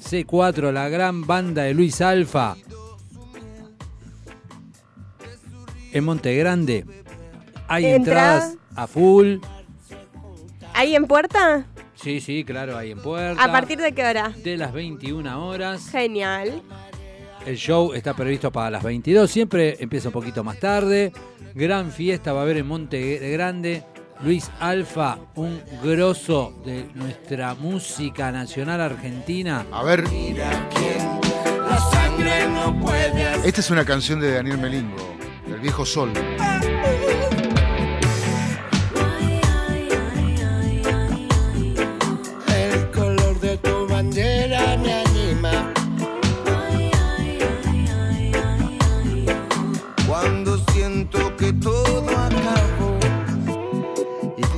C4, 0.09 0.71
la 0.71 0.87
gran 0.89 1.25
banda 1.25 1.63
de 1.63 1.73
Luis 1.73 1.99
Alfa. 2.01 2.55
En 5.91 6.03
Monte 6.03 6.35
Grande. 6.35 6.85
Hay 7.67 7.85
Entra- 7.85 7.95
entradas 7.95 8.57
a 8.75 8.87
full. 8.87 9.37
¿Ahí 10.73 10.95
en 10.95 11.05
puerta? 11.05 11.65
Sí, 11.95 12.19
sí, 12.19 12.43
claro, 12.43 12.77
hay 12.77 12.91
en 12.91 12.99
puerta. 13.01 13.41
¿A 13.43 13.51
partir 13.51 13.79
de 13.79 13.93
qué 13.93 14.05
hora? 14.05 14.31
de 14.43 14.57
las 14.57 14.73
21 14.73 15.47
horas. 15.47 15.89
Genial. 15.89 16.61
El 17.45 17.55
show 17.57 17.93
está 17.93 18.13
previsto 18.13 18.51
para 18.51 18.69
las 18.71 18.83
22. 18.83 19.29
Siempre 19.31 19.77
empieza 19.79 20.09
un 20.09 20.13
poquito 20.13 20.43
más 20.43 20.59
tarde. 20.59 21.13
Gran 21.53 21.91
fiesta 21.91 22.33
va 22.33 22.41
a 22.41 22.43
haber 22.43 22.57
en 22.57 22.67
Monte 22.67 23.17
Grande. 23.31 23.83
Luis 24.21 24.49
Alfa, 24.59 25.17
un 25.35 25.61
grosso 25.83 26.53
de 26.65 26.89
nuestra 26.95 27.53
música 27.53 28.31
nacional 28.31 28.81
argentina. 28.81 29.65
A 29.71 29.83
ver, 29.83 30.03
esta 33.43 33.61
es 33.61 33.69
una 33.71 33.85
canción 33.85 34.19
de 34.19 34.33
Daniel 34.33 34.57
Melingo, 34.57 35.15
del 35.47 35.59
viejo 35.59 35.85
Sol. 35.85 36.11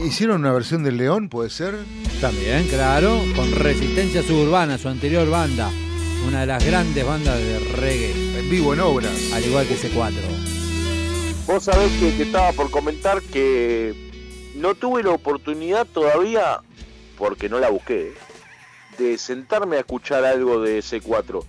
¿Hicieron 0.07 0.39
una 0.39 0.53
versión 0.53 0.85
del 0.85 0.95
León, 0.95 1.27
puede 1.27 1.49
ser? 1.49 1.75
También, 2.21 2.65
claro, 2.69 3.21
con 3.35 3.51
Resistencia 3.51 4.23
Suburbana, 4.23 4.77
su 4.77 4.87
anterior 4.87 5.29
banda. 5.29 5.69
Una 6.25 6.39
de 6.39 6.45
las 6.45 6.65
grandes 6.65 7.05
bandas 7.05 7.37
de 7.37 7.59
reggae. 7.59 8.39
En 8.39 8.49
vivo, 8.49 8.73
en 8.73 8.79
obras. 8.79 9.11
Al 9.33 9.43
igual 9.43 9.67
que 9.67 9.75
C4. 9.75 10.13
Vos 11.45 11.61
sabés 11.61 11.91
que 11.99 12.11
te 12.13 12.23
estaba 12.23 12.53
por 12.53 12.71
comentar 12.71 13.21
que 13.21 14.09
no 14.55 14.75
tuve 14.75 15.03
la 15.03 15.09
oportunidad 15.09 15.85
todavía, 15.85 16.61
porque 17.17 17.49
no 17.49 17.59
la 17.59 17.69
busqué, 17.69 18.13
de 18.97 19.17
sentarme 19.17 19.75
a 19.75 19.79
escuchar 19.79 20.23
algo 20.23 20.61
de 20.61 20.79
C4. 20.79 21.43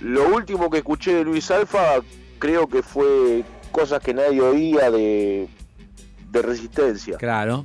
Lo 0.00 0.28
último 0.28 0.68
que 0.68 0.78
escuché 0.78 1.14
de 1.14 1.24
Luis 1.24 1.50
Alfa 1.50 2.00
creo 2.38 2.68
que 2.68 2.82
fue 2.82 3.44
cosas 3.72 4.00
que 4.00 4.12
nadie 4.12 4.42
oía 4.42 4.90
de, 4.90 5.48
de 6.30 6.42
resistencia. 6.42 7.16
Claro. 7.16 7.64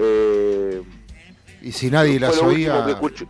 Eh, 0.00 0.82
y 1.62 1.72
si 1.72 1.90
nadie 1.90 2.18
Fue 2.18 2.28
las 2.28 2.36
lo 2.36 2.48
último 2.48 2.74
oía. 2.74 2.84
que 2.86 2.92
escuché. 2.92 3.26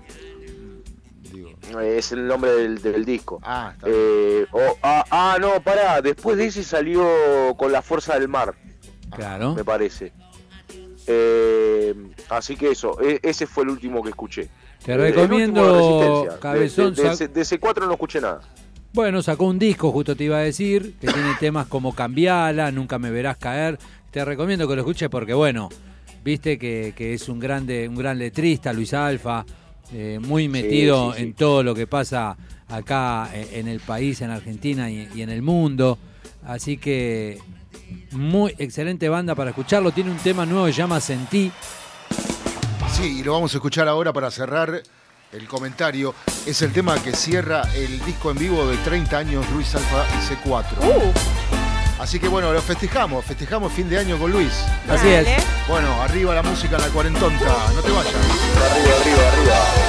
Es 1.82 2.12
el 2.12 2.27
nombre 2.27 2.51
del, 2.53 2.81
del 2.81 3.05
disco. 3.05 3.40
Ah, 3.43 3.74
Eh, 3.85 4.47
oh, 4.53 4.77
ah, 4.82 5.05
ah, 5.11 5.36
no, 5.40 5.61
pará. 5.62 6.01
Después 6.01 6.36
de 6.39 6.47
ese 6.47 6.62
salió 6.65 7.07
con 7.59 7.70
la 7.73 7.82
fuerza 7.82 8.19
del 8.19 8.28
mar. 8.28 8.55
Claro. 9.15 9.55
Me 9.55 9.65
parece. 9.65 10.12
Eh, 11.07 11.95
así 12.31 12.57
que 12.57 12.70
eso, 12.70 12.99
e- 13.01 13.20
ese 13.23 13.47
fue 13.47 13.65
el 13.65 13.70
último 13.70 14.03
que 14.03 14.11
escuché. 14.11 14.49
Te 14.85 14.93
Eh, 14.93 14.97
recomiendo, 14.97 16.23
de. 16.24 16.39
Cabezón, 16.39 16.95
De, 16.95 17.03
de- 17.03 17.16
de- 17.16 17.28
de 17.28 17.40
C4 17.45 17.86
no 17.86 17.93
escuché 17.93 18.20
nada. 18.20 18.40
Bueno, 18.93 19.20
sacó 19.23 19.45
un 19.45 19.59
disco, 19.59 19.93
justo 19.93 20.16
te 20.16 20.24
iba 20.24 20.39
a 20.39 20.40
decir, 20.40 20.95
que 21.01 21.07
tiene 21.07 21.35
temas 21.39 21.66
como 21.66 21.95
Cambiala, 21.95 22.70
Nunca 22.73 22.99
me 22.99 23.11
verás 23.11 23.36
caer. 23.36 23.78
Te 24.11 24.24
recomiendo 24.24 24.66
que 24.66 24.74
lo 24.74 24.81
escuches 24.82 25.09
porque, 25.11 25.35
bueno, 25.35 25.69
viste 26.28 26.59
que, 26.59 26.92
que 26.94 27.14
es 27.14 27.26
un 27.30 27.40
grande, 27.40 27.88
un 27.88 27.96
gran 27.96 28.18
letrista, 28.18 28.70
Luis 28.70 28.92
Alfa, 28.92 29.46
eh, 29.92 30.18
muy 30.20 30.46
metido 30.46 31.12
sí, 31.12 31.18
sí. 31.18 31.24
en 31.24 31.32
todo 31.32 31.62
lo 31.62 31.74
que 31.74 31.86
pasa 31.86 32.36
acá 32.68 33.30
eh, 33.32 33.48
en 33.55 33.66
el 33.66 33.80
país, 33.80 34.20
en 34.20 34.30
Argentina 34.30 34.90
y, 34.90 35.09
y 35.14 35.22
en 35.22 35.30
el 35.30 35.40
mundo. 35.40 35.98
Así 36.44 36.76
que 36.76 37.38
muy 38.12 38.55
excelente 38.59 39.09
banda 39.09 39.34
para 39.34 39.50
escucharlo. 39.50 39.90
Tiene 39.90 40.10
un 40.10 40.18
tema 40.18 40.44
nuevo 40.44 40.66
que 40.66 40.72
se 40.72 40.78
llama 40.78 41.00
Sentí. 41.00 41.50
Sí, 42.92 43.20
y 43.20 43.22
lo 43.22 43.32
vamos 43.32 43.55
a 43.55 43.56
escuchar 43.56 43.88
ahora 43.88 44.12
para 44.12 44.30
cerrar 44.30 44.82
el 45.32 45.48
comentario. 45.48 46.14
Es 46.46 46.60
el 46.60 46.72
tema 46.74 47.02
que 47.02 47.12
cierra 47.12 47.62
el 47.74 48.05
disco 48.05 48.30
en 48.30 48.38
vivo 48.38 48.66
de 48.66 48.76
30 48.78 49.16
años 49.16 49.50
Luis 49.50 49.74
Alfa 49.74 50.05
y 50.14 50.48
C4. 50.48 51.57
Así 51.98 52.20
que 52.20 52.28
bueno, 52.28 52.52
lo 52.52 52.62
festejamos, 52.62 53.24
festejamos 53.24 53.72
fin 53.72 53.88
de 53.88 53.98
año 53.98 54.18
con 54.18 54.30
Luis. 54.30 54.52
Así 54.88 55.08
es. 55.08 55.26
Bueno, 55.66 56.00
arriba 56.02 56.34
la 56.34 56.42
música 56.42 56.76
en 56.76 56.82
la 56.82 56.88
cuarentonta, 56.88 57.46
no 57.74 57.80
te 57.82 57.90
vayas. 57.90 58.14
Arriba, 58.14 58.96
arriba, 59.00 59.32
arriba. 59.32 59.88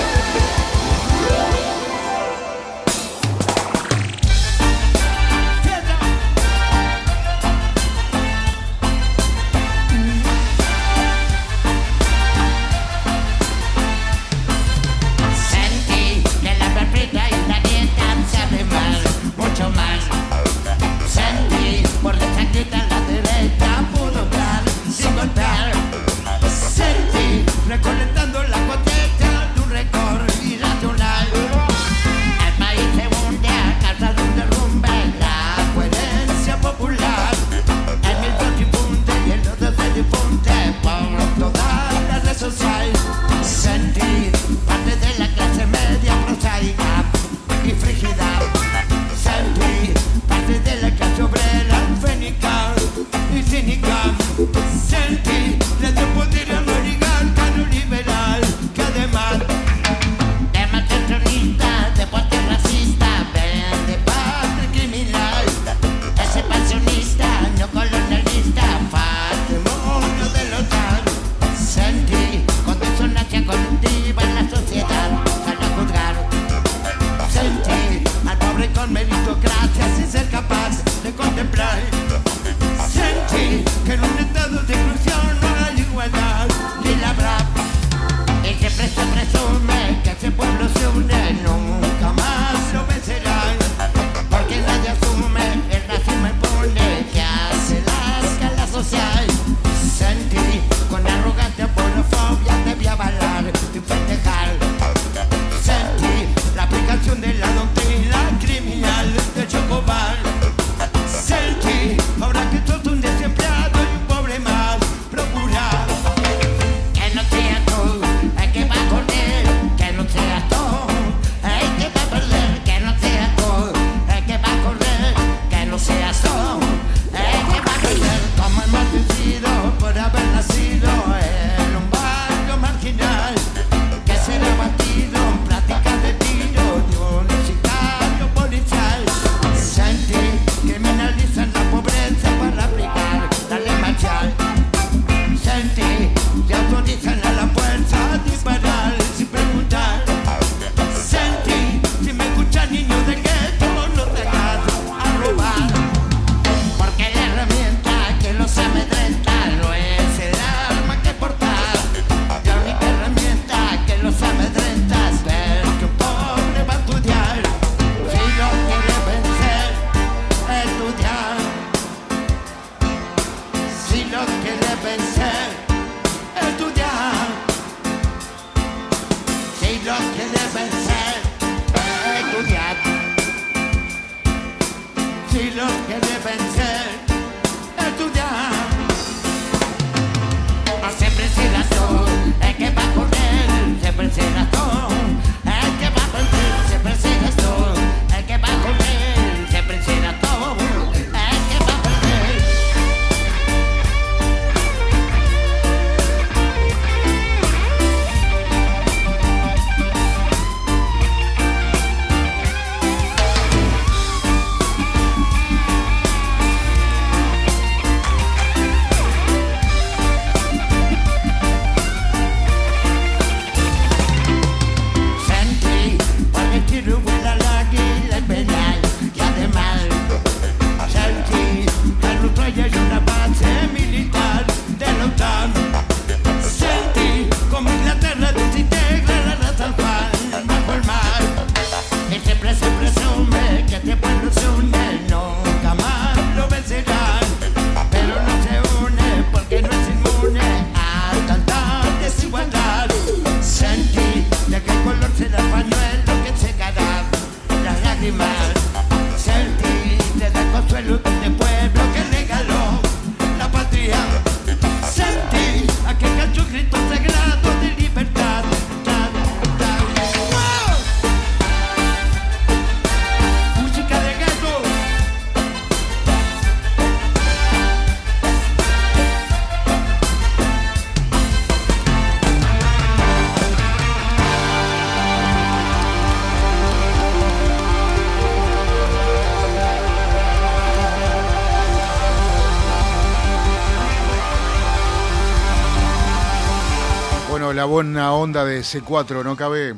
Buena 297.79 298.13
onda 298.13 298.43
de 298.43 298.59
C4, 298.59 299.23
¿no 299.23 299.37
cabe? 299.37 299.73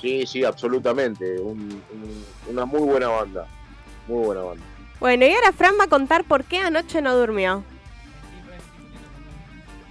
Sí, 0.00 0.24
sí, 0.24 0.44
absolutamente. 0.44 1.40
Un- 1.40 1.82
un- 1.92 2.24
una 2.48 2.64
muy 2.64 2.80
buena 2.82 3.08
banda. 3.08 3.46
Muy 4.06 4.24
buena 4.26 4.42
banda. 4.42 4.62
Bueno, 5.00 5.26
y 5.26 5.32
ahora 5.34 5.50
Fran 5.52 5.74
va 5.80 5.84
a 5.84 5.88
contar 5.88 6.22
por 6.22 6.44
qué 6.44 6.58
anoche 6.60 7.02
no 7.02 7.16
durmió. 7.16 7.64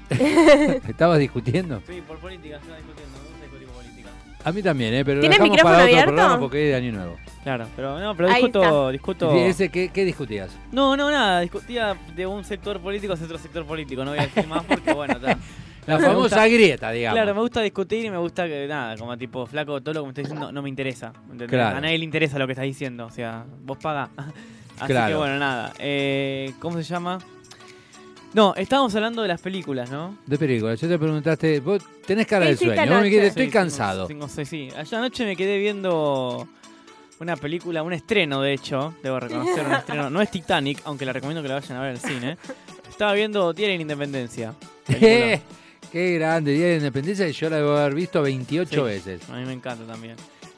¿Estabas 0.87 1.19
discutiendo? 1.19 1.81
Sí, 1.85 2.01
por 2.07 2.17
política, 2.19 2.55
estaba 2.55 2.77
discutiendo. 2.77 3.17
Discutir 3.41 3.67
política. 3.67 4.09
A 4.45 4.51
mí 4.53 4.63
también, 4.63 4.93
¿eh? 4.93 5.03
Pero 5.03 5.15
lo 5.15 5.21
¿Tiene 5.21 5.33
dejamos 5.35 5.51
micrófono 5.51 5.73
para 5.75 5.83
otro 5.83 5.93
abierto? 5.97 6.13
programa 6.15 6.39
porque 6.39 6.63
es 6.63 6.69
de 6.71 6.75
Año 6.75 6.91
Nuevo. 6.93 7.17
Claro, 7.43 7.67
pero 7.75 7.99
no, 7.99 8.15
pero 8.15 8.29
Ahí 8.29 8.35
discuto, 8.35 8.63
está. 8.63 8.91
discuto. 8.91 9.31
Ese, 9.35 9.69
¿qué, 9.69 9.89
¿Qué 9.89 10.05
discutías? 10.05 10.51
No, 10.71 10.95
no, 10.95 11.11
nada, 11.11 11.41
discutía 11.41 11.97
de 12.15 12.25
un 12.25 12.45
sector 12.45 12.79
político 12.79 13.13
hacia 13.13 13.25
otro 13.25 13.37
sector 13.37 13.65
político, 13.65 14.05
no 14.05 14.11
voy 14.11 14.19
a 14.19 14.27
decir 14.27 14.47
más 14.47 14.63
porque 14.63 14.93
bueno, 14.93 15.15
está. 15.17 15.37
La 15.87 15.99
famosa 15.99 16.15
gusta- 16.35 16.47
grieta, 16.47 16.91
digamos. 16.91 17.15
Claro, 17.17 17.33
me 17.35 17.41
gusta 17.41 17.61
discutir 17.61 18.05
y 18.05 18.09
me 18.09 18.17
gusta 18.17 18.45
que 18.47 18.67
nada, 18.67 18.95
como 18.97 19.17
tipo 19.17 19.45
flaco, 19.45 19.81
todo 19.81 19.93
lo 19.93 20.01
que 20.01 20.05
me 20.05 20.09
estás 20.11 20.23
diciendo 20.25 20.51
no 20.51 20.61
me 20.61 20.69
interesa. 20.69 21.13
Claro. 21.47 21.77
A 21.77 21.81
nadie 21.81 21.97
le 21.97 22.03
interesa 22.05 22.37
lo 22.37 22.45
que 22.45 22.53
estás 22.53 22.65
diciendo, 22.65 23.05
o 23.05 23.11
sea, 23.11 23.45
vos 23.63 23.77
paga. 23.77 24.09
Así 24.79 24.93
Claro. 24.93 25.13
que 25.13 25.17
bueno, 25.17 25.39
nada. 25.39 25.73
Eh, 25.79 26.53
¿Cómo 26.59 26.77
se 26.77 26.83
llama? 26.83 27.17
No, 28.33 28.53
estábamos 28.55 28.93
hablando 28.93 29.21
de 29.21 29.29
las 29.29 29.41
películas, 29.41 29.89
¿no? 29.89 30.17
De 30.27 30.37
películas. 30.37 30.79
Yo 30.79 30.87
te 30.87 30.99
preguntaste, 30.99 31.59
vos 31.61 31.81
tenés 32.05 32.27
cara 32.27 32.45
¿Qué 32.45 32.51
de 32.51 32.57
sueño. 32.57 32.75
Vos 32.81 32.87
me 32.89 32.95
anoche? 32.95 33.27
estoy 33.27 33.45
Sí, 33.45 33.51
cansado. 33.51 34.05
cinco- 34.07 34.27
cinco- 34.27 34.45
sí, 34.45 34.69
Allá 34.75 34.97
anoche 34.99 35.25
me 35.25 35.35
quedé 35.35 35.57
viendo 35.57 36.47
una 37.19 37.35
película, 37.37 37.81
un 37.81 37.93
estreno 37.93 38.41
de 38.41 38.53
hecho, 38.53 38.93
debo 39.01 39.19
reconocer 39.19 39.65
un 39.65 39.71
estreno. 39.73 40.09
No 40.11 40.21
es 40.21 40.29
Titanic, 40.29 40.81
aunque 40.85 41.05
la 41.05 41.13
recomiendo 41.13 41.41
que 41.41 41.47
la 41.47 41.55
vayan 41.55 41.77
a 41.77 41.81
ver 41.81 41.89
en 41.91 41.95
el 41.95 42.01
cine. 42.01 42.37
Estaba 42.89 43.13
viendo 43.13 43.53
la 43.53 43.71
Independencia. 43.73 44.53
Qué 45.91 46.15
grande, 46.15 46.51
Día 46.51 46.65
de 46.65 46.71
la 46.71 46.77
Independencia, 46.77 47.25
que 47.25 47.33
yo 47.33 47.49
la 47.49 47.57
debo 47.57 47.77
haber 47.77 47.95
visto 47.95 48.21
28 48.21 48.69
Sí, 48.69 48.79
veces. 48.81 49.29
A 49.29 49.35
mí 49.37 49.45
me 49.45 49.53
encanta 49.53 49.85
también. 49.85 50.15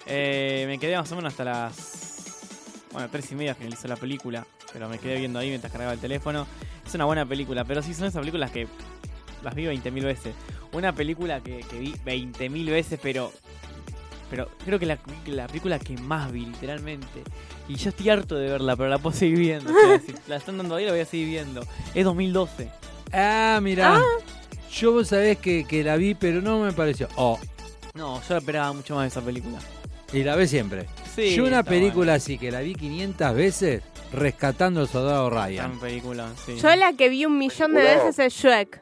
Eh, 0.08 0.66
me 0.68 0.80
quedé 0.80 0.98
más 0.98 1.12
o 1.12 1.16
menos 1.16 1.34
hasta 1.34 1.44
las. 1.46 2.86
Bueno, 2.92 3.08
tres 3.12 3.32
y 3.32 3.36
media 3.36 3.54
finalizó 3.54 3.88
la 3.88 3.96
película. 3.96 4.46
Pero 4.74 4.90
me 4.90 4.98
quedé 5.00 5.18
viendo 5.20 5.40
ahí 5.40 5.50
mientras 5.50 5.72
cargaba 5.72 5.94
el 5.94 6.00
teléfono. 6.00 6.48
Es 6.86 6.94
una 6.96 7.06
buena 7.06 7.26
película, 7.26 7.64
pero 7.64 7.82
sí 7.84 7.94
son 7.94 8.08
esas 8.08 8.20
películas 8.20 8.50
que 8.52 8.68
las 9.44 9.54
vi 9.54 9.66
20.000 9.66 10.04
veces. 10.04 10.34
Una 10.72 10.94
película 10.94 11.42
que, 11.42 11.60
que 11.70 11.80
vi 11.80 11.94
20.000 12.06 12.66
veces, 12.72 13.00
pero. 13.02 13.32
Pero 14.32 14.48
creo 14.64 14.78
que 14.78 14.86
la, 14.86 15.00
la 15.28 15.48
película 15.48 15.80
que 15.80 15.98
más 15.98 16.32
vi, 16.32 16.46
literalmente. 16.46 17.24
Y 17.68 17.76
yo 17.76 17.90
estoy 17.90 18.10
harto 18.10 18.36
de 18.36 18.50
verla, 18.50 18.76
pero 18.76 18.90
la 18.90 18.98
puedo 19.00 19.16
seguir 19.16 19.40
viendo. 19.40 19.72
o 19.76 19.76
sea, 19.76 20.00
si 20.00 20.14
la 20.28 20.36
están 20.38 20.58
dando 20.58 20.76
ahí, 20.76 20.86
la 20.86 20.92
voy 20.92 21.02
a 21.02 21.06
seguir 21.06 21.28
viendo. 21.28 21.62
Es 21.94 22.06
2012. 22.06 22.70
Ah, 23.12 23.60
mira. 23.62 24.02
Yo 24.72 24.92
vos 24.94 25.08
sabés 25.08 25.38
que, 25.40 25.66
que 25.66 25.84
la 25.84 25.96
vi, 25.98 26.14
pero 26.16 26.42
no 26.42 26.60
me 26.64 26.72
pareció. 26.74 27.08
Oh, 27.16 27.40
No, 27.96 28.22
yo 28.28 28.38
esperaba 28.38 28.72
mucho 28.74 28.96
más 28.96 29.04
de 29.04 29.08
esa 29.10 29.22
película. 29.22 29.60
y 30.14 30.24
la 30.24 30.36
ves 30.36 30.50
siempre. 30.50 30.86
Sí, 31.16 31.36
yo 31.36 31.44
una 31.46 31.60
está 31.60 31.72
película 31.72 32.14
así 32.16 32.38
que 32.38 32.52
la 32.52 32.62
vi 32.62 32.76
500 32.76 33.36
veces, 33.36 33.84
Rescatando 34.12 34.82
al 34.82 34.88
Soldado 34.88 35.30
Ryan. 35.30 35.56
Gran 35.70 35.80
película, 35.80 36.32
sí. 36.46 36.56
Yo 36.58 36.76
la 36.76 36.94
que 36.94 37.10
vi 37.10 37.26
un 37.26 37.38
millón 37.38 37.74
de 37.76 37.82
veces 37.84 38.18
es 38.18 38.34
Shrek. 38.34 38.82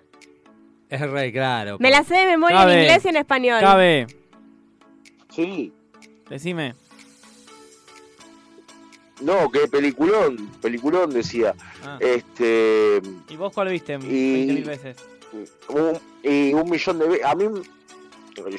Es 0.90 1.02
re 1.02 1.34
claro. 1.34 1.76
Me 1.82 1.92
la 1.92 2.04
sé 2.06 2.16
de 2.16 2.26
memoria 2.28 2.60
Cabe. 2.60 2.74
en 2.76 2.80
inglés 2.84 3.04
y 3.04 3.08
en 3.10 3.16
español. 3.18 3.60
Cabe. 3.60 4.08
Sí. 5.36 5.74
Decime. 6.30 6.76
No, 9.22 9.50
que 9.52 9.68
peliculón, 9.68 10.48
peliculón 10.62 11.10
decía. 11.10 11.54
Ah. 11.84 11.98
Este 12.00 13.02
¿Y 13.30 13.36
vos 13.36 13.52
cuál 13.54 13.70
viste 13.70 13.96
Y- 13.96 14.48
20.000 14.48 14.66
veces? 14.66 14.98
Un, 15.70 16.00
y 16.24 16.54
un 16.54 16.70
millón 16.70 17.00
de 17.00 17.08
veces. 17.08 17.26
A 17.26 17.36
mí, 17.36 17.46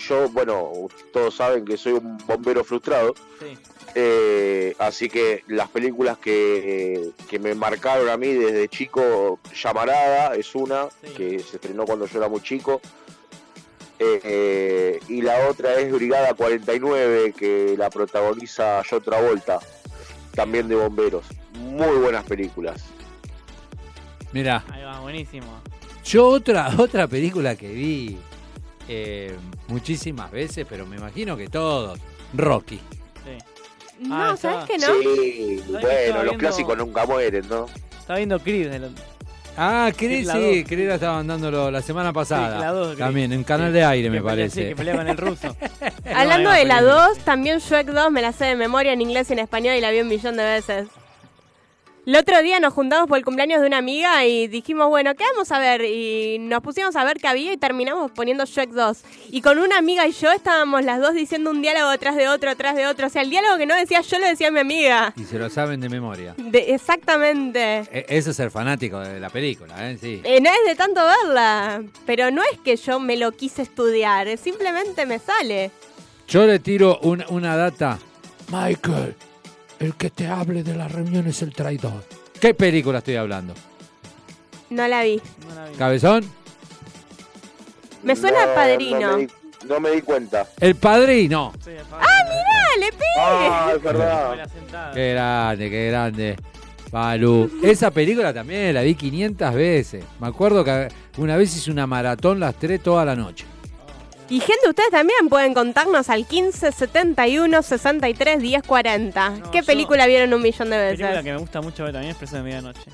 yo, 0.08 0.28
bueno, 0.30 0.72
todos 1.12 1.34
saben 1.36 1.64
que 1.64 1.76
soy 1.76 1.94
un 1.94 2.18
bombero 2.26 2.64
frustrado. 2.64 3.14
Sí. 3.40 3.58
Eh, 3.94 4.74
así 4.78 5.08
que 5.08 5.42
las 5.46 5.68
películas 5.68 6.18
que, 6.18 7.10
que 7.28 7.38
me 7.38 7.54
marcaron 7.54 8.08
a 8.08 8.16
mí 8.16 8.32
desde 8.32 8.68
chico, 8.68 9.38
Llamarada 9.54 10.34
es 10.34 10.54
una, 10.54 10.88
que 11.16 11.38
se 11.40 11.56
estrenó 11.56 11.84
cuando 11.84 12.06
yo 12.06 12.18
era 12.18 12.28
muy 12.28 12.40
chico. 12.40 12.80
Eh, 13.98 14.20
eh, 14.22 15.00
y 15.08 15.22
la 15.22 15.48
otra 15.48 15.74
es 15.80 15.90
Brigada 15.90 16.34
49, 16.34 17.32
que 17.36 17.74
la 17.76 17.90
protagoniza 17.90 18.82
John 18.88 19.02
Travolta, 19.02 19.58
también 20.34 20.68
de 20.68 20.76
bomberos. 20.76 21.26
Muy 21.54 21.96
buenas 21.98 22.24
películas. 22.24 22.84
Mira, 24.32 24.62
Ahí 24.70 24.84
va, 24.84 25.00
buenísimo. 25.00 25.60
Yo 26.08 26.26
otra, 26.26 26.70
otra 26.78 27.06
película 27.06 27.54
que 27.56 27.68
vi 27.68 28.18
eh, 28.88 29.36
muchísimas 29.68 30.30
veces, 30.30 30.66
pero 30.68 30.86
me 30.86 30.96
imagino 30.96 31.36
que 31.36 31.48
todos. 31.48 31.98
Rocky. 32.34 32.76
Sí. 33.24 34.06
No, 34.06 34.14
Ah, 34.16 34.36
¿sabes 34.36 34.64
que 34.66 34.78
no? 34.78 34.86
Sí, 35.02 35.60
¿Sabes 35.70 35.86
que 35.86 36.10
bueno, 36.10 36.22
los 36.24 36.36
clásicos 36.36 36.76
nunca 36.78 37.04
mueren, 37.06 37.48
¿no? 37.48 37.66
Estaba 37.98 38.18
viendo 38.18 38.38
Creed. 38.38 38.70
Ah, 39.60 39.90
Creed, 39.96 40.28
Sí. 40.30 40.64
Creed 40.64 40.88
la 40.88 40.94
estaban 40.94 41.26
dándolo 41.26 41.68
la 41.70 41.82
semana 41.82 42.12
pasada. 42.12 42.56
Sí, 42.58 42.62
la 42.62 42.70
dos, 42.70 42.86
Creed. 42.94 42.98
También, 42.98 43.32
en 43.32 43.42
Canal 43.44 43.72
de 43.72 43.82
Aire, 43.84 44.04
Que 44.06 44.10
me 44.10 44.18
pelea- 44.20 44.24
parece. 44.24 44.62
sí, 44.62 44.68
que 44.68 44.76
pelea 44.76 44.96
con 44.96 45.08
el 45.08 45.16
ruso. 45.16 45.56
Hablando 46.14 46.50
No, 46.50 46.54
de 46.56 46.64
la 46.64 46.76
película. 46.78 47.06
2, 47.08 47.18
también 47.18 47.58
Shrek 47.58 47.88
2 47.88 48.10
me 48.12 48.22
la 48.22 48.32
sé 48.32 48.44
de 48.44 48.54
memoria 48.56 48.92
en 48.92 49.00
inglés 49.00 49.28
y 49.30 49.32
en 49.32 49.40
español 49.40 49.74
y 49.74 49.80
la 49.80 49.90
vi 49.90 50.00
un 50.00 50.08
millón 50.08 50.36
de 50.36 50.44
veces. 50.44 50.86
El 52.08 52.16
otro 52.16 52.40
día 52.42 52.58
nos 52.58 52.72
juntamos 52.72 53.06
por 53.06 53.18
el 53.18 53.24
cumpleaños 53.26 53.60
de 53.60 53.66
una 53.66 53.76
amiga 53.76 54.24
y 54.24 54.48
dijimos, 54.48 54.88
bueno, 54.88 55.14
¿qué 55.14 55.24
vamos 55.34 55.52
a 55.52 55.58
ver? 55.58 55.84
Y 55.84 56.38
nos 56.38 56.62
pusimos 56.62 56.96
a 56.96 57.04
ver 57.04 57.18
qué 57.18 57.28
había 57.28 57.52
y 57.52 57.58
terminamos 57.58 58.10
poniendo 58.12 58.46
Shrek 58.46 58.70
2. 58.70 58.98
Y 59.30 59.42
con 59.42 59.58
una 59.58 59.76
amiga 59.76 60.06
y 60.06 60.12
yo 60.12 60.32
estábamos 60.32 60.82
las 60.86 61.02
dos 61.02 61.12
diciendo 61.12 61.50
un 61.50 61.60
diálogo 61.60 61.94
tras 61.98 62.16
de 62.16 62.26
otro, 62.28 62.56
tras 62.56 62.76
de 62.76 62.86
otro. 62.86 63.08
O 63.08 63.10
sea, 63.10 63.20
el 63.20 63.28
diálogo 63.28 63.58
que 63.58 63.66
no 63.66 63.74
decía 63.76 64.00
yo 64.00 64.18
lo 64.18 64.24
decía 64.26 64.50
mi 64.50 64.60
amiga. 64.60 65.12
Y 65.18 65.24
se 65.24 65.38
lo 65.38 65.50
saben 65.50 65.82
de 65.82 65.90
memoria. 65.90 66.32
De- 66.38 66.72
exactamente. 66.72 67.80
E- 67.92 68.06
Eso 68.08 68.30
es 68.30 68.36
ser 68.36 68.50
fanático 68.50 68.98
de 69.00 69.20
la 69.20 69.28
película, 69.28 69.90
¿eh? 69.90 69.98
Sí. 70.00 70.22
Eh, 70.24 70.40
no 70.40 70.48
es 70.48 70.56
de 70.66 70.74
tanto 70.76 71.02
verla, 71.04 71.82
pero 72.06 72.30
no 72.30 72.40
es 72.42 72.58
que 72.60 72.76
yo 72.76 72.98
me 73.00 73.18
lo 73.18 73.32
quise 73.32 73.60
estudiar, 73.60 74.34
simplemente 74.38 75.04
me 75.04 75.18
sale. 75.18 75.70
Yo 76.26 76.46
le 76.46 76.58
tiro 76.58 77.00
una, 77.02 77.26
una 77.28 77.54
data. 77.54 77.98
Michael, 78.50 79.14
el 79.80 79.94
que 79.94 80.10
te 80.10 80.26
hable 80.26 80.62
de 80.62 80.74
la 80.74 80.88
reunión 80.88 81.26
es 81.26 81.42
el 81.42 81.52
traidor. 81.54 82.04
¿Qué 82.40 82.54
película 82.54 82.98
estoy 82.98 83.16
hablando? 83.16 83.54
No 84.70 84.86
la 84.86 85.02
vi. 85.02 85.20
¿Cabezón? 85.76 86.24
Me 88.02 88.14
suena 88.14 88.46
No, 88.46 88.54
padrino. 88.54 89.10
No 89.10 89.16
me, 89.16 89.26
di, 89.26 89.32
no 89.68 89.80
me 89.80 89.90
di 89.90 90.02
cuenta. 90.02 90.46
El 90.60 90.76
padrino. 90.76 91.52
¡Ah, 91.92 92.24
mirá! 92.24 92.86
¡Le 92.86 92.92
pegué! 92.92 93.04
Ah, 93.18 93.72
es 93.74 93.82
verdad. 93.82 94.48
Qué 94.94 95.12
grande, 95.12 95.70
qué 95.70 95.86
grande. 95.88 96.36
Balú. 96.90 97.50
Esa 97.62 97.90
película 97.90 98.32
también 98.32 98.72
la 98.74 98.82
vi 98.82 98.94
500 98.94 99.54
veces. 99.54 100.04
Me 100.20 100.28
acuerdo 100.28 100.64
que 100.64 100.88
una 101.16 101.36
vez 101.36 101.54
hice 101.56 101.70
una 101.70 101.86
maratón 101.86 102.40
las 102.40 102.54
tres 102.54 102.82
toda 102.82 103.04
la 103.04 103.14
noche. 103.16 103.44
Y 104.30 104.40
gente, 104.40 104.68
ustedes 104.68 104.90
también 104.90 105.28
pueden 105.30 105.54
contarnos 105.54 106.10
al 106.10 106.26
15 106.26 106.70
71 106.72 107.62
63 107.62 108.42
10 108.42 108.62
40. 108.62 109.34
¿Qué 109.50 109.60
yo- 109.60 109.64
película 109.66 110.06
vieron 110.06 110.34
un 110.34 110.42
millón 110.42 110.68
de 110.70 110.76
veces? 110.76 110.98
película 110.98 111.22
que 111.22 111.32
me 111.32 111.38
gusta 111.38 111.60
mucho 111.62 111.84
ver 111.84 111.92
también 111.92 112.10
es 112.12 112.18
Preso 112.18 112.36
de 112.36 112.42
Medianoche. 112.42 112.90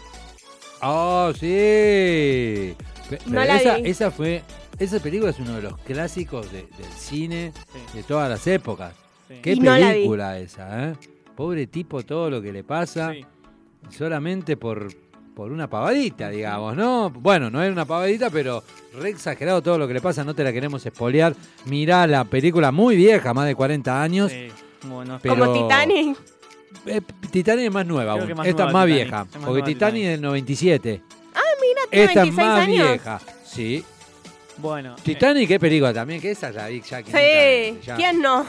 Oh, 0.82 1.32
sí. 1.38 2.74
No 3.26 3.44
la 3.44 3.56
esa, 3.60 3.76
vi. 3.78 3.90
esa 3.90 4.10
fue. 4.10 4.42
Esa 4.78 4.98
película 5.00 5.30
es 5.30 5.38
uno 5.38 5.54
de 5.56 5.62
los 5.62 5.76
clásicos 5.78 6.50
de- 6.52 6.66
del 6.78 6.92
cine 6.96 7.52
de 7.94 8.02
todas 8.02 8.28
las 8.28 8.46
épocas. 8.46 8.92
Qué 9.42 9.52
Y 9.52 9.60
no 9.60 9.76
la 9.76 9.88
vi. 9.88 9.92
película 9.94 10.38
esa, 10.38 10.90
¿eh? 10.90 10.94
Pobre 11.36 11.66
tipo, 11.66 12.02
todo 12.04 12.30
lo 12.30 12.40
que 12.42 12.52
le 12.52 12.62
pasa. 12.64 13.12
Solamente 13.90 14.56
por, 14.56 14.88
por 15.34 15.50
una 15.50 15.68
pavadita, 15.68 16.30
digamos, 16.30 16.76
¿no? 16.76 17.10
Bueno, 17.10 17.50
no 17.50 17.60
era 17.62 17.72
una 17.72 17.84
pavadita, 17.84 18.30
pero 18.30 18.62
re 19.00 19.10
exagerado 19.10 19.60
todo 19.62 19.78
lo 19.78 19.88
que 19.88 19.94
le 19.94 20.00
pasa. 20.00 20.22
No 20.24 20.34
te 20.34 20.44
la 20.44 20.52
queremos 20.52 20.84
espolear. 20.86 21.34
Mirá 21.66 22.06
la 22.06 22.24
película 22.24 22.70
muy 22.70 22.96
vieja, 22.96 23.34
más 23.34 23.46
de 23.46 23.54
40 23.54 24.02
años. 24.02 24.32
Bueno. 24.82 25.18
Pero- 25.22 25.36
Como 25.36 25.52
Titanic. 25.68 26.16
Eh, 26.86 27.00
Titanic 27.30 27.66
es 27.66 27.72
más 27.72 27.86
nueva, 27.86 28.12
aún. 28.12 28.32
más 28.34 28.46
esta 28.46 28.66
es 28.66 28.72
más 28.72 28.84
Titanic. 28.84 28.94
vieja. 29.04 29.26
Es 29.30 29.36
más 29.36 29.44
Porque 29.46 29.62
Titanic 29.62 30.02
es 30.04 30.08
del 30.10 30.20
97. 30.20 31.02
Ah, 31.34 31.40
mira, 31.60 31.80
tiene 31.90 32.04
Esta 32.04 32.20
es 32.20 32.26
26 32.26 32.46
más 32.46 32.58
años. 32.60 32.88
vieja. 32.88 33.20
Sí. 33.44 33.84
Bueno. 34.58 34.96
Titanic, 35.02 35.48
qué 35.48 35.58
película 35.58 35.92
también, 35.92 36.20
que 36.20 36.30
esa 36.30 36.50
la 36.52 36.68
vi 36.68 36.80
ya 36.80 37.02
500 37.02 37.12
Sí, 37.20 37.78
ya. 37.86 37.96
¿quién 37.96 38.20
no? 38.22 38.44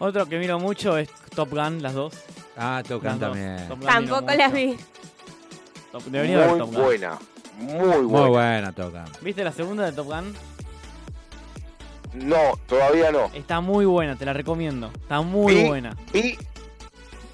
Otro 0.00 0.26
que 0.26 0.38
miro 0.38 0.58
mucho 0.58 0.98
es 0.98 1.08
Top 1.34 1.50
Gun, 1.50 1.82
las 1.82 1.94
dos. 1.94 2.14
Ah, 2.56 2.82
Top 2.86 3.02
Gun 3.02 3.18
también. 3.18 3.56
Top 3.68 3.78
Gun 3.78 3.86
Tampoco 3.86 4.32
las 4.34 4.52
vi. 4.52 4.76
Top- 5.92 6.04
debería 6.04 6.38
ver 6.38 6.48
Muy 6.50 6.58
Top 6.58 6.72
Gun. 6.74 6.82
buena. 6.84 7.18
Muy 7.58 7.74
Muy 7.74 8.06
buena. 8.06 8.28
buena 8.28 8.72
Top 8.72 8.92
Gun. 8.92 9.04
¿Viste 9.22 9.44
la 9.44 9.52
segunda 9.52 9.84
de 9.84 9.92
Top 9.92 10.06
Gun? 10.06 10.34
No, 12.14 12.58
todavía 12.66 13.12
no. 13.12 13.30
Está 13.34 13.60
muy 13.60 13.84
buena, 13.84 14.16
te 14.16 14.24
la 14.24 14.32
recomiendo. 14.32 14.90
Está 14.94 15.20
muy 15.20 15.54
Vi- 15.54 15.64
buena. 15.68 15.96
Vi, 16.12 16.36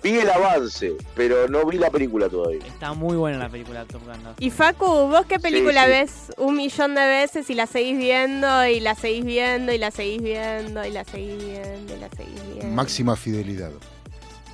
vi 0.02 0.18
el 0.18 0.28
avance, 0.30 0.92
pero 1.14 1.48
no 1.48 1.64
vi 1.64 1.78
la 1.78 1.90
película 1.90 2.28
todavía. 2.28 2.64
Está 2.66 2.92
muy 2.92 3.16
buena 3.16 3.38
la 3.38 3.48
película 3.48 3.80
de 3.80 3.86
Top 3.86 4.04
Gun. 4.04 4.22
¿no? 4.22 4.34
Y 4.38 4.50
Facu, 4.50 4.84
¿vos 4.84 5.24
qué 5.26 5.38
película 5.38 5.84
sí. 5.84 5.88
ves 5.90 6.12
un 6.36 6.56
millón 6.56 6.94
de 6.94 7.06
veces 7.06 7.48
y 7.48 7.54
la 7.54 7.66
seguís 7.66 7.96
viendo 7.96 8.66
y 8.66 8.80
la 8.80 8.94
seguís 8.94 9.24
viendo 9.24 9.72
y 9.72 9.78
la 9.78 9.90
seguís 9.90 10.20
viendo 10.22 10.84
y 10.84 10.90
la 10.90 11.04
seguís 11.04 11.38
viendo 11.42 11.94
y 11.94 11.98
la 11.98 12.08
seguís 12.10 12.42
viendo? 12.52 12.74
Máxima 12.74 13.16
fidelidad. 13.16 13.70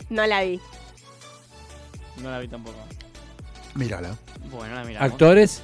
No 0.09 0.25
la 0.27 0.43
vi. 0.43 0.61
No 2.23 2.31
la 2.31 2.39
vi 2.39 2.47
tampoco. 2.47 2.77
Mírala. 3.75 4.17
Bueno, 4.51 4.75
la 4.75 4.85
miramos. 4.85 5.13
¿Actores? 5.13 5.63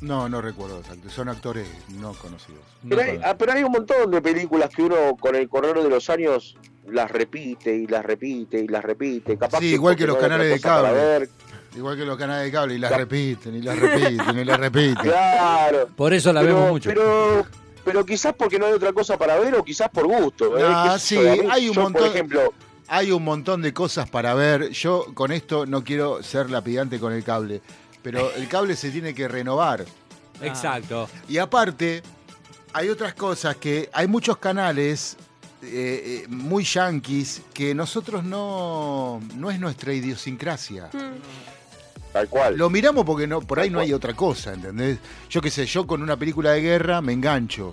No, 0.00 0.28
no 0.28 0.40
recuerdo 0.40 0.78
los 0.78 0.88
actores. 0.88 1.12
Son 1.12 1.28
actores 1.28 1.68
no 1.88 2.14
conocidos. 2.14 2.60
Pero 2.88 3.02
hay, 3.02 3.20
ah, 3.22 3.36
pero 3.36 3.52
hay 3.52 3.62
un 3.62 3.72
montón 3.72 4.10
de 4.10 4.22
películas 4.22 4.70
que 4.70 4.82
uno 4.82 5.16
con 5.20 5.36
el 5.36 5.48
correr 5.48 5.76
de 5.76 5.88
los 5.88 6.08
años 6.08 6.56
las 6.86 7.10
repite 7.10 7.74
y 7.74 7.86
las 7.86 8.04
repite 8.04 8.58
y 8.58 8.66
las 8.66 8.82
repite. 8.82 9.36
Capaz 9.36 9.58
Sí, 9.58 9.74
igual 9.74 9.96
que 9.96 10.06
los 10.06 10.16
no 10.16 10.22
canales 10.22 10.48
de 10.48 10.60
cable. 10.60 11.28
Igual 11.76 11.96
que 11.96 12.04
los 12.04 12.18
canales 12.18 12.46
de 12.46 12.52
cable, 12.52 12.74
y 12.74 12.78
las 12.78 12.96
repiten, 12.96 13.54
y 13.54 13.62
las 13.62 13.78
repiten, 13.78 14.38
y 14.38 14.44
las 14.44 14.58
repiten. 14.58 14.96
Claro. 14.96 15.88
Por 15.94 16.12
eso 16.12 16.32
la 16.32 16.40
pero, 16.40 16.54
vemos 16.54 16.70
mucho. 16.70 16.90
Pero, 16.90 17.46
pero 17.84 18.04
quizás 18.04 18.34
porque 18.36 18.58
no 18.58 18.66
hay 18.66 18.72
otra 18.72 18.92
cosa 18.92 19.16
para 19.16 19.38
ver 19.38 19.54
o 19.54 19.62
quizás 19.62 19.88
por 19.88 20.06
gusto. 20.06 20.58
¿eh? 20.58 20.64
Ah, 20.66 20.96
sí, 20.98 21.16
hay 21.16 21.68
un 21.68 21.74
yo, 21.74 21.82
montón. 21.82 22.02
Por 22.02 22.10
ejemplo, 22.10 22.52
Hay 22.92 23.12
un 23.12 23.22
montón 23.22 23.62
de 23.62 23.72
cosas 23.72 24.10
para 24.10 24.34
ver. 24.34 24.70
Yo 24.70 25.06
con 25.14 25.30
esto 25.30 25.64
no 25.64 25.84
quiero 25.84 26.24
ser 26.24 26.50
lapidante 26.50 26.98
con 26.98 27.12
el 27.12 27.22
cable, 27.22 27.62
pero 28.02 28.34
el 28.34 28.48
cable 28.48 28.74
se 28.74 28.90
tiene 28.90 29.14
que 29.14 29.28
renovar. 29.28 29.84
Exacto. 30.42 31.08
Y 31.28 31.38
aparte, 31.38 32.02
hay 32.72 32.88
otras 32.88 33.14
cosas 33.14 33.54
que 33.56 33.88
hay 33.92 34.08
muchos 34.08 34.38
canales 34.38 35.16
eh, 35.62 36.24
eh, 36.24 36.26
muy 36.28 36.64
yanquis 36.64 37.42
que 37.54 37.76
nosotros 37.76 38.24
no, 38.24 39.20
no 39.36 39.52
es 39.52 39.60
nuestra 39.60 39.92
idiosincrasia. 39.92 40.90
tal 42.12 42.28
cual. 42.28 42.56
Lo 42.56 42.70
miramos 42.70 43.04
porque 43.04 43.28
no, 43.28 43.40
por 43.40 43.60
ahí 43.60 43.70
no 43.70 43.78
hay 43.78 43.92
otra 43.92 44.14
cosa, 44.14 44.54
¿entendés? 44.54 44.98
Yo 45.28 45.40
qué 45.40 45.52
sé, 45.52 45.64
yo 45.64 45.86
con 45.86 46.02
una 46.02 46.16
película 46.16 46.50
de 46.50 46.62
guerra 46.62 47.00
me 47.00 47.12
engancho. 47.12 47.72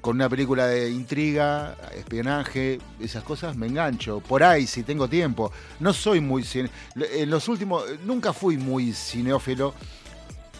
Con 0.00 0.16
una 0.16 0.28
película 0.28 0.66
de 0.66 0.90
intriga, 0.90 1.76
espionaje, 1.96 2.78
esas 3.00 3.22
cosas 3.24 3.56
me 3.56 3.66
engancho. 3.66 4.20
Por 4.20 4.42
ahí, 4.42 4.66
si 4.66 4.82
tengo 4.82 5.08
tiempo. 5.08 5.52
No 5.80 5.92
soy 5.92 6.20
muy 6.20 6.42
cine. 6.44 6.70
En 7.14 7.28
los 7.30 7.48
últimos. 7.48 7.84
Nunca 8.04 8.32
fui 8.32 8.56
muy 8.56 8.92
cineófilo. 8.92 9.74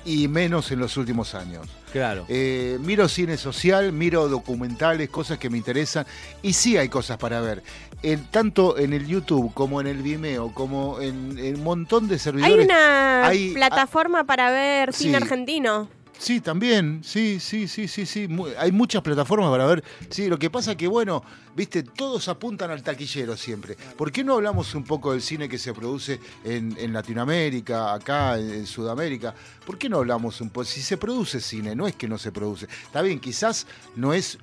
Y 0.05 0.29
menos 0.29 0.71
en 0.73 0.79
los 0.79 0.97
últimos 0.97 1.35
años. 1.35 1.67
Claro. 1.93 2.25
Eh, 2.29 2.79
miro 2.81 3.07
cine 3.07 3.37
social, 3.37 3.93
miro 3.93 4.29
documentales, 4.29 5.11
cosas 5.11 5.39
que 5.39 5.51
me 5.51 5.59
interesan. 5.59 6.07
Y 6.43 6.55
sí 6.55 6.79
hay 6.79 6.89
cosas 6.89 7.19
para 7.19 7.41
ver. 7.43 7.63
En- 8.03 8.25
tanto 8.31 8.79
en 8.79 8.95
el 8.95 9.07
YouTube 9.07 9.53
como 9.53 9.79
en 9.81 9.87
el 9.87 9.99
Vimeo, 10.03 10.55
como 10.55 11.01
en, 11.03 11.39
un 11.57 11.63
montón 11.63 12.09
de 12.09 12.19
servidores. 12.19 12.57
Hay 12.59 12.65
una 12.65 13.27
hay- 13.27 13.53
plataforma 13.53 14.25
para 14.25 14.51
ver 14.51 14.95
cine 14.95 15.19
sí. 15.19 15.23
argentino. 15.23 15.89
Sí, 16.21 16.43
también, 16.43 17.01
sí, 17.03 17.41
sí, 17.41 17.67
sí, 17.67 17.89
sí, 17.89 18.05
sí. 18.05 18.29
Hay 18.59 18.73
muchas 18.73 19.01
plataformas 19.01 19.51
para 19.51 19.65
ver. 19.65 19.83
Sí, 20.11 20.29
lo 20.29 20.39
que 20.39 20.51
pasa 20.51 20.77
que, 20.77 20.87
bueno, 20.87 21.25
viste, 21.57 21.83
todos 21.83 22.29
apuntan 22.29 22.71
al 22.71 22.83
taquillero 22.83 23.39
siempre. 23.39 23.75
¿Por 23.97 24.13
qué 24.13 24.23
no 24.23 24.35
hablamos 24.35 24.75
un 24.75 24.85
poco 24.85 25.13
del 25.13 25.23
cine 25.23 25.49
que 25.49 25.57
se 25.57 25.73
produce 25.73 26.21
en, 26.45 26.77
en 26.79 26.93
Latinoamérica, 26.93 27.95
acá, 27.95 28.39
en, 28.39 28.51
en 28.53 28.67
Sudamérica? 28.67 29.35
¿Por 29.65 29.79
qué 29.79 29.89
no 29.89 29.97
hablamos 29.97 30.43
un 30.43 30.51
poco? 30.51 30.67
Si 30.67 30.83
se 30.83 30.99
produce 30.99 31.41
cine, 31.41 31.75
no 31.75 31.87
es 31.87 31.95
que 31.97 32.07
no 32.07 32.19
se 32.19 32.31
produce. 32.31 32.69
Está 32.85 33.01
bien, 33.01 33.19
quizás 33.19 33.67
no 33.97 34.13
es, 34.13 34.37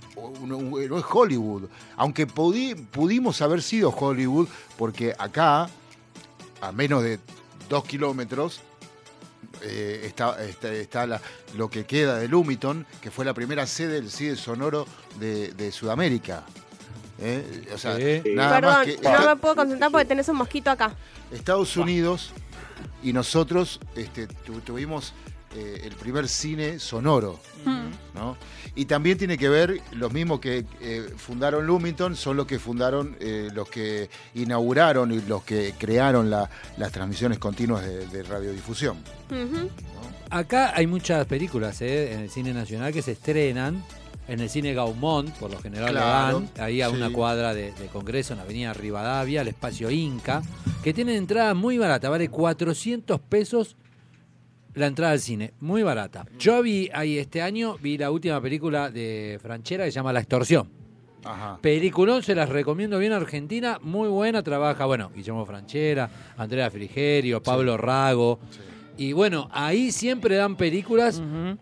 no, 0.44 0.58
no 0.60 0.98
es 0.98 1.06
Hollywood. 1.08 1.66
Aunque 1.96 2.28
pudi- 2.28 2.76
pudimos 2.88 3.40
haber 3.44 3.62
sido 3.62 3.92
Hollywood, 3.92 4.48
porque 4.80 5.14
acá, 5.20 5.70
a 6.60 6.72
menos 6.72 7.04
de 7.04 7.20
dos 7.70 7.84
kilómetros, 7.86 8.62
eh, 9.64 10.02
está, 10.06 10.44
está, 10.44 10.72
está 10.74 11.08
la- 11.08 11.22
lo 11.56 11.70
que 11.70 11.86
queda 11.86 12.18
de 12.18 12.28
Lumiton, 12.28 12.86
que 13.02 13.12
fue 13.12 13.26
la 13.26 13.34
primera 13.34 13.66
sede 13.68 13.94
del 13.94 14.10
cine 14.12 14.36
sonoro 14.36 14.86
de, 15.20 15.54
de 15.54 15.72
Sudamérica. 15.72 16.44
¿Eh? 17.20 17.68
O 17.74 17.78
sea, 17.78 17.96
Sí. 17.98 18.22
nada 18.36 18.56
Perdón, 18.62 18.74
más 18.76 18.86
que 18.86 18.98
no 19.02 19.26
me 19.26 19.36
puedo 19.38 19.56
concentrar 19.56 19.92
porque 19.92 20.06
tenés 20.06 20.30
un 20.30 20.36
mosquito 20.38 20.70
acá. 20.70 20.92
Estados 21.32 21.76
Unidos 21.76 22.32
y 23.02 23.12
nosotros 23.12 23.80
este, 23.96 24.28
tu- 24.28 24.62
tuvimos 24.62 25.14
eh, 25.56 25.82
el 25.86 25.96
primer 25.96 26.28
cine 26.28 26.80
sonoro. 26.80 27.40
¿no? 28.14 28.38
Y 28.76 28.86
también 28.86 29.18
tiene 29.18 29.38
que 29.38 29.50
ver, 29.50 29.82
los 29.92 30.12
mismos 30.14 30.40
que 30.40 30.66
eh, 30.82 31.10
fundaron 31.18 31.66
Lumiton 31.66 32.16
son 32.16 32.38
los 32.38 32.46
que 32.48 32.60
fundaron, 32.60 33.16
eh, 33.20 33.50
los 33.54 33.70
que 33.70 34.10
inauguraron 34.36 35.12
y 35.12 35.22
los 35.22 35.44
que 35.44 35.74
crearon 35.78 36.30
la- 36.30 36.50
las 36.78 36.92
transmisiones 36.92 37.40
continuas 37.40 37.84
de, 37.86 38.08
de 38.08 38.24
radiodifusión. 38.24 38.98
Acá 40.30 40.74
hay 40.76 40.88
muchas 40.88 41.26
películas 41.26 41.82
¿eh? 41.82 42.14
en 42.14 42.20
el 42.22 42.30
cine 42.30 42.54
nacional 42.54 42.92
que 42.94 43.02
se 43.02 43.14
estrenan. 43.14 43.84
En 44.28 44.42
el 44.42 44.50
cine 44.50 44.74
Gaumont, 44.74 45.30
por 45.38 45.50
lo 45.50 45.58
general 45.62 45.92
Claro, 45.92 46.42
dan, 46.42 46.50
ahí 46.66 46.82
a 46.82 46.90
sí. 46.90 46.96
una 46.98 47.10
cuadra 47.14 47.54
de, 47.54 47.72
de 47.72 47.86
Congreso, 47.88 48.34
en 48.34 48.40
la 48.40 48.44
avenida 48.44 48.74
Rivadavia, 48.74 49.40
el 49.42 49.48
espacio 49.48 49.90
Inca, 49.90 50.42
que 50.84 50.94
tienen 50.94 51.16
entrada 51.16 51.54
muy 51.54 51.78
barata, 51.78 52.10
vale 52.10 52.28
400 52.28 53.22
pesos 53.22 53.78
la 54.78 54.88
entrada 54.88 55.12
al 55.14 55.20
cine, 55.20 55.54
muy 55.60 55.84
barata. 55.84 56.26
Yo 56.40 56.62
vi 56.62 56.90
ahí 56.94 57.18
este 57.18 57.42
año, 57.42 57.78
vi 57.82 57.98
la 57.98 58.12
última 58.12 58.40
película 58.42 58.90
de 58.90 59.40
Franchera 59.42 59.86
que 59.86 59.92
se 59.92 59.96
llama 59.96 60.14
La 60.14 60.20
Extorsión. 60.20 60.70
Ajá. 61.24 61.58
Peliculón, 61.62 62.24
se 62.24 62.36
las 62.36 62.48
recomiendo 62.50 62.98
bien 63.00 63.12
Argentina, 63.12 63.80
muy 63.82 64.08
buena, 64.08 64.44
trabaja, 64.44 64.86
bueno, 64.86 65.12
Guillermo 65.14 65.46
Franchera, 65.46 66.10
Andrea 66.38 66.70
Frigerio, 66.72 67.42
Pablo 67.44 67.76
Rago. 67.76 68.40
Y 68.98 69.14
bueno, 69.14 69.50
ahí 69.52 69.92
siempre 69.92 70.36
dan 70.36 70.56
películas, 70.56 71.22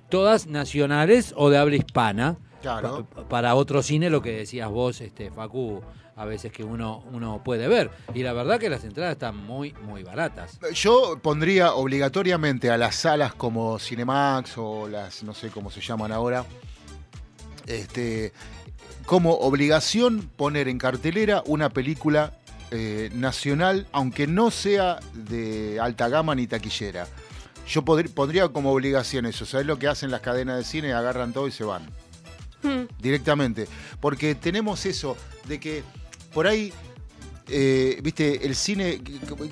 todas 0.09 0.47
nacionales 0.47 1.33
o 1.35 1.49
de 1.49 1.57
habla 1.57 1.75
hispana. 1.77 2.37
Claro. 2.61 3.05
Pa- 3.13 3.27
para 3.27 3.55
otro 3.55 3.81
cine, 3.83 4.09
lo 4.09 4.21
que 4.21 4.31
decías 4.31 4.69
vos, 4.69 5.01
este, 5.01 5.31
Facu, 5.31 5.81
a 6.15 6.25
veces 6.25 6.51
que 6.51 6.63
uno, 6.63 7.03
uno 7.11 7.41
puede 7.43 7.67
ver. 7.67 7.91
Y 8.13 8.23
la 8.23 8.33
verdad 8.33 8.59
que 8.59 8.69
las 8.69 8.83
entradas 8.83 9.13
están 9.13 9.35
muy, 9.35 9.73
muy 9.83 10.03
baratas. 10.03 10.57
Yo 10.73 11.19
pondría 11.21 11.73
obligatoriamente 11.73 12.69
a 12.71 12.77
las 12.77 12.95
salas 12.95 13.33
como 13.33 13.77
Cinemax 13.79 14.53
o 14.57 14.87
las, 14.87 15.23
no 15.23 15.33
sé 15.33 15.49
cómo 15.49 15.69
se 15.69 15.81
llaman 15.81 16.11
ahora, 16.11 16.45
este, 17.67 18.31
como 19.05 19.33
obligación 19.33 20.29
poner 20.35 20.67
en 20.67 20.77
cartelera 20.77 21.43
una 21.47 21.69
película 21.69 22.33
eh, 22.71 23.09
nacional, 23.13 23.87
aunque 23.91 24.25
no 24.25 24.51
sea 24.51 24.99
de 25.13 25.79
alta 25.81 26.07
gama 26.07 26.33
ni 26.33 26.47
taquillera. 26.47 27.07
Yo 27.67 27.83
pondría 27.83 28.47
como 28.49 28.71
obligación 28.71 29.25
eso. 29.25 29.45
¿Sabes 29.45 29.65
lo 29.65 29.79
que 29.79 29.87
hacen 29.87 30.11
las 30.11 30.21
cadenas 30.21 30.57
de 30.59 30.63
cine? 30.63 30.93
Agarran 30.93 31.33
todo 31.33 31.47
y 31.47 31.51
se 31.51 31.63
van 31.63 31.89
Hmm. 32.65 32.87
directamente. 32.99 33.67
Porque 33.99 34.35
tenemos 34.35 34.85
eso 34.85 35.15
de 35.47 35.59
que 35.59 35.83
por 36.35 36.45
ahí, 36.45 36.71
eh, 37.47 37.99
viste, 38.03 38.45
el 38.45 38.55
cine, 38.55 39.01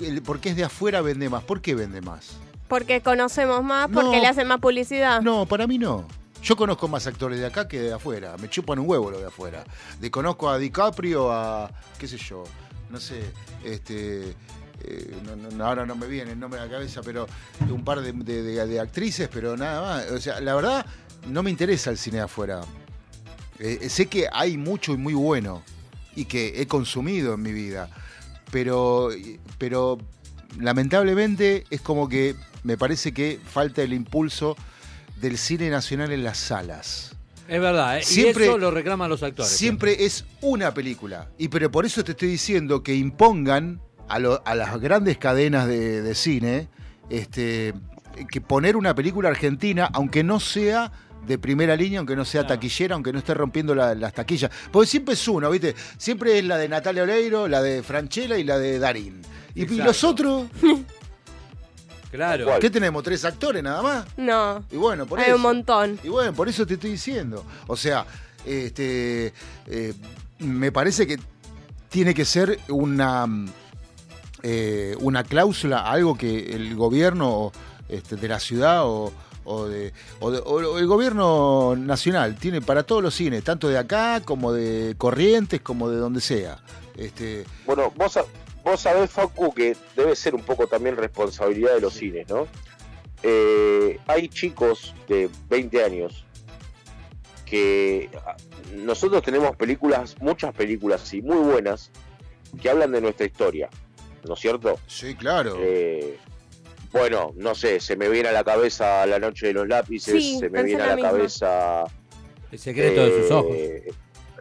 el- 0.02 0.22
porque 0.22 0.50
es 0.50 0.56
de 0.56 0.62
afuera, 0.64 1.00
vende 1.00 1.28
más. 1.28 1.42
¿Por 1.42 1.60
qué 1.60 1.74
vende 1.74 2.00
más? 2.00 2.36
Porque 2.68 3.00
conocemos 3.00 3.62
más, 3.64 3.88
porque 3.92 4.20
le 4.20 4.26
hacen 4.26 4.46
más 4.46 4.60
publicidad. 4.60 5.20
No, 5.22 5.46
para 5.46 5.66
mí 5.66 5.78
no. 5.78 6.06
Yo 6.42 6.56
conozco 6.56 6.88
más 6.88 7.06
actores 7.06 7.38
de 7.40 7.46
acá 7.46 7.66
que 7.66 7.80
de 7.80 7.92
afuera. 7.94 8.36
Me 8.38 8.48
chupan 8.50 8.78
un 8.78 8.88
huevo 8.88 9.10
lo 9.10 9.18
de 9.18 9.26
afuera. 9.26 9.64
De 9.98 10.10
conozco 10.10 10.48
a 10.50 10.58
DiCaprio, 10.58 11.32
a 11.32 11.70
qué 11.98 12.06
sé 12.06 12.18
yo, 12.18 12.44
no 12.90 13.00
sé, 13.00 13.20
este, 13.64 14.34
eh, 14.82 15.16
no- 15.24 15.36
no- 15.36 15.50
no, 15.50 15.64
ahora 15.66 15.86
no 15.86 15.94
me 15.96 16.06
viene 16.06 16.32
el 16.32 16.38
nombre 16.40 16.60
a 16.60 16.66
la 16.66 16.70
cabeza, 16.70 17.00
pero 17.02 17.26
un 17.70 17.82
par 17.82 18.02
de, 18.02 18.12
de- 18.12 18.42
de- 18.42 18.66
de 18.66 18.80
actrices, 18.80 19.28
pero 19.32 19.56
nada 19.56 19.80
más. 19.80 20.10
O 20.10 20.20
sea, 20.20 20.38
la 20.40 20.54
verdad, 20.54 20.84
no 21.28 21.42
me 21.42 21.50
interesa 21.50 21.88
el 21.90 21.96
cine 21.96 22.18
de 22.18 22.24
afuera. 22.24 22.60
Eh, 23.58 23.88
sé 23.88 24.06
que 24.06 24.26
hay 24.32 24.58
mucho 24.58 24.92
y 24.92 24.96
muy 24.98 25.14
bueno 25.14 25.62
y 26.16 26.24
que 26.26 26.60
he 26.60 26.66
consumido 26.66 27.34
en 27.34 27.42
mi 27.42 27.52
vida, 27.52 27.88
pero, 28.50 29.10
pero 29.58 29.98
lamentablemente 30.58 31.64
es 31.70 31.80
como 31.80 32.08
que 32.08 32.34
me 32.62 32.76
parece 32.76 33.12
que 33.12 33.38
falta 33.44 33.82
el 33.82 33.92
impulso 33.92 34.56
del 35.20 35.38
cine 35.38 35.70
nacional 35.70 36.12
en 36.12 36.24
las 36.24 36.38
salas. 36.38 37.14
Es 37.46 37.60
verdad, 37.60 37.98
¿eh? 37.98 38.02
Siempre- 38.02 38.46
y 38.46 38.48
eso 38.48 38.58
lo 38.58 38.70
reclaman 38.70 39.10
los 39.10 39.22
actores. 39.22 39.52
Siempre 39.52 40.04
es 40.04 40.24
una 40.40 40.72
película. 40.72 41.28
Y 41.38 41.48
pero 41.48 41.70
por 41.70 41.84
eso 41.84 42.02
te 42.02 42.12
estoy 42.12 42.28
diciendo 42.28 42.82
que 42.82 42.94
impongan 42.94 43.80
a, 44.08 44.18
lo- 44.18 44.42
a 44.46 44.54
las 44.54 44.80
grandes 44.80 45.18
cadenas 45.18 45.66
de, 45.68 46.00
de 46.02 46.14
cine 46.14 46.68
este, 47.10 47.74
que 48.30 48.40
poner 48.40 48.76
una 48.76 48.94
película 48.94 49.28
argentina, 49.28 49.90
aunque 49.92 50.24
no 50.24 50.40
sea 50.40 50.90
de 51.26 51.38
primera 51.38 51.74
línea, 51.76 51.98
aunque 52.00 52.16
no 52.16 52.24
sea 52.24 52.46
taquillera, 52.46 52.94
aunque 52.94 53.12
no 53.12 53.18
esté 53.18 53.34
rompiendo 53.34 53.74
la- 53.74 53.94
las 53.94 54.12
taquillas. 54.12 54.50
Porque 54.70 54.88
siempre 54.88 55.14
es 55.14 55.26
uno, 55.28 55.50
¿viste? 55.50 55.74
Siempre 55.98 56.38
es 56.38 56.44
la 56.44 56.56
de 56.58 56.68
Natalia 56.68 57.02
Oreiro, 57.02 57.48
la 57.48 57.62
de 57.62 57.82
Franchella 57.82 58.36
y 58.38 58.44
la 58.44 58.58
de 58.58 58.78
Darín. 58.78 59.20
Y, 59.54 59.62
y 59.72 59.76
los 59.78 60.02
otros, 60.04 60.46
Claro. 62.10 62.46
¿qué 62.60 62.70
tenemos? 62.70 63.02
¿Tres 63.02 63.24
actores 63.24 63.60
nada 63.62 63.82
más? 63.82 64.06
No. 64.16 64.64
Y 64.70 64.76
bueno, 64.76 65.04
por 65.04 65.18
Hay 65.18 65.26
eso. 65.26 65.36
un 65.36 65.42
montón. 65.42 65.98
Y 66.04 66.08
bueno, 66.08 66.32
por 66.32 66.48
eso 66.48 66.64
te 66.64 66.74
estoy 66.74 66.90
diciendo. 66.92 67.44
O 67.66 67.76
sea, 67.76 68.06
este, 68.46 69.32
eh, 69.66 69.94
me 70.38 70.70
parece 70.70 71.08
que 71.08 71.18
tiene 71.88 72.14
que 72.14 72.24
ser 72.24 72.60
una, 72.68 73.26
eh, 74.44 74.94
una 75.00 75.24
cláusula, 75.24 75.90
algo 75.90 76.16
que 76.16 76.54
el 76.54 76.76
gobierno 76.76 77.50
este, 77.88 78.14
de 78.14 78.28
la 78.28 78.38
ciudad 78.38 78.82
o, 78.86 79.12
o 79.44 79.66
de, 79.66 79.92
o 80.20 80.30
de- 80.30 80.42
o 80.44 80.78
el 80.78 80.86
gobierno 80.86 81.74
nacional 81.76 82.36
tiene 82.36 82.60
para 82.60 82.82
todos 82.82 83.02
los 83.02 83.14
cines, 83.14 83.42
tanto 83.44 83.68
de 83.68 83.78
acá 83.78 84.20
como 84.24 84.52
de 84.52 84.94
Corrientes, 84.98 85.60
como 85.60 85.90
de 85.90 85.96
donde 85.98 86.20
sea. 86.20 86.58
Este, 86.96 87.44
Bueno, 87.66 87.92
vos, 87.96 88.18
vos 88.64 88.80
sabés, 88.80 89.10
Facu, 89.10 89.52
que 89.52 89.76
debe 89.96 90.14
ser 90.16 90.34
un 90.34 90.42
poco 90.42 90.66
también 90.66 90.96
responsabilidad 90.96 91.74
de 91.74 91.80
los 91.80 91.94
cines, 91.94 92.28
¿no? 92.28 92.46
Eh, 93.22 93.98
hay 94.06 94.28
chicos 94.28 94.94
de 95.08 95.30
20 95.48 95.82
años 95.82 96.24
que 97.46 98.10
ah, 98.26 98.36
nosotros 98.76 99.22
tenemos 99.22 99.56
películas, 99.56 100.16
muchas 100.20 100.54
películas 100.54 101.12
y 101.14 101.22
muy 101.22 101.36
buenas, 101.38 101.90
que 102.60 102.70
hablan 102.70 102.92
de 102.92 103.00
nuestra 103.00 103.26
historia, 103.26 103.68
¿no 104.26 104.34
es 104.34 104.40
cierto? 104.40 104.78
Sí, 104.86 105.14
claro. 105.14 105.56
Eh, 105.58 106.18
bueno, 106.94 107.32
no 107.36 107.54
sé, 107.54 107.80
se 107.80 107.96
me 107.96 108.08
viene 108.08 108.28
a 108.28 108.32
la 108.32 108.44
cabeza 108.44 109.04
La 109.06 109.18
Noche 109.18 109.48
de 109.48 109.52
los 109.54 109.66
Lápices, 109.66 110.14
Sí, 110.14 110.38
se 110.38 110.48
me 110.48 110.62
viene 110.62 110.82
a 110.82 110.94
la 110.94 111.02
cabeza 111.02 111.84
El 112.52 112.58
secreto 112.58 113.04
de 113.04 113.22
sus 113.22 113.30
ojos. 113.32 113.52
eh, 113.56 113.88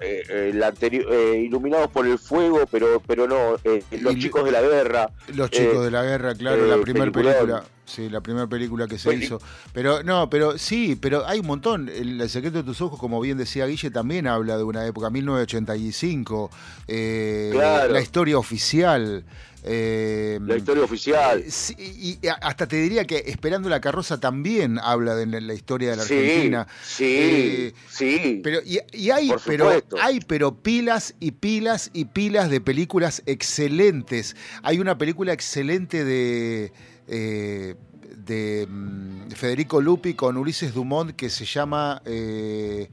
eh, 0.01 0.51
eh, 0.51 1.41
Iluminados 1.45 1.89
por 1.89 2.05
el 2.05 2.19
Fuego, 2.19 2.65
pero 2.69 3.01
pero 3.05 3.27
no, 3.27 3.55
eh, 3.63 3.83
Los 3.99 4.15
Chicos 4.17 4.45
de 4.45 4.51
la 4.51 4.61
Guerra. 4.61 5.09
Los 5.33 5.49
chicos 5.49 5.77
eh, 5.77 5.85
de 5.85 5.91
la 5.91 6.03
guerra, 6.03 6.35
claro, 6.35 6.65
eh, 6.65 6.67
la 6.67 6.77
primera 6.77 7.11
película. 7.11 7.63
Sí, 7.85 8.09
la 8.09 8.21
primera 8.21 8.47
película 8.47 8.87
que 8.87 8.97
se 8.97 9.13
hizo. 9.13 9.41
Pero 9.73 10.03
no, 10.03 10.29
pero 10.29 10.57
sí, 10.57 10.95
pero 10.99 11.27
hay 11.27 11.39
un 11.39 11.47
montón. 11.47 11.89
El, 11.89 12.19
El 12.21 12.29
secreto 12.29 12.57
de 12.59 12.63
tus 12.63 12.79
ojos, 12.81 12.97
como 12.99 13.19
bien 13.19 13.37
decía 13.37 13.65
Guille, 13.65 13.91
también 13.91 14.25
habla 14.27 14.55
de 14.57 14.63
una 14.63 14.85
época, 14.85 15.09
1985. 15.09 16.49
eh, 16.87 17.49
Claro. 17.51 17.93
La 17.93 17.99
historia 18.01 18.37
oficial. 18.37 19.25
eh, 19.65 20.39
La 20.45 20.55
historia 20.57 20.83
oficial. 20.83 21.39
eh, 21.39 21.45
sí, 21.51 21.75
y 21.77 22.27
hasta 22.41 22.67
te 22.67 22.75
diría 22.77 23.05
que 23.05 23.23
Esperando 23.27 23.67
la 23.69 23.79
carroza 23.81 24.19
también 24.19 24.77
habla 24.79 25.15
de 25.15 25.25
la 25.41 25.53
historia 25.53 25.91
de 25.91 25.97
la 25.97 26.03
Sí, 26.03 26.13
Argentina. 26.13 26.67
sí, 26.85 27.05
Eh, 27.09 27.73
sí. 27.89 28.41
Pero, 28.43 28.59
y, 28.65 28.79
y 28.93 29.09
hay, 29.11 29.29
pero, 29.45 29.71
hay 30.01 30.19
pero 30.21 30.55
pilas 30.55 31.15
y 31.19 31.31
pilas 31.31 31.91
y 31.93 32.05
pilas 32.05 32.49
de 32.49 32.59
películas 32.61 33.23
excelentes. 33.25 34.35
Hay 34.63 34.79
una 34.79 34.97
película 34.97 35.33
excelente 35.33 36.03
de, 36.03 36.71
eh, 37.07 37.75
de 38.17 38.67
mm, 38.69 39.31
Federico 39.31 39.81
Lupi 39.81 40.13
con 40.13 40.37
Ulises 40.37 40.73
Dumont 40.73 41.15
que 41.15 41.29
se 41.29 41.45
llama 41.45 42.01
eh, 42.05 42.89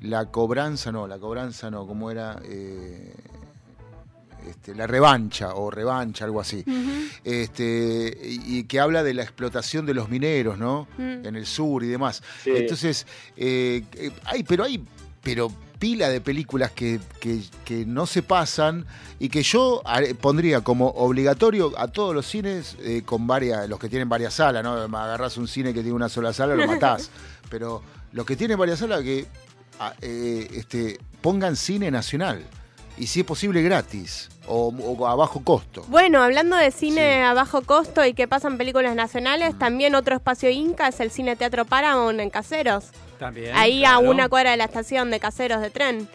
La 0.00 0.26
cobranza, 0.26 0.90
no, 0.92 1.06
la 1.06 1.18
cobranza 1.18 1.70
no, 1.70 1.86
¿cómo 1.86 2.10
era? 2.10 2.40
Eh, 2.44 3.14
este, 4.48 4.74
la 4.74 4.88
revancha 4.88 5.54
o 5.54 5.70
revancha, 5.70 6.24
algo 6.24 6.40
así. 6.40 6.64
este, 7.22 8.18
y, 8.24 8.58
y 8.58 8.64
que 8.64 8.80
habla 8.80 9.04
de 9.04 9.14
la 9.14 9.22
explotación 9.22 9.86
de 9.86 9.94
los 9.94 10.08
mineros, 10.08 10.58
¿no? 10.58 10.88
Mm. 10.98 11.26
En 11.26 11.36
el 11.36 11.46
sur 11.46 11.84
y 11.84 11.86
demás. 11.86 12.22
Sí. 12.42 12.50
Entonces, 12.52 13.06
hay, 13.36 14.42
pero 14.46 14.64
hay, 14.64 14.84
pero 15.22 15.52
pila 15.82 16.08
de 16.08 16.20
películas 16.20 16.70
que, 16.70 17.00
que- 17.18 17.42
que 17.64 17.84
no 17.84 18.06
se 18.06 18.22
pasan 18.22 18.86
y 19.18 19.28
que 19.28 19.42
yo 19.42 19.82
pondría 20.20 20.60
como 20.60 20.90
obligatorio 20.90 21.72
a 21.76 21.88
todos 21.88 22.14
los 22.14 22.24
cines 22.24 22.76
eh, 22.84 23.02
con 23.04 23.26
varias, 23.26 23.68
los 23.68 23.80
que 23.80 23.88
tienen 23.88 24.08
varias 24.08 24.34
salas, 24.34 24.62
¿no? 24.62 24.74
Agarrás 24.96 25.36
un 25.38 25.48
cine 25.48 25.74
que 25.74 25.80
tiene 25.80 25.96
una 25.96 26.08
sola 26.08 26.32
sala, 26.32 26.54
lo 26.54 26.68
matás. 26.68 27.10
pero 27.50 27.82
los 28.12 28.24
que 28.24 28.36
tienen 28.36 28.56
varias 28.56 28.78
salas, 28.78 29.02
que 29.02 29.26
a- 29.80 29.94
eh, 30.02 30.46
este, 30.54 31.00
pongan 31.20 31.56
cine 31.56 31.90
nacional. 31.90 32.44
Y 32.96 33.08
si 33.08 33.20
es 33.20 33.26
posible 33.26 33.60
gratis 33.62 34.28
o, 34.46 34.68
o 34.68 35.06
a 35.08 35.16
bajo 35.16 35.42
costo. 35.42 35.84
Bueno, 35.88 36.22
hablando 36.22 36.54
de 36.56 36.70
cine 36.70 37.24
a 37.24 37.34
bajo 37.34 37.62
costo 37.62 38.04
y 38.06 38.14
que 38.14 38.28
pasan 38.28 38.56
películas 38.56 38.94
nacionales, 38.94 39.58
también 39.58 39.96
otro 39.96 40.14
espacio 40.14 40.48
Inca 40.48 40.86
es 40.86 41.00
el 41.00 41.10
Cine 41.10 41.34
Teatro 41.34 41.64
Paramount 41.64 42.20
en 42.20 42.30
Caseros. 42.30 42.84
También. 43.22 43.54
Ahí 43.56 43.84
a 43.84 43.98
una 43.98 44.28
cuadra 44.28 44.50
de 44.50 44.56
la 44.56 44.64
estación 44.64 45.10
de 45.10 45.20
Caseros 45.20 45.60
de 45.60 45.70
tren. 45.70 46.08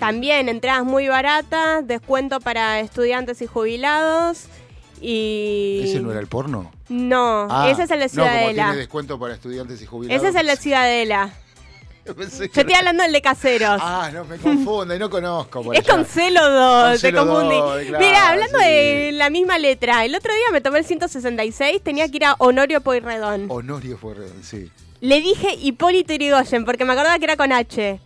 También 0.00 0.48
entradas 0.48 0.84
muy 0.84 1.08
baratas, 1.08 1.86
descuento 1.86 2.40
para 2.40 2.80
estudiantes 2.80 3.40
y 3.42 3.46
jubilados. 3.46 4.44
Y. 5.00 5.80
¿Ese 5.84 6.00
no 6.00 6.10
era 6.10 6.20
el 6.20 6.26
porno? 6.26 6.70
No, 6.88 7.46
Ah, 7.50 7.70
ese 7.70 7.84
es 7.84 7.90
el 7.90 8.00
de 8.00 8.06
No, 8.06 8.22
como 8.22 8.26
Ciudadela. 8.26 8.64
tiene 8.64 8.76
descuento 8.78 9.18
para 9.18 9.34
estudiantes 9.34 9.80
y 9.80 9.86
jubilados. 9.86 10.20
ese 10.22 10.30
es 10.30 10.40
el 10.40 10.46
de 10.48 10.56
Ciudadela. 10.56 11.30
Yo 12.06 12.16
pensé 12.16 12.48
que 12.48 12.54
Yo 12.54 12.60
estoy 12.62 12.74
hablando 12.74 13.02
del 13.02 13.12
de 13.12 13.20
Caseros. 13.22 13.80
Ah, 13.82 14.10
no 14.12 14.24
me 14.24 14.36
confunda 14.38 14.96
y 14.96 14.98
no 14.98 15.08
conozco. 15.10 15.62
por 15.62 15.76
Es 15.76 15.82
allá. 15.84 15.90
con 15.94 16.04
celo 16.06 16.50
2, 16.50 16.90
Con 16.90 17.00
te 17.00 17.12
confundí. 17.12 17.56
dos, 17.56 17.82
claro, 17.84 18.04
Mira, 18.04 18.28
hablando 18.30 18.58
sí. 18.58 18.64
de 18.64 19.10
la 19.12 19.30
misma 19.30 19.58
letra, 19.58 20.04
el 20.04 20.14
otro 20.14 20.32
día 20.34 20.46
me 20.52 20.60
tomé 20.60 20.78
el 20.80 20.84
166, 20.86 21.82
tenía 21.82 22.08
que 22.08 22.16
ir 22.16 22.24
a 22.24 22.34
Honorio 22.38 22.80
Pueyrredón. 22.80 23.46
Honorio 23.50 23.96
fue 23.98 24.14
sí. 24.42 24.70
Le 25.00 25.20
dije 25.20 25.54
Hipólito 25.60 26.12
Yrigoyen 26.12 26.64
porque 26.64 26.84
me 26.84 26.92
acordaba 26.92 27.18
que 27.18 27.24
era 27.24 27.36
con 27.36 27.52
H. 27.52 28.00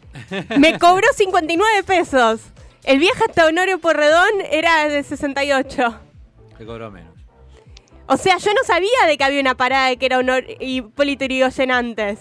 Me 0.59 0.79
cobró 0.79 1.07
59 1.17 1.83
pesos. 1.85 2.41
El 2.85 2.99
viaje 2.99 3.23
hasta 3.29 3.47
Honorio 3.47 3.79
Pueyrredón 3.79 4.29
era 4.51 4.89
de 4.89 5.03
68. 5.03 6.01
Te 6.59 6.67
cobró 6.67 6.91
menos. 6.91 7.13
O 8.09 8.17
sea, 8.17 8.37
yo 8.39 8.53
no 8.53 8.61
sabía 8.67 9.07
de 9.07 9.17
que 9.17 9.25
había 9.25 9.41
una 9.41 9.55
parada 9.57 9.89
de 9.89 9.97
que 9.97 10.07
era 10.07 10.19
Honor 10.19 10.45
Hipólito 10.61 11.25
Yrigoyen 11.25 11.71
antes. 11.71 12.19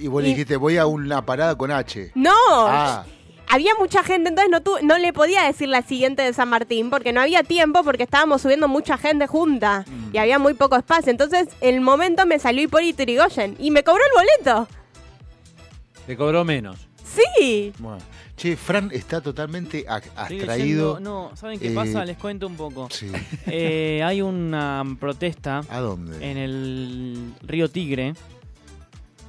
Y 0.00 0.08
vos 0.08 0.22
le 0.22 0.30
Y- 0.30 0.32
dijiste, 0.32 0.56
voy 0.56 0.78
a 0.78 0.86
una 0.86 1.24
parada 1.24 1.56
con 1.56 1.70
H. 1.70 2.12
No. 2.14 2.32
Ah, 2.50 3.04
había 3.48 3.72
mucha 3.78 4.02
gente, 4.02 4.30
entonces 4.30 4.50
no, 4.50 4.62
tu- 4.62 4.78
no 4.82 4.98
le 4.98 5.12
podía 5.12 5.42
decir 5.44 5.68
la 5.68 5.82
siguiente 5.82 6.22
de 6.22 6.32
San 6.32 6.48
Martín 6.48 6.88
porque 6.90 7.12
no 7.12 7.20
había 7.20 7.42
tiempo 7.42 7.82
porque 7.84 8.02
estábamos 8.04 8.42
subiendo 8.42 8.66
mucha 8.68 8.96
gente 8.98 9.26
junta 9.26 9.84
y 10.12 10.18
había 10.18 10.38
muy 10.38 10.54
poco 10.54 10.76
espacio. 10.76 11.10
Entonces, 11.10 11.48
el 11.60 11.80
momento 11.80 12.24
me 12.26 12.38
salió 12.38 12.62
Hipólito 12.62 13.02
Yrigoyen 13.02 13.56
y 13.58 13.70
me 13.70 13.82
cobró 13.84 14.00
el 14.04 14.44
boleto. 14.44 14.68
Te 16.06 16.16
cobró 16.16 16.44
menos. 16.44 16.78
Sí. 17.04 17.72
Bueno. 17.78 17.98
Che, 18.36 18.56
Fran 18.56 18.90
está 18.92 19.20
totalmente 19.20 19.84
a- 19.86 19.98
Estoy 19.98 20.12
abstraído. 20.16 20.94
leyendo- 20.94 21.00
no, 21.00 21.36
¿saben 21.36 21.60
qué 21.60 21.68
Eh, 21.68 21.74
pasa? 21.74 22.04
Les 22.04 22.16
cuento 22.16 22.46
un 22.46 22.56
poco. 22.56 22.88
Sí. 22.90 23.12
Eh, 23.46 24.02
hay 24.02 24.22
una 24.22 24.82
protesta 24.98 25.60
¿A 25.68 25.80
dónde? 25.80 26.28
en 26.30 26.38
el 26.38 27.34
río 27.42 27.68
Tigre. 27.70 28.14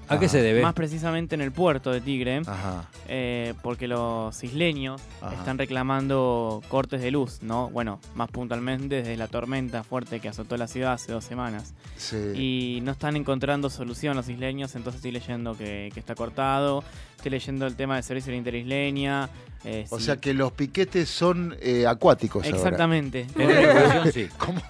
¿A 0.09 0.19
qué 0.19 0.27
se 0.29 0.41
debe? 0.41 0.61
Más 0.61 0.73
precisamente 0.73 1.33
en 1.35 1.41
el 1.41 1.51
puerto 1.51 1.91
de 1.91 2.01
Tigre. 2.01 2.41
Ajá. 2.45 2.89
eh, 3.07 3.53
porque 3.61 3.87
los 3.87 4.43
isleños 4.43 5.01
Ajá. 5.21 5.33
están 5.35 5.57
reclamando 5.57 6.61
cortes 6.67 7.01
de 7.01 7.09
luz, 7.11 7.39
¿no? 7.41 7.69
Bueno, 7.69 7.99
más 8.15 8.29
puntualmente 8.29 8.95
desde 8.97 9.17
la 9.17 9.27
tormenta 9.27 9.83
fuerte 9.83 10.19
que 10.19 10.29
azotó 10.29 10.57
la 10.57 10.67
ciudad 10.67 10.93
hace 10.93 11.11
dos 11.11 11.23
semanas. 11.23 11.73
Sí. 11.97 12.17
Y 12.35 12.81
no 12.81 12.91
están 12.91 13.15
encontrando 13.15 13.69
solución 13.69 14.15
los 14.17 14.29
isleños, 14.29 14.75
entonces 14.75 14.97
estoy 14.99 15.11
leyendo 15.11 15.57
que, 15.57 15.89
que 15.93 15.99
está 15.99 16.15
cortado. 16.15 16.83
Estoy 17.15 17.31
leyendo 17.31 17.65
el 17.65 17.75
tema 17.75 17.95
del 17.95 18.03
servicio 18.03 18.31
de 18.31 18.37
interisleña. 18.37 19.29
eh, 19.63 19.85
O 19.89 19.97
sí. 19.97 20.05
sea 20.05 20.17
que 20.17 20.33
los 20.33 20.51
piquetes 20.51 21.07
son 21.09 21.55
eh, 21.61 21.87
acuáticos 21.87 22.43
ahora. 22.45 22.57
Exactamente. 22.57 23.25
Sí. 24.13 24.27
¿Cómo? 24.37 24.61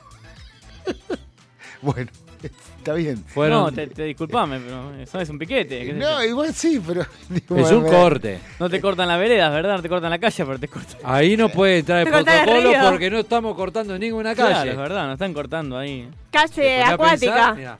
bueno, 1.82 2.12
está 2.78 2.94
bien. 2.94 3.24
No, 3.36 3.72
te, 3.72 3.88
te 3.88 4.04
disculpame, 4.04 4.60
pero 4.60 4.94
eso 4.96 5.20
es 5.20 5.30
un 5.30 5.38
piquete. 5.40 5.94
No, 5.94 6.24
igual 6.24 6.54
sí, 6.54 6.82
pero. 6.86 7.06
digo, 7.30 7.58
Es 7.58 7.72
un 7.72 7.84
corte. 7.86 8.40
No 8.60 8.70
te 8.70 8.80
cortan 8.82 9.08
la 9.08 9.18
vereda, 9.18 9.50
¿verdad? 9.50 9.78
No 9.78 9.82
te 9.82 9.90
cortan 9.90 10.10
la 10.10 10.20
calle, 10.20 10.46
pero 10.46 10.60
te 10.60 10.68
cortan. 10.68 10.98
Ahí 11.04 11.36
no 11.38 11.50
puede 11.50 11.80
entrar 11.80 12.00
el 12.06 12.08
protocolo 12.14 12.72
porque 12.90 13.10
no 13.10 13.20
estamos 13.20 13.56
cortando 13.56 13.98
ninguna 13.98 14.36
Claro, 14.36 14.54
calle. 14.54 14.72
es 14.72 14.78
verdad, 14.78 15.04
nos 15.06 15.14
están 15.14 15.34
cortando 15.34 15.78
ahí. 15.78 16.10
Calle 16.32 16.82
acuática. 16.84 17.54
pensar. 17.56 17.80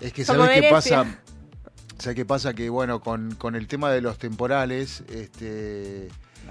Es 0.00 0.12
que 0.12 0.24
sabes 0.24 0.60
qué 0.60 0.68
pasa. 0.70 1.04
¿Sabes 1.98 2.14
qué 2.16 2.24
pasa? 2.26 2.52
Que 2.52 2.68
bueno, 2.68 3.00
con, 3.00 3.34
con 3.36 3.54
el 3.56 3.66
tema 3.66 3.90
de 3.90 4.00
los 4.02 4.18
temporales, 4.18 5.02
este. 5.10 6.08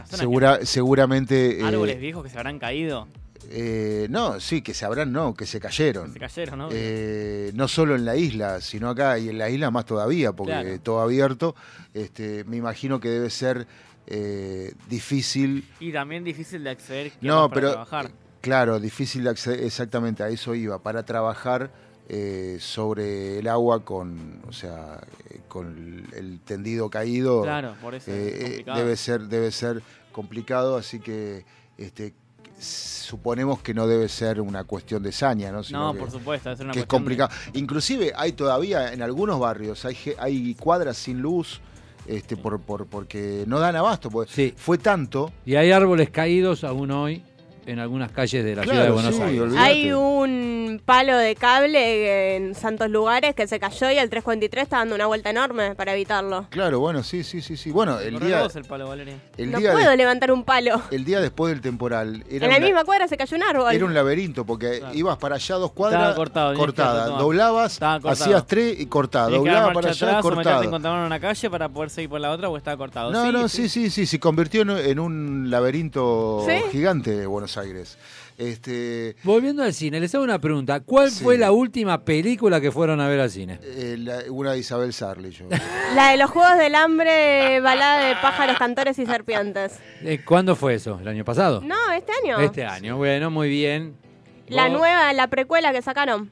Segura- 0.10 0.66
seguramente. 0.66 1.60
eh, 1.62 1.64
Árboles 1.64 2.00
viejos 2.00 2.24
que 2.24 2.30
se 2.30 2.38
habrán 2.38 2.58
caído. 2.60 3.08
Eh, 3.50 4.08
no, 4.10 4.40
sí, 4.40 4.62
que 4.62 4.74
se 4.74 4.86
habrán, 4.86 5.12
no, 5.12 5.34
que 5.34 5.46
se 5.46 5.60
cayeron. 5.60 6.14
Se 6.14 6.20
cayeron, 6.20 6.60
¿no? 6.60 6.70
Eh, 6.72 7.52
no 7.54 7.68
solo 7.68 7.96
en 7.96 8.06
la 8.06 8.16
isla, 8.16 8.62
sino 8.62 8.90
acá 8.90 9.18
y 9.20 9.30
en 9.30 9.38
la 9.38 9.50
isla 9.50 9.72
más 9.72 9.86
todavía, 9.86 10.32
porque 10.34 10.52
Claro. 10.54 10.80
todo 10.82 11.00
abierto. 11.02 11.56
Este, 11.94 12.44
me 12.46 12.58
imagino 12.58 13.00
que 13.00 13.10
debe 13.10 13.30
ser 13.30 13.68
eh, 14.08 14.74
difícil. 14.90 15.68
Y 15.80 15.92
también 15.92 16.24
difícil 16.24 16.64
de 16.64 16.70
acceder 16.70 17.12
No, 17.22 17.50
para 17.50 17.54
pero 17.54 17.72
trabajar. 17.72 18.12
claro, 18.42 18.80
difícil 18.80 19.24
de 19.24 19.30
acceder, 19.32 19.62
exactamente 19.64 20.24
a 20.24 20.30
eso 20.30 20.54
iba, 20.56 20.78
para 20.82 21.04
trabajar 21.04 21.72
sobre 22.60 23.40
el 23.40 23.48
agua 23.48 23.84
con, 23.84 24.42
o 24.48 24.54
sea, 24.54 25.02
con 25.48 26.06
el 26.16 26.40
tendido 26.42 26.88
caído. 26.90 27.42
Claro, 27.42 27.76
por 27.82 27.96
eso 27.96 28.12
es 28.12 28.64
debe 28.64 28.96
ser, 28.96 29.22
debe 29.22 29.52
ser 29.52 29.82
complicado, 30.12 30.78
así 30.78 31.00
que 31.00 31.46
este, 31.80 32.14
suponemos 32.60 33.62
que 33.62 33.74
no 33.74 33.88
debe 33.88 34.10
ser 34.10 34.42
una 34.42 34.64
cuestión 34.64 35.04
de 35.04 35.12
saña, 35.12 35.52
¿no? 35.52 35.64
Sino 35.64 35.88
No, 35.88 35.94
que- 35.94 36.00
por 36.00 36.12
supuesto, 36.12 36.56
ser 36.56 36.66
una 36.66 36.74
que 36.74 36.80
es 36.80 36.86
cuestión 36.86 37.04
de- 37.04 37.18
complicado. 37.28 37.30
Inclusive 37.54 38.12
hay 38.16 38.32
todavía 38.34 38.94
en 38.94 39.02
algunos 39.02 39.40
barrios 39.40 39.86
hay, 39.86 39.96
ge- 39.96 40.16
hay 40.20 40.56
cuadras 40.56 40.98
sin 40.98 41.22
luz. 41.22 41.62
Este, 42.08 42.38
por, 42.38 42.60
por, 42.62 42.86
porque 42.86 43.46
no 43.48 43.58
dan 43.58 43.76
abasto, 43.76 44.12
porque 44.12 44.54
fue 44.56 44.78
tanto. 44.78 45.34
Y 45.44 45.56
hay 45.56 45.72
árboles 45.72 46.12
caídos 46.12 46.64
aún 46.64 46.92
hoy 46.92 47.24
en 47.66 47.80
algunas 47.80 48.12
calles 48.12 48.44
de 48.44 48.56
la 48.56 48.62
Claro, 48.64 48.72
ciudad 48.72 48.86
de 48.86 48.92
Buenos 48.92 49.16
sí, 49.16 49.22
Aires. 49.22 49.42
olvidate. 49.42 49.66
Hay 49.66 49.92
un 49.94 50.82
palo 50.86 51.18
de 51.18 51.36
cable 51.36 52.36
en 52.36 52.56
santos 52.56 52.90
lugares 52.90 53.34
que 53.36 53.48
se 53.48 53.60
cayó 53.60 53.90
y 53.92 53.98
el 53.98 54.10
343 54.10 54.64
está 54.64 54.78
dando 54.78 54.96
una 54.96 55.06
vuelta 55.08 55.30
enorme 55.30 55.76
para 55.76 55.94
evitarlo. 55.94 56.48
Claro, 56.50 56.80
bueno, 56.80 57.04
sí, 57.04 57.24
sí, 57.24 57.42
sí, 57.42 57.58
sí. 57.58 57.72
Bueno, 57.72 58.00
el 58.00 58.14
Corre 58.16 58.28
día, 58.28 58.44
vos 58.44 58.56
el 58.56 58.66
palo, 58.66 58.88
Valeria. 58.88 59.16
el 59.38 59.52
no 59.52 59.58
día, 59.60 59.72
puedo 59.74 59.90
de- 59.90 59.98
levantar 59.98 60.32
un 60.32 60.44
palo. 60.44 60.82
el 60.92 61.06
día 61.06 61.20
después 61.22 61.52
del 61.54 61.62
temporal 61.62 62.24
era, 62.30 62.46
en 62.46 62.52
la 62.52 62.58
una- 62.58 62.66
misma 62.66 62.84
cuadra 62.84 63.08
se 63.08 63.18
cayó 63.18 63.36
un 63.38 63.44
árbol. 63.44 63.74
era 63.74 63.86
un 63.86 63.94
laberinto 63.94 64.46
porque 64.46 64.82
ibas 64.94 65.18
para 65.18 65.36
allá 65.36 65.56
dos 65.56 65.72
cuadras 65.72 66.02
Estaba 66.02 66.16
cortado, 66.16 66.54
cortada, 66.56 67.06
doblabas, 67.08 67.80
hacías 67.82 68.46
tres 68.48 68.80
y 68.80 68.86
cortada, 68.88 69.28
Tenés 69.28 69.42
que 69.44 69.50
dar 69.50 69.56
doblaba 69.64 69.74
marcha 69.74 69.82
para 69.82 69.92
allá 69.92 70.08
atrás 70.20 70.26
o 70.26 70.36
meterte 70.36 70.70
cortado. 70.70 70.96
en 71.00 71.02
una 71.06 71.20
calle 71.20 71.50
para 71.50 71.70
poder 71.70 71.90
seguir 71.90 72.10
por 72.10 72.20
la 72.22 72.32
otra 72.32 72.50
o 72.50 72.58
estaba 72.58 72.78
cortado. 72.78 73.12
No, 73.12 73.26
Sí, 73.26 73.32
no, 73.32 73.48
sí, 73.50 73.70
sí, 73.70 73.90
sí, 73.90 74.06
se 74.06 74.20
convirtió 74.20 74.62
en, 74.62 74.70
en 74.72 75.00
un 75.00 75.50
laberinto 75.50 76.46
¿Sí? 76.48 76.54
gigante 76.72 77.16
de 77.16 77.26
Buenos 77.26 77.55
Aires. 77.58 77.98
Este, 78.38 79.16
Volviendo 79.24 79.64
al 79.64 79.74
cine, 79.74 80.00
les 80.00 80.14
hago 80.14 80.24
una 80.24 80.40
pregunta. 80.40 80.82
¿Cuál 80.82 81.10
Sí. 81.12 81.24
fue 81.24 81.38
la 81.38 81.52
última 81.52 82.04
película 82.04 82.60
que 82.60 82.72
fueron 82.72 83.00
a 83.02 83.08
ver 83.08 83.20
al 83.22 83.30
cine? 83.32 83.60
eh, 83.64 83.96
la- 83.98 84.24
una 84.30 84.52
de 84.54 84.60
Isabel 84.60 84.92
Sarli, 84.94 85.32
yo. 85.32 85.46
La 85.96 86.12
de 86.12 86.18
los 86.18 86.30
Juegos 86.32 86.58
del 86.58 86.76
Hambre, 86.76 87.60
balada 87.62 88.06
de 88.08 88.16
pájaros, 88.16 88.58
cantores 88.58 89.00
y 89.00 89.06
serpientes. 89.06 89.80
Eh, 90.02 90.22
¿Cuándo 90.26 90.56
fue 90.56 90.74
eso? 90.76 91.00
¿El 91.02 91.08
año 91.08 91.24
pasado? 91.24 91.62
No, 91.62 91.76
este 91.94 92.12
año. 92.24 92.40
Este 92.40 92.66
año, 92.66 92.98
bueno, 92.98 93.30
muy 93.32 93.50
bien. 93.50 93.96
La 94.48 94.68
Vos- 94.70 94.80
nueva, 94.80 95.14
la 95.14 95.28
precuela 95.28 95.72
que 95.72 95.82
sacaron. 95.82 96.32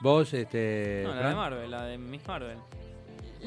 Vos, 0.00 0.32
este. 0.34 1.02
No, 1.04 1.14
la 1.14 1.28
de. 1.28 1.34
Marvel, 1.34 1.70
la 1.70 1.84
de 1.86 1.98
Miss 1.98 2.26
Marvel. 2.26 2.56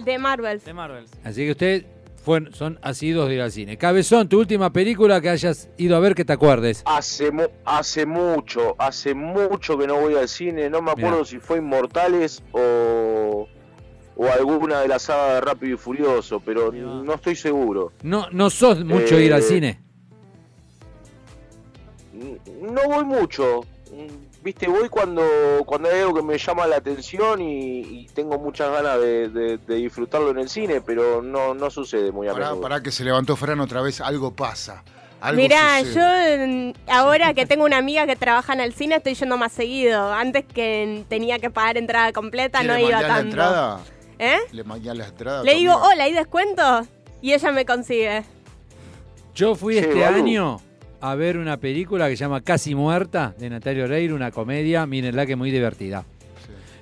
De 0.04 0.18
Marvel. 0.20 0.60
De 0.60 0.74
Marvel. 0.74 1.06
Así 1.24 1.46
que 1.46 1.52
ustedes 1.52 1.86
fueron, 2.26 2.54
son 2.54 2.80
asidos 2.82 3.30
de 3.30 3.36
ir 3.36 3.42
al 3.42 3.52
cine. 3.52 3.78
Cabezón, 3.78 4.28
tu 4.28 4.40
última 4.40 4.74
película 4.74 5.22
que 5.22 5.30
hayas 5.30 5.70
ido 5.78 5.96
a 5.96 6.00
ver 6.00 6.16
que 6.16 6.26
te 6.26 6.34
acuerdes. 6.34 6.82
Hace, 6.86 7.32
mu- 7.32 7.48
hace 7.64 8.06
mucho, 8.06 8.76
hace 8.80 9.14
mucho 9.14 9.78
que 9.78 9.88
no 9.88 9.96
voy 10.02 10.16
al 10.16 10.28
cine. 10.28 10.70
No 10.70 10.82
me 10.82 10.92
acuerdo 10.92 11.18
Mirá. 11.20 11.26
si 11.26 11.40
fue 11.40 11.60
Inmortales 11.60 12.44
o, 12.52 13.48
o 14.18 14.26
alguna 14.28 14.82
de 14.82 14.88
la 14.88 15.00
saga 15.00 15.36
de 15.36 15.42
Rápido 15.42 15.76
y 15.76 15.78
Furioso, 15.78 16.40
pero 16.40 16.72
no 16.72 17.14
estoy 17.14 17.36
seguro. 17.36 17.92
No, 18.04 18.28
no 18.32 18.50
sos 18.50 18.84
mucho 18.84 19.20
ir 19.20 19.32
al 19.34 19.42
Eh, 19.42 19.44
cine. 19.44 19.80
No 22.62 22.82
voy 22.88 23.06
mucho. 23.06 23.62
Viste, 24.46 24.68
voy 24.68 24.90
cuando, 24.90 25.24
cuando 25.66 25.90
hay 25.90 26.02
algo 26.02 26.14
que 26.14 26.22
me 26.22 26.38
llama 26.38 26.68
la 26.68 26.76
atención 26.78 27.42
y, 27.42 27.80
y 27.80 28.08
tengo 28.14 28.38
muchas 28.38 28.70
ganas 28.72 29.00
de, 29.02 29.28
de- 29.30 29.58
de 29.58 29.76
disfrutarlo 29.76 30.30
en 30.30 30.38
el 30.38 30.50
cine, 30.50 30.82
pero 30.82 31.24
no, 31.24 31.56
no 31.56 31.72
sucede 31.72 32.12
muy 32.12 32.28
a 32.28 32.34
Pará, 32.34 32.46
menudo. 32.50 32.62
pará 32.62 32.84
que 32.84 32.92
se 32.92 33.04
levantó 33.04 33.36
Fran 33.36 33.60
otra 33.60 33.82
vez, 33.82 34.02
algo 34.02 34.36
pasa. 34.36 34.84
Algo 35.20 35.42
Mirá, 35.42 35.80
sucede. 35.80 36.38
yo 36.38 36.48
mm, 36.48 36.74
ahora 36.92 37.34
que 37.34 37.48
tengo 37.48 37.66
una 37.66 37.78
amiga 37.78 38.06
que 38.06 38.16
trabaja 38.16 38.54
en 38.54 38.60
el 38.60 38.76
cine 38.76 38.98
estoy 38.98 39.16
yendo 39.16 39.36
más 39.36 39.52
seguido. 39.52 40.14
Antes 40.14 40.46
que 40.46 41.04
tenía 41.10 41.40
que 41.40 41.50
pagar 41.50 41.78
entrada 41.78 42.14
completa 42.14 42.62
no 42.62 42.76
¿Quiere 42.76 42.82
iba 42.90 42.98
mañana 42.98 43.08
la 43.08 43.14
tanto. 43.16 43.30
entrada? 43.30 43.80
¿Eh? 44.20 44.38
¿Le 44.52 44.64
mañana 44.64 44.94
la 44.94 45.08
entrada? 45.08 45.44
Le 45.44 45.56
digo, 45.56 45.74
amiga? 45.74 45.88
hola, 45.88 46.04
¿hay 46.04 46.14
descuento? 46.14 46.82
Y 47.22 47.34
ella 47.34 47.52
me 47.52 47.66
consigue. 47.66 48.24
Yo 49.34 49.56
fui 49.56 49.80
este 49.80 50.06
año 50.06 50.60
a 51.12 51.16
ver 51.16 51.38
una 51.38 51.58
película 51.58 52.10
que 52.10 52.18
se 52.18 52.24
llama 52.24 52.42
Casi 52.42 52.76
Muerta 52.76 53.34
de 53.38 53.50
Natalia 53.50 53.84
Oreiro, 53.86 54.16
una 54.16 54.32
comedia, 54.32 54.86
mírenla 54.86 55.26
que 55.26 55.34
es 55.34 55.38
muy 55.38 55.52
divertida. 55.52 56.04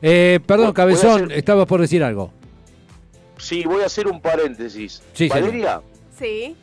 Eh, 0.02 0.40
perdón, 0.46 0.74
Cabezón, 0.74 1.26
hacer- 1.26 1.38
estabas 1.38 1.66
por 1.66 1.82
decir 1.82 2.04
algo. 2.04 2.32
Sí, 3.38 3.64
voy 3.66 3.84
a 3.84 3.88
hacer 3.88 4.08
un 4.08 4.22
paréntesis. 4.22 5.02
Sí. 5.14 5.28
Valeria, 5.28 5.82
Sí. 6.18 6.56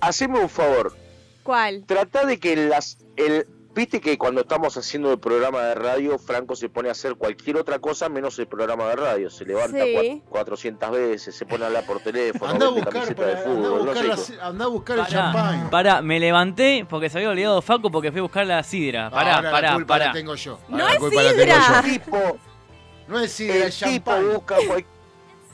haceme 0.00 0.38
un 0.40 0.48
favor. 0.48 0.94
¿Cuál? 1.42 1.84
Trata 1.86 2.26
de 2.26 2.38
que 2.38 2.56
las. 2.56 2.98
El, 3.16 3.46
Viste 3.76 4.00
que 4.00 4.16
cuando 4.16 4.40
estamos 4.40 4.74
haciendo 4.78 5.12
el 5.12 5.18
programa 5.18 5.60
de 5.64 5.74
radio, 5.74 6.18
Franco 6.18 6.56
se 6.56 6.70
pone 6.70 6.88
a 6.88 6.92
hacer 6.92 7.14
cualquier 7.16 7.58
otra 7.58 7.78
cosa 7.78 8.08
menos 8.08 8.38
el 8.38 8.46
programa 8.46 8.88
de 8.88 8.96
radio. 8.96 9.28
Se 9.28 9.44
levanta 9.44 9.84
Sí. 9.84 9.94
cua- 9.94 10.22
400 10.30 10.90
veces, 10.92 11.34
se 11.34 11.44
pone 11.44 11.64
a 11.64 11.66
hablar 11.66 11.84
por 11.84 12.00
teléfono, 12.00 12.50
Anda 12.52 12.66
a 12.66 12.70
buscar, 12.70 12.92
camiseta 12.94 13.16
para- 13.22 13.26
de 13.26 13.32
anda 13.36 13.42
a 13.42 13.54
fútbol, 13.54 13.78
no 13.84 13.92
buscar, 13.92 14.16
sé. 14.18 14.36
la- 14.36 14.46
anda 14.46 14.64
a 14.64 14.68
buscar 14.68 14.96
el 14.98 15.04
Pará, 15.04 15.12
champán. 15.14 15.68
pará, 15.70 16.00
me 16.00 16.18
levanté 16.18 16.86
porque 16.88 17.10
se 17.10 17.18
había 17.18 17.28
olvidado 17.28 17.60
Facu 17.60 17.90
porque 17.90 18.10
fui 18.10 18.20
a 18.20 18.22
buscar 18.22 18.46
la 18.46 18.62
sidra. 18.62 19.10
Pará, 19.10 19.34
Ahora 19.36 19.42
la 19.42 19.50
pará, 19.50 19.74
culpa 19.74 19.94
pará. 19.94 20.06
la 20.06 20.12
tengo 20.14 20.34
yo. 20.36 20.58
No 20.68 20.76
Ahora 20.76 20.84
la 20.86 20.92
es 20.94 20.98
culpa 20.98 21.22
la 21.22 21.30
tengo 21.34 21.42
sidra. 21.42 21.82
yo. 21.82 21.92
tipo, 21.92 22.38
No 23.08 23.20
es 23.20 23.30
sidra, 23.32 23.56
el 23.56 23.62
es 23.64 23.78
tipo 23.78 24.10
busca 24.32 24.56
cual- 24.66 24.84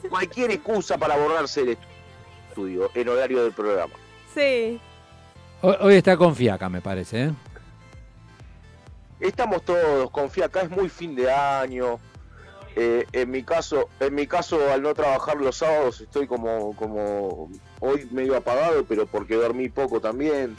cualquier 0.08 0.52
excusa 0.52 0.96
para 0.96 1.16
borrarse 1.16 1.64
del 1.64 1.76
estudio 2.48 2.88
en 2.94 3.08
horario 3.08 3.42
del 3.42 3.52
programa. 3.52 3.94
Sí. 4.32 4.80
Hoy, 5.60 5.74
hoy 5.80 5.94
está 5.96 6.16
con 6.16 6.36
fiaca, 6.36 6.68
me 6.68 6.80
parece. 6.80 7.24
¿eh? 7.24 7.32
Estamos 9.22 9.64
todos, 9.64 10.10
confía, 10.10 10.46
acá 10.46 10.62
es 10.62 10.70
muy 10.70 10.88
fin 10.88 11.14
de 11.14 11.30
año. 11.30 12.00
Eh, 12.74 13.06
en 13.12 13.30
mi 13.30 13.44
caso, 13.44 13.88
en 14.00 14.14
mi 14.14 14.26
caso, 14.26 14.58
al 14.72 14.82
no 14.82 14.94
trabajar 14.94 15.36
los 15.36 15.58
sábados, 15.58 16.00
estoy 16.00 16.26
como, 16.26 16.74
como 16.74 17.50
hoy 17.80 18.08
medio 18.10 18.36
apagado, 18.36 18.84
pero 18.84 19.06
porque 19.06 19.36
dormí 19.36 19.68
poco 19.68 20.00
también. 20.00 20.56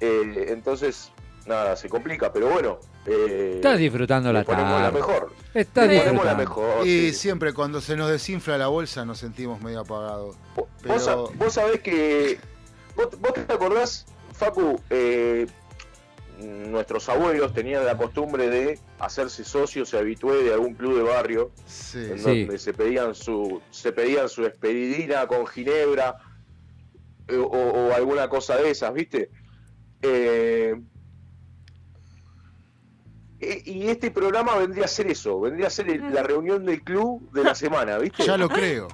Eh, 0.00 0.46
entonces, 0.48 1.12
nada, 1.46 1.76
se 1.76 1.88
complica. 1.88 2.32
Pero 2.32 2.48
bueno, 2.48 2.78
eh, 3.06 3.52
Estás 3.56 3.78
disfrutando 3.78 4.32
la 4.32 4.42
ponemos 4.42 4.72
la 4.72 4.86
tarde. 4.86 4.98
mejor. 4.98 5.32
Estás 5.52 5.86
ponemos 5.86 6.24
la 6.24 6.34
mejor. 6.34 6.86
Y 6.86 7.10
sí. 7.10 7.14
siempre 7.14 7.52
cuando 7.52 7.80
se 7.80 7.94
nos 7.94 8.10
desinfla 8.10 8.58
la 8.58 8.66
bolsa 8.66 9.04
nos 9.04 9.18
sentimos 9.18 9.60
medio 9.60 9.80
apagados. 9.80 10.36
Vos, 10.56 11.30
vos 11.36 11.52
sabés 11.52 11.80
que. 11.80 12.40
¿Vos, 12.96 13.08
vos 13.20 13.34
te 13.34 13.52
acordás, 13.52 14.06
Facu? 14.32 14.80
Eh, 16.40 16.66
nuestros 16.68 17.08
abuelos 17.08 17.52
tenían 17.54 17.84
la 17.84 17.96
costumbre 17.96 18.48
de 18.48 18.78
hacerse 18.98 19.44
socios 19.44 19.92
y 19.92 19.96
habitué 19.96 20.42
de 20.42 20.52
algún 20.54 20.74
club 20.74 20.96
de 20.96 21.02
barrio 21.02 21.50
en 21.56 22.18
Sí. 22.18 22.22
donde 22.22 22.58
se 22.58 22.72
pedían 22.74 23.14
su 23.14 23.60
se 23.70 23.92
pedían 23.92 24.28
su 24.28 24.44
expedidina 24.44 25.26
con 25.26 25.46
ginebra 25.46 26.16
eh, 27.28 27.36
o, 27.36 27.44
o 27.46 27.94
alguna 27.94 28.28
cosa 28.28 28.56
de 28.56 28.70
esas, 28.70 28.92
¿viste? 28.92 29.30
Eh, 30.02 30.74
e- 33.40 33.62
y 33.66 33.88
este 33.88 34.10
programa 34.10 34.56
vendría 34.56 34.84
a 34.84 34.88
ser 34.88 35.06
eso, 35.10 35.40
vendría 35.40 35.66
a 35.68 35.70
ser 35.70 35.88
el- 35.90 36.12
la 36.12 36.22
reunión 36.22 36.64
del 36.64 36.82
club 36.82 37.30
de 37.32 37.44
la 37.44 37.54
semana, 37.54 37.98
¿viste? 37.98 38.24
ya 38.24 38.36
lo 38.36 38.48
creo. 38.48 38.88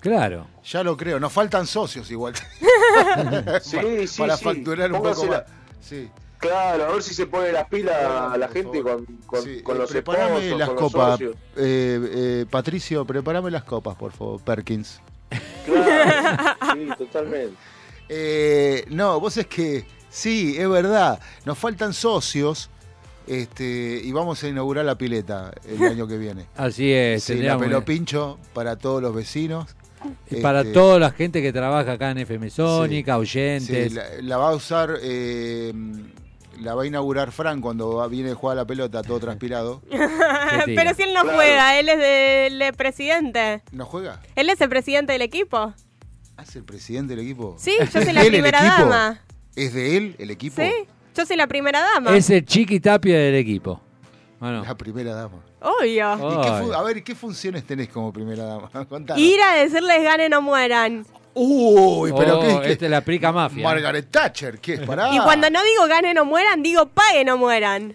Claro. 0.00 0.46
Ya 0.64 0.82
lo 0.82 0.96
creo. 0.96 1.20
Nos 1.20 1.30
faltan 1.32 1.66
socios 1.66 2.10
igual. 2.10 2.34
Sí, 2.34 2.42
para, 3.36 3.60
sí, 4.06 4.18
para 4.18 4.36
sí. 4.38 4.44
facturar 4.44 4.90
un 4.92 5.02
poco 5.02 5.26
más. 5.26 5.42
Sí. 5.80 6.08
Claro, 6.40 6.84
a 6.84 6.92
ver 6.92 7.02
si 7.02 7.12
se 7.14 7.26
pone 7.26 7.52
las 7.52 7.68
pilas 7.68 7.96
a 8.02 8.36
la 8.38 8.48
gente 8.48 8.82
con, 8.82 9.04
con, 9.26 9.42
Sí, 9.42 9.60
con 9.62 9.76
eh, 9.76 9.80
los 9.80 9.90
preparame 9.90 10.36
esposos, 10.38 10.58
las 10.58 10.68
con 10.70 10.76
los 10.76 10.92
copas. 10.92 11.10
socios. 11.12 11.36
Eh, 11.56 12.10
eh, 12.12 12.46
Patricio, 12.48 13.04
prepárame 13.04 13.50
las 13.50 13.64
copas, 13.64 13.94
por 13.96 14.12
favor, 14.12 14.40
Perkins. 14.40 15.00
Claro, 15.66 16.56
sí, 16.72 16.88
totalmente. 16.98 17.54
Eh, 18.08 18.84
no, 18.88 19.20
vos 19.20 19.36
es 19.36 19.46
que 19.46 19.84
sí, 20.08 20.56
es 20.58 20.68
verdad. 20.68 21.20
Nos 21.44 21.58
faltan 21.58 21.92
socios 21.92 22.70
este, 23.26 24.00
y 24.02 24.10
vamos 24.10 24.42
a 24.42 24.48
inaugurar 24.48 24.84
la 24.86 24.96
pileta 24.96 25.52
el 25.68 25.82
año 25.84 26.06
que 26.08 26.16
viene. 26.16 26.46
Así 26.56 26.90
es. 26.92 27.22
Sí, 27.24 27.34
la 27.36 27.58
pelo 27.58 27.84
pincho 27.84 28.38
para 28.54 28.76
todos 28.76 29.02
los 29.02 29.14
vecinos. 29.14 29.66
y 30.30 30.36
para 30.40 30.60
Este, 30.62 30.72
toda 30.72 30.98
la 30.98 31.10
gente 31.10 31.42
que 31.42 31.52
trabaja 31.52 31.92
acá 31.92 32.10
en 32.10 32.18
FM 32.18 32.48
Sónica, 32.50 33.14
Sí, 33.16 33.20
oyentes. 33.20 33.92
la, 33.92 34.04
la 34.22 34.36
va 34.38 34.48
a 34.48 34.54
usar, 34.54 34.96
eh, 35.02 35.72
la 36.60 36.74
va 36.74 36.82
a 36.82 36.86
inaugurar 36.86 37.32
Fran 37.32 37.60
cuando 37.60 37.96
va- 37.96 38.06
viene 38.08 38.30
a 38.30 38.34
jugar 38.34 38.56
la 38.56 38.64
pelota 38.66 39.02
todo 39.02 39.18
transpirado. 39.20 39.82
Pero 39.90 40.94
si 40.94 41.02
él 41.02 41.14
no 41.14 41.22
Claro. 41.22 41.36
juega, 41.38 41.78
él 41.78 41.88
es 41.88 41.98
del 41.98 42.62
el 42.62 42.72
presidente. 42.74 43.62
¿No 43.72 43.86
juega? 43.86 44.20
Él 44.36 44.48
es 44.50 44.60
el 44.60 44.68
presidente 44.68 45.12
del 45.12 45.22
equipo. 45.22 45.72
¿Es 46.42 46.56
el 46.56 46.64
presidente 46.64 47.14
del 47.16 47.24
equipo? 47.24 47.54
Sí, 47.58 47.76
yo 47.78 47.86
soy 47.86 48.02
¿Es 48.02 48.14
la 48.14 48.20
de 48.22 48.28
él 48.28 48.34
el 48.34 48.40
primera 48.42 48.58
equipo? 48.60 48.82
dama. 48.88 49.20
¿Es 49.56 49.74
de 49.74 49.96
él 49.96 50.16
el 50.18 50.30
equipo? 50.30 50.62
Sí, 50.62 50.72
yo 51.16 51.26
soy 51.26 51.36
la 51.36 51.46
primera 51.46 51.80
dama. 51.82 52.16
Es 52.16 52.30
el 52.30 52.44
chiqui 52.44 52.80
tapia 52.80 53.18
del 53.18 53.34
equipo. 53.34 53.80
Bueno. 54.38 54.64
La 54.64 54.74
primera 54.74 55.12
dama. 55.14 55.42
Obvio. 55.60 56.14
¿Y 56.14 56.42
qué 56.42 56.74
a 56.74 56.82
ver, 56.82 57.04
¿qué 57.04 57.14
funciones 57.14 57.64
tenés 57.64 57.88
como 57.90 58.10
primera 58.10 58.44
dama? 58.44 58.70
Contanos. 58.88 59.22
Ir 59.22 59.38
a 59.42 59.56
decirles 59.56 60.02
ganen 60.02 60.32
o 60.32 60.40
mueran. 60.40 61.04
Uy, 61.34 62.12
pero 62.16 62.38
Oh, 62.38 62.42
¿qué, 62.42 62.66
qué? 62.66 62.72
esta 62.72 62.84
es 62.86 62.90
la 62.90 63.00
prica 63.02 63.30
mafia. 63.32 63.62
Margaret 63.62 64.10
Thatcher, 64.10 64.58
¿qué 64.58 64.74
es? 64.74 64.80
Pará. 64.86 65.14
Y 65.14 65.18
cuando 65.20 65.48
no 65.50 65.62
digo 65.62 65.86
ganen 65.88 66.18
o 66.18 66.24
mueran, 66.24 66.62
digo 66.62 66.86
paguen 66.86 67.28
o 67.30 67.36
mueran. 67.36 67.94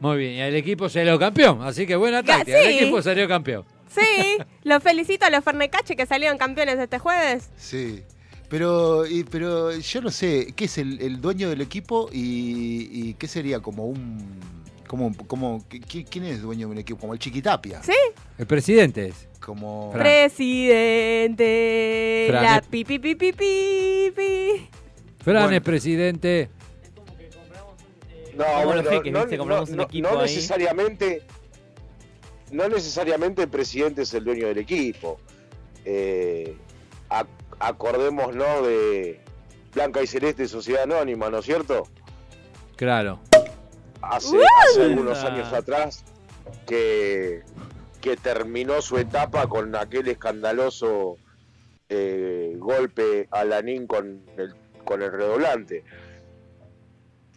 Muy 0.00 0.16
bien, 0.18 0.32
y 0.34 0.40
el 0.40 0.54
equipo 0.56 0.88
salió 0.88 1.18
campeón, 1.18 1.62
así 1.62 1.86
que 1.86 1.94
buena 1.96 2.22
táctica. 2.22 2.58
El 2.60 2.72
sí. 2.72 2.78
equipo 2.80 3.02
salió 3.02 3.28
campeón. 3.28 3.64
Sí, 3.88 4.38
los 4.64 4.82
felicito 4.82 5.26
a 5.26 5.30
los 5.30 5.44
Fernecache 5.44 5.94
que 5.96 6.06
salieron 6.06 6.38
campeones 6.38 6.78
este 6.78 6.98
jueves. 6.98 7.50
Sí. 7.56 8.02
Pero, 8.48 9.06
y- 9.06 9.24
pero 9.24 9.72
yo 9.76 10.00
no 10.02 10.10
sé, 10.10 10.52
¿qué 10.56 10.64
es 10.66 10.76
el, 10.78 11.00
el 11.00 11.20
dueño 11.20 11.48
del 11.48 11.60
equipo 11.62 12.08
y, 12.12 12.88
y 12.92 13.14
qué 13.14 13.26
sería 13.28 13.60
como 13.60 13.86
un... 13.86 14.40
Como, 14.92 15.10
como, 15.26 15.60
¿qui- 15.70 15.80
qui- 15.82 16.04
¿Quién 16.06 16.26
es 16.26 16.42
dueño 16.42 16.66
de 16.66 16.72
un 16.72 16.76
equipo? 16.78 17.00
Como 17.00 17.14
el 17.14 17.18
Chiquitapia. 17.18 17.82
¿Sí? 17.82 17.94
El 18.36 18.46
presidente 18.46 19.06
es. 19.08 19.26
Como... 19.40 19.90
Fran. 19.90 20.02
Presidente. 20.02 21.46
Fran, 22.28 22.42
la 22.44 22.56
es- 22.58 22.66
pi 22.66 22.84
pi 22.84 22.98
pi 22.98 23.14
pi 23.14 23.32
pi 23.32 24.12
pi. 24.14 24.68
Fran 25.24 25.44
Bueno. 25.44 25.56
es 25.56 25.62
presidente. 25.62 26.50
No, 28.36 28.44
Como 28.44 28.74
no, 28.74 28.82
¿viste? 28.82 29.38
Compramos 29.38 29.68
no- 29.70 29.72
un 29.72 29.76
no- 29.78 29.82
equipo 29.84 30.10
no 30.10 30.20
ahí. 30.20 30.28
necesariamente 30.34 31.22
no 32.50 32.68
necesariamente 32.68 33.42
el 33.44 33.48
presidente 33.48 34.02
es 34.02 34.12
el 34.12 34.24
dueño 34.24 34.48
del 34.48 34.58
equipo. 34.58 35.18
Eh, 35.86 36.54
ac- 37.08 37.28
acordémonos 37.58 38.66
de 38.66 39.20
Blanca 39.74 40.02
y 40.02 40.06
Celeste 40.06 40.46
Sociedad 40.48 40.82
Anónima, 40.82 41.30
¿no 41.30 41.38
es 41.38 41.46
cierto? 41.46 41.88
Claro. 42.76 43.20
Hace, 44.02 44.36
¡Uh! 44.36 44.40
hace 44.70 44.82
algunos 44.84 45.22
años 45.24 45.52
atrás 45.52 46.04
que, 46.66 47.42
que 48.00 48.16
terminó 48.16 48.82
su 48.82 48.98
etapa 48.98 49.46
con 49.46 49.74
aquel 49.76 50.08
escandaloso 50.08 51.16
eh, 51.88 52.54
golpe 52.58 53.28
a 53.30 53.44
Lanín 53.44 53.86
con 53.86 54.22
el, 54.36 54.54
con 54.84 55.02
el 55.02 55.12
redoblante. 55.12 55.84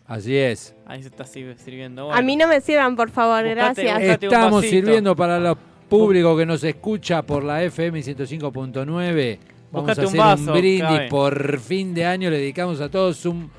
Así 0.07 0.37
es. 0.37 0.75
Ahí 0.85 1.01
se 1.01 1.07
está 1.09 1.25
sir- 1.25 1.57
sirviendo. 1.57 2.11
A 2.11 2.21
mí 2.21 2.35
no 2.35 2.47
me 2.47 2.61
sirvan, 2.61 2.95
por 2.95 3.09
favor, 3.09 3.43
Buscate- 3.43 3.55
gracias. 3.55 3.99
buscate 3.99 4.25
Estamos 4.27 4.65
sirviendo 4.65 5.15
para 5.15 5.37
el 5.37 5.55
público 5.89 6.37
que 6.37 6.45
nos 6.45 6.63
escucha 6.63 7.23
por 7.23 7.43
la 7.43 7.63
FM 7.63 7.99
105.9. 8.01 9.39
Vamos 9.71 9.87
Buscate 9.87 10.01
a 10.01 10.03
un 10.03 10.07
hacer 10.07 10.19
vaso, 10.19 10.53
un 10.53 10.59
brindis 10.59 10.81
Cabe. 10.81 11.09
por 11.09 11.59
fin 11.59 11.93
de 11.93 12.05
año. 12.05 12.29
Le 12.29 12.37
dedicamos 12.37 12.79
a 12.81 12.89
todos 12.89 13.25
un 13.25 13.49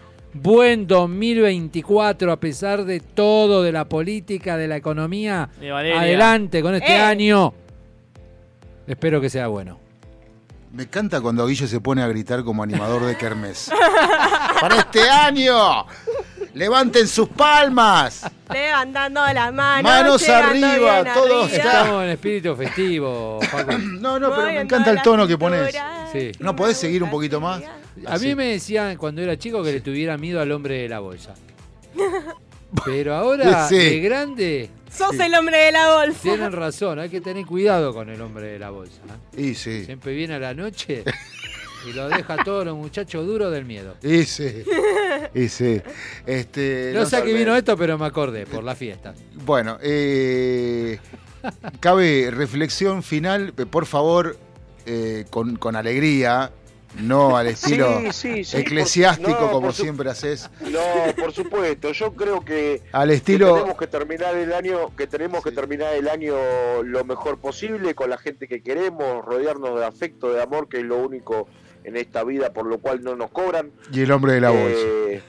buen 0.42 0.86
2024 0.86 2.32
a 2.32 2.40
pesar 2.40 2.84
de 2.84 3.00
todo, 3.00 3.62
de 3.62 3.72
la 3.72 3.84
política, 3.88 4.56
de 4.56 4.68
la 4.68 4.76
economía. 4.76 5.48
De. 5.60 5.70
Adelante 5.72 6.62
con 6.62 6.74
este 6.74 6.94
Eh. 6.94 7.00
año. 7.00 7.52
Espero 8.86 9.20
que 9.20 9.30
sea 9.30 9.48
bueno. 9.48 9.78
Me 10.72 10.82
encanta 10.84 11.20
cuando 11.20 11.46
Guille 11.46 11.66
se 11.66 11.80
pone 11.80 12.02
a 12.02 12.08
gritar 12.08 12.44
como 12.44 12.62
animador 12.62 13.04
de 13.06 13.16
Kermés. 13.16 13.70
¡Para 14.60 14.76
este 14.80 15.08
año! 15.08 15.86
¡Levanten 16.54 17.06
sus 17.08 17.28
palmas! 17.28 18.30
Levantando 18.52 19.20
las 19.32 19.52
manos. 19.52 19.82
Manos 19.90 20.28
arriba, 20.28 21.04
todos 21.14 21.46
arriba. 21.52 21.56
Estamos 21.56 22.04
en 22.04 22.10
espíritu 22.10 22.56
festivo, 22.56 23.38
Paco. 23.50 23.72
No, 24.00 24.18
no, 24.18 24.30
pero 24.30 24.46
me 24.46 24.60
encanta 24.60 24.90
el 24.90 25.02
tono 25.02 25.26
que 25.26 25.36
pones. 25.38 25.74
Sí. 26.12 26.32
¿No 26.40 26.54
podés 26.54 26.76
seguir 26.76 27.02
un 27.02 27.10
poquito 27.10 27.40
más? 27.40 27.62
A 28.04 28.14
Así. 28.14 28.26
mí 28.28 28.34
me 28.34 28.46
decían 28.46 28.96
cuando 28.96 29.22
era 29.22 29.38
chico 29.38 29.62
que 29.62 29.72
le 29.72 29.80
tuviera 29.80 30.18
miedo 30.18 30.40
al 30.40 30.50
hombre 30.52 30.78
de 30.82 30.88
la 30.88 31.00
bolsa. 31.00 31.34
Pero 32.84 33.14
ahora, 33.14 33.68
Sí. 33.68 33.76
de 33.76 34.00
grande, 34.00 34.70
Sos 34.90 35.18
el 35.18 35.34
hombre 35.34 35.56
de 35.56 35.72
la 35.72 35.94
bolsa. 35.94 36.18
tienen 36.22 36.52
razón. 36.52 36.98
Hay 36.98 37.08
que 37.08 37.20
tener 37.20 37.46
cuidado 37.46 37.94
con 37.94 38.08
el 38.10 38.20
hombre 38.20 38.48
de 38.48 38.58
la 38.58 38.70
bolsa. 38.70 39.00
¿eh? 39.36 39.42
Y 39.42 39.54
sí. 39.54 39.84
Siempre 39.84 40.14
viene 40.14 40.34
a 40.34 40.38
la 40.38 40.52
noche 40.54 41.04
y 41.88 41.92
lo 41.92 42.08
deja 42.08 42.34
a 42.34 42.44
todos 42.44 42.64
los 42.66 42.76
muchachos 42.76 43.24
duros 43.26 43.52
del 43.52 43.64
miedo. 43.64 43.94
Y 44.02 44.24
sí. 44.24 44.64
Y 45.34 45.48
sí. 45.48 45.80
Este, 46.26 46.92
No 46.94 47.06
sé 47.06 47.16
a 47.16 47.22
qué 47.22 47.32
vino 47.32 47.54
esto, 47.56 47.76
pero 47.76 47.96
me 47.98 48.06
acordé 48.06 48.46
por 48.46 48.64
la 48.64 48.74
fiesta. 48.74 49.14
Bueno, 49.44 49.78
eh, 49.80 50.98
cabe 51.80 52.30
reflexión 52.30 53.02
final, 53.02 53.54
eh, 53.56 53.64
por 53.66 53.86
favor, 53.86 54.36
eh, 54.86 55.24
con, 55.30 55.56
con 55.56 55.76
alegría, 55.76 56.50
no 57.00 57.36
al 57.36 57.46
estilo 57.48 58.00
Sí, 58.00 58.12
sí, 58.12 58.44
sí, 58.44 58.56
eclesiástico 58.58 59.30
por- 59.32 59.40
no, 59.40 59.46
como 59.48 59.60
por 59.66 59.74
siempre 59.74 60.10
haces. 60.10 60.48
No, 60.60 60.80
por 61.16 61.32
supuesto. 61.32 61.92
Yo 61.92 62.14
creo 62.14 62.44
que 62.44 62.82
Al 62.92 63.08
que 63.08 63.14
estilo- 63.14 63.54
tenemos 63.54 63.78
que 63.78 63.86
terminar 63.86 64.34
el 64.36 64.52
año, 64.52 64.94
que 64.96 65.06
tenemos 65.06 65.42
que 65.44 65.52
terminar 65.52 65.94
el 65.94 66.08
año 66.08 66.34
lo 66.82 67.04
mejor 67.04 67.38
posible 67.38 67.94
con 67.94 68.10
la 68.10 68.18
gente 68.18 68.48
que 68.48 68.62
queremos, 68.62 69.24
rodearnos 69.24 69.78
de 69.78 69.84
afecto, 69.86 70.32
de 70.32 70.42
amor, 70.42 70.68
que 70.68 70.78
es 70.78 70.84
lo 70.84 70.96
único 70.98 71.48
en 71.84 71.96
esta 71.96 72.24
vida 72.24 72.52
por 72.52 72.66
lo 72.66 72.78
cual 72.78 73.02
no 73.02 73.14
nos 73.14 73.30
cobran. 73.30 73.70
Y 73.92 74.00
el 74.02 74.10
hombre 74.12 74.32
de 74.32 74.40
la 74.40 74.50
bolsa. 74.50 74.76
Eh, 74.80 75.22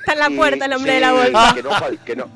Está 0.00 0.12
en 0.14 0.18
la 0.18 0.30
puerta 0.30 0.64
el 0.64 0.72
hombre 0.72 0.94
de 0.94 1.00
la 1.00 1.12
bolsa. 1.12 1.52
Que 1.54 1.62
no, 1.62 1.70
fal- 1.70 1.98
que, 2.04 2.16
no, 2.16 2.30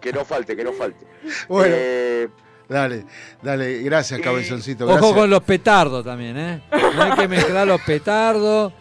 que 0.00 0.12
no 0.12 0.24
falte, 0.24 0.56
que 0.56 0.64
no 0.64 0.72
falte. 0.72 1.06
Bueno. 1.48 1.74
Eh, 1.76 2.28
Dale, 2.70 3.04
dale, 3.42 3.82
gracias, 3.82 4.20
cabezoncito. 4.20 4.86
Ojo 4.88 5.12
con 5.12 5.28
los 5.28 5.42
petardos 5.42 6.04
también, 6.04 6.36
¿eh? 6.38 6.60
No 6.94 7.02
hay 7.02 7.12
que 7.18 7.26
mezclar 7.26 7.66
los 7.66 7.80
petardos 7.80 8.72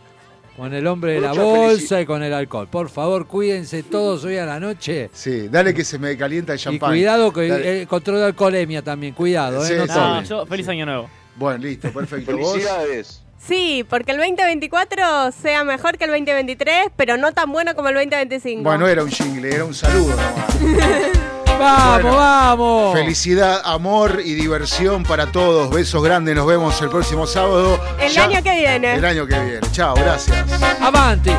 con 0.56 0.72
el 0.74 0.86
hombre 0.86 1.14
de 1.14 1.22
la 1.22 1.34
bolsa 1.34 2.00
y 2.00 2.06
con 2.06 2.22
el 2.22 2.32
alcohol. 2.32 2.68
Por 2.68 2.90
favor, 2.90 3.26
cuídense 3.26 3.82
todos 3.82 4.24
hoy 4.26 4.38
a 4.38 4.46
la 4.46 4.60
noche. 4.60 5.10
Sí, 5.12 5.48
dale 5.48 5.74
que 5.74 5.84
se 5.84 5.98
me 5.98 6.16
calienta 6.16 6.54
el 6.54 6.60
Y 6.60 6.62
champán. 6.62 6.92
cuidado 6.92 7.34
con 7.34 7.44
el 7.44 7.88
control 7.88 8.18
de 8.18 8.26
alcoholemia 8.26 8.84
también. 8.84 9.16
Cuidado, 9.16 9.66
¿eh? 9.66 9.68
Sí, 9.68 9.74
No. 9.76 9.86
No, 9.88 9.94
tomen. 9.94 10.24
yo, 10.26 10.46
feliz 10.46 10.68
año 10.68 10.86
nuevo. 10.86 11.10
Bueno, 11.36 11.58
listo, 11.58 11.92
perfecto. 11.92 12.38
¿Vos? 12.38 12.52
felicidades. 12.52 13.24
Sí, 13.40 13.86
porque 13.90 14.12
el 14.12 14.18
2024 14.18 15.32
sea 15.32 15.64
mejor 15.64 15.98
que 15.98 16.04
el 16.04 16.12
2023, 16.12 16.90
pero 16.96 17.18
no 17.18 17.32
tan 17.32 17.52
bueno 17.52 17.74
como 17.74 17.88
el 17.90 17.96
2025. 17.96 18.62
Bueno, 18.62 18.88
era 18.88 19.02
un 19.04 19.10
jingle, 19.10 19.50
era 19.52 19.66
un 19.66 19.74
saludo 19.74 20.10
nomás. 20.10 21.20
¡Vamos, 21.60 22.02
Bueno, 22.04 22.18
vamos! 22.18 22.94
Felicidad, 22.94 23.62
amor 23.66 24.22
y 24.24 24.34
diversión 24.34 25.04
para 25.04 25.32
todos. 25.32 25.70
Besos 25.70 26.02
grandes, 26.04 26.36
nos 26.36 26.48
vemos 26.48 26.82
el 26.82 26.90
próximo 26.90 27.28
sábado. 27.28 27.80
el 28.00 28.12
Ya- 28.12 28.24
año 28.24 28.42
que 28.42 28.52
viene. 28.52 28.94
El 28.96 29.06
año 29.06 29.28
que 29.28 29.38
viene. 29.40 29.60
Chao, 29.72 29.94
gracias. 29.96 30.38
¡Avanti! 30.82 31.32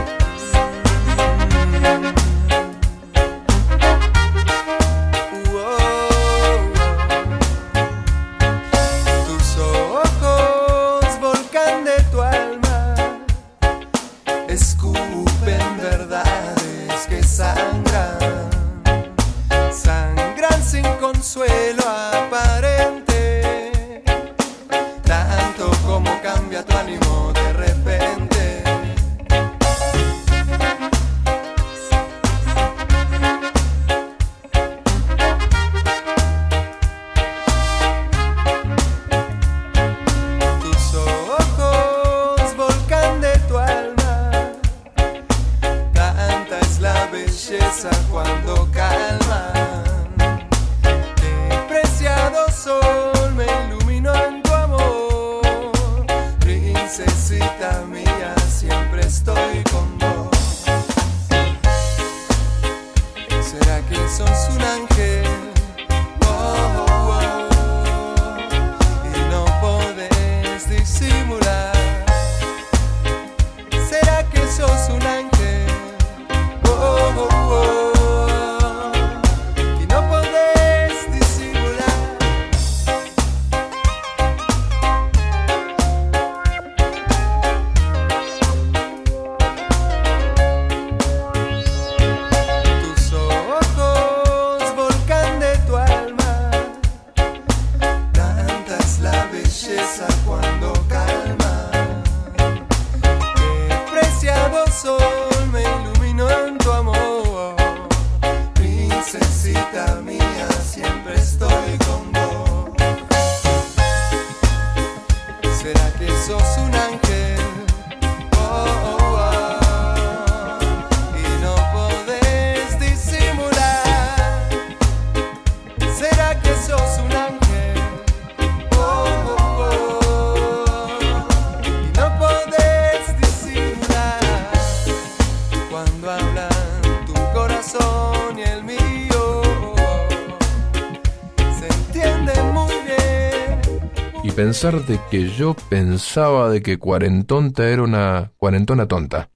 pesar 144.60 144.84
de 144.84 145.00
que 145.10 145.30
yo 145.30 145.56
pensaba 145.70 146.50
de 146.50 146.60
que 146.60 146.78
cuarentonta 146.78 147.66
era 147.70 147.82
una 147.82 148.32
cuarentona 148.36 148.86
tonta. 148.86 149.29